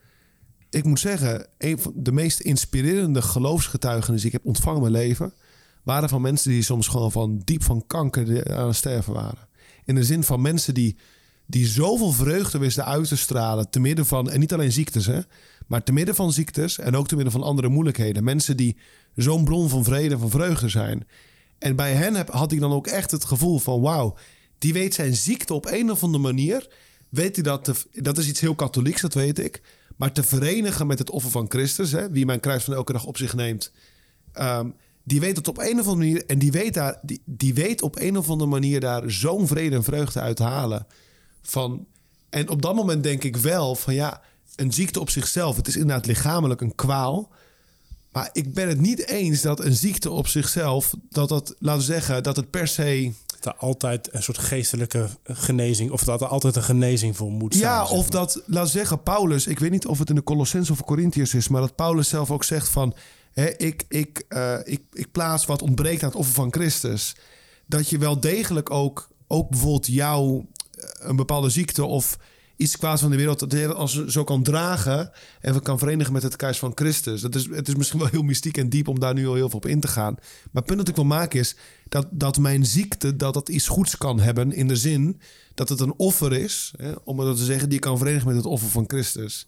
Ik 0.70 0.84
moet 0.84 1.00
zeggen, 1.00 1.46
een 1.58 1.78
van 1.78 1.92
de 1.96 2.12
meest 2.12 2.40
inspirerende 2.40 3.22
geloofsgetuigenissen 3.22 4.30
die 4.30 4.38
ik 4.38 4.44
heb 4.44 4.54
ontvangen 4.54 4.84
in 4.84 4.92
mijn 4.92 5.04
leven. 5.04 5.32
waren 5.82 6.08
van 6.08 6.20
mensen 6.20 6.50
die 6.50 6.62
soms 6.62 6.88
gewoon 6.88 7.12
van 7.12 7.42
diep 7.44 7.62
van 7.62 7.86
kanker 7.86 8.56
aan 8.56 8.66
het 8.66 8.76
sterven 8.76 9.12
waren. 9.12 9.48
In 9.84 9.94
de 9.94 10.04
zin 10.04 10.22
van 10.22 10.40
mensen 10.40 10.74
die, 10.74 10.96
die 11.46 11.66
zoveel 11.66 12.12
vreugde 12.12 12.58
wisten 12.58 12.84
uit 12.84 13.08
te 13.08 13.16
stralen. 13.16 13.70
te 13.70 13.80
midden 13.80 14.06
van, 14.06 14.30
en 14.30 14.40
niet 14.40 14.52
alleen 14.52 14.72
ziektes, 14.72 15.06
hè, 15.06 15.20
maar 15.66 15.82
te 15.82 15.92
midden 15.92 16.14
van 16.14 16.32
ziektes 16.32 16.78
en 16.78 16.96
ook 16.96 17.08
te 17.08 17.14
midden 17.14 17.32
van 17.32 17.42
andere 17.42 17.68
moeilijkheden. 17.68 18.24
Mensen 18.24 18.56
die 18.56 18.76
zo'n 19.14 19.44
bron 19.44 19.68
van 19.68 19.84
vrede 19.84 20.14
en 20.14 20.20
van 20.20 20.30
vreugde 20.30 20.68
zijn. 20.68 21.06
En 21.58 21.76
bij 21.76 21.92
hen 21.92 22.14
heb, 22.14 22.30
had 22.30 22.52
ik 22.52 22.60
dan 22.60 22.72
ook 22.72 22.86
echt 22.86 23.10
het 23.10 23.24
gevoel 23.24 23.58
van: 23.58 23.80
wauw, 23.80 24.16
die 24.58 24.72
weet 24.72 24.94
zijn 24.94 25.16
ziekte 25.16 25.54
op 25.54 25.66
een 25.66 25.90
of 25.90 26.02
andere 26.02 26.22
manier. 26.22 26.68
Weet 27.08 27.34
hij 27.34 27.44
dat, 27.44 27.86
dat 27.92 28.18
is 28.18 28.28
iets 28.28 28.40
heel 28.40 28.54
katholieks, 28.54 29.00
dat 29.00 29.14
weet 29.14 29.38
ik. 29.38 29.62
Maar 29.96 30.12
te 30.12 30.22
verenigen 30.22 30.86
met 30.86 30.98
het 30.98 31.10
offer 31.10 31.30
van 31.30 31.46
Christus, 31.48 31.92
hè, 31.92 32.10
wie 32.10 32.26
mijn 32.26 32.40
kruis 32.40 32.64
van 32.64 32.74
elke 32.74 32.92
dag 32.92 33.04
op 33.04 33.16
zich 33.16 33.34
neemt. 33.34 33.72
ehm, 34.32 34.68
die 35.02 35.20
weet 35.20 35.36
het 35.36 35.48
op 35.48 35.58
een 35.58 35.80
of 35.80 35.86
andere 35.86 35.96
manier. 35.96 36.26
En 36.26 36.38
die 36.38 36.52
weet, 36.52 36.74
daar, 36.74 36.98
die, 37.02 37.22
die 37.24 37.54
weet 37.54 37.82
op 37.82 37.98
een 37.98 38.16
of 38.16 38.30
andere 38.30 38.50
manier 38.50 38.80
daar 38.80 39.10
zo'n 39.10 39.46
vrede 39.46 39.76
en 39.76 39.84
vreugde 39.84 40.20
uit 40.20 40.36
te 40.36 40.42
halen. 40.42 40.86
Van, 41.42 41.86
en 42.30 42.48
op 42.48 42.62
dat 42.62 42.74
moment 42.74 43.02
denk 43.02 43.24
ik 43.24 43.36
wel 43.36 43.74
van 43.74 43.94
ja, 43.94 44.20
een 44.56 44.72
ziekte 44.72 45.00
op 45.00 45.10
zichzelf. 45.10 45.56
Het 45.56 45.68
is 45.68 45.76
inderdaad 45.76 46.06
lichamelijk 46.06 46.60
een 46.60 46.74
kwaal. 46.74 47.32
Maar 48.12 48.30
ik 48.32 48.54
ben 48.54 48.68
het 48.68 48.80
niet 48.80 49.06
eens 49.06 49.40
dat 49.42 49.60
een 49.64 49.76
ziekte 49.76 50.10
op 50.10 50.26
zichzelf, 50.26 50.94
dat 51.10 51.28
dat, 51.28 51.54
laten 51.58 51.80
we 51.80 51.86
zeggen, 51.86 52.22
dat 52.22 52.36
het 52.36 52.50
per 52.50 52.68
se. 52.68 53.12
Dat 53.40 53.54
er 53.54 53.60
altijd 53.60 54.08
een 54.12 54.22
soort 54.22 54.38
geestelijke 54.38 55.08
genezing... 55.24 55.90
of 55.90 56.04
dat 56.04 56.20
er 56.20 56.26
altijd 56.26 56.56
een 56.56 56.62
genezing 56.62 57.16
voor 57.16 57.30
moet 57.30 57.54
zijn. 57.54 57.72
Ja, 57.72 57.86
zeg 57.86 57.96
of 57.96 58.02
maar. 58.02 58.20
dat, 58.20 58.42
we 58.46 58.66
zeggen, 58.66 59.02
Paulus, 59.02 59.46
ik 59.46 59.58
weet 59.58 59.70
niet 59.70 59.86
of 59.86 59.98
het 59.98 60.08
in 60.08 60.14
de 60.14 60.22
Colossens 60.22 60.70
of 60.70 60.84
Corinthiërs 60.84 61.34
is, 61.34 61.48
maar 61.48 61.60
dat 61.60 61.74
Paulus 61.74 62.08
zelf 62.08 62.30
ook 62.30 62.44
zegt 62.44 62.68
van, 62.68 62.94
hè, 63.32 63.56
ik, 63.56 63.84
ik, 63.88 64.24
eh, 64.28 64.58
ik, 64.64 64.82
ik 64.92 65.12
plaats 65.12 65.46
wat 65.46 65.62
ontbreekt 65.62 66.02
aan 66.02 66.08
het 66.08 66.18
offer 66.18 66.34
van 66.34 66.52
Christus. 66.52 67.16
Dat 67.66 67.88
je 67.88 67.98
wel 67.98 68.20
degelijk 68.20 68.70
ook, 68.70 69.08
ook 69.26 69.50
bijvoorbeeld 69.50 69.86
jou 69.86 70.46
eh, 70.70 70.88
een 70.98 71.16
bepaalde 71.16 71.50
ziekte 71.50 71.84
of 71.84 72.18
iets 72.56 72.76
kwaads 72.76 73.00
van 73.00 73.10
de 73.10 73.16
wereld, 73.16 73.50
dat 73.50 73.74
als 73.74 74.04
zo 74.06 74.24
kan 74.24 74.42
dragen 74.42 75.10
en 75.40 75.54
we 75.54 75.60
kan 75.60 75.78
verenigen 75.78 76.12
met 76.12 76.22
het 76.22 76.36
kruis 76.36 76.58
van 76.58 76.72
Christus. 76.74 77.20
Dat 77.20 77.34
is, 77.34 77.48
het 77.50 77.68
is 77.68 77.74
misschien 77.74 77.98
wel 77.98 78.08
heel 78.08 78.22
mystiek 78.22 78.56
en 78.56 78.68
diep 78.68 78.88
om 78.88 79.00
daar 79.00 79.14
nu 79.14 79.28
al 79.28 79.34
heel 79.34 79.48
veel 79.48 79.58
op 79.58 79.66
in 79.66 79.80
te 79.80 79.88
gaan. 79.88 80.14
Maar 80.14 80.50
het 80.52 80.64
punt 80.64 80.78
dat 80.78 80.88
ik 80.88 80.94
wil 80.94 81.04
maken 81.04 81.40
is 81.40 81.56
dat, 81.88 82.06
dat 82.10 82.38
mijn 82.38 82.66
ziekte, 82.66 83.16
dat 83.16 83.34
dat 83.34 83.48
iets 83.48 83.68
goeds 83.68 83.96
kan 83.96 84.20
hebben 84.20 84.52
in 84.52 84.68
de 84.68 84.76
zin 84.76 85.20
dat 85.54 85.68
het 85.68 85.80
een 85.80 85.94
offer 85.96 86.32
is, 86.32 86.72
hè, 86.76 86.92
om 87.04 87.18
het 87.18 87.36
te 87.36 87.44
zeggen, 87.44 87.68
die 87.68 87.78
kan 87.78 87.98
verenigen 87.98 88.26
met 88.26 88.36
het 88.36 88.46
offer 88.46 88.68
van 88.68 88.84
Christus. 88.86 89.46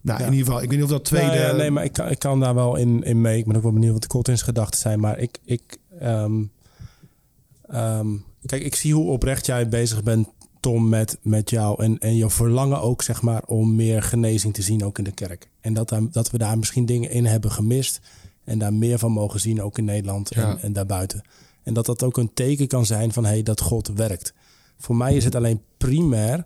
Nou, 0.00 0.18
Ja. 0.18 0.26
in 0.26 0.32
ieder 0.32 0.46
geval, 0.46 0.62
ik 0.62 0.68
weet 0.68 0.78
niet 0.78 0.86
of 0.86 0.92
dat 0.92 1.04
tweede... 1.04 1.28
Nee, 1.30 1.38
ja, 1.38 1.52
nee, 1.52 1.70
maar 1.70 1.84
ik 1.84 1.92
kan, 1.92 2.08
ik 2.08 2.18
kan 2.18 2.40
daar 2.40 2.54
wel 2.54 2.76
in, 2.76 3.02
in 3.02 3.20
mee. 3.20 3.38
Ik 3.38 3.46
ben 3.46 3.56
ook 3.56 3.62
wel 3.62 3.72
benieuwd 3.72 3.92
wat 3.92 4.02
de 4.02 4.08
Cottins 4.08 4.42
gedachten 4.42 4.80
zijn. 4.80 5.00
Maar 5.00 5.18
ik... 5.18 5.38
ik 5.44 5.78
ehm, 5.98 6.42
ehm, 7.68 8.08
kijk, 8.46 8.62
ik 8.62 8.74
zie 8.74 8.94
hoe 8.94 9.10
oprecht 9.10 9.46
jij 9.46 9.68
bezig 9.68 10.02
bent, 10.02 10.28
Tom, 10.60 10.88
met, 10.88 11.18
met 11.22 11.50
jou. 11.50 11.82
En, 11.82 11.98
en 11.98 12.16
je 12.16 12.30
verlangen 12.30 12.80
ook, 12.80 13.02
zeg 13.02 13.22
maar, 13.22 13.42
om 13.46 13.74
meer 13.74 14.02
genezing 14.02 14.54
te 14.54 14.62
zien 14.62 14.84
ook 14.84 14.98
in 14.98 15.04
de 15.04 15.12
kerk. 15.12 15.48
En 15.60 15.74
dat, 15.74 15.88
daar, 15.88 16.10
dat 16.10 16.30
we 16.30 16.38
daar 16.38 16.58
misschien 16.58 16.86
dingen 16.86 17.10
in 17.10 17.24
hebben 17.24 17.50
gemist. 17.50 18.00
En 18.44 18.58
daar 18.58 18.74
meer 18.74 18.98
van 18.98 19.12
mogen 19.12 19.40
zien, 19.40 19.62
ook 19.62 19.78
in 19.78 19.84
Nederland 19.84 20.34
Ja. 20.34 20.50
en, 20.50 20.62
en 20.62 20.72
daarbuiten. 20.72 21.22
En 21.62 21.74
dat 21.74 21.86
dat 21.86 22.02
ook 22.02 22.16
een 22.16 22.34
teken 22.34 22.66
kan 22.66 22.86
zijn 22.86 23.12
van, 23.12 23.24
hey, 23.24 23.42
dat 23.42 23.60
God 23.60 23.88
werkt. 23.88 24.34
Voor 24.78 24.96
mij 24.96 25.14
is 25.14 25.24
het 25.24 25.34
alleen 25.34 25.62
primair 25.76 26.44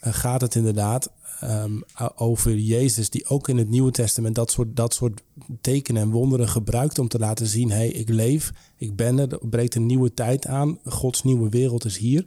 eh, 0.00 0.14
gaat 0.14 0.40
het 0.40 0.54
inderdaad 0.54 1.10
ehm, 1.40 1.72
over 2.16 2.56
Jezus, 2.56 3.10
die 3.10 3.28
ook 3.28 3.48
in 3.48 3.56
het 3.56 3.68
Nieuwe 3.68 3.90
Testament 3.90 4.34
dat 4.34 4.50
soort, 4.50 4.76
dat 4.76 4.94
soort 4.94 5.22
tekenen 5.60 6.02
en 6.02 6.10
wonderen 6.10 6.48
gebruikt 6.48 6.98
om 6.98 7.08
te 7.08 7.18
laten 7.18 7.46
zien: 7.46 7.70
hé, 7.70 7.76
hey, 7.76 7.88
ik 7.88 8.08
leef, 8.08 8.52
ik 8.76 8.96
ben 8.96 9.18
er, 9.18 9.32
er 9.32 9.48
breekt 9.48 9.74
een 9.74 9.86
nieuwe 9.86 10.14
tijd 10.14 10.46
aan, 10.46 10.78
Gods 10.84 11.22
nieuwe 11.22 11.48
wereld 11.48 11.84
is 11.84 11.96
hier. 11.96 12.26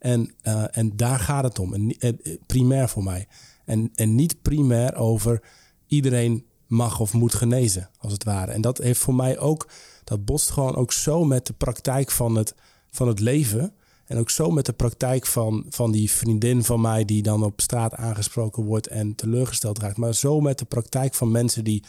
En, 0.00 0.34
eh, 0.42 0.64
en 0.70 0.96
daar 0.96 1.18
gaat 1.18 1.44
het 1.44 1.58
om, 1.58 1.74
en, 1.74 1.96
en, 1.98 2.22
eh, 2.22 2.36
primair 2.46 2.88
voor 2.88 3.04
mij. 3.04 3.26
En, 3.64 3.90
en 3.94 4.14
niet 4.14 4.42
primair 4.42 4.94
over 4.94 5.42
iedereen 5.86 6.44
mag 6.66 7.00
of 7.00 7.12
moet 7.12 7.34
genezen, 7.34 7.90
als 7.98 8.12
het 8.12 8.24
ware. 8.24 8.52
En 8.52 8.60
dat 8.60 8.78
heeft 8.78 9.00
voor 9.00 9.14
mij 9.14 9.38
ook, 9.38 9.68
dat 10.04 10.24
botst 10.24 10.50
gewoon 10.50 10.74
ook 10.76 10.92
zo 10.92 11.24
met 11.24 11.46
de 11.46 11.52
praktijk 11.52 12.10
van 12.10 12.34
het, 12.34 12.54
van 12.90 13.08
het 13.08 13.20
leven. 13.20 13.72
En 14.06 14.18
ook 14.18 14.30
zo 14.30 14.50
met 14.50 14.66
de 14.66 14.72
praktijk 14.72 15.26
van, 15.26 15.66
van 15.68 15.92
die 15.92 16.10
vriendin 16.10 16.64
van 16.64 16.80
mij 16.80 17.04
die 17.04 17.22
dan 17.22 17.44
op 17.44 17.60
straat 17.60 17.94
aangesproken 17.94 18.64
wordt 18.64 18.86
en 18.86 19.14
teleurgesteld 19.14 19.78
raakt. 19.78 19.96
Maar 19.96 20.14
zo 20.14 20.40
met 20.40 20.58
de 20.58 20.64
praktijk 20.64 21.14
van 21.14 21.30
mensen 21.30 21.64
die, 21.64 21.84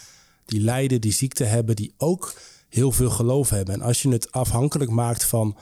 die 0.46 0.62
lijden, 0.62 1.02
die 1.02 1.12
ziekte 1.12 1.44
hebben, 1.44 1.76
die 1.76 1.94
ook 1.98 2.34
heel 2.70 2.92
veel 2.92 3.10
geloof 3.10 3.50
hebben. 3.50 3.74
En 3.74 3.82
als 3.82 4.02
je 4.02 4.10
het 4.10 4.32
afhankelijk 4.32 4.92
maakt 4.92 5.26
van, 5.26 5.58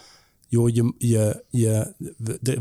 joh, 0.49 0.69
je, 0.69 0.93
je, 0.97 1.43
je, 1.49 1.93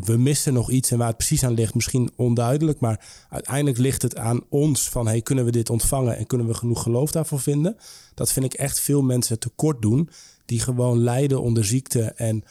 we, 0.05 0.16
missen 0.16 0.53
nog 0.53 0.70
iets 0.70 0.91
en 0.91 0.99
waar 0.99 1.09
het 1.09 1.16
precies 1.16 1.45
aan 1.45 1.55
ligt, 1.55 1.74
misschien 1.74 2.11
onduidelijk. 2.16 2.80
Maar 2.80 3.26
uiteindelijk 3.30 3.78
ligt 3.78 4.03
het 4.03 4.16
aan 4.16 4.41
ons 4.49 4.89
van, 4.89 5.07
hey, 5.07 5.22
kunnen 5.22 5.45
we 5.45 5.51
dit 5.51 5.70
ontvangen 5.70 6.16
en 6.16 6.26
kunnen 6.26 6.47
we 6.47 6.55
genoeg 6.55 6.82
geloof 6.82 7.11
daarvoor 7.11 7.41
vinden? 7.41 7.76
Dat 8.14 8.32
vind 8.32 8.45
ik 8.45 8.55
echt 8.55 8.80
veel 8.80 9.03
mensen 9.03 9.39
tekort 9.39 9.82
doen, 9.82 10.09
die 10.45 10.61
gewoon 10.61 10.99
lijden 10.99 11.43
onder 11.43 11.64
ziekte 11.64 12.03
en 12.03 12.45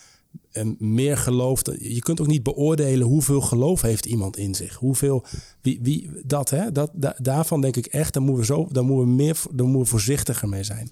meer 0.80 1.18
geloof. 1.18 1.62
Je 1.80 2.00
kunt 2.00 2.22
ook 2.22 2.28
niet 2.28 2.44
beoordelen 2.44 3.08
hoeveel 3.08 3.42
geloof 3.42 3.82
heeft 3.82 4.06
iemand 4.06 4.38
in 4.38 4.56
zich. 4.56 4.76
Hoeveel, 4.76 5.26
wie, 5.62 5.80
wie 5.82 6.12
dat, 6.26 6.50
hè? 6.50 6.72
Dat, 6.72 6.92
da- 6.94 7.16
daarvan 7.18 7.62
denk 7.62 7.76
ik 7.76 7.86
echt, 7.86 8.14
daar 8.14 8.24
moeten 8.24 8.42
we, 8.42 8.46
zo, 8.46 8.84
moeten 8.84 8.98
we, 9.00 9.06
meer, 9.06 9.38
daar 9.52 9.66
moeten 9.66 9.84
we 9.84 9.86
voorzichtiger 9.86 10.50
mee 10.50 10.64
zijn. 10.64 10.92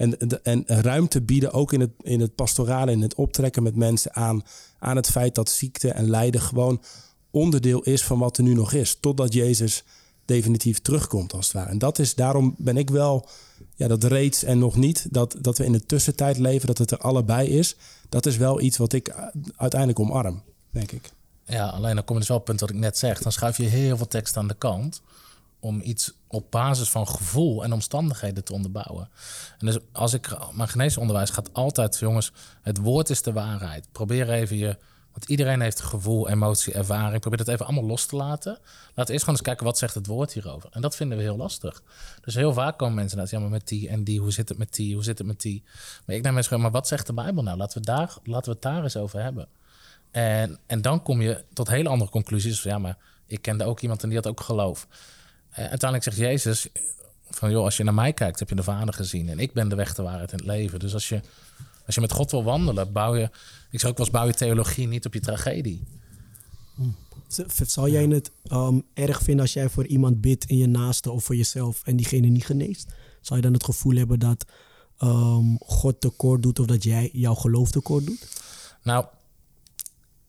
En, 0.00 0.42
en, 0.42 0.64
ruimte 0.66 1.22
bieden 1.22 1.52
ook 1.52 1.72
in 1.72 1.80
het, 1.80 1.90
in 2.02 2.20
het 2.20 2.34
pastorale, 2.34 2.92
in 2.92 3.02
het 3.02 3.14
optrekken 3.14 3.62
met 3.62 3.76
mensen 3.76 4.14
aan, 4.14 4.42
aan 4.78 4.96
het 4.96 5.10
feit 5.10 5.34
dat 5.34 5.50
ziekte 5.50 5.90
en 5.90 6.10
lijden 6.10 6.40
gewoon 6.40 6.82
onderdeel 7.30 7.82
is 7.82 8.04
van 8.04 8.18
wat 8.18 8.36
er 8.36 8.42
nu 8.42 8.54
nog 8.54 8.72
is. 8.72 8.96
Totdat 9.00 9.32
Jezus 9.32 9.84
definitief 10.24 10.78
terugkomt, 10.78 11.32
als 11.32 11.46
het 11.46 11.54
ware. 11.54 11.70
En 11.70 11.78
dat 11.78 11.98
is, 11.98 12.14
daarom 12.14 12.54
ben 12.58 12.76
ik 12.76 12.90
wel, 12.90 13.28
ja, 13.74 13.88
dat 13.88 14.04
reeds 14.04 14.42
en 14.42 14.58
nog 14.58 14.76
niet, 14.76 15.06
dat, 15.10 15.36
dat 15.40 15.58
we 15.58 15.64
in 15.64 15.72
de 15.72 15.86
tussentijd 15.86 16.38
leven, 16.38 16.66
dat 16.66 16.78
het 16.78 16.90
er 16.90 16.98
allebei 16.98 17.48
is. 17.48 17.76
Dat 18.08 18.26
is 18.26 18.36
wel 18.36 18.60
iets 18.60 18.76
wat 18.76 18.92
ik 18.92 19.14
uiteindelijk 19.56 20.00
omarm, 20.00 20.42
denk 20.70 20.92
ik. 20.92 21.10
Ja, 21.44 21.66
alleen 21.66 21.94
dan 21.94 22.04
kom 22.04 22.14
je 22.14 22.20
dus 22.20 22.28
wel 22.28 22.38
op 22.38 22.46
het 22.46 22.56
punt 22.56 22.70
wat 22.70 22.78
ik 22.78 22.84
net 22.84 22.98
zeg. 22.98 23.22
Dan 23.22 23.32
schuif 23.32 23.56
je 23.56 23.62
heel 23.62 23.96
veel 23.96 24.08
tekst 24.08 24.36
aan 24.36 24.48
de 24.48 24.54
kant 24.58 25.00
om 25.60 25.80
iets 25.82 26.12
op 26.26 26.50
basis 26.50 26.88
van 26.88 27.08
gevoel 27.08 27.64
en 27.64 27.72
omstandigheden 27.72 28.44
te 28.44 28.52
onderbouwen. 28.52 29.08
En 29.58 29.66
dus 29.66 29.78
als 29.92 30.12
ik 30.12 30.36
mijn 30.52 30.68
geneesonderwijs 30.68 31.30
gaat 31.30 31.52
altijd, 31.52 31.98
jongens, 31.98 32.32
het 32.62 32.78
woord 32.78 33.10
is 33.10 33.22
de 33.22 33.32
waarheid. 33.32 33.88
Probeer 33.92 34.30
even 34.30 34.56
je, 34.56 34.76
want 35.12 35.24
iedereen 35.28 35.60
heeft 35.60 35.80
gevoel, 35.80 36.28
emotie, 36.28 36.72
ervaring. 36.72 37.20
Probeer 37.20 37.38
dat 37.38 37.48
even 37.48 37.66
allemaal 37.66 37.84
los 37.84 38.06
te 38.06 38.16
laten. 38.16 38.52
Laten 38.52 39.06
we 39.06 39.12
eerst 39.12 39.24
gewoon 39.24 39.34
eens 39.34 39.42
kijken 39.48 39.64
wat 39.64 39.78
zegt 39.78 39.94
het 39.94 40.06
woord 40.06 40.32
hierover. 40.32 40.68
En 40.72 40.80
dat 40.80 40.96
vinden 40.96 41.18
we 41.18 41.24
heel 41.24 41.36
lastig. 41.36 41.82
Dus 42.20 42.34
heel 42.34 42.52
vaak 42.52 42.78
komen 42.78 42.94
mensen 42.94 43.18
naar, 43.18 43.26
ja, 43.30 43.38
maar 43.38 43.50
met 43.50 43.68
die 43.68 43.88
en 43.88 44.04
die, 44.04 44.20
hoe 44.20 44.32
zit 44.32 44.48
het 44.48 44.58
met 44.58 44.74
die, 44.74 44.94
hoe 44.94 45.04
zit 45.04 45.18
het 45.18 45.26
met 45.26 45.40
die? 45.40 45.62
Maar 46.06 46.16
ik 46.16 46.22
neem 46.22 46.32
mensen 46.32 46.52
gewoon, 46.52 46.62
maar 46.62 46.80
wat 46.80 46.88
zegt 46.88 47.06
de 47.06 47.12
Bijbel 47.12 47.42
nou? 47.42 47.56
Laten 47.56 47.78
we, 47.78 47.86
daar, 47.86 48.16
laten 48.24 48.44
we 48.44 48.50
het 48.50 48.62
daar 48.62 48.82
eens 48.82 48.96
over 48.96 49.22
hebben. 49.22 49.48
En, 50.10 50.58
en 50.66 50.82
dan 50.82 51.02
kom 51.02 51.20
je 51.20 51.44
tot 51.52 51.68
hele 51.68 51.88
andere 51.88 52.10
conclusies. 52.10 52.62
Ja, 52.62 52.78
maar 52.78 52.96
ik 53.26 53.42
kende 53.42 53.64
ook 53.64 53.80
iemand 53.80 54.02
en 54.02 54.08
die 54.08 54.18
had 54.18 54.26
ook 54.26 54.40
geloof. 54.40 54.86
Eh, 55.50 55.58
uiteindelijk 55.58 56.02
zegt 56.02 56.16
Jezus 56.16 56.68
van, 57.30 57.50
joh, 57.50 57.64
als 57.64 57.76
je 57.76 57.84
naar 57.84 57.94
mij 57.94 58.12
kijkt, 58.12 58.38
heb 58.38 58.48
je 58.48 58.54
de 58.54 58.62
Vader 58.62 58.94
gezien. 58.94 59.28
En 59.28 59.38
ik 59.38 59.52
ben 59.52 59.68
de 59.68 59.74
weg, 59.74 59.94
de 59.94 60.02
waarheid 60.02 60.32
en 60.32 60.36
het 60.38 60.46
leven. 60.46 60.78
Dus 60.78 60.94
als 60.94 61.08
je, 61.08 61.20
als 61.86 61.94
je 61.94 62.00
met 62.00 62.12
God 62.12 62.30
wil 62.30 62.44
wandelen, 62.44 62.92
bouw 62.92 63.16
je... 63.16 63.30
Ik 63.70 63.80
zou 63.80 63.92
ook 63.92 63.98
wel 63.98 64.06
eens 64.06 64.16
bouw 64.16 64.26
je 64.26 64.34
theologie 64.34 64.86
niet 64.86 65.06
op 65.06 65.14
je 65.14 65.20
tragedie. 65.20 65.84
Z- 67.28 67.40
Zou 67.66 67.90
jij 67.90 68.04
het 68.04 68.30
ehm, 68.46 68.80
erg 68.94 69.22
vinden 69.22 69.42
als 69.42 69.52
jij 69.52 69.68
voor 69.68 69.86
iemand 69.86 70.20
bidt 70.20 70.44
in 70.44 70.56
je 70.56 70.66
naaste 70.66 71.10
of 71.10 71.24
voor 71.24 71.36
jezelf 71.36 71.82
en 71.84 71.96
diegene 71.96 72.26
niet 72.26 72.44
geneest? 72.46 72.88
Zou 73.20 73.36
je 73.38 73.44
dan 73.44 73.52
het 73.54 73.64
gevoel 73.64 73.96
hebben 73.96 74.18
dat 74.18 74.44
ehm, 74.98 75.54
God 75.58 76.00
tekort 76.00 76.42
doet 76.42 76.58
of 76.58 76.66
dat 76.66 76.84
jij 76.84 77.10
jouw 77.12 77.34
geloof 77.34 77.70
tekort 77.70 78.06
doet? 78.06 78.26
Nou, 78.82 79.04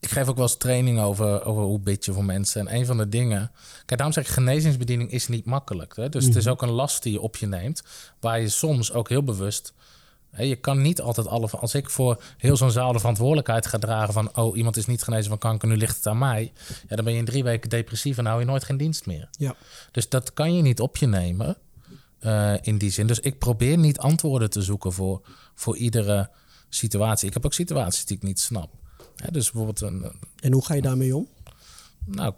ik 0.02 0.10
geef 0.10 0.28
ook 0.28 0.36
wel 0.36 0.46
eens 0.46 0.58
training 0.58 1.00
over, 1.00 1.46
over 1.46 1.64
hoe 1.64 1.80
bid 1.80 2.06
je 2.06 2.14
voor 2.14 2.26
mensen. 2.26 2.68
En 2.68 2.76
een 2.76 2.86
van 2.86 2.98
de 2.98 3.10
dingen... 3.10 3.52
Kijk, 3.76 4.00
daarom 4.00 4.12
zeg 4.12 4.24
ik, 4.24 4.30
genezingsbediening 4.30 5.12
is 5.12 5.28
niet 5.28 5.46
makkelijk. 5.46 5.96
Hè? 5.96 6.10
Dus 6.10 6.26
het 6.26 6.36
is 6.36 6.48
ook 6.48 6.62
een 6.62 6.72
last 6.72 7.04
die 7.04 7.12
je 7.12 7.22
op 7.22 7.36
je 7.36 7.48
neemt... 7.48 7.84
waar 8.20 8.40
je 8.40 8.50
soms 8.50 8.94
ook 8.94 9.10
heel 9.10 9.24
bewust 9.24 9.74
Hè, 10.32 10.44
Je 10.44 10.56
kan 10.56 10.82
niet 10.82 11.02
altijd 11.02 11.28
alle... 11.28 11.50
Als 11.50 11.76
ik 11.76 11.90
voor 11.90 12.24
heel 12.38 12.58
zo'n 12.58 12.72
zaal 12.72 12.92
de 12.92 13.00
verantwoordelijkheid 13.00 13.66
ga 13.68 13.78
dragen 13.78 14.14
van... 14.14 14.36
oh, 14.36 14.58
iemand 14.58 14.78
is 14.78 14.86
niet 14.86 15.04
genezen 15.04 15.30
van 15.30 15.38
kanker, 15.38 15.68
nu 15.68 15.78
ligt 15.78 15.96
het 15.96 16.08
aan 16.08 16.18
mij. 16.18 16.52
Ja, 16.88 16.96
dan 16.96 17.06
ben 17.06 17.14
je 17.14 17.20
in 17.20 17.26
drie 17.26 17.44
weken 17.44 17.70
depressief 17.70 18.18
en 18.18 18.26
hou 18.26 18.40
je 18.40 18.46
nooit 18.46 18.64
geen 18.64 18.78
dienst 18.78 19.06
meer. 19.06 19.30
Ja. 19.32 19.56
Dus 19.92 20.10
dat 20.10 20.34
kan 20.34 20.56
je 20.56 20.62
niet 20.62 20.80
op 20.80 20.98
je 20.98 21.08
nemen 21.08 21.58
eh, 22.20 22.54
in 22.62 22.78
die 22.78 22.92
zin. 22.92 23.08
Dus 23.08 23.20
ik 23.20 23.40
probeer 23.40 23.78
niet 23.78 23.98
antwoorden 23.98 24.50
te 24.50 24.62
zoeken 24.62 24.94
voor, 24.94 25.22
voor 25.56 25.78
iedere 25.78 26.30
situatie. 26.70 27.28
Ik 27.28 27.34
heb 27.34 27.46
ook 27.46 27.54
situaties 27.54 28.06
die 28.06 28.18
ik 28.18 28.24
niet 28.24 28.40
snap. 28.40 28.70
Hè, 29.22 29.32
dus 29.32 29.52
bijvoorbeeld 29.52 29.82
een, 29.82 30.12
En 30.40 30.54
hoe 30.54 30.66
ga 30.66 30.74
je 30.74 30.82
daarmee 30.82 31.16
om? 31.16 31.28
nou, 32.06 32.34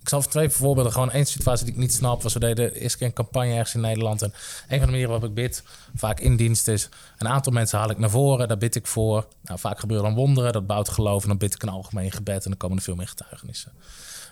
ik 0.00 0.08
zal 0.08 0.22
twee 0.22 0.48
voorbeelden 0.48 0.92
gewoon 0.92 1.10
één 1.10 1.26
situatie 1.26 1.64
die 1.64 1.74
ik 1.74 1.80
niet 1.80 1.92
snap. 1.92 2.22
Was 2.22 2.32
we 2.32 2.40
deden 2.40 2.74
eerst 2.74 3.00
een 3.00 3.12
campagne 3.12 3.52
ergens 3.52 3.74
in 3.74 3.80
Nederland. 3.80 4.22
En 4.22 4.32
een 4.32 4.68
van 4.68 4.78
de 4.78 4.86
manieren 4.86 5.10
waarop 5.10 5.28
ik 5.28 5.34
bid, 5.34 5.62
vaak 5.94 6.20
in 6.20 6.36
dienst 6.36 6.68
is... 6.68 6.88
een 7.18 7.28
aantal 7.28 7.52
mensen 7.52 7.78
haal 7.78 7.90
ik 7.90 7.98
naar 7.98 8.10
voren, 8.10 8.48
daar 8.48 8.58
bid 8.58 8.74
ik 8.74 8.86
voor. 8.86 9.26
Nou, 9.42 9.58
vaak 9.58 9.80
gebeuren 9.80 10.06
dan 10.06 10.14
wonderen, 10.14 10.52
dat 10.52 10.66
bouwt 10.66 10.88
geloof. 10.88 11.22
En 11.22 11.28
dan 11.28 11.38
bid 11.38 11.54
ik 11.54 11.62
een 11.62 11.68
algemeen 11.68 12.12
gebed 12.12 12.44
en 12.44 12.50
dan 12.50 12.58
komen 12.58 12.76
er 12.76 12.82
veel 12.82 12.94
meer 12.94 13.08
getuigenissen. 13.08 13.72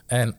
En 0.07 0.37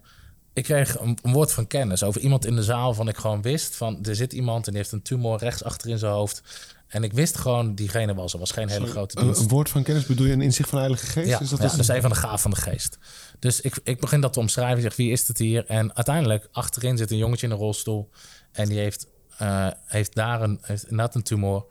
ik 0.54 0.64
kreeg 0.64 1.00
een, 1.00 1.18
een 1.22 1.32
woord 1.32 1.52
van 1.52 1.68
kennis 1.68 2.04
over 2.04 2.22
iemand 2.22 2.46
in 2.46 2.56
de 2.56 2.64
zaal... 2.64 2.94
van 2.94 3.08
ik 3.08 3.18
gewoon 3.18 3.42
wist 3.42 3.76
van, 3.76 4.04
er 4.04 4.16
zit 4.16 4.34
iemand 4.34 4.66
en 4.66 4.72
die 4.72 4.82
heeft 4.82 4.94
een 4.94 5.02
tumor 5.02 5.40
rechts 5.40 5.64
achter 5.64 5.90
in 5.90 5.98
zijn 5.98 6.14
hoofd... 6.14 6.44
En 6.92 7.04
ik 7.04 7.14
wist 7.14 7.38
gewoon, 7.38 7.76
diegene 7.76 8.14
was 8.14 8.34
er. 8.34 8.40
was 8.40 8.52
geen 8.52 8.70
hele 8.70 8.88
grote 8.88 9.18
Een, 9.18 9.24
dienst. 9.24 9.42
een 9.42 9.48
woord 9.48 9.70
van 9.70 9.84
kennis 9.84 10.06
bedoel 10.06 10.26
je 10.26 10.34
een 10.34 10.42
inzicht 10.42 10.70
van 10.70 10.78
de 10.78 10.84
Heilige 10.86 11.12
Geest? 11.12 11.28
Ja, 11.28 11.40
is 11.40 11.50
dat 11.50 11.58
ja, 11.58 11.64
dus- 11.64 11.72
dat 11.72 11.82
is 11.82 11.88
een 11.88 12.02
van 12.02 12.10
de 12.10 12.16
gaven 12.16 12.40
van 12.40 12.52
de 12.52 12.58
geest. 12.58 12.98
Dus 13.40 13.62
ik, 13.62 13.80
ik 13.84 14.00
begin 14.00 14.22
dat 14.22 14.34
te 14.34 14.40
omschrijven. 14.40 14.78
Ik 14.78 14.84
zeg, 14.84 14.96
wie 14.96 15.12
is 15.12 15.28
het 15.28 15.38
hier? 15.38 15.66
En 15.66 15.96
uiteindelijk, 15.96 16.48
achterin 16.52 16.98
zit 16.98 17.12
een 17.12 17.18
jongetje 17.18 17.46
in 17.46 17.52
een 17.52 17.58
rolstoel. 17.60 18.10
En 18.52 18.70
die 18.70 18.80
heeft, 18.80 19.08
eh, 19.38 19.68
heeft 19.86 20.16
daar 20.16 20.42
een, 20.42 20.60
heeft 20.62 20.84
inderdaad 20.84 21.16
een 21.16 21.24
tumor. 21.24 21.66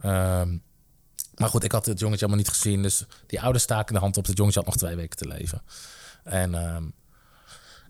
Ehm, 0.00 0.56
maar 1.34 1.48
goed, 1.48 1.64
ik 1.64 1.72
had 1.72 1.86
het 1.86 1.98
jongetje 1.98 2.26
allemaal 2.26 2.44
niet 2.44 2.54
gezien. 2.54 2.82
Dus 2.82 3.04
die 3.26 3.40
ouders 3.40 3.64
staken 3.64 3.94
de 3.94 4.00
hand 4.00 4.16
op. 4.16 4.26
Het 4.26 4.36
jongetje 4.36 4.58
had 4.60 4.68
nog 4.68 4.78
twee 4.78 4.96
weken 4.96 5.16
te 5.16 5.26
leven. 5.26 5.62
En, 6.24 6.54
ehm, 6.54 6.84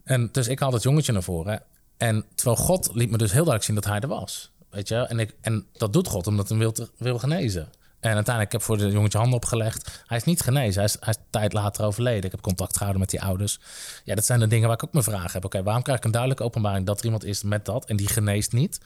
en 0.05 0.29
dus 0.33 0.49
ik 0.49 0.59
haalde 0.59 0.75
het 0.75 0.85
jongetje 0.85 1.13
naar 1.13 1.23
voren. 1.23 1.63
En 1.97 2.25
terwijl 2.35 2.57
God 2.57 2.91
liet 2.93 3.11
me 3.11 3.19
dus 3.19 3.33
heel 3.33 3.45
duidelijk 3.45 3.65
zien 3.65 3.75
dat 3.75 3.85
hij 3.85 4.01
er 4.01 4.09
was. 4.09 4.53
Weet 4.71 4.89
je? 4.89 4.97
En, 4.97 5.19
ik, 5.19 5.35
en 5.41 5.67
dat 5.73 5.93
doet 5.93 6.09
God 6.09 6.27
omdat 6.27 6.49
hij 6.49 6.59
wil, 6.59 6.73
te- 6.73 6.91
wil 6.97 7.19
genezen. 7.19 7.69
En 8.01 8.15
uiteindelijk 8.15 8.53
heb 8.53 8.61
ik 8.61 8.67
voor 8.67 8.79
de 8.79 8.91
jongetje 8.91 9.19
handen 9.19 9.37
opgelegd. 9.37 10.03
Hij 10.07 10.17
is 10.17 10.25
niet 10.25 10.41
genezen. 10.41 10.75
Hij 10.75 10.85
is, 10.85 10.97
hij 11.01 11.09
is 11.09 11.17
een 11.17 11.23
tijd 11.31 11.53
later 11.53 11.85
overleden. 11.85 12.25
Ik 12.25 12.31
heb 12.31 12.41
contact 12.41 12.73
gehouden 12.73 13.01
met 13.01 13.11
die 13.11 13.23
ouders. 13.23 13.59
Ja, 14.05 14.15
dat 14.15 14.25
zijn 14.25 14.41
de 14.41 14.47
dingen 14.47 14.67
waar 14.67 14.77
ik 14.77 14.85
ook 14.85 14.93
mijn 14.93 15.05
vragen 15.05 15.31
heb. 15.33 15.45
Oké, 15.45 15.63
waarom 15.63 15.83
krijg 15.83 15.99
ik 15.99 16.05
een 16.05 16.11
duidelijke 16.11 16.45
openbaring 16.45 16.87
dat 16.87 16.99
er 16.99 17.05
iemand 17.05 17.25
is 17.25 17.43
met 17.43 17.65
dat 17.65 17.85
en 17.85 17.97
die 17.97 18.09
geneest 18.09 18.53
niet? 18.53 18.81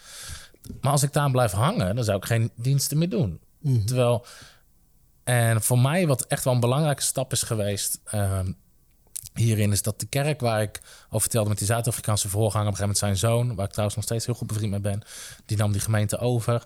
Maar 0.81 0.93
als 0.93 1.03
ik 1.03 1.13
daar 1.13 1.31
blijf 1.31 1.53
hangen, 1.53 1.95
dan 1.95 2.05
zou 2.05 2.17
ik 2.17 2.25
geen 2.25 2.51
diensten 2.55 2.99
meer 2.99 3.09
doen. 3.09 3.41
Terwijl, 3.87 4.27
en 5.25 5.63
voor 5.63 5.79
mij 5.79 6.07
wat 6.07 6.27
echt 6.27 6.45
wel 6.45 6.55
een 6.55 6.61
belangrijke 6.61 7.03
stap 7.03 7.33
is 7.33 7.43
geweest 7.43 8.01
ehm, 8.05 8.53
hierin, 9.35 9.73
is 9.73 9.83
dat 9.83 10.01
de 10.01 10.07
kerk 10.07 10.41
waar 10.41 10.63
ik 10.63 10.81
over 11.07 11.21
vertelde 11.21 11.49
met 11.49 11.59
die 11.59 11.67
Zuid-Afrikaanse 11.67 12.29
voorganger, 12.29 12.69
op 12.69 12.73
een 12.73 12.79
gegeven 12.79 13.05
moment 13.05 13.21
zijn 13.21 13.33
zoon, 13.33 13.55
waar 13.55 13.65
ik 13.65 13.71
trouwens 13.71 13.97
nog 13.97 14.05
steeds 14.05 14.27
heel 14.27 14.35
goed 14.35 14.47
bevriend 14.47 14.71
mee 14.71 14.81
ben, 14.81 15.03
die 15.47 15.57
nam 15.57 15.73
die 15.73 15.81
gemeente 15.81 16.19
over. 16.19 16.65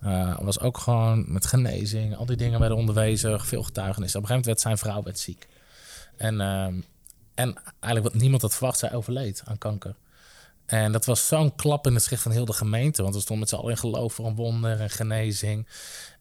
Eh, 0.00 0.38
was 0.40 0.60
ook 0.60 0.78
gewoon 0.78 1.24
met 1.28 1.46
genezing, 1.46 2.16
al 2.16 2.26
die 2.26 2.36
dingen 2.36 2.60
werden 2.60 2.78
onderwezen, 2.78 3.40
veel 3.40 3.62
getuigenissen. 3.62 4.20
Op 4.20 4.24
een 4.24 4.30
gegeven 4.30 4.30
moment 4.30 4.46
werd 4.46 4.60
zijn 4.60 4.78
vrouw 4.78 5.02
werd 5.02 5.18
ziek. 5.18 5.48
En, 6.16 6.40
ehm, 6.40 6.80
en 7.34 7.56
eigenlijk 7.80 8.12
wat 8.12 8.22
niemand 8.22 8.42
had 8.42 8.54
verwacht, 8.54 8.78
zij 8.78 8.92
overleed 8.92 9.42
aan 9.44 9.58
kanker. 9.58 9.94
En 10.66 10.92
dat 10.92 11.04
was 11.04 11.26
zo'n 11.26 11.54
klap 11.54 11.86
in 11.86 11.94
het 11.94 12.02
schrift 12.02 12.22
van 12.22 12.32
heel 12.32 12.44
de 12.44 12.52
gemeente. 12.52 13.02
Want 13.02 13.14
we 13.14 13.20
stonden 13.20 13.38
met 13.38 13.48
z'n 13.48 13.60
allen 13.60 13.70
in 13.70 13.78
geloof 13.78 14.14
voor 14.14 14.26
een 14.26 14.34
wonder 14.34 14.80
en 14.80 14.90
genezing. 14.90 15.68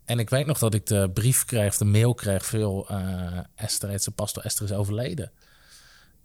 En 0.05 0.19
ik 0.19 0.29
weet 0.29 0.45
nog 0.45 0.59
dat 0.59 0.73
ik 0.73 0.86
de 0.86 1.09
brief 1.13 1.45
kreeg, 1.45 1.77
de 1.77 1.86
mail 1.86 2.13
kreeg, 2.13 2.45
veel 2.45 2.88
uh, 2.91 3.39
Esther, 3.55 3.89
heet 3.89 4.03
ze, 4.03 4.11
pastor 4.11 4.43
Esther 4.43 4.65
is 4.65 4.71
overleden. 4.71 5.31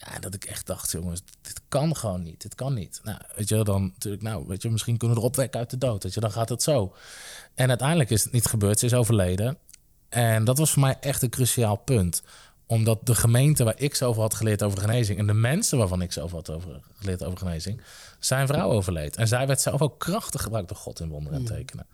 Ja, 0.07 0.19
dat 0.19 0.35
ik 0.35 0.45
echt 0.45 0.67
dacht, 0.67 0.91
jongens, 0.91 1.23
dit 1.41 1.61
kan 1.69 1.97
gewoon 1.97 2.23
niet. 2.23 2.43
Dit 2.43 2.55
kan 2.55 2.75
niet. 2.75 3.01
Nou, 3.03 3.19
weet 3.37 3.49
je, 3.49 3.65
dan 3.65 3.83
natuurlijk, 3.83 4.23
nou, 4.23 4.45
weet 4.47 4.63
je, 4.63 4.71
misschien 4.71 4.97
kunnen 4.97 5.17
we 5.17 5.23
erop 5.23 5.33
opwekken 5.33 5.61
uit 5.61 5.71
de 5.71 5.79
dood. 5.79 6.03
Weet 6.03 6.15
je, 6.15 6.21
dan 6.21 6.33
gaat 6.33 6.49
het 6.49 6.63
zo. 6.63 6.95
En 7.55 7.69
uiteindelijk 7.69 8.11
is 8.11 8.23
het 8.23 8.33
niet 8.33 8.47
gebeurd. 8.47 8.79
Ze 8.79 8.87
is 8.87 8.95
overleden. 8.95 9.59
En 10.09 10.45
dat 10.45 10.59
was 10.59 10.71
voor 10.71 10.83
mij 10.83 10.97
echt 11.01 11.23
een 11.23 11.31
cruciaal 11.31 11.77
punt. 11.77 12.23
Omdat 12.67 12.99
de 13.07 13.15
gemeente 13.15 13.65
waar 13.65 13.81
ik 13.81 13.95
zoveel 13.95 14.23
had 14.23 14.35
geleerd 14.35 14.63
over 14.63 14.81
genezing... 14.81 15.19
en 15.19 15.27
de 15.27 15.33
mensen 15.33 15.79
waarvan 15.79 16.03
ik 16.03 16.13
zoveel 16.13 16.39
had 16.39 16.51
over, 16.51 16.81
geleerd 16.95 17.25
over 17.25 17.39
genezing... 17.39 17.83
zijn 18.19 18.47
vrouw 18.47 18.71
overleed. 18.71 19.17
En 19.17 19.29
zij 19.29 19.47
werd 19.47 19.61
zelf 19.61 19.83
ook 19.83 19.99
krachtig 19.99 20.43
gebruikt 20.43 20.69
door 20.69 20.77
God 20.77 21.01
in 21.01 21.09
wonderen 21.09 21.39
en 21.39 21.45
tekenen. 21.45 21.87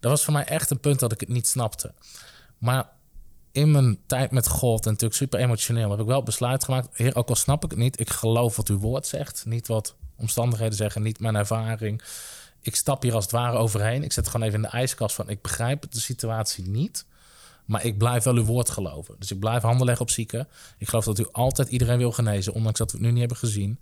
Dat 0.00 0.10
was 0.10 0.24
voor 0.24 0.32
mij 0.32 0.44
echt 0.44 0.70
een 0.70 0.80
punt 0.80 0.98
dat 0.98 1.12
ik 1.12 1.20
het 1.20 1.28
niet 1.28 1.46
snapte. 1.46 1.92
Maar 2.58 2.88
in 3.52 3.70
mijn 3.70 3.98
tijd 4.06 4.30
met 4.30 4.48
God, 4.48 4.84
en 4.84 4.90
natuurlijk 4.90 5.20
super 5.20 5.40
emotioneel, 5.40 5.90
heb 5.90 6.00
ik 6.00 6.06
wel 6.06 6.22
besluit 6.22 6.64
gemaakt. 6.64 6.88
Heer, 6.92 7.16
ook 7.16 7.28
al 7.28 7.34
snap 7.34 7.64
ik 7.64 7.70
het 7.70 7.78
niet, 7.78 8.00
ik 8.00 8.10
geloof 8.10 8.56
wat 8.56 8.68
uw 8.68 8.78
woord 8.78 9.06
zegt. 9.06 9.44
Niet 9.46 9.66
wat 9.66 9.94
omstandigheden 10.16 10.76
zeggen, 10.76 11.02
niet 11.02 11.20
mijn 11.20 11.34
ervaring. 11.34 12.02
Ik 12.60 12.76
stap 12.76 13.02
hier 13.02 13.14
als 13.14 13.24
het 13.24 13.32
ware 13.32 13.56
overheen. 13.56 14.02
Ik 14.02 14.12
zet 14.12 14.28
gewoon 14.28 14.46
even 14.46 14.62
in 14.62 14.70
de 14.70 14.76
ijskast 14.76 15.14
van, 15.14 15.28
ik 15.28 15.42
begrijp 15.42 15.90
de 15.90 16.00
situatie 16.00 16.68
niet. 16.68 17.06
Maar 17.64 17.84
ik 17.84 17.98
blijf 17.98 18.24
wel 18.24 18.34
uw 18.34 18.44
woord 18.44 18.70
geloven. 18.70 19.14
Dus 19.18 19.30
ik 19.30 19.38
blijf 19.38 19.62
handen 19.62 19.86
leggen 19.86 20.04
op 20.04 20.10
zieken. 20.10 20.48
Ik 20.78 20.88
geloof 20.88 21.04
dat 21.04 21.18
u 21.18 21.26
altijd 21.32 21.68
iedereen 21.68 21.98
wil 21.98 22.12
genezen, 22.12 22.52
ondanks 22.52 22.78
dat 22.78 22.90
we 22.90 22.96
het 22.96 23.06
nu 23.06 23.10
niet 23.10 23.20
hebben 23.20 23.36
gezien. 23.36 23.78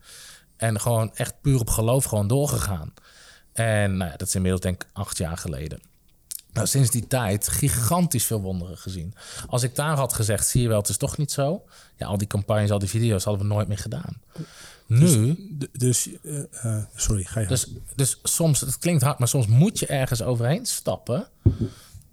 En 0.56 0.80
gewoon 0.80 1.14
echt 1.14 1.40
puur 1.40 1.60
op 1.60 1.68
geloof 1.68 2.04
gewoon 2.04 2.26
doorgegaan. 2.26 2.94
En 3.52 3.96
nou 3.96 4.10
dat 4.10 4.28
is 4.28 4.34
inmiddels 4.34 4.62
denk 4.62 4.82
ik 4.82 4.88
acht 4.92 5.18
jaar 5.18 5.36
geleden. 5.36 5.89
Nou, 6.52 6.66
sinds 6.66 6.90
die 6.90 7.06
tijd 7.06 7.48
gigantisch 7.48 8.24
veel 8.24 8.40
wonderen 8.40 8.76
gezien. 8.78 9.14
Als 9.48 9.62
ik 9.62 9.74
daar 9.74 9.96
had 9.96 10.12
gezegd, 10.12 10.46
zie 10.46 10.62
je 10.62 10.68
wel, 10.68 10.78
het 10.78 10.88
is 10.88 10.96
toch 10.96 11.16
niet 11.16 11.32
zo. 11.32 11.62
Ja, 11.96 12.06
al 12.06 12.18
die 12.18 12.26
campagnes, 12.26 12.70
al 12.70 12.78
die 12.78 12.88
video's 12.88 13.24
hadden 13.24 13.42
we 13.48 13.54
nooit 13.54 13.68
meer 13.68 13.78
gedaan. 13.78 14.20
Nu, 14.86 15.34
D- 15.58 15.80
Dus, 15.80 16.08
eh, 16.22 16.38
eh, 16.62 16.84
sorry, 16.94 17.24
ga 17.24 17.40
je 17.40 17.46
dus, 17.46 17.66
dus 17.94 18.18
soms, 18.22 18.60
het 18.60 18.78
klinkt 18.78 19.02
hard, 19.02 19.18
maar 19.18 19.28
soms 19.28 19.46
moet 19.46 19.78
je 19.78 19.86
ergens 19.86 20.22
overheen 20.22 20.66
stappen. 20.66 21.28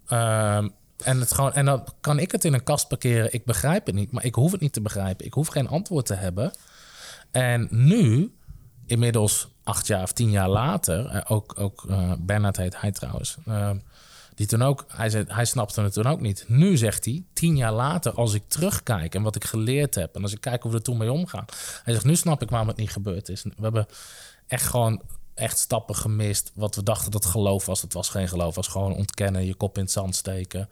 Ehm, 0.07 0.67
en, 1.03 1.19
het 1.19 1.33
gewoon, 1.33 1.53
en 1.53 1.65
dan 1.65 1.83
kan 2.01 2.19
ik 2.19 2.31
het 2.31 2.45
in 2.45 2.53
een 2.53 2.63
kast 2.63 2.87
parkeren. 2.87 3.33
Ik 3.33 3.45
begrijp 3.45 3.85
het 3.85 3.95
niet, 3.95 4.11
maar 4.11 4.25
ik 4.25 4.35
hoef 4.35 4.51
het 4.51 4.61
niet 4.61 4.73
te 4.73 4.81
begrijpen. 4.81 5.25
Ik 5.25 5.33
hoef 5.33 5.47
geen 5.47 5.67
antwoord 5.67 6.05
te 6.05 6.13
hebben. 6.13 6.51
En 7.31 7.67
nu, 7.71 8.33
inmiddels 8.85 9.47
acht 9.63 9.87
jaar 9.87 10.03
of 10.03 10.13
tien 10.13 10.29
jaar 10.31 10.49
later, 10.49 11.05
eh, 11.05 11.21
ook, 11.31 11.53
ook 11.59 11.85
eh, 11.89 12.11
Bernard 12.19 12.57
heet 12.57 12.81
hij 12.81 12.91
trouwens. 12.91 13.37
ehm, 13.45 13.77
die 14.37 14.47
toen 14.47 14.61
ook, 14.61 14.85
hij, 14.87 15.09
zei, 15.09 15.25
hij 15.27 15.45
snapte 15.45 15.81
het 15.81 15.93
toen 15.93 16.05
ook 16.05 16.21
niet. 16.21 16.45
Nu 16.47 16.77
zegt 16.77 17.05
hij, 17.05 17.23
tien 17.33 17.57
jaar 17.57 17.73
later, 17.73 18.13
als 18.13 18.33
ik 18.33 18.43
terugkijk 18.47 19.15
en 19.15 19.21
wat 19.21 19.35
ik 19.35 19.43
geleerd 19.43 19.95
heb, 19.95 20.15
en 20.15 20.21
als 20.21 20.33
ik 20.33 20.41
kijk 20.41 20.61
hoe 20.61 20.71
we 20.71 20.77
er 20.77 20.83
toen 20.83 20.97
mee 20.97 21.11
omgaan. 21.11 21.45
Hij 21.83 21.93
zegt, 21.93 22.05
nu 22.05 22.15
snap 22.15 22.41
ik 22.41 22.49
waarom 22.49 22.67
het 22.67 22.77
niet 22.77 22.91
gebeurd 22.91 23.29
is. 23.29 23.43
We 23.43 23.51
hebben 23.59 23.85
echt 24.47 24.65
gewoon 24.65 25.01
echt 25.37 25.57
stappen 25.59 25.95
gemist. 25.95 26.51
Wat 26.53 26.75
we 26.75 26.83
dachten 26.83 27.11
dat 27.11 27.25
geloof 27.25 27.65
was, 27.65 27.81
dat 27.81 27.93
was 27.93 28.09
geen 28.09 28.27
geloof. 28.27 28.55
Was 28.55 28.67
gewoon 28.67 28.95
ontkennen, 28.95 29.45
je 29.45 29.53
kop 29.53 29.77
in 29.77 29.83
het 29.83 29.91
zand 29.91 30.15
steken. 30.15 30.69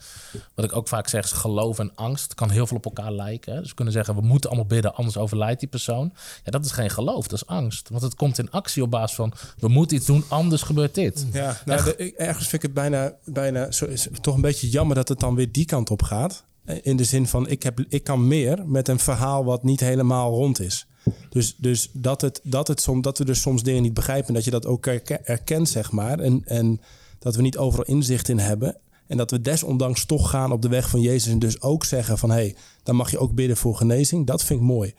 Wat 0.55 0.65
ik 0.65 0.75
ook 0.75 0.87
vaak 0.87 1.07
zeg 1.07 1.23
is 1.23 1.31
geloof 1.31 1.79
en 1.79 1.91
angst 1.95 2.33
kan 2.33 2.49
heel 2.49 2.67
veel 2.67 2.77
op 2.77 2.85
elkaar 2.85 3.11
lijken. 3.11 3.59
Dus 3.59 3.69
we 3.69 3.75
kunnen 3.75 3.93
zeggen, 3.93 4.15
we 4.15 4.21
moeten 4.21 4.49
allemaal 4.49 4.67
bidden, 4.67 4.95
anders 4.95 5.17
overlijdt 5.17 5.59
die 5.59 5.69
persoon. 5.69 6.13
Ja, 6.43 6.51
dat 6.51 6.65
is 6.65 6.71
geen 6.71 6.89
geloof, 6.89 7.27
dat 7.27 7.41
is 7.41 7.47
angst. 7.47 7.89
Want 7.89 8.01
het 8.01 8.15
komt 8.15 8.37
in 8.37 8.51
actie 8.51 8.83
op 8.83 8.91
basis 8.91 9.15
van, 9.15 9.33
we 9.59 9.67
moeten 9.67 9.97
iets 9.97 10.05
doen, 10.05 10.23
anders 10.27 10.61
gebeurt 10.61 10.95
dit. 10.95 11.25
Ja, 11.31 11.57
nou, 11.65 11.83
de- 11.83 12.13
ergens 12.15 12.47
vind 12.47 12.53
ik 12.53 12.61
het 12.61 12.73
bijna, 12.73 13.13
bijna 13.25 13.71
zo, 13.71 13.85
is 13.85 14.03
het 14.05 14.23
toch 14.23 14.35
een 14.35 14.41
beetje 14.41 14.69
jammer 14.69 14.95
dat 14.95 15.07
het 15.09 15.19
dan 15.19 15.35
weer 15.35 15.51
die 15.51 15.65
kant 15.65 15.89
op 15.91 16.01
gaat. 16.03 16.43
In 16.81 16.95
de 16.97 17.03
zin 17.03 17.27
van, 17.27 17.47
ik, 17.49 17.63
heb, 17.63 17.79
ik 17.89 18.03
kan 18.03 18.27
meer 18.27 18.67
met 18.67 18.87
een 18.87 18.99
verhaal 18.99 19.45
wat 19.45 19.63
niet 19.63 19.79
helemaal 19.79 20.31
rond 20.31 20.59
is. 20.59 20.87
Dus, 21.29 21.55
dus 21.57 21.89
dat, 21.93 22.21
het, 22.21 22.39
dat, 22.43 22.67
het 22.67 22.81
som, 22.81 23.01
dat 23.01 23.17
we 23.17 23.25
dus 23.25 23.41
soms 23.41 23.63
dingen 23.63 23.81
niet 23.81 23.93
begrijpen, 23.93 24.33
dat 24.33 24.43
je 24.43 24.51
dat 24.51 24.65
ook 24.65 24.85
erke- 24.85 25.21
erkent, 25.23 25.69
zeg 25.69 25.91
maar. 25.91 26.19
En, 26.19 26.41
en 26.45 26.81
dat 27.19 27.35
we 27.35 27.41
niet 27.41 27.57
overal 27.57 27.85
inzicht 27.85 28.29
in 28.29 28.39
hebben. 28.39 28.77
En 29.07 29.17
dat 29.17 29.31
we 29.31 29.41
desondanks 29.41 30.05
toch 30.05 30.29
gaan 30.29 30.51
op 30.51 30.61
de 30.61 30.67
weg 30.67 30.89
van 30.89 31.01
Jezus 31.01 31.31
en 31.31 31.39
dus 31.39 31.61
ook 31.61 31.85
zeggen 31.85 32.17
van... 32.17 32.29
hé, 32.29 32.35
hey, 32.35 32.55
dan 32.83 32.95
mag 32.95 33.11
je 33.11 33.19
ook 33.19 33.33
bidden 33.33 33.57
voor 33.57 33.75
genezing. 33.75 34.27
Dat 34.27 34.43
vind 34.43 34.59
ik 34.59 34.65
mooi. 34.65 34.93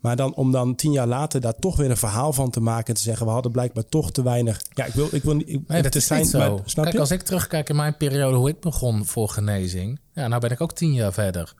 Maar 0.00 0.16
dan, 0.16 0.34
om 0.34 0.52
dan 0.52 0.74
tien 0.74 0.92
jaar 0.92 1.06
later 1.06 1.40
daar 1.40 1.54
toch 1.58 1.76
weer 1.76 1.90
een 1.90 1.96
verhaal 1.96 2.32
van 2.32 2.50
te 2.50 2.60
maken... 2.60 2.86
en 2.86 2.94
te 2.94 3.00
zeggen, 3.00 3.26
we 3.26 3.32
hadden 3.32 3.52
blijkbaar 3.52 3.84
toch 3.88 4.10
te 4.12 4.22
weinig... 4.22 4.60
Ja, 4.74 4.84
ik 4.84 4.92
wil, 4.94 5.08
ik 5.12 5.22
wil 5.22 5.34
niet... 5.34 5.48
ik- 5.48 5.68
Nee, 5.68 5.82
dat 5.82 5.92
te 5.92 5.98
is 5.98 6.06
zijn, 6.06 6.20
niet 6.20 6.30
zo. 6.30 6.38
maar- 6.38 6.48
snap 6.64 6.84
Kijk, 6.84 6.92
je? 6.96 7.00
als 7.00 7.10
ik 7.10 7.22
terugkijk 7.22 7.68
in 7.68 7.76
mijn 7.76 7.96
periode 7.96 8.36
hoe 8.36 8.48
ik 8.48 8.60
begon 8.60 9.06
voor 9.06 9.28
genezing, 9.28 10.00
ja, 10.12 10.28
nou 10.28 10.40
ben 10.40 10.50
ik 10.50 10.60
ook 10.60 10.72
tien 10.72 10.92
jaar 10.92 11.12
verder. 11.12 11.54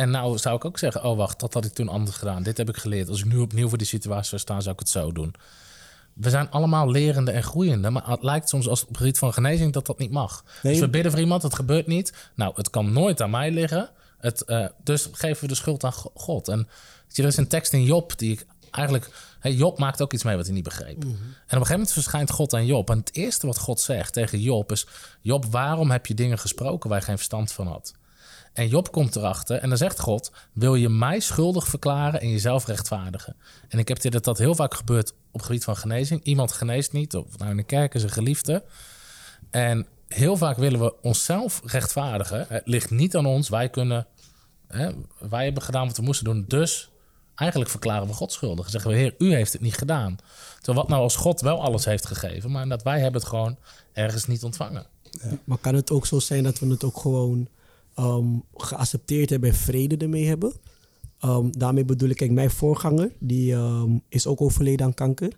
En 0.00 0.10
nou 0.10 0.38
zou 0.38 0.56
ik 0.56 0.64
ook 0.64 0.78
zeggen, 0.78 1.04
oh 1.04 1.16
wacht, 1.16 1.40
dat 1.40 1.54
had 1.54 1.64
ik 1.64 1.72
toen 1.72 1.88
anders 1.88 2.16
gedaan. 2.16 2.42
Dit 2.42 2.56
heb 2.56 2.68
ik 2.68 2.76
geleerd. 2.76 3.08
Als 3.08 3.18
ik 3.18 3.24
nu 3.24 3.38
opnieuw 3.38 3.68
voor 3.68 3.78
die 3.78 3.86
situatie 3.86 4.28
zou 4.28 4.40
staan, 4.40 4.62
zou 4.62 4.74
ik 4.74 4.80
het 4.80 4.88
zo 4.88 5.12
doen. 5.12 5.34
We 6.14 6.30
zijn 6.30 6.50
allemaal 6.50 6.90
lerende 6.90 7.30
en 7.30 7.42
groeiende, 7.42 7.90
maar 7.90 8.08
het 8.08 8.22
lijkt 8.22 8.48
soms 8.48 8.68
als 8.68 8.82
op 8.82 8.88
het 8.88 8.96
gebied 8.96 9.18
van 9.18 9.32
genezing 9.32 9.72
dat 9.72 9.86
dat 9.86 9.98
niet 9.98 10.10
mag. 10.10 10.44
Nee. 10.62 10.72
Dus 10.72 10.82
we 10.82 10.88
bidden 10.88 11.10
voor 11.10 11.20
iemand, 11.20 11.42
het 11.42 11.54
gebeurt 11.54 11.86
niet. 11.86 12.12
Nou, 12.34 12.52
het 12.54 12.70
kan 12.70 12.92
nooit 12.92 13.20
aan 13.22 13.30
mij 13.30 13.50
liggen. 13.50 13.90
Het, 14.18 14.44
eh, 14.44 14.66
dus 14.84 15.08
geven 15.12 15.42
we 15.42 15.48
de 15.48 15.54
schuld 15.54 15.84
aan 15.84 15.92
Go- 15.92 16.10
God. 16.14 16.48
En 16.48 16.68
je, 17.08 17.22
er 17.22 17.28
is 17.28 17.36
een 17.36 17.48
tekst 17.48 17.72
in 17.72 17.84
Job 17.84 18.18
die 18.18 18.32
ik 18.32 18.46
eigenlijk... 18.70 19.10
Hey, 19.40 19.52
Job 19.52 19.78
maakt 19.78 20.02
ook 20.02 20.12
iets 20.12 20.24
mee 20.24 20.36
wat 20.36 20.44
hij 20.46 20.54
niet 20.54 20.64
begreep. 20.64 21.02
En 21.02 21.08
op 21.10 21.10
een 21.10 21.48
gegeven 21.48 21.70
moment 21.70 21.92
verschijnt 21.92 22.30
God 22.30 22.54
aan 22.54 22.66
Job. 22.66 22.90
En 22.90 22.98
het 22.98 23.14
eerste 23.14 23.46
wat 23.46 23.58
God 23.58 23.80
zegt 23.80 24.12
tegen 24.12 24.40
Job 24.40 24.72
is... 24.72 24.86
Job, 25.20 25.44
waarom 25.44 25.90
heb 25.90 26.06
je 26.06 26.14
dingen 26.14 26.38
gesproken 26.38 26.88
waar 26.90 26.98
je 26.98 27.04
geen 27.04 27.16
verstand 27.16 27.52
van 27.52 27.66
had? 27.66 27.92
En 28.52 28.68
Job 28.68 28.92
komt 28.92 29.16
erachter 29.16 29.58
en 29.58 29.68
dan 29.68 29.78
zegt 29.78 30.00
God... 30.00 30.32
wil 30.52 30.74
je 30.74 30.88
mij 30.88 31.20
schuldig 31.20 31.66
verklaren 31.66 32.20
en 32.20 32.30
jezelf 32.30 32.66
rechtvaardigen? 32.66 33.36
En 33.68 33.78
ik 33.78 33.88
heb 33.88 34.00
dit 34.00 34.12
dat 34.12 34.24
dat 34.24 34.38
heel 34.38 34.54
vaak 34.54 34.74
gebeurt 34.74 35.10
op 35.10 35.16
het 35.32 35.42
gebied 35.42 35.64
van 35.64 35.76
genezing. 35.76 36.22
Iemand 36.22 36.52
geneest 36.52 36.92
niet, 36.92 37.14
of 37.14 37.38
nou 37.38 37.50
in 37.50 37.56
de 37.56 37.62
kerk 37.62 37.94
is 37.94 38.02
een 38.02 38.10
geliefde. 38.10 38.64
En 39.50 39.86
heel 40.08 40.36
vaak 40.36 40.56
willen 40.56 40.80
we 40.80 41.00
onszelf 41.02 41.60
rechtvaardigen. 41.64 42.46
Het 42.48 42.66
ligt 42.66 42.90
niet 42.90 43.16
aan 43.16 43.26
ons. 43.26 43.48
Wij 43.48 43.68
kunnen... 43.68 44.06
Hè, 44.68 44.90
wij 45.18 45.44
hebben 45.44 45.62
gedaan 45.62 45.86
wat 45.86 45.96
we 45.96 46.02
moesten 46.02 46.24
doen. 46.24 46.44
Dus 46.48 46.90
eigenlijk 47.34 47.70
verklaren 47.70 48.06
we 48.06 48.12
God 48.12 48.32
schuldig. 48.32 48.70
Zeggen 48.70 48.90
we, 48.90 48.96
heer, 48.96 49.14
u 49.18 49.34
heeft 49.34 49.52
het 49.52 49.62
niet 49.62 49.76
gedaan. 49.76 50.16
Terwijl 50.56 50.78
wat 50.78 50.88
nou 50.88 51.02
als 51.02 51.16
God 51.16 51.40
wel 51.40 51.62
alles 51.62 51.84
heeft 51.84 52.06
gegeven... 52.06 52.50
maar 52.50 52.68
dat 52.68 52.82
wij 52.82 53.00
hebben 53.00 53.20
het 53.20 53.30
gewoon 53.30 53.58
ergens 53.92 54.26
niet 54.26 54.44
ontvangen. 54.44 54.86
Maar 55.44 55.58
kan 55.58 55.74
het 55.74 55.90
ook 55.90 56.06
zo 56.06 56.18
zijn 56.18 56.42
dat 56.42 56.58
we 56.58 56.66
het 56.66 56.84
ook 56.84 56.96
gewoon 56.96 57.48
ehm, 57.94 58.26
geaccepteerd 58.54 59.30
hebben 59.30 59.50
en 59.50 59.56
vrede 59.56 59.96
ermee 59.96 60.26
hebben? 60.26 60.52
Ehm, 61.18 61.50
daarmee 61.50 61.84
bedoel 61.84 62.08
ik, 62.08 62.16
kijk, 62.16 62.30
mijn 62.30 62.50
voorganger, 62.50 63.12
die 63.18 63.52
ehm, 63.52 63.98
is 64.08 64.26
ook 64.26 64.40
overleden 64.40 64.86
aan 64.86 64.94
kanker. 64.94 65.32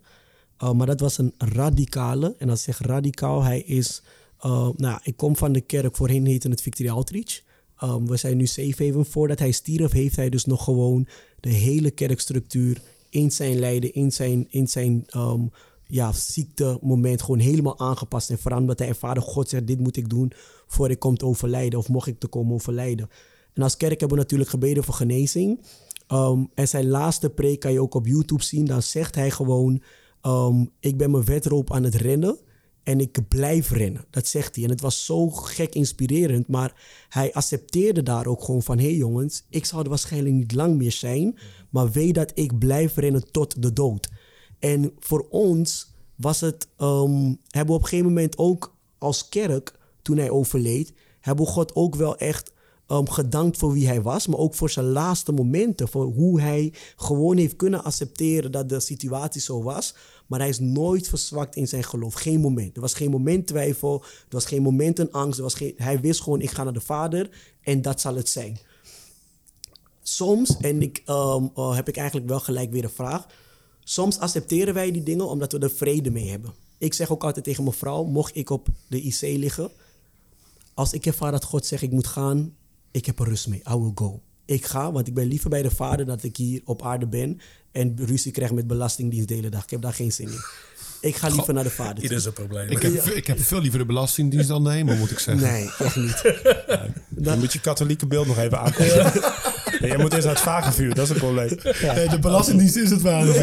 Maar 0.77 0.87
dat 0.87 1.01
was 1.01 1.19
een 1.19 1.35
radicale. 1.39 2.35
En 2.39 2.49
als 2.49 2.59
ik 2.59 2.65
zeg 2.65 2.79
radicaal, 2.79 3.43
hij 3.43 3.61
is... 3.61 4.03
Nou, 4.77 4.99
ik 5.03 5.17
kom 5.17 5.37
van 5.37 5.53
de 5.53 5.61
kerk, 5.61 5.97
voorheen 5.97 6.27
heette 6.27 6.49
het 6.49 6.63
Victory 6.63 6.89
Outreach. 6.89 7.43
We 8.07 8.17
zijn 8.17 8.37
nu 8.37 8.47
safe 8.47 8.85
haven. 8.87 9.07
Voordat 9.07 9.39
hij 9.39 9.51
stierf, 9.51 9.93
heeft 9.93 10.17
hij 10.17 10.29
dus 10.29 10.45
nog 10.45 10.65
gewoon 10.65 11.07
de 11.41 11.49
hele 11.49 11.91
kerkstructuur 11.91 12.81
in 13.09 13.31
zijn 13.31 13.59
lijden, 13.59 13.95
in 13.95 14.13
zijn, 14.13 14.47
in 14.51 14.69
zijn 14.69 15.07
um, 15.17 15.51
ja, 15.87 16.13
ziektemoment 16.13 17.23
gewoon 17.23 17.39
helemaal 17.39 17.79
aangepast 17.79 18.31
en 18.31 18.39
veranderd. 18.39 18.79
Hij 18.79 18.89
ervaarde, 18.89 19.21
God 19.21 19.49
zegt, 19.49 19.67
dit 19.67 19.79
moet 19.79 19.97
ik 19.97 20.09
doen 20.09 20.33
voor 20.73 20.91
ik 20.91 20.99
kom 20.99 21.16
te 21.16 21.27
overlijden 21.27 21.79
of 21.79 21.89
mocht 21.89 22.07
ik 22.07 22.18
te 22.18 22.27
komen 22.27 22.55
overlijden. 22.55 23.09
En 23.53 23.62
als 23.62 23.77
kerk 23.77 24.01
hebben 24.01 24.18
we 24.18 24.23
natuurlijk 24.23 24.51
gebeden 24.51 24.85
voor 24.85 24.95
genezing. 24.95 25.61
Um, 26.09 26.51
en 26.55 26.68
zijn 26.68 26.89
laatste 26.89 27.31
preek 27.31 27.61
kan 27.61 27.73
je 27.73 27.81
ook 27.81 27.95
op 27.95 28.07
YouTube 28.07 28.43
zien. 28.43 28.64
Dan 28.64 28.83
zegt 28.83 29.14
hij 29.14 29.31
gewoon, 29.31 29.83
um, 30.23 30.70
ik 30.81 30.97
ben 30.97 31.11
mijn 31.11 31.25
wedloop 31.25 31.73
aan 31.73 31.83
het 31.83 31.95
rennen 31.95 32.39
en 32.83 33.01
ik 33.01 33.29
blijf 33.29 33.70
rennen. 33.70 34.05
Dat 34.11 34.27
zegt 34.27 34.55
hij. 34.55 34.64
En 34.64 34.70
het 34.70 34.81
was 34.81 35.05
zo 35.05 35.31
gek 35.31 35.75
inspirerend. 35.75 36.49
Maar 36.49 36.75
hij 37.09 37.33
accepteerde 37.33 38.03
daar 38.03 38.27
ook 38.27 38.45
gewoon 38.45 38.62
van... 38.62 38.79
hé 38.79 38.85
hey 38.85 38.95
jongens, 38.95 39.45
ik 39.49 39.64
zal 39.64 39.83
er 39.83 39.89
waarschijnlijk 39.89 40.35
niet 40.35 40.55
lang 40.55 40.77
meer 40.77 40.93
zijn... 40.93 41.39
maar 41.70 41.91
weet 41.91 42.14
dat 42.14 42.33
ik 42.35 42.59
blijf 42.59 42.97
rennen 42.97 43.31
tot 43.31 43.62
de 43.62 43.73
dood. 43.73 44.09
En 44.59 44.93
voor 44.99 45.27
ons 45.31 45.95
was 46.16 46.41
het... 46.41 46.68
Um, 46.79 47.39
hebben 47.49 47.75
we 47.75 47.79
op 47.79 47.83
een 47.83 47.89
gegeven 47.89 48.07
moment 48.07 48.39
ook 48.39 48.77
als 48.99 49.29
kerk... 49.29 49.81
toen 50.03 50.17
hij 50.17 50.31
overleed... 50.31 50.93
hebben 51.21 51.45
we 51.45 51.51
God 51.51 51.75
ook 51.75 51.95
wel 51.95 52.17
echt... 52.17 52.53
Um, 52.89 53.09
gedankt 53.11 53.57
voor 53.57 53.73
wie 53.73 53.87
hij 53.87 54.03
was, 54.03 54.27
maar 54.27 54.39
ook 54.39 54.55
voor 54.55 54.71
zijn 54.71 54.87
laatste 54.87 55.33
momenten. 55.33 55.89
Voor 55.89 56.05
hoe 56.05 56.41
hij 56.41 56.73
gewoon 56.97 57.37
heeft 57.37 57.57
kunnen 57.57 57.85
accepteren 57.85 58.53
dat 58.53 58.69
de 58.69 58.81
situatie 58.81 59.41
zo 59.41 59.63
was. 59.63 59.95
Maar 60.27 60.41
hij 60.41 60.49
is 60.49 60.59
nooit 60.59 61.09
verzwakt 61.09 61.57
in 61.57 61.69
zijn 61.69 61.85
geloof. 61.85 62.15
Geen 62.15 62.41
moment. 62.41 62.75
Er 62.75 62.81
was 62.81 62.95
geen 62.95 63.11
moment 63.11 63.47
twijfel. 63.47 64.03
Er 64.03 64.35
was 64.35 64.45
geen 64.45 64.63
moment 64.63 64.99
een 64.99 65.13
angst. 65.13 65.37
Er 65.39 65.43
was 65.43 65.55
geen, 65.55 65.75
hij 65.77 66.01
wist 66.01 66.21
gewoon, 66.21 66.41
ik 66.41 66.51
ga 66.51 66.65
naar 66.65 66.73
de 66.73 66.81
Vader 66.81 67.31
en 67.61 67.83
dat 67.83 68.01
zal 68.01 68.15
het 68.15 68.29
zijn. 68.29 68.59
Soms, 70.03 70.57
en 70.57 70.83
ik, 70.83 71.03
um, 71.07 71.51
uh, 71.57 71.75
heb 71.75 71.89
ik 71.89 71.97
eigenlijk 71.97 72.29
wel 72.29 72.41
gelijk 72.41 72.71
weer 72.71 72.85
een 72.85 72.91
vraag. 72.91 73.27
Soms 73.85 74.19
accepteren 74.19 74.75
wij 74.75 74.91
die 74.91 75.03
dingen 75.03 75.29
omdat 75.29 75.53
we 75.53 75.59
er 75.59 75.71
vrede 75.71 76.11
mee 76.11 76.29
hebben. 76.29 76.55
Ik 76.79 76.95
zeg 76.95 77.11
ook 77.11 77.25
altijd 77.25 77.45
tegen 77.45 77.65
mijn 77.65 77.77
vrouw, 77.77 78.05
mocht 78.05 78.37
ik 78.37 78.51
op 78.51 78.69
de 78.89 79.01
IC 79.01 79.21
liggen... 79.21 79.71
Als 80.75 80.93
ik 80.93 81.07
ervaar 81.07 81.31
dat 81.31 81.45
God 81.45 81.66
zegt, 81.66 81.83
ik 81.83 81.91
moet 81.91 82.07
gaan, 82.07 82.55
ik 82.91 83.07
heb 83.07 83.18
er 83.18 83.29
rust 83.29 83.49
mee. 83.49 83.62
I 83.70 83.75
will 83.75 83.93
go. 83.95 84.23
Ik 84.45 84.64
ga, 84.64 84.93
want 84.93 85.07
ik 85.07 85.14
ben 85.14 85.27
liever 85.27 85.51
bij 85.51 85.62
de 85.62 85.70
Vader 85.70 86.07
dat 86.07 86.23
ik 86.23 86.37
hier 86.37 86.61
op 86.64 86.83
aarde 86.83 87.07
ben 87.07 87.41
en 87.73 87.97
ruzie 88.05 88.33
krijg 88.33 88.53
met 88.53 88.66
belastingdienst 88.66 89.29
de 89.29 89.35
hele 89.35 89.49
dag. 89.49 89.62
Ik 89.62 89.70
heb 89.70 89.83
daar 89.83 89.95
geen 89.95 90.12
zin 90.12 90.29
in. 90.29 90.41
Ik 91.01 91.16
ga 91.16 91.29
liever 91.29 91.55
naar 91.55 91.64
de 91.64 91.70
vader. 91.70 92.03
Ieder 92.03 92.20
zijn 92.20 92.35
probleem. 92.35 92.68
Ik 92.68 92.83
heb, 92.83 92.93
ik 93.05 93.27
heb 93.27 93.41
veel 93.41 93.61
liever 93.61 93.79
de 93.79 93.87
belastingdienst 93.87 94.49
dan 94.49 94.64
de 94.64 94.70
hemel, 94.70 94.97
moet 94.97 95.11
ik 95.11 95.18
zeggen. 95.18 95.53
Nee, 95.53 95.70
echt 95.79 95.97
niet. 95.97 96.23
Ja, 96.66 96.89
dan 97.09 97.39
moet 97.39 97.53
je 97.53 97.61
katholieke 97.61 98.07
beeld 98.07 98.27
nog 98.27 98.39
even 98.39 98.61
aanpassen. 98.61 99.03
ja, 99.81 99.87
je 99.87 99.99
moet 99.99 100.12
eerst 100.12 100.25
naar 100.25 100.35
het 100.35 100.45
vagevuur, 100.45 100.95
dat 100.95 101.05
is 101.05 101.11
een 101.11 101.16
probleem. 101.16 101.59
Ja. 101.81 101.95
Nee, 101.95 102.09
de 102.09 102.18
belastingdienst 102.18 102.77
is 102.77 102.91
het 102.91 103.01
vagevuur. 103.01 103.43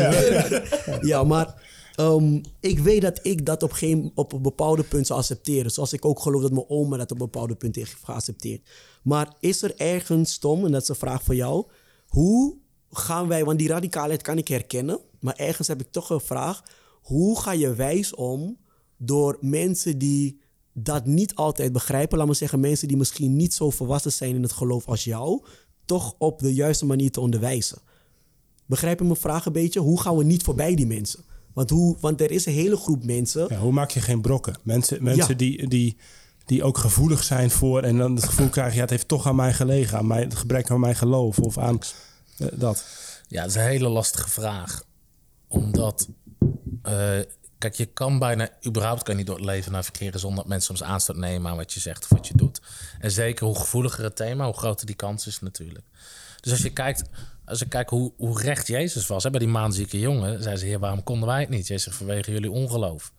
Ja, 0.86 1.00
ja 1.02 1.24
maar 1.24 1.54
um, 2.00 2.42
ik 2.60 2.80
weet 2.80 3.02
dat 3.02 3.20
ik 3.22 3.46
dat 3.46 3.64
op, 3.64 3.72
geen, 3.72 4.12
op 4.16 4.34
een 4.34 4.42
bepaalde 4.42 4.84
punt 4.84 5.08
zou 5.08 5.20
accepteren. 5.20 5.72
Zoals 5.72 5.94
ik 5.94 6.06
ook 6.06 6.20
geloof 6.20 6.42
dat 6.42 6.52
mijn 6.52 6.70
oma 6.70 6.98
dat 6.98 7.12
op 7.12 7.20
een 7.20 7.26
bepaalde 7.26 7.56
punt 7.56 7.76
heeft 7.76 7.96
geaccepteerd. 8.04 8.70
Maar 9.04 9.36
is 9.40 9.62
er 9.62 9.76
ergens, 9.76 10.38
Tom, 10.38 10.66
en 10.66 10.72
dat 10.72 10.82
is 10.82 10.88
een 10.88 10.96
vraag 10.96 11.24
voor 11.24 11.36
jou... 11.36 11.66
hoe 12.08 12.58
gaan 12.92 13.28
wij, 13.28 13.46
want 13.46 13.60
die 13.60 13.68
radicaalheid 13.68 14.22
kan 14.22 14.38
ik 14.38 14.48
herkennen, 14.48 15.00
maar 15.20 15.36
ergens 15.36 15.68
heb 15.68 15.82
ik 15.82 15.92
toch 15.92 16.10
een 16.10 16.20
vraag. 16.20 16.64
Hoe 17.02 17.40
ga 17.40 17.52
je 17.52 17.74
wijs 17.74 18.16
om 18.16 18.58
door 18.98 19.38
mensen 19.42 19.98
die 19.98 20.42
dat 20.74 21.06
niet 21.06 21.36
altijd 21.36 21.72
begrijpen, 21.72 22.18
laat 22.18 22.28
me 22.28 22.34
zeggen, 22.34 22.60
mensen 22.60 22.88
die 22.88 22.98
misschien 22.98 23.36
niet 23.36 23.54
zo 23.54 23.70
volwassen 23.70 24.12
zijn 24.12 24.36
in 24.36 24.44
het 24.44 24.52
geloof 24.52 24.88
als 24.88 25.04
jou, 25.04 25.44
toch 25.86 26.16
op 26.18 26.40
de 26.40 26.54
juiste 26.54 26.86
manier 26.86 27.12
te 27.12 27.20
onderwijzen? 27.20 27.78
Begrijp 28.66 29.00
je 29.00 29.06
mijn 29.06 29.18
vraag 29.18 29.46
een 29.46 29.54
beetje? 29.54 29.80
Hoe 29.80 30.02
gaan 30.02 30.18
we 30.18 30.24
niet 30.24 30.44
voorbij 30.44 30.76
die 30.76 30.88
mensen? 30.88 31.24
Want, 31.54 31.70
hoe, 31.70 31.98
want 32.00 32.22
er 32.22 32.32
is 32.32 32.46
een 32.46 32.54
hele 32.54 32.78
groep 32.78 33.04
mensen. 33.04 33.46
Ja, 33.50 33.58
hoe 33.58 33.72
maak 33.72 33.92
je 33.92 34.02
geen 34.02 34.22
brokken? 34.22 34.56
Mensen, 34.64 35.04
mensen 35.04 35.30
ja. 35.30 35.38
die, 35.38 35.68
die, 35.68 35.98
die 36.46 36.64
ook 36.64 36.78
gevoelig 36.78 37.24
zijn 37.24 37.52
voor 37.52 37.84
en 37.84 37.98
dan 37.98 38.16
het 38.16 38.26
gevoel 38.26 38.50
krijgen, 38.50 38.76
ja, 38.76 38.82
het 38.82 38.90
heeft 38.90 39.08
toch 39.08 39.28
aan 39.28 39.36
mij 39.36 39.54
gelegen, 39.54 39.98
aan 39.98 40.08
mij, 40.08 40.22
het 40.22 40.36
gebrek 40.36 40.70
aan 40.70 40.80
mijn 40.80 40.96
geloof 40.96 41.40
of 41.40 41.58
aan 41.58 41.80
uh, 42.38 42.48
dat. 42.54 42.86
Ja, 43.28 43.42
dat 43.42 43.50
is 43.50 43.56
een 43.56 43.62
hele 43.62 43.90
lastige 43.90 44.30
vraag. 44.30 44.84
Omdat, 45.48 46.08
uh, 46.84 47.20
kijk, 47.58 47.76
je 47.76 47.86
kan 47.86 48.20
bijna, 48.20 48.50
überhaupt 48.66 49.04
kan 49.04 49.14
je 49.14 49.20
niet 49.20 49.28
door 49.28 49.38
het 49.38 49.46
leven 49.46 49.72
navigeren 49.72 50.20
zonder 50.20 50.40
dat 50.40 50.48
mensen 50.48 50.78
soms 50.78 50.90
aanstoot 50.90 51.16
nemen 51.16 51.52
aan 51.52 51.58
wat 51.58 51.74
je 51.74 51.80
zegt 51.80 52.04
of 52.04 52.10
wat 52.10 52.28
je 52.28 52.34
doet. 52.36 52.62
En 53.00 53.12
zeker 53.12 53.46
hoe 53.46 53.56
gevoeliger 53.56 54.04
het 54.04 54.16
thema, 54.16 54.46
hoe 54.46 54.58
groter 54.58 54.86
die 54.86 54.96
kans 54.96 55.28
is 55.28 55.40
natuurlijk. 55.40 55.86
Dus 56.42 56.52
als 56.52 56.62
je 56.62 56.74
kijkt, 56.74 57.04
als 57.50 57.62
ik 57.62 57.70
kijk 57.70 57.90
hoe, 57.90 58.12
hoe 58.18 58.42
recht 58.42 58.68
Jezus 58.68 59.08
was, 59.08 59.24
hè, 59.24 59.30
bij 59.30 59.40
die 59.40 59.50
maanzieke 59.50 60.00
jongen, 60.00 60.44
zei 60.44 60.58
ze, 60.58 60.66
heer, 60.66 60.80
waarom 60.80 61.04
konden 61.04 61.28
wij 61.28 61.40
het 61.40 61.50
niet? 61.50 61.68
Jezus 61.68 61.84
zegt, 61.84 61.98
vanwege 61.98 62.32
jullie 62.32 62.52
ongeloof. 62.52 63.12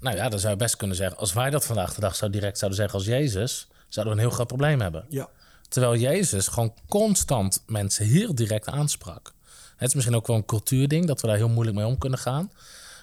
Nou 0.00 0.16
ja, 0.16 0.28
dan 0.28 0.38
zou 0.38 0.52
je 0.52 0.58
best 0.58 0.76
kunnen 0.76 0.96
zeggen, 0.96 1.18
als 1.18 1.32
wij 1.32 1.50
dat 1.50 1.66
vandaag 1.66 1.94
de 1.94 2.00
dag 2.00 2.16
zou 2.16 2.30
direct 2.30 2.58
zouden 2.58 2.78
zeggen 2.78 2.98
als 2.98 3.08
Jezus, 3.08 3.68
zouden 3.88 4.14
we 4.14 4.20
een 4.20 4.26
heel 4.26 4.36
groot 4.36 4.46
probleem 4.46 4.80
hebben. 4.80 5.04
Ja. 5.08 5.28
Terwijl 5.68 5.96
Jezus 5.96 6.48
gewoon 6.48 6.74
constant 6.88 7.62
mensen 7.66 8.06
heel 8.06 8.34
direct 8.34 8.66
aansprak. 8.66 9.32
Het 9.76 9.88
is 9.88 9.94
misschien 9.94 10.16
ook 10.16 10.26
wel 10.26 10.36
een 10.36 10.44
cultuurding 10.44 11.06
dat 11.06 11.20
we 11.20 11.26
daar 11.26 11.36
heel 11.36 11.48
moeilijk 11.48 11.76
mee 11.76 11.86
om 11.86 11.98
kunnen 11.98 12.18
gaan. 12.18 12.52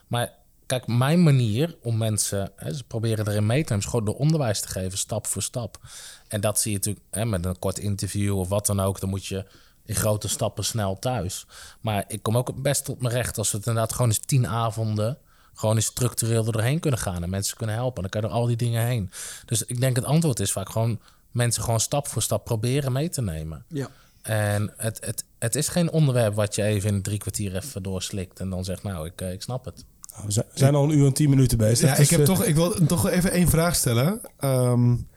Maar 0.08 0.34
kijk, 0.66 0.88
mijn 0.88 1.24
manier 1.24 1.76
om 1.82 1.98
mensen, 1.98 2.52
hè, 2.56 2.74
ze 2.74 2.84
proberen 2.84 3.28
erin 3.28 3.46
mee 3.46 3.64
te 3.64 3.70
nemen, 3.70 3.86
is 3.86 3.90
gewoon 3.90 4.06
door 4.06 4.16
onderwijs 4.16 4.62
te 4.62 4.68
geven, 4.68 4.98
stap 4.98 5.28
voor 5.28 5.42
stap. 5.42 5.80
En 6.28 6.42
dat 6.42 6.60
zie 6.60 6.72
je 6.72 6.78
natuurlijk 6.78 7.06
hè, 7.12 7.26
met 7.26 7.46
een 7.46 7.60
kort 7.60 7.78
interview 7.80 8.38
of 8.38 8.50
wat 8.50 8.66
dan 8.66 8.80
ook. 8.80 9.00
Dan 9.00 9.10
moet 9.10 9.26
je 9.26 9.46
in 9.86 9.96
grote 9.96 10.28
stappen 10.28 10.64
snel 10.64 11.00
thuis. 11.00 11.46
Maar 11.82 12.04
ik 12.08 12.24
kom 12.24 12.38
ook 12.38 12.62
best 12.62 12.86
tot 12.86 13.02
mijn 13.02 13.14
recht 13.14 13.38
als 13.38 13.52
we 13.52 13.58
het 13.58 13.68
inderdaad 13.68 13.92
gewoon 13.94 14.08
eens 14.08 14.20
tien 14.20 14.48
avonden 14.48 15.18
gewoon 15.54 15.76
eens 15.76 15.86
structureel 15.86 16.46
er 16.46 16.52
doorheen 16.52 16.80
kunnen 16.80 17.00
gaan 17.00 17.24
en 17.24 17.30
mensen 17.30 17.58
kunnen 17.58 17.76
helpen. 17.76 18.02
Dan 18.02 18.12
kan 18.12 18.22
je 18.22 18.28
er 18.28 18.34
al 18.34 18.46
die 18.46 18.56
dingen 18.56 18.86
heen. 18.86 19.12
Dus 19.46 19.64
ik 19.64 19.80
denk 19.80 19.96
het 19.96 20.06
antwoord 20.06 20.40
is 20.40 20.52
vaak 20.52 20.70
gewoon 20.70 21.00
mensen 21.32 21.64
gewoon 21.64 21.80
stap 21.80 22.08
voor 22.08 22.22
stap 22.22 22.46
proberen 22.46 22.92
mee 22.92 23.10
te 23.10 23.22
nemen. 23.22 23.66
Ja. 23.68 23.90
En 24.22 24.74
het, 24.78 25.06
het, 25.06 25.26
het 25.40 25.56
is 25.56 25.68
geen 25.68 25.92
onderwerp 25.92 26.36
wat 26.36 26.56
je 26.56 26.64
even 26.64 26.90
in 26.90 27.02
drie 27.02 27.18
kwartier 27.18 27.56
even 27.56 27.84
doorslikt 27.84 28.40
en 28.40 28.50
dan 28.50 28.64
zegt, 28.64 28.84
nou, 28.84 29.06
ik, 29.06 29.22
ik 29.22 29.42
snap 29.42 29.66
het. 29.66 29.86
We 30.26 30.46
zijn 30.54 30.76
al 30.76 30.84
een 30.84 30.98
uur 30.98 31.06
en 31.06 31.14
tien 31.14 31.30
minuten 31.30 31.58
bezig. 31.58 31.90
Ja, 31.90 31.96
ik, 31.96 32.10
heb 32.10 32.26
toch, 32.26 32.44
ik 32.44 32.56
wil 32.56 32.86
toch 32.86 33.10
even 33.10 33.32
één 33.32 33.50
vraag 33.50 33.76
stellen. 33.76 34.22
Um, 34.44 35.08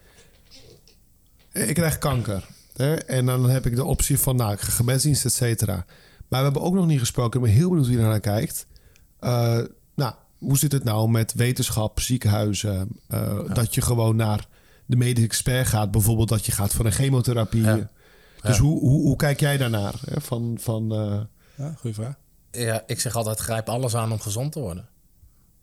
ik 1.53 1.75
krijg 1.75 1.99
kanker. 1.99 2.45
Hè? 2.77 2.95
En 2.95 3.27
dan 3.27 3.49
heb 3.49 3.67
ik 3.67 3.77
de 3.77 3.85
optie 3.85 4.19
van 4.19 4.37
nou, 4.37 4.57
gebedsdienst, 4.57 5.25
et 5.25 5.33
cetera. 5.33 5.85
Maar 6.29 6.39
we 6.39 6.45
hebben 6.45 6.63
ook 6.63 6.75
nog 6.75 6.87
niet 6.87 6.99
gesproken. 6.99 7.41
Ik 7.41 7.47
ben 7.47 7.55
heel 7.55 7.69
benieuwd 7.69 7.87
wie 7.89 7.99
er 7.99 8.05
naar 8.05 8.21
kijkt. 8.21 8.67
Uh, 9.21 9.59
nou, 9.95 10.15
hoe 10.39 10.59
zit 10.59 10.73
het 10.73 10.85
nou 10.85 11.11
met 11.11 11.35
wetenschap, 11.35 12.01
ziekenhuizen? 12.01 12.89
Uh, 13.09 13.19
ja. 13.47 13.55
Dat 13.55 13.75
je 13.75 13.81
gewoon 13.81 14.17
naar 14.17 14.49
de 14.87 14.97
medisch 14.97 15.25
expert 15.25 15.67
gaat. 15.67 15.91
Bijvoorbeeld 15.91 16.29
dat 16.29 16.47
je 16.47 16.53
gaat 16.53 16.73
voor 16.73 16.85
een 16.85 16.93
chemotherapie. 16.93 17.63
Ja. 17.63 17.91
Dus 18.41 18.57
ja. 18.57 18.63
Hoe, 18.63 18.81
hoe, 18.81 19.03
hoe, 19.03 19.17
kijk 19.17 19.41
jij 19.41 19.57
daarnaar? 19.57 19.95
Hè? 20.11 20.21
Van, 20.21 20.57
van, 20.61 20.93
uh... 20.93 21.21
Ja, 21.55 21.75
goede 21.79 21.95
vraag. 21.95 22.15
Ja, 22.51 22.83
ik 22.87 23.01
zeg 23.01 23.17
altijd, 23.17 23.39
grijp 23.39 23.69
alles 23.69 23.95
aan 23.95 24.13
om 24.13 24.21
gezond 24.21 24.53
te 24.53 24.61
worden. 24.61 24.89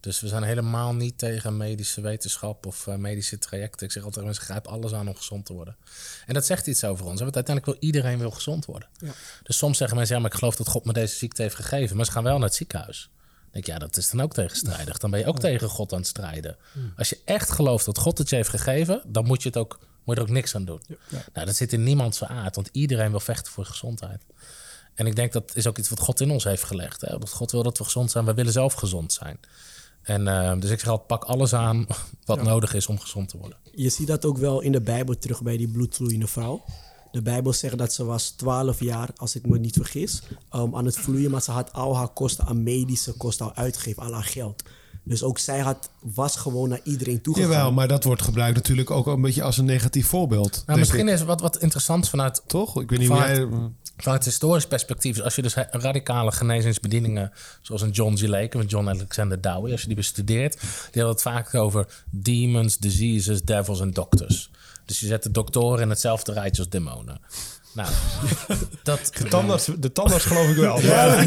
Dus 0.04 0.20
we 0.20 0.28
zijn 0.28 0.44
helemaal 0.44 0.94
niet 0.94 1.18
tegen 1.18 1.58
medische 1.58 2.02
wetenschap 2.02 2.66
of 2.66 2.88
eh, 2.88 2.96
medische 2.96 3.38
trajecten. 3.38 3.86
Ik 3.86 3.92
zeg 3.92 4.04
altijd, 4.04 4.26
mensen 4.26 4.44
grijpen 4.44 4.72
alles 4.72 4.94
aan 4.94 5.08
om 5.08 5.16
gezond 5.16 5.46
te 5.46 5.54
worden. 5.54 5.76
En 6.26 6.34
dat 6.34 6.46
zegt 6.46 6.68
iets 6.68 6.84
over 6.84 7.06
ons. 7.06 7.22
Want 7.22 7.36
uiteindelijk 7.36 7.66
wil 7.66 7.90
iedereen 7.90 8.20
wil 8.20 8.32
gezond 8.32 8.66
worden. 8.66 8.90
Dus 9.44 9.58
soms 9.58 9.78
zeggen 9.78 9.98
mensen, 9.98 10.16
ja, 10.16 10.22
maar 10.22 10.32
ik 10.32 10.38
geloof 10.38 10.56
dat 10.56 10.68
God 10.68 10.86
me 10.86 10.94
deze 10.94 11.16
ziekte 11.16 11.42
heeft 11.42 11.56
gegeven. 11.56 11.96
Maar 11.96 12.06
ze 12.06 12.12
gaan 12.12 12.24
wel 12.24 12.38
naar 12.38 12.48
het 12.48 12.56
ziekenhuis. 12.56 13.10
Dan 13.12 13.52
denk 13.52 13.66
ik, 13.66 13.74
ja, 13.74 13.80
dat 13.80 13.98
is 13.98 14.10
dan 14.10 14.22
ook 14.22 14.34
tegenstrijdig. 14.34 14.98
Dan 14.98 15.12
ben 15.12 15.20
je 15.20 15.26
ook 15.26 15.40
tegen 15.40 15.70
God 15.70 15.92
aan 15.92 16.00
het 16.00 16.08
strijden. 16.08 16.58
Als 16.98 17.10
je 17.10 17.20
echt 17.26 17.52
gelooft 17.52 17.86
dat 17.86 17.98
God 17.98 18.18
het 18.18 18.30
je 18.30 18.36
heeft 18.36 18.50
gegeven, 18.50 19.02
dan 19.06 19.26
moet 19.26 19.42
je, 19.42 19.48
het 19.48 19.58
ook, 19.58 19.80
moet 20.04 20.16
je 20.16 20.22
er 20.22 20.28
ook 20.28 20.34
niks 20.34 20.56
aan 20.56 20.66
doen. 20.66 20.82
Nou, 21.34 21.46
dat 21.46 21.56
zit 21.56 21.74
in 21.74 21.84
niemands 21.84 22.24
aard, 22.24 22.56
want 22.56 22.70
iedereen 22.72 23.12
wil 23.12 23.20
vechten 23.20 23.52
voor 23.52 23.66
gezondheid. 23.66 24.24
En 24.96 25.06
ik 25.06 25.16
denk 25.16 25.32
dat 25.32 25.52
is 25.54 25.68
ook 25.68 25.78
iets 25.78 25.90
wat 25.90 26.00
God 26.00 26.20
in 26.20 26.32
ons 26.32 26.44
heeft 26.44 26.64
gelegd. 26.64 27.02
Hè? 27.02 27.18
Dat 27.18 27.30
God 27.30 27.52
wil 27.52 27.64
dat 27.64 27.78
we 27.78 27.84
gezond 27.84 28.12
zijn. 28.12 28.26
We 28.26 28.34
willen 28.34 28.52
zelf 28.52 28.74
gezond 28.74 29.14
zijn. 29.14 29.40
En 30.04 30.22
uh, 30.22 30.54
dus 30.60 30.70
ik 30.70 30.80
zeg 30.80 30.90
altijd, 30.90 31.08
pak 31.08 31.24
alles 31.24 31.54
aan 31.54 31.88
wat 32.26 32.38
ja. 32.38 32.44
nodig 32.44 32.74
is 32.74 32.88
om 32.88 33.00
gezond 33.00 33.30
te 33.30 33.38
worden. 33.38 33.58
Je 33.72 33.90
ziet 33.90 34.08
dat 34.08 34.26
ook 34.26 34.38
wel 34.38 34.62
in 34.62 34.72
de 34.72 34.82
Bijbel 34.82 35.18
terug 35.18 35.42
bij 35.42 35.58
die 35.58 35.68
bloedvloeiende 35.68 36.28
vrouw. 36.28 36.64
De 37.12 37.22
Bijbel 37.22 37.54
zegt 37.54 37.78
dat 37.78 37.94
ze 37.94 38.06
was 38.06 38.30
12 38.30 38.80
jaar, 38.80 39.10
als 39.16 39.36
ik 39.36 39.46
me 39.46 39.60
niet 39.60 39.76
vergis, 39.76 40.22
um, 40.56 40.76
aan 40.76 40.86
het 40.86 40.98
vloeien. 40.98 41.32
Maar 41.32 41.42
ze 41.42 41.52
had 41.52 41.74
al 41.74 41.98
haar 41.98 42.08
kosten 42.08 42.46
aan 42.46 42.64
medische 42.64 43.14
kosten 43.14 43.46
al 43.46 43.54
uitgegeven, 43.56 44.04
al 44.04 44.14
haar 44.14 44.24
geld. 44.24 44.64
Dus 45.04 45.24
ook 45.24 45.40
zij 45.40 45.60
had, 45.60 45.90
was 46.00 46.36
gewoon 46.36 46.70
naar 46.70 46.80
iedereen 46.84 47.22
toegegaan. 47.22 47.52
Jawel, 47.52 47.72
maar 47.72 47.88
dat 47.88 48.04
wordt 48.04 48.22
gebruikt 48.22 48.56
natuurlijk 48.56 48.92
ook 48.92 49.08
een 49.08 49.22
beetje 49.22 49.44
als 49.44 49.58
een 49.58 49.66
negatief 49.66 50.08
voorbeeld. 50.08 50.64
Nou, 50.66 50.80
misschien 50.80 51.08
ik. 51.08 51.14
is 51.14 51.24
wat, 51.24 51.42
wat 51.42 51.58
interessant 51.58 52.10
vanuit... 52.10 52.42
Toch? 52.48 52.82
Ik 52.82 52.90
weet 52.90 53.00
niet 53.00 53.08
vanuit, 53.08 53.38
hoe 53.38 53.50
jij... 53.60 53.70
Vanuit 53.98 54.26
historisch 54.26 54.68
perspectief, 54.68 55.20
als 55.20 55.36
je 55.36 55.42
dus 55.42 55.54
radicale 55.72 56.32
genezingsbedieningen, 56.32 57.32
zoals 57.62 57.82
een 57.82 57.90
John 57.90 58.16
G. 58.16 58.22
Lake 58.22 58.58
of 58.58 58.64
John 58.68 58.88
Alexander 58.88 59.42
Dowie, 59.42 59.72
als 59.72 59.82
je 59.82 59.88
die 59.88 59.96
bestudeert, 59.96 60.60
die 60.62 61.04
hadden 61.04 61.10
het 61.10 61.22
vaak 61.22 61.56
over 61.56 62.04
demons, 62.10 62.78
diseases, 62.78 63.42
devils 63.42 63.80
en 63.80 63.92
doctors. 63.92 64.52
Dus 64.86 65.00
je 65.00 65.08
zet 65.08 65.24
de 65.24 65.32
doktoren 65.32 65.82
in 65.82 65.90
hetzelfde 65.90 66.34
rijtje 66.34 66.62
als 66.62 66.72
demonen. 66.72 67.22
Nou, 67.74 67.90
dat... 68.84 69.12
De 69.18 69.24
tandarts, 69.24 69.70
de 69.78 69.92
tandarts 69.92 70.26
geloof 70.26 70.50
ik 70.50 70.56
wel. 70.56 70.82
Ja, 70.94 71.26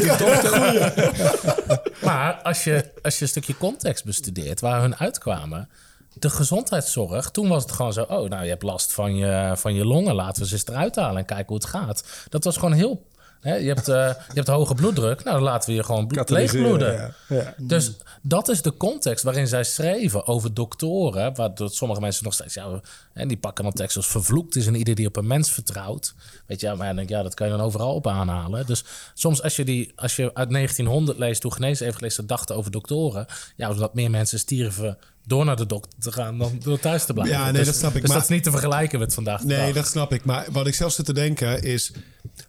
maar 2.03 2.33
als 2.33 2.63
je, 2.63 2.91
als 3.01 3.15
je 3.15 3.21
een 3.21 3.27
stukje 3.27 3.57
context 3.57 4.05
bestudeert 4.05 4.59
waar 4.59 4.81
hun 4.81 4.95
uitkwamen, 4.95 5.69
de 6.13 6.29
gezondheidszorg, 6.29 7.31
toen 7.31 7.47
was 7.47 7.63
het 7.63 7.71
gewoon 7.71 7.93
zo: 7.93 8.01
oh, 8.01 8.29
nou, 8.29 8.43
je 8.43 8.49
hebt 8.49 8.63
last 8.63 8.93
van 8.93 9.15
je, 9.15 9.53
van 9.55 9.73
je 9.73 9.85
longen, 9.85 10.15
laten 10.15 10.41
we 10.41 10.47
ze 10.47 10.53
eens 10.53 10.67
eruit 10.67 10.95
halen 10.95 11.17
en 11.17 11.25
kijken 11.25 11.47
hoe 11.47 11.57
het 11.57 11.65
gaat. 11.65 12.03
Dat 12.29 12.43
was 12.43 12.55
gewoon 12.55 12.73
heel. 12.73 13.05
Hè, 13.41 13.55
je, 13.55 13.67
hebt, 13.67 13.89
uh, 13.89 13.95
je 13.95 14.33
hebt 14.33 14.47
hoge 14.47 14.75
bloeddruk, 14.75 15.23
nou, 15.23 15.35
dan 15.35 15.45
laten 15.45 15.69
we 15.69 15.75
je 15.75 15.83
gewoon 15.83 16.07
bloed 16.07 16.29
leegbloeden. 16.29 16.93
Ja. 16.93 17.13
Ja. 17.27 17.53
Dus 17.57 17.91
dat 18.21 18.49
is 18.49 18.61
de 18.61 18.77
context 18.77 19.23
waarin 19.23 19.47
zij 19.47 19.63
schreven 19.63 20.27
over 20.27 20.53
doktoren, 20.53 21.35
waar 21.35 21.51
sommige 21.55 22.01
mensen 22.01 22.23
nog 22.23 22.33
steeds, 22.33 22.53
ja, 22.53 22.81
en 23.13 23.27
die 23.27 23.37
pakken 23.37 23.63
dan 23.63 23.73
tekst 23.73 23.97
als 23.97 24.07
vervloekt 24.07 24.55
is 24.55 24.67
en 24.67 24.75
ieder 24.75 24.95
die 24.95 25.07
op 25.07 25.15
een 25.15 25.27
mens 25.27 25.51
vertrouwt. 25.51 26.13
Weet 26.45 26.61
je, 26.61 26.73
maar 26.73 26.95
denk 26.95 27.09
ja, 27.09 27.23
dat 27.23 27.33
kan 27.33 27.47
je 27.47 27.53
dan 27.57 27.65
overal 27.65 27.93
op 27.93 28.07
aanhalen. 28.07 28.65
Dus 28.65 28.83
soms 29.13 29.41
als 29.41 29.55
je, 29.55 29.65
die, 29.65 29.91
als 29.95 30.15
je 30.15 30.33
uit 30.33 30.49
1900 30.49 31.17
leest, 31.17 31.43
hoe 31.43 31.51
gelezen, 31.51 32.27
dachten 32.27 32.55
over 32.55 32.71
doktoren, 32.71 33.25
ja, 33.55 33.73
zodat 33.73 33.93
meer 33.93 34.09
mensen 34.09 34.39
stierven 34.39 34.97
door 35.25 35.45
naar 35.45 35.55
de 35.55 35.65
dokter 35.65 35.99
te 35.99 36.11
gaan 36.11 36.37
dan 36.37 36.59
door 36.63 36.79
thuis 36.79 37.05
te 37.05 37.13
blijven. 37.13 37.37
Ja, 37.37 37.43
nee, 37.43 37.53
dus, 37.53 37.65
dat 37.65 37.75
snap 37.75 37.93
ik. 37.93 38.01
Dus 38.01 38.09
maar, 38.09 38.19
dat 38.19 38.29
is 38.29 38.35
niet 38.35 38.43
te 38.43 38.51
vergelijken 38.51 38.99
met 38.99 39.13
vandaag. 39.13 39.43
Nee, 39.43 39.65
dag. 39.65 39.73
dat 39.73 39.87
snap 39.87 40.13
ik. 40.13 40.25
Maar 40.25 40.47
wat 40.51 40.67
ik 40.67 40.75
zelf 40.75 40.91
zit 40.91 41.05
te 41.05 41.13
denken 41.13 41.63
is, 41.63 41.91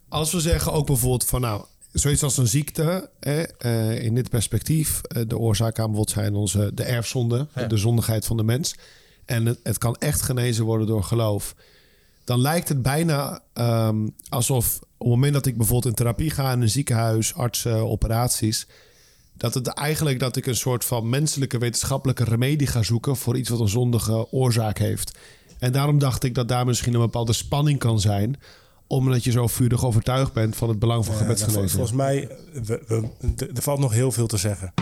als 0.08 0.32
we 0.32 0.40
zeggen 0.40 0.72
ook 0.72 0.86
bijvoorbeeld 0.86 1.24
van 1.24 1.40
nou, 1.40 1.64
zoiets 1.92 2.22
als 2.22 2.36
een 2.36 2.48
ziekte, 2.48 3.10
hè, 3.20 3.44
uh, 3.64 4.04
in 4.04 4.14
dit 4.14 4.30
perspectief, 4.30 5.00
uh, 5.16 5.22
de 5.26 5.38
oorzaak 5.38 5.78
aan 5.78 5.86
bijvoorbeeld 5.86 6.16
zijn 6.16 6.34
onze, 6.34 6.70
de 6.74 6.82
erfzonde, 6.82 7.46
ja. 7.54 7.66
de 7.66 7.76
zondigheid 7.76 8.26
van 8.26 8.36
de 8.36 8.42
mens. 8.42 8.74
En 9.24 9.46
het, 9.46 9.58
het, 9.62 9.78
kan 9.78 9.96
echt 9.96 10.22
genezen 10.22 10.64
worden 10.64 10.86
door 10.86 11.04
geloof. 11.04 11.54
Dan 12.24 12.40
lijkt 12.40 12.68
het 12.68 12.82
bijna 12.82 13.40
um, 13.54 14.14
alsof 14.28 14.78
op 14.80 14.98
het 14.98 15.08
moment 15.08 15.32
dat 15.32 15.46
ik 15.46 15.56
bijvoorbeeld 15.56 15.86
in 15.86 15.94
therapie 15.94 16.30
ga 16.30 16.52
in 16.52 16.60
een 16.60 16.68
ziekenhuis, 16.68 17.34
artsen, 17.34 17.88
operaties, 17.88 18.66
dat 19.36 19.54
het 19.54 19.66
eigenlijk 19.66 20.18
dat 20.18 20.36
ik 20.36 20.46
een 20.46 20.56
soort 20.56 20.84
van 20.84 21.08
menselijke 21.08 21.58
wetenschappelijke 21.58 22.24
remedie 22.24 22.66
ga 22.66 22.82
zoeken 22.82 23.16
voor 23.16 23.36
iets 23.36 23.48
wat 23.48 23.60
een 23.60 23.68
zondige 23.68 24.32
oorzaak 24.32 24.78
heeft. 24.78 25.18
En 25.58 25.72
daarom 25.72 25.98
dacht 25.98 26.24
ik 26.24 26.34
dat 26.34 26.48
daar 26.48 26.66
misschien 26.66 26.94
een 26.94 27.00
bepaalde 27.00 27.32
spanning 27.32 27.78
kan 27.78 28.00
zijn 28.00 28.36
omdat 28.88 29.24
je 29.24 29.30
zo 29.30 29.46
vurig 29.46 29.84
overtuigd 29.84 30.32
bent 30.32 30.56
van 30.56 30.68
het 30.68 30.78
belang 30.78 31.04
van 31.04 31.14
ja, 31.14 31.20
gebedsgenezing. 31.20 31.70
volgens 31.70 31.92
mij, 31.92 32.28
we, 32.52 32.82
we, 32.86 33.08
er 33.54 33.62
valt 33.62 33.78
nog 33.80 33.92
heel 33.92 34.12
veel 34.12 34.26
te 34.26 34.36
zeggen. 34.36 34.72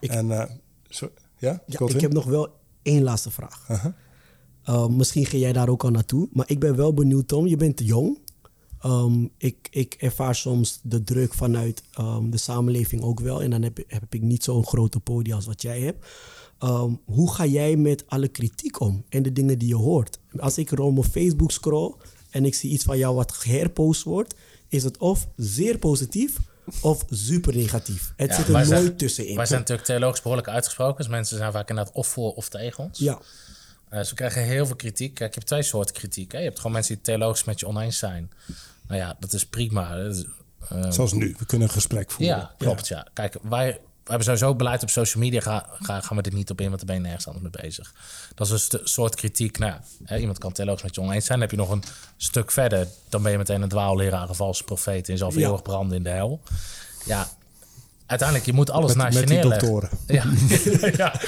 Ik, 0.00 0.10
en, 0.10 0.26
uh, 0.26 0.44
so, 0.88 1.10
ja, 1.38 1.62
ja 1.66 1.86
ik 1.86 2.00
heb 2.00 2.12
nog 2.12 2.24
wel 2.24 2.48
één 2.82 3.02
laatste 3.02 3.30
vraag. 3.30 3.66
Uh 3.70 3.84
-huh. 3.84 3.92
uh, 4.68 4.86
misschien 4.86 5.26
ga 5.26 5.36
jij 5.36 5.52
daar 5.52 5.68
ook 5.68 5.84
al 5.84 5.90
naartoe. 5.90 6.28
Maar 6.32 6.50
ik 6.50 6.58
ben 6.58 6.76
wel 6.76 6.94
benieuwd, 6.94 7.28
Tom. 7.28 7.46
Je 7.46 7.56
bent 7.56 7.80
jong. 7.84 8.18
Um, 8.86 9.30
ik, 9.38 9.68
ik 9.70 9.94
ervaar 9.94 10.34
soms 10.34 10.80
de 10.82 11.02
druk 11.02 11.34
vanuit 11.34 11.82
um, 12.00 12.30
de 12.30 12.36
samenleving 12.36 13.02
ook 13.02 13.20
wel. 13.20 13.42
En 13.42 13.50
dan 13.50 13.62
heb, 13.62 13.78
heb 13.86 14.14
ik 14.14 14.22
niet 14.22 14.44
zo'n 14.44 14.66
grote 14.66 15.00
podium 15.00 15.36
als 15.36 15.46
wat 15.46 15.62
jij 15.62 15.80
hebt. 15.80 16.06
Um, 16.64 17.00
hoe 17.04 17.34
ga 17.34 17.46
jij 17.46 17.76
met 17.76 18.04
alle 18.06 18.28
kritiek 18.28 18.80
om 18.80 19.04
en 19.08 19.22
de 19.22 19.32
dingen 19.32 19.58
die 19.58 19.68
je 19.68 19.76
hoort? 19.76 20.18
Als 20.36 20.58
ik 20.58 20.70
rond 20.70 20.94
mijn 20.94 21.10
Facebook 21.10 21.50
scroll 21.50 21.94
en 22.30 22.44
ik 22.44 22.54
zie 22.54 22.70
iets 22.70 22.84
van 22.84 22.98
jou 22.98 23.14
wat 23.14 23.32
geherpost 23.32 24.02
wordt, 24.02 24.34
is 24.68 24.84
het 24.84 24.98
of 24.98 25.26
zeer 25.36 25.78
positief 25.78 26.36
of 26.80 27.04
super 27.10 27.56
negatief. 27.56 28.12
Het 28.16 28.30
ja, 28.30 28.36
zit 28.36 28.46
er 28.46 28.52
nooit 28.52 28.66
zijn, 28.66 28.96
tussenin. 28.96 29.36
Wij 29.36 29.46
zijn 29.46 29.60
natuurlijk 29.60 29.86
theologisch 29.86 30.22
behoorlijk 30.22 30.48
uitgesproken. 30.48 30.96
Dus 30.96 31.08
mensen 31.08 31.36
zijn 31.36 31.52
vaak 31.52 31.68
inderdaad 31.68 31.94
of 31.94 32.06
voor 32.06 32.32
of 32.32 32.48
tegen 32.48 32.84
ons. 32.84 32.98
Ja. 32.98 33.18
Uh, 33.92 34.00
ze 34.00 34.14
krijgen 34.14 34.42
heel 34.42 34.66
veel 34.66 34.76
kritiek. 34.76 35.14
Kijk, 35.14 35.28
je 35.28 35.38
hebt 35.38 35.50
twee 35.50 35.62
soorten 35.62 35.94
kritiek. 35.94 36.32
Hè. 36.32 36.38
Je 36.38 36.44
hebt 36.44 36.56
gewoon 36.56 36.72
mensen 36.72 36.94
die 36.94 37.02
theologisch 37.02 37.44
met 37.44 37.60
je 37.60 37.66
oneens 37.66 37.98
zijn. 37.98 38.30
Nou 38.88 39.00
ja, 39.00 39.16
dat 39.18 39.32
is 39.32 39.46
prima. 39.46 39.96
Dat 39.96 40.16
is, 40.16 40.24
uh, 40.72 40.90
Zoals 40.90 41.12
nu, 41.12 41.34
we 41.38 41.46
kunnen 41.46 41.68
een 41.68 41.74
gesprek 41.74 42.10
voeren. 42.10 42.36
Ja, 42.36 42.54
klopt. 42.58 42.88
Ja. 42.88 42.96
ja. 42.96 43.06
Kijk, 43.12 43.36
wij, 43.42 43.72
we 43.72 43.89
hebben 44.10 44.24
sowieso 44.24 44.54
beleid 44.54 44.82
op 44.82 44.90
social 44.90 45.22
media. 45.22 45.40
Ga, 45.40 45.66
ga, 45.80 46.00
gaan 46.00 46.16
we 46.16 46.22
dit 46.22 46.32
niet 46.32 46.50
op 46.50 46.60
in, 46.60 46.66
want 46.66 46.78
daar 46.78 46.86
ben 46.86 46.96
je 46.96 47.02
nergens 47.02 47.26
anders 47.26 47.44
mee 47.44 47.62
bezig. 47.62 47.94
Dat 48.34 48.50
is 48.50 48.72
een 48.72 48.80
soort 48.84 49.14
kritiek. 49.14 49.58
Nou, 49.58 49.74
hè, 50.04 50.18
iemand 50.18 50.38
kan 50.38 50.52
theologisch 50.52 50.82
met 50.82 50.94
je 50.94 51.00
oneens 51.00 51.24
zijn. 51.24 51.38
Dan 51.38 51.48
heb 51.48 51.58
je 51.58 51.64
nog 51.64 51.74
een 51.74 51.84
stuk 52.16 52.50
verder. 52.50 52.88
Dan 53.08 53.22
ben 53.22 53.32
je 53.32 53.38
meteen 53.38 53.62
een 53.62 53.68
dwaalleraar, 53.68 54.28
een 54.28 54.34
valse 54.34 54.64
profeet. 54.64 55.06
En 55.06 55.12
je 55.12 55.18
zal 55.18 55.30
veel 55.30 55.54
ja. 55.54 55.60
branden 55.60 55.96
in 55.96 56.02
de 56.02 56.10
hel. 56.10 56.40
Ja, 57.04 57.28
uiteindelijk, 58.10 58.48
je 58.48 58.52
moet 58.52 58.70
alles 58.70 58.94
met, 58.94 58.96
naast 58.96 59.18
met 59.18 59.28
je 59.28 59.34
neerleggen. 59.34 59.68
doktoren. 59.68 59.98
Ja. 60.06 60.24
ja. 60.96 61.20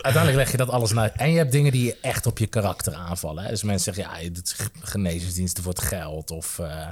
uiteindelijk 0.00 0.36
leg 0.36 0.50
je 0.50 0.56
dat 0.56 0.70
alles 0.70 0.92
naar. 0.92 1.12
En 1.12 1.30
je 1.30 1.36
hebt 1.36 1.52
dingen 1.52 1.72
die 1.72 1.84
je 1.84 1.96
echt 2.00 2.26
op 2.26 2.38
je 2.38 2.46
karakter 2.46 2.94
aanvallen. 2.94 3.44
Hè? 3.44 3.50
Dus 3.50 3.62
mensen 3.62 3.94
zeggen, 3.94 4.22
ja, 4.22 4.30
dit 4.30 4.46
is 4.46 4.56
genezingsdiensten 4.80 5.62
voor 5.62 5.72
het 5.72 5.82
geld 5.82 6.30
of, 6.30 6.58
uh, 6.60 6.88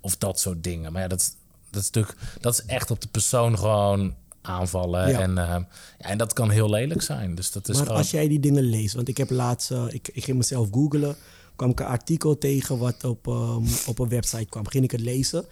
of 0.00 0.16
dat 0.16 0.40
soort 0.40 0.64
dingen. 0.64 0.92
Maar 0.92 1.02
ja, 1.02 1.08
dat, 1.08 1.34
dat 1.70 1.82
is 1.82 1.90
natuurlijk, 1.90 2.18
dat 2.40 2.52
is 2.52 2.64
echt 2.64 2.90
op 2.90 3.00
de 3.00 3.08
persoon 3.08 3.58
gewoon 3.58 4.14
aanvallen. 4.42 5.08
Ja. 5.08 5.20
En, 5.20 5.30
uh, 5.30 5.36
ja, 5.36 5.66
en 5.98 6.18
dat 6.18 6.32
kan 6.32 6.50
heel 6.50 6.70
lelijk 6.70 7.02
zijn. 7.02 7.34
Dus 7.34 7.52
dat 7.52 7.68
is 7.68 7.74
maar 7.74 7.84
gewoon... 7.84 7.98
als 7.98 8.10
jij 8.10 8.28
die 8.28 8.40
dingen 8.40 8.62
leest, 8.62 8.94
want 8.94 9.08
ik 9.08 9.16
heb 9.16 9.30
laatst, 9.30 9.70
uh, 9.70 9.84
ik, 9.88 10.08
ik 10.12 10.24
ging 10.24 10.36
mezelf 10.36 10.68
googlen, 10.70 11.16
kwam 11.56 11.70
ik 11.70 11.80
een 11.80 11.86
artikel 11.86 12.38
tegen 12.38 12.78
wat 12.78 13.04
op, 13.04 13.26
um, 13.26 13.66
op 13.86 13.98
een 13.98 14.08
website 14.08 14.44
kwam. 14.44 14.68
Ging 14.68 14.84
ik 14.84 14.90
het 14.90 15.00
lezen. 15.00 15.44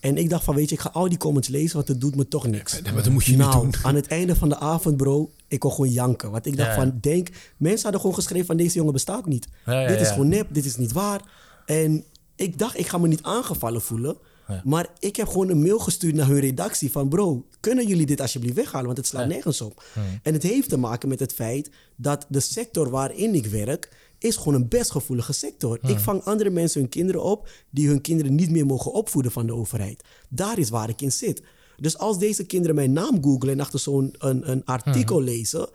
En 0.00 0.16
ik 0.16 0.30
dacht 0.30 0.44
van, 0.44 0.54
weet 0.54 0.68
je, 0.68 0.74
ik 0.74 0.80
ga 0.80 0.90
al 0.92 1.08
die 1.08 1.18
comments 1.18 1.48
lezen, 1.48 1.76
want 1.76 1.88
het 1.88 2.00
doet 2.00 2.16
me 2.16 2.28
toch 2.28 2.46
niks. 2.46 2.80
Ja, 2.84 2.92
maar 2.92 3.02
dat 3.02 3.12
moet 3.12 3.24
je 3.24 3.36
nou, 3.36 3.64
niet 3.64 3.72
doen. 3.74 3.84
aan 3.84 3.94
het 3.94 4.06
einde 4.06 4.36
van 4.36 4.48
de 4.48 4.58
avond, 4.58 4.96
bro, 4.96 5.30
ik 5.48 5.58
kon 5.58 5.70
gewoon 5.70 5.90
janken. 5.90 6.30
Want 6.30 6.46
ik 6.46 6.56
dacht 6.56 6.68
ja, 6.68 6.74
van, 6.74 6.98
denk, 7.00 7.28
mensen 7.56 7.82
hadden 7.82 8.00
gewoon 8.00 8.16
geschreven 8.16 8.46
van, 8.46 8.56
deze 8.56 8.76
jongen 8.76 8.92
bestaat 8.92 9.26
niet. 9.26 9.48
dit 9.64 10.00
is 10.00 10.08
gewoon 10.08 10.28
nep, 10.28 10.46
dit 10.50 10.64
is 10.64 10.76
niet 10.76 10.92
waar. 10.92 11.20
En 11.66 12.04
ik 12.36 12.58
dacht, 12.58 12.78
ik 12.78 12.86
ga 12.86 12.98
me 12.98 13.08
niet 13.08 13.22
aangevallen 13.22 13.82
voelen. 13.82 14.16
Ja. 14.48 14.62
Maar 14.64 14.88
ik 14.98 15.16
heb 15.16 15.28
gewoon 15.28 15.48
een 15.48 15.62
mail 15.62 15.78
gestuurd 15.78 16.14
naar 16.14 16.26
hun 16.26 16.40
redactie 16.40 16.90
van... 16.90 17.08
bro, 17.08 17.46
kunnen 17.60 17.86
jullie 17.86 18.06
dit 18.06 18.20
alsjeblieft 18.20 18.54
weghalen? 18.54 18.86
Want 18.86 18.96
het 18.96 19.06
slaat 19.06 19.28
nergens 19.28 19.60
op. 19.60 19.84
En 20.22 20.32
het 20.32 20.42
heeft 20.42 20.68
te 20.68 20.76
maken 20.76 21.08
met 21.08 21.20
het 21.20 21.32
feit 21.32 21.70
dat 21.96 22.26
de 22.28 22.40
sector 22.40 22.90
waarin 22.90 23.34
ik 23.34 23.46
werk... 23.46 23.96
is 24.18 24.36
gewoon 24.36 24.54
een 24.54 24.68
best 24.68 24.90
gevoelige 24.90 25.32
sector. 25.32 25.78
Ik 25.82 25.98
vang 25.98 26.24
andere 26.24 26.50
mensen 26.50 26.80
hun 26.80 26.88
kinderen 26.90 27.22
op... 27.22 27.48
die 27.70 27.88
hun 27.88 28.00
kinderen 28.00 28.34
niet 28.34 28.50
meer 28.50 28.66
mogen 28.66 28.92
opvoeden 28.92 29.32
van 29.32 29.46
de 29.46 29.54
overheid. 29.54 30.04
Daar 30.28 30.58
is 30.58 30.70
waar 30.70 30.88
ik 30.88 31.00
in 31.00 31.12
zit. 31.12 31.42
Dus 31.76 31.98
als 31.98 32.18
deze 32.18 32.44
kinderen 32.44 32.76
mijn 32.76 32.92
naam 32.92 33.22
googlen... 33.22 33.52
en 33.52 33.60
achter 33.60 33.78
zo'n 33.78 34.14
een, 34.18 34.50
een 34.50 34.64
artikel 34.64 35.20
lezen... 35.20 35.68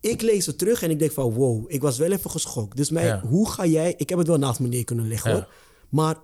Ik 0.00 0.22
lees 0.22 0.46
het 0.46 0.58
terug 0.58 0.82
en 0.82 0.90
ik 0.90 0.98
denk 0.98 1.12
van 1.12 1.32
wow, 1.32 1.64
ik 1.66 1.80
was 1.80 1.98
wel 1.98 2.12
even 2.12 2.30
geschokt. 2.30 2.76
Dus 2.76 2.90
mij, 2.90 3.20
hoe 3.20 3.50
ga 3.50 3.66
jij... 3.66 3.94
Ik 3.96 4.08
heb 4.08 4.18
het 4.18 4.26
wel 4.26 4.38
naast 4.38 4.60
me 4.60 4.68
neer 4.68 4.84
kunnen 4.84 5.08
leggen 5.08 5.32
hoor. 5.32 5.48
Maar 5.88 6.16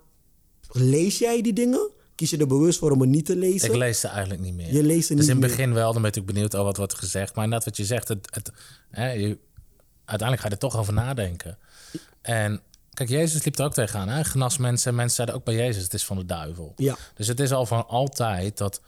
Lees 0.76 1.18
jij 1.18 1.42
die 1.42 1.52
dingen? 1.52 1.90
Kies 2.14 2.30
je 2.30 2.36
er 2.36 2.46
bewust 2.46 2.78
voor 2.78 2.90
om 2.90 3.00
het 3.00 3.08
niet 3.08 3.26
te 3.26 3.36
lezen? 3.36 3.68
Ik 3.68 3.76
lees 3.76 4.00
ze 4.00 4.08
eigenlijk 4.08 4.40
niet 4.40 4.54
meer. 4.54 4.72
Je 4.72 4.82
leest 4.82 5.06
ze 5.06 5.14
dus 5.14 5.26
niet 5.26 5.36
in 5.36 5.42
het 5.42 5.50
begin 5.50 5.74
wel, 5.74 5.92
dan 5.92 6.02
ben 6.02 6.12
ik 6.12 6.26
benieuwd 6.26 6.54
al 6.54 6.64
wat 6.64 6.76
wordt 6.76 6.94
gezegd. 6.94 7.34
Maar 7.34 7.48
net 7.48 7.64
wat 7.64 7.76
je 7.76 7.84
zegt, 7.84 8.08
het, 8.08 8.28
het, 8.34 8.52
hè, 8.90 9.10
je, 9.10 9.38
uiteindelijk 10.04 10.40
ga 10.40 10.48
je 10.48 10.54
er 10.54 10.58
toch 10.58 10.76
over 10.76 10.92
nadenken. 10.92 11.58
En 12.22 12.60
kijk, 12.92 13.08
Jezus 13.08 13.44
liep 13.44 13.58
er 13.58 13.64
ook 13.64 13.74
tegenaan. 13.74 14.08
Hè? 14.08 14.24
Genas 14.24 14.58
mensen, 14.58 14.94
mensen 14.94 15.14
zeiden 15.16 15.36
ook 15.36 15.44
bij 15.44 15.54
Jezus, 15.54 15.82
het 15.82 15.94
is 15.94 16.04
van 16.04 16.16
de 16.16 16.26
duivel. 16.26 16.72
Ja. 16.76 16.96
Dus 17.14 17.26
het 17.26 17.40
is 17.40 17.52
al 17.52 17.66
van 17.66 17.88
altijd 17.88 18.58
dat 18.58 18.80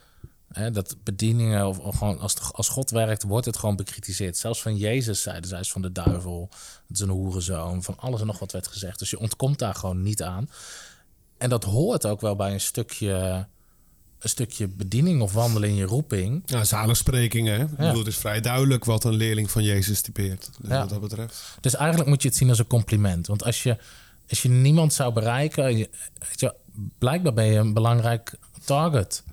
Hè, 0.47 0.71
dat 0.71 0.95
bedieningen, 1.03 1.67
of, 1.67 1.79
of 1.79 1.97
gewoon 1.97 2.19
als, 2.19 2.35
als 2.51 2.69
God 2.69 2.89
werkt, 2.89 3.23
wordt 3.23 3.45
het 3.45 3.57
gewoon 3.57 3.75
bekritiseerd. 3.75 4.37
Zelfs 4.37 4.61
van 4.61 4.77
Jezus 4.77 5.21
zeiden 5.21 5.49
zij 5.49 5.59
is 5.59 5.71
van 5.71 5.81
de 5.81 5.91
duivel, 5.91 6.49
het 6.87 6.95
is 6.95 6.99
een 6.99 7.09
hoerenzoon, 7.09 7.83
van 7.83 7.97
alles 7.97 8.19
en 8.19 8.25
nog 8.25 8.39
wat 8.39 8.51
werd 8.51 8.67
gezegd. 8.67 8.99
Dus 8.99 9.09
je 9.09 9.19
ontkomt 9.19 9.59
daar 9.59 9.75
gewoon 9.75 10.01
niet 10.01 10.23
aan. 10.23 10.49
En 11.37 11.49
dat 11.49 11.63
hoort 11.63 12.05
ook 12.05 12.21
wel 12.21 12.35
bij 12.35 12.53
een 12.53 12.61
stukje, 12.61 13.45
een 14.19 14.29
stukje 14.29 14.67
bediening 14.67 15.21
of 15.21 15.33
wandelen 15.33 15.69
in 15.69 15.75
je 15.75 15.85
roeping. 15.85 16.41
Ja, 16.45 16.63
zaligsprekingen. 16.63 17.59
Hè? 17.59 17.63
Ik 17.63 17.77
bedoel, 17.77 17.97
het 17.97 18.07
is 18.07 18.17
vrij 18.17 18.41
duidelijk 18.41 18.85
wat 18.85 19.03
een 19.03 19.13
leerling 19.15 19.51
van 19.51 19.63
Jezus 19.63 20.01
typeert. 20.01 20.49
Dus 20.61 20.69
Ja. 20.69 20.79
Wat 20.79 20.89
dat 20.89 21.01
betreft. 21.01 21.57
Dus 21.61 21.75
eigenlijk 21.75 22.09
moet 22.09 22.21
je 22.21 22.27
het 22.27 22.37
zien 22.37 22.49
als 22.49 22.59
een 22.59 22.67
compliment. 22.67 23.27
Want 23.27 23.43
als 23.43 23.63
je, 23.63 23.77
als 24.29 24.41
je 24.41 24.49
niemand 24.49 24.93
zou 24.93 25.13
bereiken, 25.13 25.77
je, 25.77 25.89
weet 26.19 26.39
je, 26.39 26.53
blijkbaar 26.97 27.33
ben 27.33 27.45
je 27.45 27.59
een 27.59 27.73
belangrijk 27.73 28.33
target. 28.65 29.23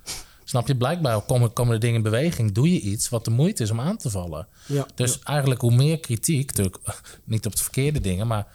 Snap 0.44 0.66
je? 0.66 0.76
Blijkbaar 0.76 1.20
komen, 1.20 1.52
komen 1.52 1.74
de 1.74 1.80
dingen 1.80 1.96
in 1.96 2.02
beweging. 2.02 2.52
Doe 2.52 2.72
je 2.72 2.80
iets 2.80 3.08
wat 3.08 3.24
de 3.24 3.30
moeite 3.30 3.62
is 3.62 3.70
om 3.70 3.80
aan 3.80 3.96
te 3.96 4.10
vallen. 4.10 4.46
Ja, 4.66 4.86
Dus 4.94 5.18
eigenlijk 5.18 5.60
hoe 5.60 5.74
meer 5.74 6.00
kritiek, 6.00 6.46
natuurlijk 6.46 6.78
niet 7.24 7.46
op 7.46 7.56
de 7.56 7.62
verkeerde 7.62 8.00
dingen, 8.00 8.26
maar 8.26 8.46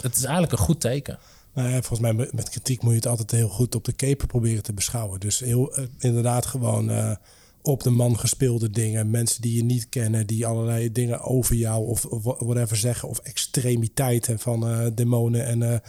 het 0.00 0.16
is 0.16 0.22
eigenlijk 0.22 0.52
een 0.52 0.58
goed 0.58 0.80
teken. 0.80 1.18
Nou 1.54 1.68
ja, 1.68 1.82
volgens 1.82 2.00
mij 2.00 2.12
met, 2.12 2.48
kritiek 2.48 2.82
moet 2.82 2.90
je 2.90 2.96
het 2.96 3.06
altijd 3.06 3.30
heel 3.30 3.48
goed 3.48 3.74
op 3.74 3.84
de 3.84 3.92
keper 3.92 4.26
proberen 4.26 4.62
te 4.62 4.72
beschouwen. 4.72 5.20
Dus 5.20 5.38
heel, 5.38 5.74
eh, 5.76 5.84
inderdaad 5.98 6.46
gewoon 6.46 6.90
eh, 6.90 7.16
op 7.62 7.82
de 7.82 7.90
man 7.90 8.18
gespeelde 8.18 8.70
dingen. 8.70 9.10
Mensen 9.10 9.42
die 9.42 9.56
je 9.56 9.64
niet 9.64 9.88
kennen, 9.88 10.26
die 10.26 10.46
allerlei 10.46 10.92
dingen 10.92 11.20
over 11.20 11.54
jou 11.54 11.86
of, 11.86 12.04
of 12.04 12.22
wha- 12.22 12.44
whatever 12.44 12.76
zeggen. 12.76 13.08
Of 13.08 13.18
extremiteiten 13.18 14.38
van 14.38 14.68
eh, 14.68 14.86
demonen 14.94 15.46
en 15.46 15.58
weet 15.58 15.80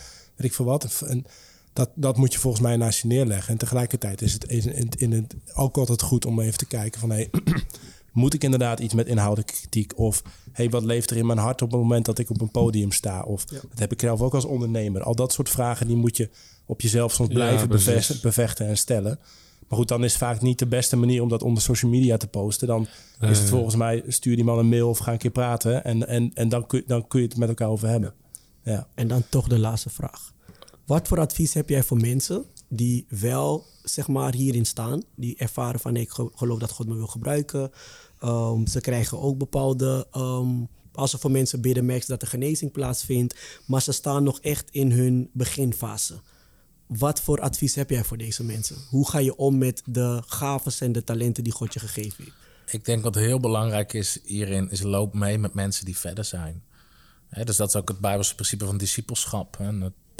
ik 0.48 0.53
veel 0.53 0.65
wat. 0.65 1.03
Dat, 1.73 1.90
dat 1.95 2.18
moet 2.18 2.34
je 2.34 2.40
volgens 2.40 2.64
mij 2.64 2.77
naast 2.77 3.02
je 3.02 3.07
neerleggen. 3.07 3.52
En 3.52 3.57
tegelijkertijd 3.57 4.22
is 4.22 4.34
het 4.34 4.44
in, 4.44 4.90
in 4.98 5.11
het 5.11 5.36
ook 5.53 5.77
altijd 5.77 6.02
goed 6.02 6.26
om 6.26 6.40
even 6.40 6.57
te 6.57 6.65
kijken 6.65 6.99
van... 6.99 7.10
Hey, 7.10 7.30
moet 8.14 8.34
ik 8.34 8.44
inderdaad 8.44 8.80
iets 8.80 8.94
met 8.94 9.07
inhoudelijke 9.07 9.53
kritiek? 9.53 9.98
Of 9.98 10.22
hey, 10.52 10.69
wat 10.69 10.84
leeft 10.84 11.10
er 11.11 11.18
in 11.18 11.26
mijn 11.26 11.38
hart 11.38 11.61
op 11.61 11.72
het 11.72 11.80
moment 11.80 12.06
dat 12.06 12.19
ik 12.19 12.30
op 12.30 12.41
een 12.41 12.52
podium 12.52 12.91
sta? 12.91 13.22
Of 13.22 13.45
dat 13.45 13.80
heb 13.80 13.91
ik 13.91 13.99
zelf 13.99 14.22
ook 14.22 14.34
als 14.34 14.45
ondernemer. 14.45 15.03
Al 15.03 15.15
dat 15.15 15.34
soort 15.34 15.49
vragen 15.49 15.88
die 15.88 15.95
moet 15.95 16.18
je 16.18 16.30
op 16.65 16.81
jezelf 16.81 17.14
soms 17.14 17.30
blijven 17.30 17.69
bevechten, 17.69 18.19
bevechten 18.22 18.68
en 18.68 18.77
stellen. 18.77 19.19
Maar 19.68 19.77
goed, 19.77 19.88
dan 19.88 20.03
is 20.03 20.11
het 20.11 20.22
vaak 20.22 20.41
niet 20.41 20.60
de 20.60 20.65
beste 20.65 20.95
manier 20.95 21.22
om 21.22 21.30
dat 21.30 21.44
onder 21.44 21.64
social 21.64 21.91
media 21.91 22.18
te 22.18 22.27
posten. 22.27 22.68
Dan 22.68 22.88
is 23.19 23.40
het 23.40 23.49
volgens 23.49 23.76
mij, 23.76 24.03
stuur 24.07 24.36
die 24.36 24.45
man 24.45 24.57
een 24.57 24.69
mail 24.69 24.90
of 24.90 24.98
ga 24.98 25.11
een 25.11 25.18
keer 25.18 25.31
praten. 25.31 25.84
En, 25.84 26.07
en, 26.07 26.31
en 26.34 26.49
dan, 26.49 26.68
kun, 26.68 26.84
dan 26.88 27.07
kun 27.07 27.22
je 27.22 27.27
het 27.27 27.38
met 27.38 27.49
elkaar 27.49 27.68
over 27.68 27.88
hebben. 27.88 28.14
Ja. 28.64 28.88
En 28.95 29.07
dan 29.07 29.23
toch 29.30 29.48
de 29.48 29.60
laatste 29.60 29.90
vraag. 29.90 30.34
Wat 30.86 31.07
voor 31.07 31.19
advies 31.19 31.53
heb 31.53 31.69
jij 31.69 31.84
voor 31.84 31.98
mensen 31.98 32.45
die 32.70 33.06
wel 33.10 33.66
zeg 33.84 34.08
maar 34.08 34.34
hierin 34.34 34.66
staan, 34.66 35.04
die 35.16 35.36
ervaren 35.38 35.80
van 35.80 35.96
ik 35.96 36.10
ge- 36.10 36.32
geloof 36.36 36.60
dat 36.60 36.72
God 36.72 36.88
me 36.88 36.96
wil 36.96 37.08
gebruiken. 37.08 37.72
Ehm, 38.20 38.66
ze 38.66 38.82
krijgen 38.82 39.20
ook 39.22 39.38
bepaalde, 39.38 40.08
ehm, 40.12 40.50
als 40.94 41.12
ze 41.12 41.18
voor 41.18 41.32
mensen 41.32 41.62
bidden, 41.62 41.86
merken 41.86 42.08
dat 42.08 42.22
er 42.22 42.28
genezing 42.28 42.72
plaatsvindt, 42.72 43.36
maar 43.68 43.82
ze 43.82 43.91
staan 43.91 44.24
nog 44.24 44.40
echt 44.40 44.70
in 44.72 44.91
hun 44.91 45.30
beginfase. 45.34 46.20
Wat 46.88 47.22
voor 47.22 47.41
advies 47.41 47.76
heb 47.76 47.90
jij 47.90 48.04
voor 48.04 48.18
deze 48.18 48.44
mensen? 48.44 48.76
Hoe 48.90 49.10
ga 49.10 49.18
je 49.20 49.36
om 49.36 49.58
met 49.58 49.82
de 49.86 50.22
gaven 50.26 50.72
en 50.80 50.91
de 50.91 51.04
talenten 51.04 51.44
die 51.44 51.54
God 51.54 51.74
je 51.74 51.80
gegeven 51.80 52.24
heeft? 52.24 52.36
Ik 52.72 52.86
denk 52.86 53.04
wat 53.04 53.16
heel 53.16 53.40
belangrijk 53.40 53.94
is 53.94 54.20
hierin, 54.24 54.70
is 54.70 54.82
loop 54.82 55.14
mee 55.14 55.38
met 55.38 55.54
mensen 55.54 55.86
die 55.86 55.98
verder 55.98 56.24
zijn. 56.26 56.64
Dus 57.44 57.56
dat 57.56 57.68
is 57.68 57.76
ook 57.76 57.88
het 57.88 58.00
Bijbelse 58.00 58.36
principe 58.36 58.66
van 58.66 58.78
discipelschap. 58.78 59.58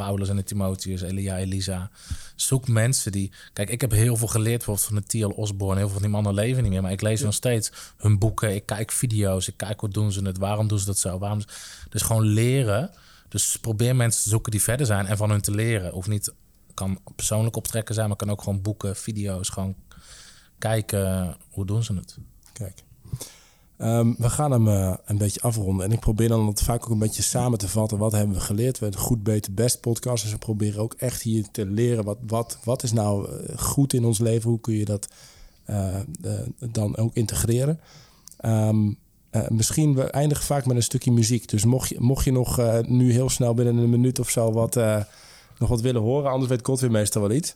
Paulus 0.06 0.30
en 0.30 0.36
de 0.36 0.44
Timotheus, 0.44 1.02
Elia, 1.02 1.38
Elisa. 1.38 1.90
Zoek 2.36 2.68
mensen 2.68 3.12
die... 3.12 3.32
Kijk, 3.54 3.70
ik 3.70 3.82
heb 3.82 3.92
heel 3.92 4.16
veel 4.16 4.28
geleerd 4.28 4.66
bijvoorbeeld 4.66 4.86
van 4.86 4.96
de 4.96 5.32
T.L. 5.32 5.42
Osborne. 5.42 5.76
Heel 5.76 5.90
veel 5.90 5.94
van 5.94 6.02
die 6.02 6.12
mannen 6.12 6.34
leven 6.34 6.64
niet 6.64 6.72
meer. 6.72 6.82
Maar 6.82 6.92
ik 6.92 7.02
lees 7.02 7.22
nog 7.22 7.34
steeds 7.34 7.72
hun 7.98 8.20
boeken. 8.20 8.56
Ik 8.56 8.66
kijk 8.66 8.92
video's. 8.92 9.48
Ik 9.48 9.58
kijk 9.58 9.80
hoe 9.80 9.90
doen 9.90 10.12
ze 10.12 10.22
het. 10.22 10.38
Waarom 10.38 10.68
doen 10.68 10.80
ze 10.80 10.86
dat 10.86 10.98
zo? 10.98 11.18
Waarom... 11.18 11.42
Dus 11.90 12.02
gewoon 12.02 12.26
leren. 12.26 12.92
Dus 13.30 13.58
probeer 13.58 13.96
mensen 13.96 14.24
te 14.24 14.30
zoeken 14.30 14.52
die 14.52 14.62
verder 14.62 14.86
zijn 14.86 15.06
en 15.06 15.18
van 15.18 15.30
hun 15.30 15.42
te 15.42 15.52
leren. 15.52 15.94
Of 15.94 16.08
niet 16.08 16.34
kan 16.74 17.00
persoonlijk 17.16 17.56
optrekken 17.56 17.96
zijn, 17.96 18.08
maar 18.08 18.18
kan 18.18 18.30
ook 18.30 18.42
gewoon 18.42 18.62
boeken, 18.62 18.96
video's. 18.96 19.50
Gewoon 19.50 19.76
kijken 20.58 21.36
hoe 21.50 21.66
doen 21.66 21.84
ze 21.84 21.94
het. 21.94 22.18
Kijk. 22.54 22.84
Ehm, 23.80 24.14
we 24.18 24.30
gaan 24.30 24.52
hem 24.52 24.68
eh, 24.68 24.94
een 25.06 25.18
beetje 25.18 25.42
afronden. 25.42 25.86
En 25.86 25.92
ik 25.92 26.00
probeer 26.00 26.28
dan 26.28 26.48
het 26.48 26.62
vaak 26.62 26.84
ook 26.84 26.90
een 26.90 27.00
beetje 27.00 27.22
samen 27.22 27.58
te 27.58 27.68
vatten. 27.68 27.98
Wat 27.98 28.12
hebben 28.12 28.36
we 28.36 28.42
geleerd? 28.42 28.80
We 28.80 28.84
hebben 28.86 29.02
een 29.02 29.08
goed, 29.08 29.24
beter, 29.24 29.54
best 29.54 29.80
podcast. 29.80 30.24
Dus 30.24 30.32
we 30.32 30.38
proberen 30.38 30.82
ook 30.82 30.94
echt 30.94 31.22
hier 31.22 31.46
te 31.52 31.66
leren. 31.66 32.04
Wat, 32.04 32.18
wat, 32.28 32.58
wat 32.64 32.84
is 32.84 32.92
nou 32.92 33.30
eh, 33.30 33.58
goed 33.58 33.94
in 33.94 34.06
ons 34.06 34.20
leven? 34.20 34.50
Hoe 34.50 34.60
kun 34.60 34.74
je 34.74 34.86
dat 34.86 35.08
eh, 35.66 35.96
dan 36.72 36.98
ook 36.98 37.14
integreren? 37.14 37.80
Ehm, 38.38 38.92
eh, 39.30 39.48
misschien, 39.48 39.96
we 39.96 40.04
eindigen 40.04 40.44
vaak 40.44 40.66
met 40.66 40.76
een 40.76 40.84
stukje 40.84 41.12
muziek. 41.12 41.50
Dus 41.50 41.66
mocht 41.66 41.90
je, 41.90 41.96
mocht 42.00 42.26
je 42.26 42.32
nog 42.32 42.60
eh, 42.60 42.80
nu 42.80 43.12
heel 43.12 43.30
snel 43.30 43.54
binnen 43.54 43.78
een 43.78 43.90
minuut 43.90 44.20
of 44.20 44.30
zo 44.30 44.52
wat, 44.52 44.76
eh, 44.76 45.04
nog 45.58 45.70
wat 45.70 45.82
willen 45.82 46.02
horen. 46.02 46.32
Anders 46.32 46.50
weet 46.50 46.66
God 46.66 46.80
weer 46.80 46.92
meestal 46.92 47.22
wel 47.22 47.32
iets. 47.32 47.56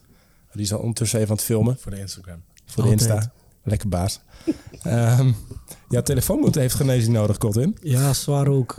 Die 0.52 0.62
is 0.62 0.72
al 0.72 0.78
ondertussen 0.78 1.18
even 1.18 1.30
aan 1.30 1.36
het 1.36 1.44
filmen 1.44 1.76
Voor 1.78 1.90
de 1.90 1.98
Instagram. 2.00 2.42
voor 2.66 2.82
de 2.82 2.90
Altijd. 2.90 3.10
Insta. 3.10 3.32
Lekker 3.62 3.88
baas. 3.88 4.20
Ehm 4.82 5.30
jouw 5.94 6.02
telefoon 6.02 6.38
moet 6.40 6.54
heeft 6.54 6.74
genezing 6.74 7.14
nodig, 7.14 7.38
Colin. 7.38 7.76
Ja, 7.82 8.12
zwaar 8.12 8.48
ook. 8.48 8.74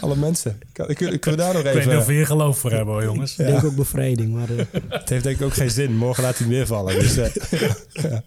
Alle 0.00 0.16
mensen. 0.16 0.58
Ik, 0.86 1.00
ik 1.00 1.24
wil 1.24 1.36
daar 1.36 1.54
nog 1.54 1.62
Ik 1.62 1.72
weet 1.72 1.74
niet 1.74 1.84
even... 1.84 1.98
of 1.98 2.06
we 2.06 2.12
hier 2.12 2.26
geloof 2.26 2.58
voor 2.58 2.70
hebben 2.70 2.94
hoor, 2.94 3.04
jongens. 3.04 3.38
Ik 3.38 3.46
denk 3.46 3.64
ook 3.64 3.76
bevrijding, 3.76 4.34
maar 4.34 4.50
eh, 4.50 4.64
Het 4.88 5.08
heeft 5.08 5.24
denk 5.24 5.36
ik 5.36 5.46
ook 5.46 5.54
geen 5.54 5.70
zin. 5.70 5.96
Morgen 5.96 6.22
laat 6.22 6.38
hij 6.38 6.48
weer 6.48 6.66
vallen. 6.66 6.98
Dus, 6.98 7.16
eh, 7.16 7.34
ja. 8.10 8.22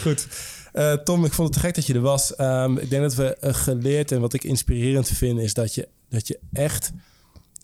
Goed. 0.00 0.26
Eh, 0.72 0.92
Tom, 0.92 1.24
ik 1.24 1.32
vond 1.32 1.48
het 1.48 1.56
te 1.56 1.66
gek 1.66 1.74
dat 1.74 1.86
je 1.86 1.94
er 1.94 2.00
was. 2.00 2.36
Ehm, 2.36 2.76
ik 2.76 2.90
denk 2.90 3.02
dat 3.02 3.14
we 3.14 3.36
geleerd 3.40 4.12
en 4.12 4.20
wat 4.20 4.32
ik 4.32 4.44
inspirerend 4.44 5.08
vind... 5.08 5.40
is 5.40 5.54
dat 5.54 5.74
je, 5.74 5.88
dat 6.08 6.28
je 6.28 6.38
echt 6.52 6.92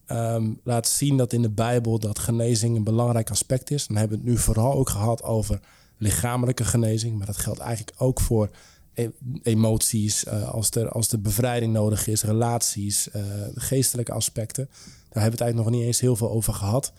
ehm, 0.06 0.44
laat 0.64 0.88
zien 0.88 1.16
dat 1.16 1.32
in 1.32 1.42
de 1.42 1.50
Bijbel... 1.50 1.98
dat 1.98 2.18
genezing 2.18 2.76
een 2.76 2.84
belangrijk 2.84 3.30
aspect 3.30 3.70
is. 3.70 3.86
Dan 3.86 3.96
hebben 3.96 4.18
we 4.18 4.24
het 4.24 4.32
nu 4.32 4.38
vooral 4.42 4.72
ook 4.74 4.88
gehad 4.88 5.22
over 5.22 5.60
lichamelijke 5.98 6.64
genezing. 6.64 7.16
Maar 7.16 7.26
dat 7.26 7.36
geldt 7.36 7.60
eigenlijk 7.60 7.96
ook 8.00 8.20
voor 8.20 8.50
e- 8.94 9.08
emoties. 9.42 10.24
eh, 10.24 10.48
als, 10.48 10.70
er, 10.70 10.88
als 10.88 11.12
er 11.12 11.20
bevrijding 11.20 11.72
nodig 11.72 12.06
is, 12.06 12.22
relaties, 12.22 13.10
eh, 13.10 13.22
geestelijke 13.54 14.12
aspecten. 14.12 14.64
Daar 14.64 15.22
hebben 15.22 15.22
we 15.22 15.30
het 15.30 15.40
eigenlijk 15.40 15.70
nog 15.70 15.78
niet 15.78 15.86
eens 15.86 16.00
heel 16.00 16.16
veel 16.16 16.30
over 16.30 16.54
gehad. 16.54 16.92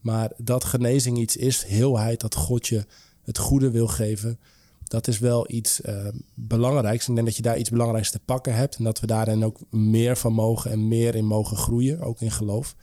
Maar 0.00 0.32
dat 0.36 0.64
genezing 0.64 1.18
iets 1.18 1.36
is, 1.36 1.62
heelheid, 1.62 2.20
dat 2.20 2.34
God 2.34 2.66
je 2.66 2.86
het 3.22 3.38
goede 3.38 3.70
wil 3.70 3.86
geven, 3.86 4.38
dat 4.84 5.08
is 5.08 5.18
wel 5.18 5.50
iets 5.50 5.80
eh, 5.80 6.06
belangrijks. 6.34 7.08
Ik 7.08 7.14
denk 7.14 7.26
dat 7.26 7.36
je 7.36 7.42
daar 7.42 7.58
iets 7.58 7.70
belangrijks 7.70 8.10
te 8.10 8.18
pakken 8.18 8.54
hebt 8.54 8.76
en 8.76 8.84
dat 8.84 9.00
we 9.00 9.06
daarin 9.06 9.44
ook 9.44 9.58
meer 9.70 10.16
van 10.16 10.32
mogen 10.32 10.70
en 10.70 10.88
meer 10.88 11.14
in 11.14 11.26
mogen 11.26 11.56
groeien, 11.56 12.00
ook 12.00 12.20
in 12.20 12.30
geloof. 12.30 12.74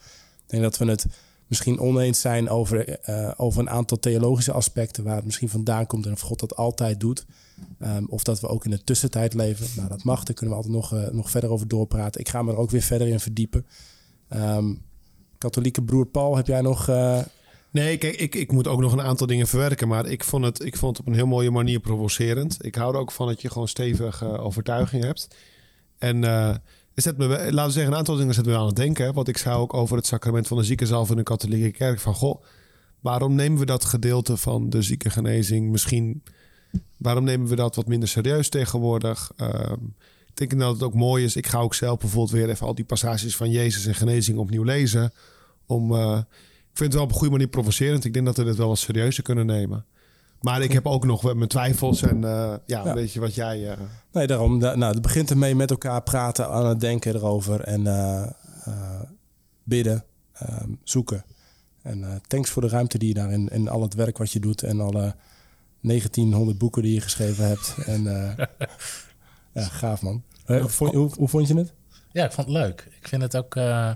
Ik 0.44 0.50
denk 0.50 0.62
dat 0.62 0.78
we 0.78 0.84
het 0.84 1.06
misschien 1.52 1.78
oneens 1.80 2.20
zijn 2.20 2.48
over, 2.48 2.88
eh, 2.88 3.30
over 3.36 3.60
een 3.60 3.70
aantal 3.70 3.98
theologische 3.98 4.52
aspecten 4.52 5.04
waar 5.04 5.16
het 5.16 5.24
misschien 5.24 5.48
vandaan 5.48 5.86
komt 5.86 6.06
en 6.06 6.12
of 6.12 6.20
God 6.20 6.40
dat 6.40 6.56
altijd 6.56 7.00
doet. 7.00 7.24
Ehm, 7.80 8.04
of 8.08 8.22
dat 8.22 8.40
we 8.40 8.48
ook 8.48 8.64
in 8.64 8.70
de 8.70 8.84
tussentijd 8.84 9.34
leven. 9.34 9.66
Nou, 9.76 9.88
dat 9.88 10.04
mag, 10.04 10.24
daar 10.24 10.34
kunnen 10.34 10.56
we 10.56 10.62
altijd 10.62 10.82
nog, 10.82 10.94
eh, 10.94 11.14
nog 11.14 11.30
verder 11.30 11.50
over 11.50 11.68
doorpraten. 11.68 12.20
Ik 12.20 12.28
ga 12.28 12.42
me 12.42 12.52
er 12.52 12.56
ook 12.58 12.70
weer 12.70 12.82
verder 12.82 13.06
in 13.08 13.20
verdiepen. 13.20 13.66
Ehm, 14.28 14.74
katholieke 15.38 15.82
broer 15.82 16.06
Paul, 16.06 16.36
heb 16.36 16.46
jij 16.46 16.60
nog... 16.60 16.88
eh, 16.88 17.20
Nee, 17.70 17.96
kijk, 17.96 18.16
ik, 18.16 18.34
ik 18.34 18.52
moet 18.52 18.66
ook 18.66 18.80
nog 18.80 18.92
een 18.92 19.02
aantal 19.02 19.26
dingen 19.26 19.46
verwerken. 19.46 19.88
Maar 19.88 20.06
ik 20.06 20.24
vond, 20.24 20.44
het, 20.44 20.64
ik 20.64 20.76
vond 20.76 20.96
het 20.96 21.06
op 21.06 21.12
een 21.12 21.18
heel 21.18 21.26
mooie 21.26 21.50
manier 21.50 21.80
provocerend. 21.80 22.64
Ik 22.64 22.74
hou 22.74 22.94
er 22.94 23.00
ook 23.00 23.12
van 23.12 23.26
dat 23.26 23.42
je 23.42 23.50
gewoon 23.50 23.68
stevige 23.68 24.38
overtuiging 24.38 25.04
hebt. 25.04 25.28
En 25.98 26.24
zet 26.94 27.18
laten 27.18 27.54
we 27.54 27.70
zeggen, 27.70 27.92
een 27.92 27.98
aantal 27.98 28.16
dingen 28.16 28.34
zetten 28.34 28.52
me 28.52 28.58
aan 28.58 28.66
het 28.66 28.76
denken. 28.76 29.14
Want 29.14 29.28
ik 29.28 29.38
zou 29.38 29.60
ook 29.60 29.74
over 29.74 29.96
het 29.96 30.06
sacrament 30.06 30.48
van 30.48 30.56
de 30.56 30.64
ziekenzalf 30.64 31.10
in 31.10 31.16
de 31.16 31.22
katholieke 31.22 31.70
kerk. 31.70 32.00
Van, 32.00 32.14
goh, 32.14 32.42
waarom 33.00 33.34
nemen 33.34 33.58
we 33.58 33.66
dat 33.66 33.84
gedeelte 33.84 34.36
van 34.36 34.70
de 34.70 34.82
ziekengenezing 34.82 35.70
misschien... 35.70 36.22
Waarom 36.96 37.24
nemen 37.24 37.48
we 37.48 37.56
dat 37.56 37.76
wat 37.76 37.86
minder 37.86 38.08
serieus 38.08 38.48
tegenwoordig? 38.48 39.32
Ehm, 39.36 39.82
ik 40.34 40.48
denk 40.48 40.60
dat 40.60 40.72
het 40.72 40.82
ook 40.82 40.94
mooi 40.94 41.24
is. 41.24 41.36
Ik 41.36 41.46
ga 41.46 41.58
ook 41.58 41.74
zelf 41.74 41.98
bijvoorbeeld 41.98 42.30
weer 42.30 42.48
even 42.48 42.66
al 42.66 42.74
die 42.74 42.84
passages 42.84 43.36
van 43.36 43.50
Jezus 43.50 43.86
en 43.86 43.94
genezing 43.94 44.38
opnieuw 44.38 44.62
lezen. 44.62 45.12
Om, 45.66 45.94
eh, 45.94 46.18
ik 46.70 46.78
vind 46.78 46.78
het 46.78 46.94
wel 46.94 47.02
op 47.02 47.08
een 47.08 47.16
goede 47.16 47.32
manier 47.32 47.48
provocerend. 47.48 48.04
Ik 48.04 48.12
denk 48.12 48.26
dat 48.26 48.36
we 48.36 48.44
dit 48.44 48.56
wel 48.56 48.68
wat 48.68 48.78
serieuzer 48.78 49.22
kunnen 49.22 49.46
nemen. 49.46 49.86
Maar 50.42 50.62
ik 50.62 50.72
heb 50.72 50.86
ook 50.86 51.04
nog 51.04 51.22
wel 51.22 51.34
mijn 51.34 51.48
twijfels. 51.48 52.02
En 52.02 52.24
eh, 52.24 52.54
ja, 52.66 52.84
Ja. 52.84 52.94
weet 52.94 53.12
je 53.12 53.20
wat 53.20 53.34
jij... 53.34 53.70
eh, 53.70 53.76
Nee, 54.12 54.26
daarom. 54.26 54.58
Da- 54.58 54.74
Nou, 54.74 54.92
het 54.92 55.02
begint 55.02 55.30
ermee 55.30 55.54
met 55.54 55.70
elkaar 55.70 56.02
praten, 56.02 56.48
aan 56.48 56.66
het 56.66 56.80
denken 56.80 57.14
erover 57.14 57.60
en 57.60 57.86
eh, 57.86 58.22
eh, 58.64 59.00
bidden, 59.62 60.04
ehm, 60.32 60.70
zoeken. 60.82 61.24
En 61.82 62.04
eh, 62.04 62.14
thanks 62.26 62.50
voor 62.50 62.62
de 62.62 62.68
ruimte 62.68 62.98
die 62.98 63.08
je 63.08 63.14
daarin 63.14 63.48
en 63.48 63.68
al 63.68 63.82
het 63.82 63.94
werk 63.94 64.18
wat 64.18 64.32
je 64.32 64.40
doet 64.40 64.62
en 64.62 64.80
alle 64.80 65.14
1900 65.80 66.58
boeken 66.58 66.82
die 66.82 66.94
je 66.94 67.00
geschreven 67.00 67.48
hebt. 67.48 67.74
En 67.86 68.06
eh, 68.36 68.46
ja, 69.54 69.62
gaaf 69.62 70.02
man. 70.02 70.22
Eh, 70.44 70.66
vond- 70.66 70.94
hoe, 70.94 71.10
hoe 71.16 71.28
vond 71.28 71.48
je 71.48 71.54
het? 71.56 71.72
Ja, 72.12 72.24
ik 72.24 72.32
vond 72.32 72.46
het 72.46 72.56
leuk. 72.56 72.88
Ik 73.00 73.08
vind 73.08 73.22
het 73.22 73.36
ook. 73.36 73.56
eh, 73.56 73.90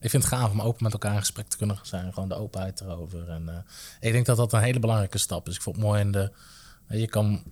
ik 0.00 0.10
vind 0.10 0.22
het 0.22 0.32
gaaf 0.32 0.50
om 0.50 0.60
open 0.60 0.82
met 0.82 0.92
elkaar 0.92 1.12
in 1.12 1.18
gesprek 1.18 1.48
te 1.48 1.56
kunnen 1.56 1.78
zijn. 1.82 2.12
Gewoon 2.12 2.28
de 2.28 2.34
openheid 2.34 2.80
erover. 2.80 3.28
En 3.28 3.48
eh, 3.48 3.54
ik 4.00 4.12
denk 4.12 4.26
dat 4.26 4.36
dat 4.36 4.52
een 4.52 4.60
hele 4.60 4.78
belangrijke 4.78 5.18
stap 5.18 5.48
is. 5.48 5.54
Ik 5.54 5.62
vond 5.62 5.76
het 5.76 5.84
mooi 5.84 6.00
in 6.00 6.12
de 6.12 6.32
Je 6.88 7.06
kan 7.06 7.42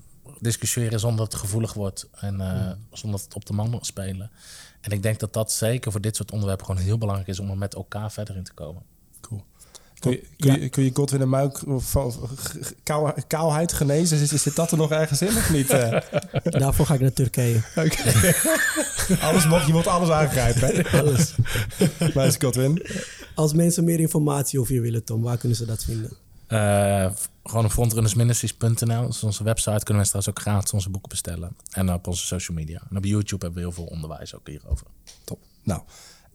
discussiëren 0.41 1.01
zonder 1.01 1.19
dat 1.19 1.33
het 1.33 1.41
gevoelig 1.41 1.73
wordt 1.73 2.09
en 2.13 2.41
eh, 2.41 2.73
zonder 2.93 3.19
dat 3.19 3.29
het 3.29 3.35
op 3.35 3.47
de 3.47 3.53
man 3.53 3.79
spelen. 3.81 4.31
En 4.81 4.91
ik 4.91 5.03
denk 5.03 5.21
dat 5.21 5.33
dat 5.33 5.53
zeker 5.53 5.93
voor 5.93 6.01
dit 6.01 6.17
soort 6.17 6.31
onderwerpen 6.31 6.67
gewoon 6.67 6.83
heel 6.83 6.99
belangrijk 6.99 7.29
is 7.29 7.39
om 7.39 7.51
er 7.51 7.59
met 7.59 7.75
elkaar 7.75 8.13
verder 8.13 8.37
in 8.37 8.45
te 8.45 8.53
komen. 8.53 8.83
Kun 9.99 10.11
je, 10.11 10.23
kun, 10.37 10.61
je, 10.61 10.69
kun 10.69 10.85
je 10.85 10.91
Godwin 10.95 11.21
en 11.21 11.29
Muik 11.29 11.63
van 11.79 12.15
kaalheid 13.27 13.73
genezen? 13.73 14.21
Is, 14.21 14.43
zit 14.43 14.57
dat 14.57 14.71
er 14.71 14.77
nog 14.79 14.91
ergens 14.91 15.23
in 15.23 15.29
of 15.29 15.51
niet? 15.51 15.71
eh? 15.71 16.01
Daarvoor 16.61 16.87
ga 16.87 16.95
ik 16.95 17.01
naar 17.01 17.13
Turkije. 17.13 17.61
alles 19.21 19.47
mag, 19.47 19.67
je 19.67 19.73
moet 19.73 19.87
alles 19.87 20.09
aangrijpen. 20.11 20.61
Hè? 20.61 20.89
Alles. 21.01 21.35
Maar 22.15 22.27
is 22.27 22.37
Godwin? 22.37 22.87
Als 23.35 23.53
mensen 23.53 23.85
meer 23.85 24.01
informatie 24.01 24.61
over 24.61 24.75
je 24.75 24.81
willen, 24.81 25.05
Tom, 25.05 25.23
waar 25.23 25.37
kunnen 25.37 25.57
ze 25.57 25.67
dat 25.67 25.85
vinden? 25.85 26.11
Eh, 26.47 27.11
gewoon 27.45 27.65
op 27.65 27.71
frontrunnersministries.nl. 27.71 29.03
Dat 29.03 29.15
is 29.15 29.23
onze 29.23 29.45
website. 29.45 29.85
Kunnen 29.85 29.97
mensen 29.97 30.21
trouwens 30.21 30.29
ook 30.29 30.41
gratis 30.41 30.73
onze 30.73 30.91
boeken 30.91 31.09
bestellen. 31.09 31.57
En 31.71 31.93
op 31.93 32.07
onze 32.07 32.27
social 32.27 32.57
media. 32.57 32.83
En 32.91 32.97
op 32.97 33.05
YouTube 33.05 33.45
hebben 33.45 33.63
we 33.63 33.69
heel 33.69 33.77
veel 33.85 33.95
onderwijs 33.95 34.35
ook 34.35 34.49
hierover. 34.49 34.87
Top. 35.25 35.39
Nou, 35.63 35.81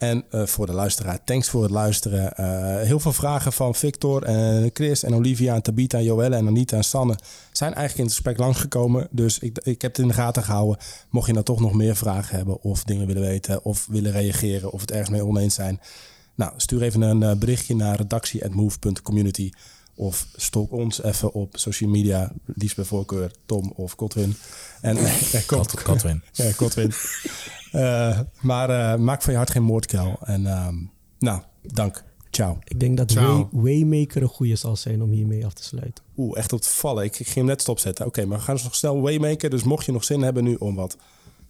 en 0.04 0.24
eh, 0.30 0.46
voor 0.46 0.66
de 0.66 0.72
luisteraar, 0.74 1.24
thanks 1.24 1.50
voor 1.50 1.62
het 1.64 1.72
luisteren. 1.72 2.36
Eh, 2.36 2.46
heel 2.88 3.00
veel 3.00 3.14
vragen 3.14 3.54
van 3.54 3.76
Victor 3.76 4.24
en 4.24 4.70
Chris 4.74 5.04
en 5.04 5.16
Olivia 5.16 5.56
en 5.56 5.62
Tabita 5.62 5.98
en 5.98 6.04
Joelle 6.04 6.36
en 6.36 6.48
Anita 6.48 6.78
en 6.78 6.84
Sanne 6.84 7.16
zijn 7.52 7.74
eigenlijk 7.74 7.98
in 7.98 8.04
het 8.06 8.14
gesprek 8.14 8.38
langsgekomen. 8.38 9.08
Dus 9.12 9.40
ik, 9.40 9.60
ik 9.64 9.82
heb 9.82 9.92
het 9.92 10.02
in 10.02 10.08
de 10.08 10.14
gaten 10.14 10.44
gehouden. 10.44 10.78
Mocht 11.10 11.28
je 11.28 11.34
nou 11.34 11.46
toch 11.46 11.60
nog 11.60 11.74
meer 11.74 11.96
vragen 11.96 12.36
hebben 12.36 12.62
of 12.62 12.84
dingen 12.84 13.08
willen 13.08 13.22
weten 13.22 13.64
of 13.66 13.86
willen 13.90 14.12
reageren 14.12 14.72
of 14.72 14.82
het 14.82 14.92
ergens 14.92 15.10
mee 15.10 15.26
oneens 15.26 15.54
zijn. 15.56 15.80
Nou, 16.36 16.52
stuur 16.58 16.82
even 16.82 17.02
een 17.02 17.24
eh, 17.24 17.36
berichtje 17.36 17.76
naar 17.76 17.96
redactie.move.community 17.98 19.50
of 19.96 20.28
stalk 20.36 20.72
ons 20.72 21.04
even 21.04 21.34
op 21.34 21.58
social 21.58 21.90
media. 21.90 22.32
Liefst 22.46 22.76
bij 22.76 22.86
voorkeur 22.86 23.32
Tom 23.46 23.74
of 23.76 23.96
Kotwin. 23.96 24.36
En, 24.82 24.98
eh, 25.06 25.14
Kot- 25.32 25.46
Kat- 25.46 25.82
Katwin. 25.84 26.22
ja, 26.32 26.52
Kotwin. 26.56 26.94
Eh, 27.74 28.20
maar 28.41 28.70
eh, 28.70 29.00
maak 29.00 29.22
van 29.22 29.32
je 29.32 29.38
hart 29.38 29.52
geen 29.52 29.64
moordkuil. 29.64 30.18
En 30.24 30.45
ehm, 30.48 30.76
nou, 31.20 31.41
dank. 31.62 32.04
Ciao. 32.32 32.58
Ik 32.64 32.80
denk 32.80 32.98
dat. 32.98 33.14
Way, 33.14 33.48
Waymaker 33.52 34.22
een 34.22 34.28
goede 34.28 34.56
zal 34.56 34.76
zijn 34.76 35.02
om 35.02 35.10
hiermee 35.12 35.45
af 35.45 35.54
te 35.54 35.64
sluiten. 35.64 36.04
Oeh, 36.18 36.38
echt 36.38 36.54
op 36.54 36.60
het 36.60 36.68
vallen. 36.68 37.04
Ik, 37.04 37.12
ik 37.20 37.26
ging 37.26 37.36
hem 37.36 37.45
net 37.45 37.62
stopzetten. 37.62 38.06
Oké, 38.06 38.26
maar 38.26 38.38
we 38.38 38.44
gaan 38.44 38.56
dus 38.56 38.64
nog 38.64 38.76
snel 38.76 39.02
Waymaker. 39.02 39.50
Dus 39.50 39.64
mocht 39.64 39.86
je 39.86 39.91
nog 39.91 40.04
zin 40.04 40.22
hebben 40.22 40.44
nu 40.44 40.56
om 40.56 40.76
wat 40.76 40.98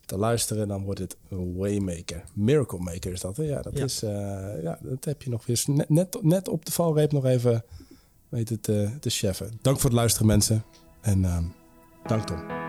te 0.06 0.18
luisteren, 0.18 0.68
dan 0.68 0.84
wordt 0.84 1.00
het 1.00 1.18
Waymaker. 1.30 2.24
Miracle 2.34 2.80
Maker 2.80 3.12
is 3.12 3.22
dat, 3.22 3.38
hè? 3.38 3.44
Ja, 3.44 3.62
dat 3.62 3.78
Ja. 3.78 3.84
is... 3.84 4.04
eh, 4.04 4.12
ja, 4.64 4.78
dat 4.82 5.06
heb 5.06 5.22
je 5.22 5.30
nog 5.30 5.46
weer 5.46 5.64
net, 5.66 5.90
net, 5.90 6.18
net 6.22 6.48
op 6.48 6.66
de 6.66 6.72
valreep 6.72 7.12
nog 7.12 7.26
even 7.26 7.64
weet 8.30 8.50
het, 8.50 8.68
eh, 8.70 8.90
te 9.00 9.10
cheffen. 9.10 9.52
Dank 9.62 9.76
voor 9.80 9.90
het 9.90 10.00
luisteren, 10.00 10.28
mensen. 10.28 10.64
En 11.02 11.26
ehm, 11.26 11.44
dank 12.08 12.24
Tom. 12.28 12.63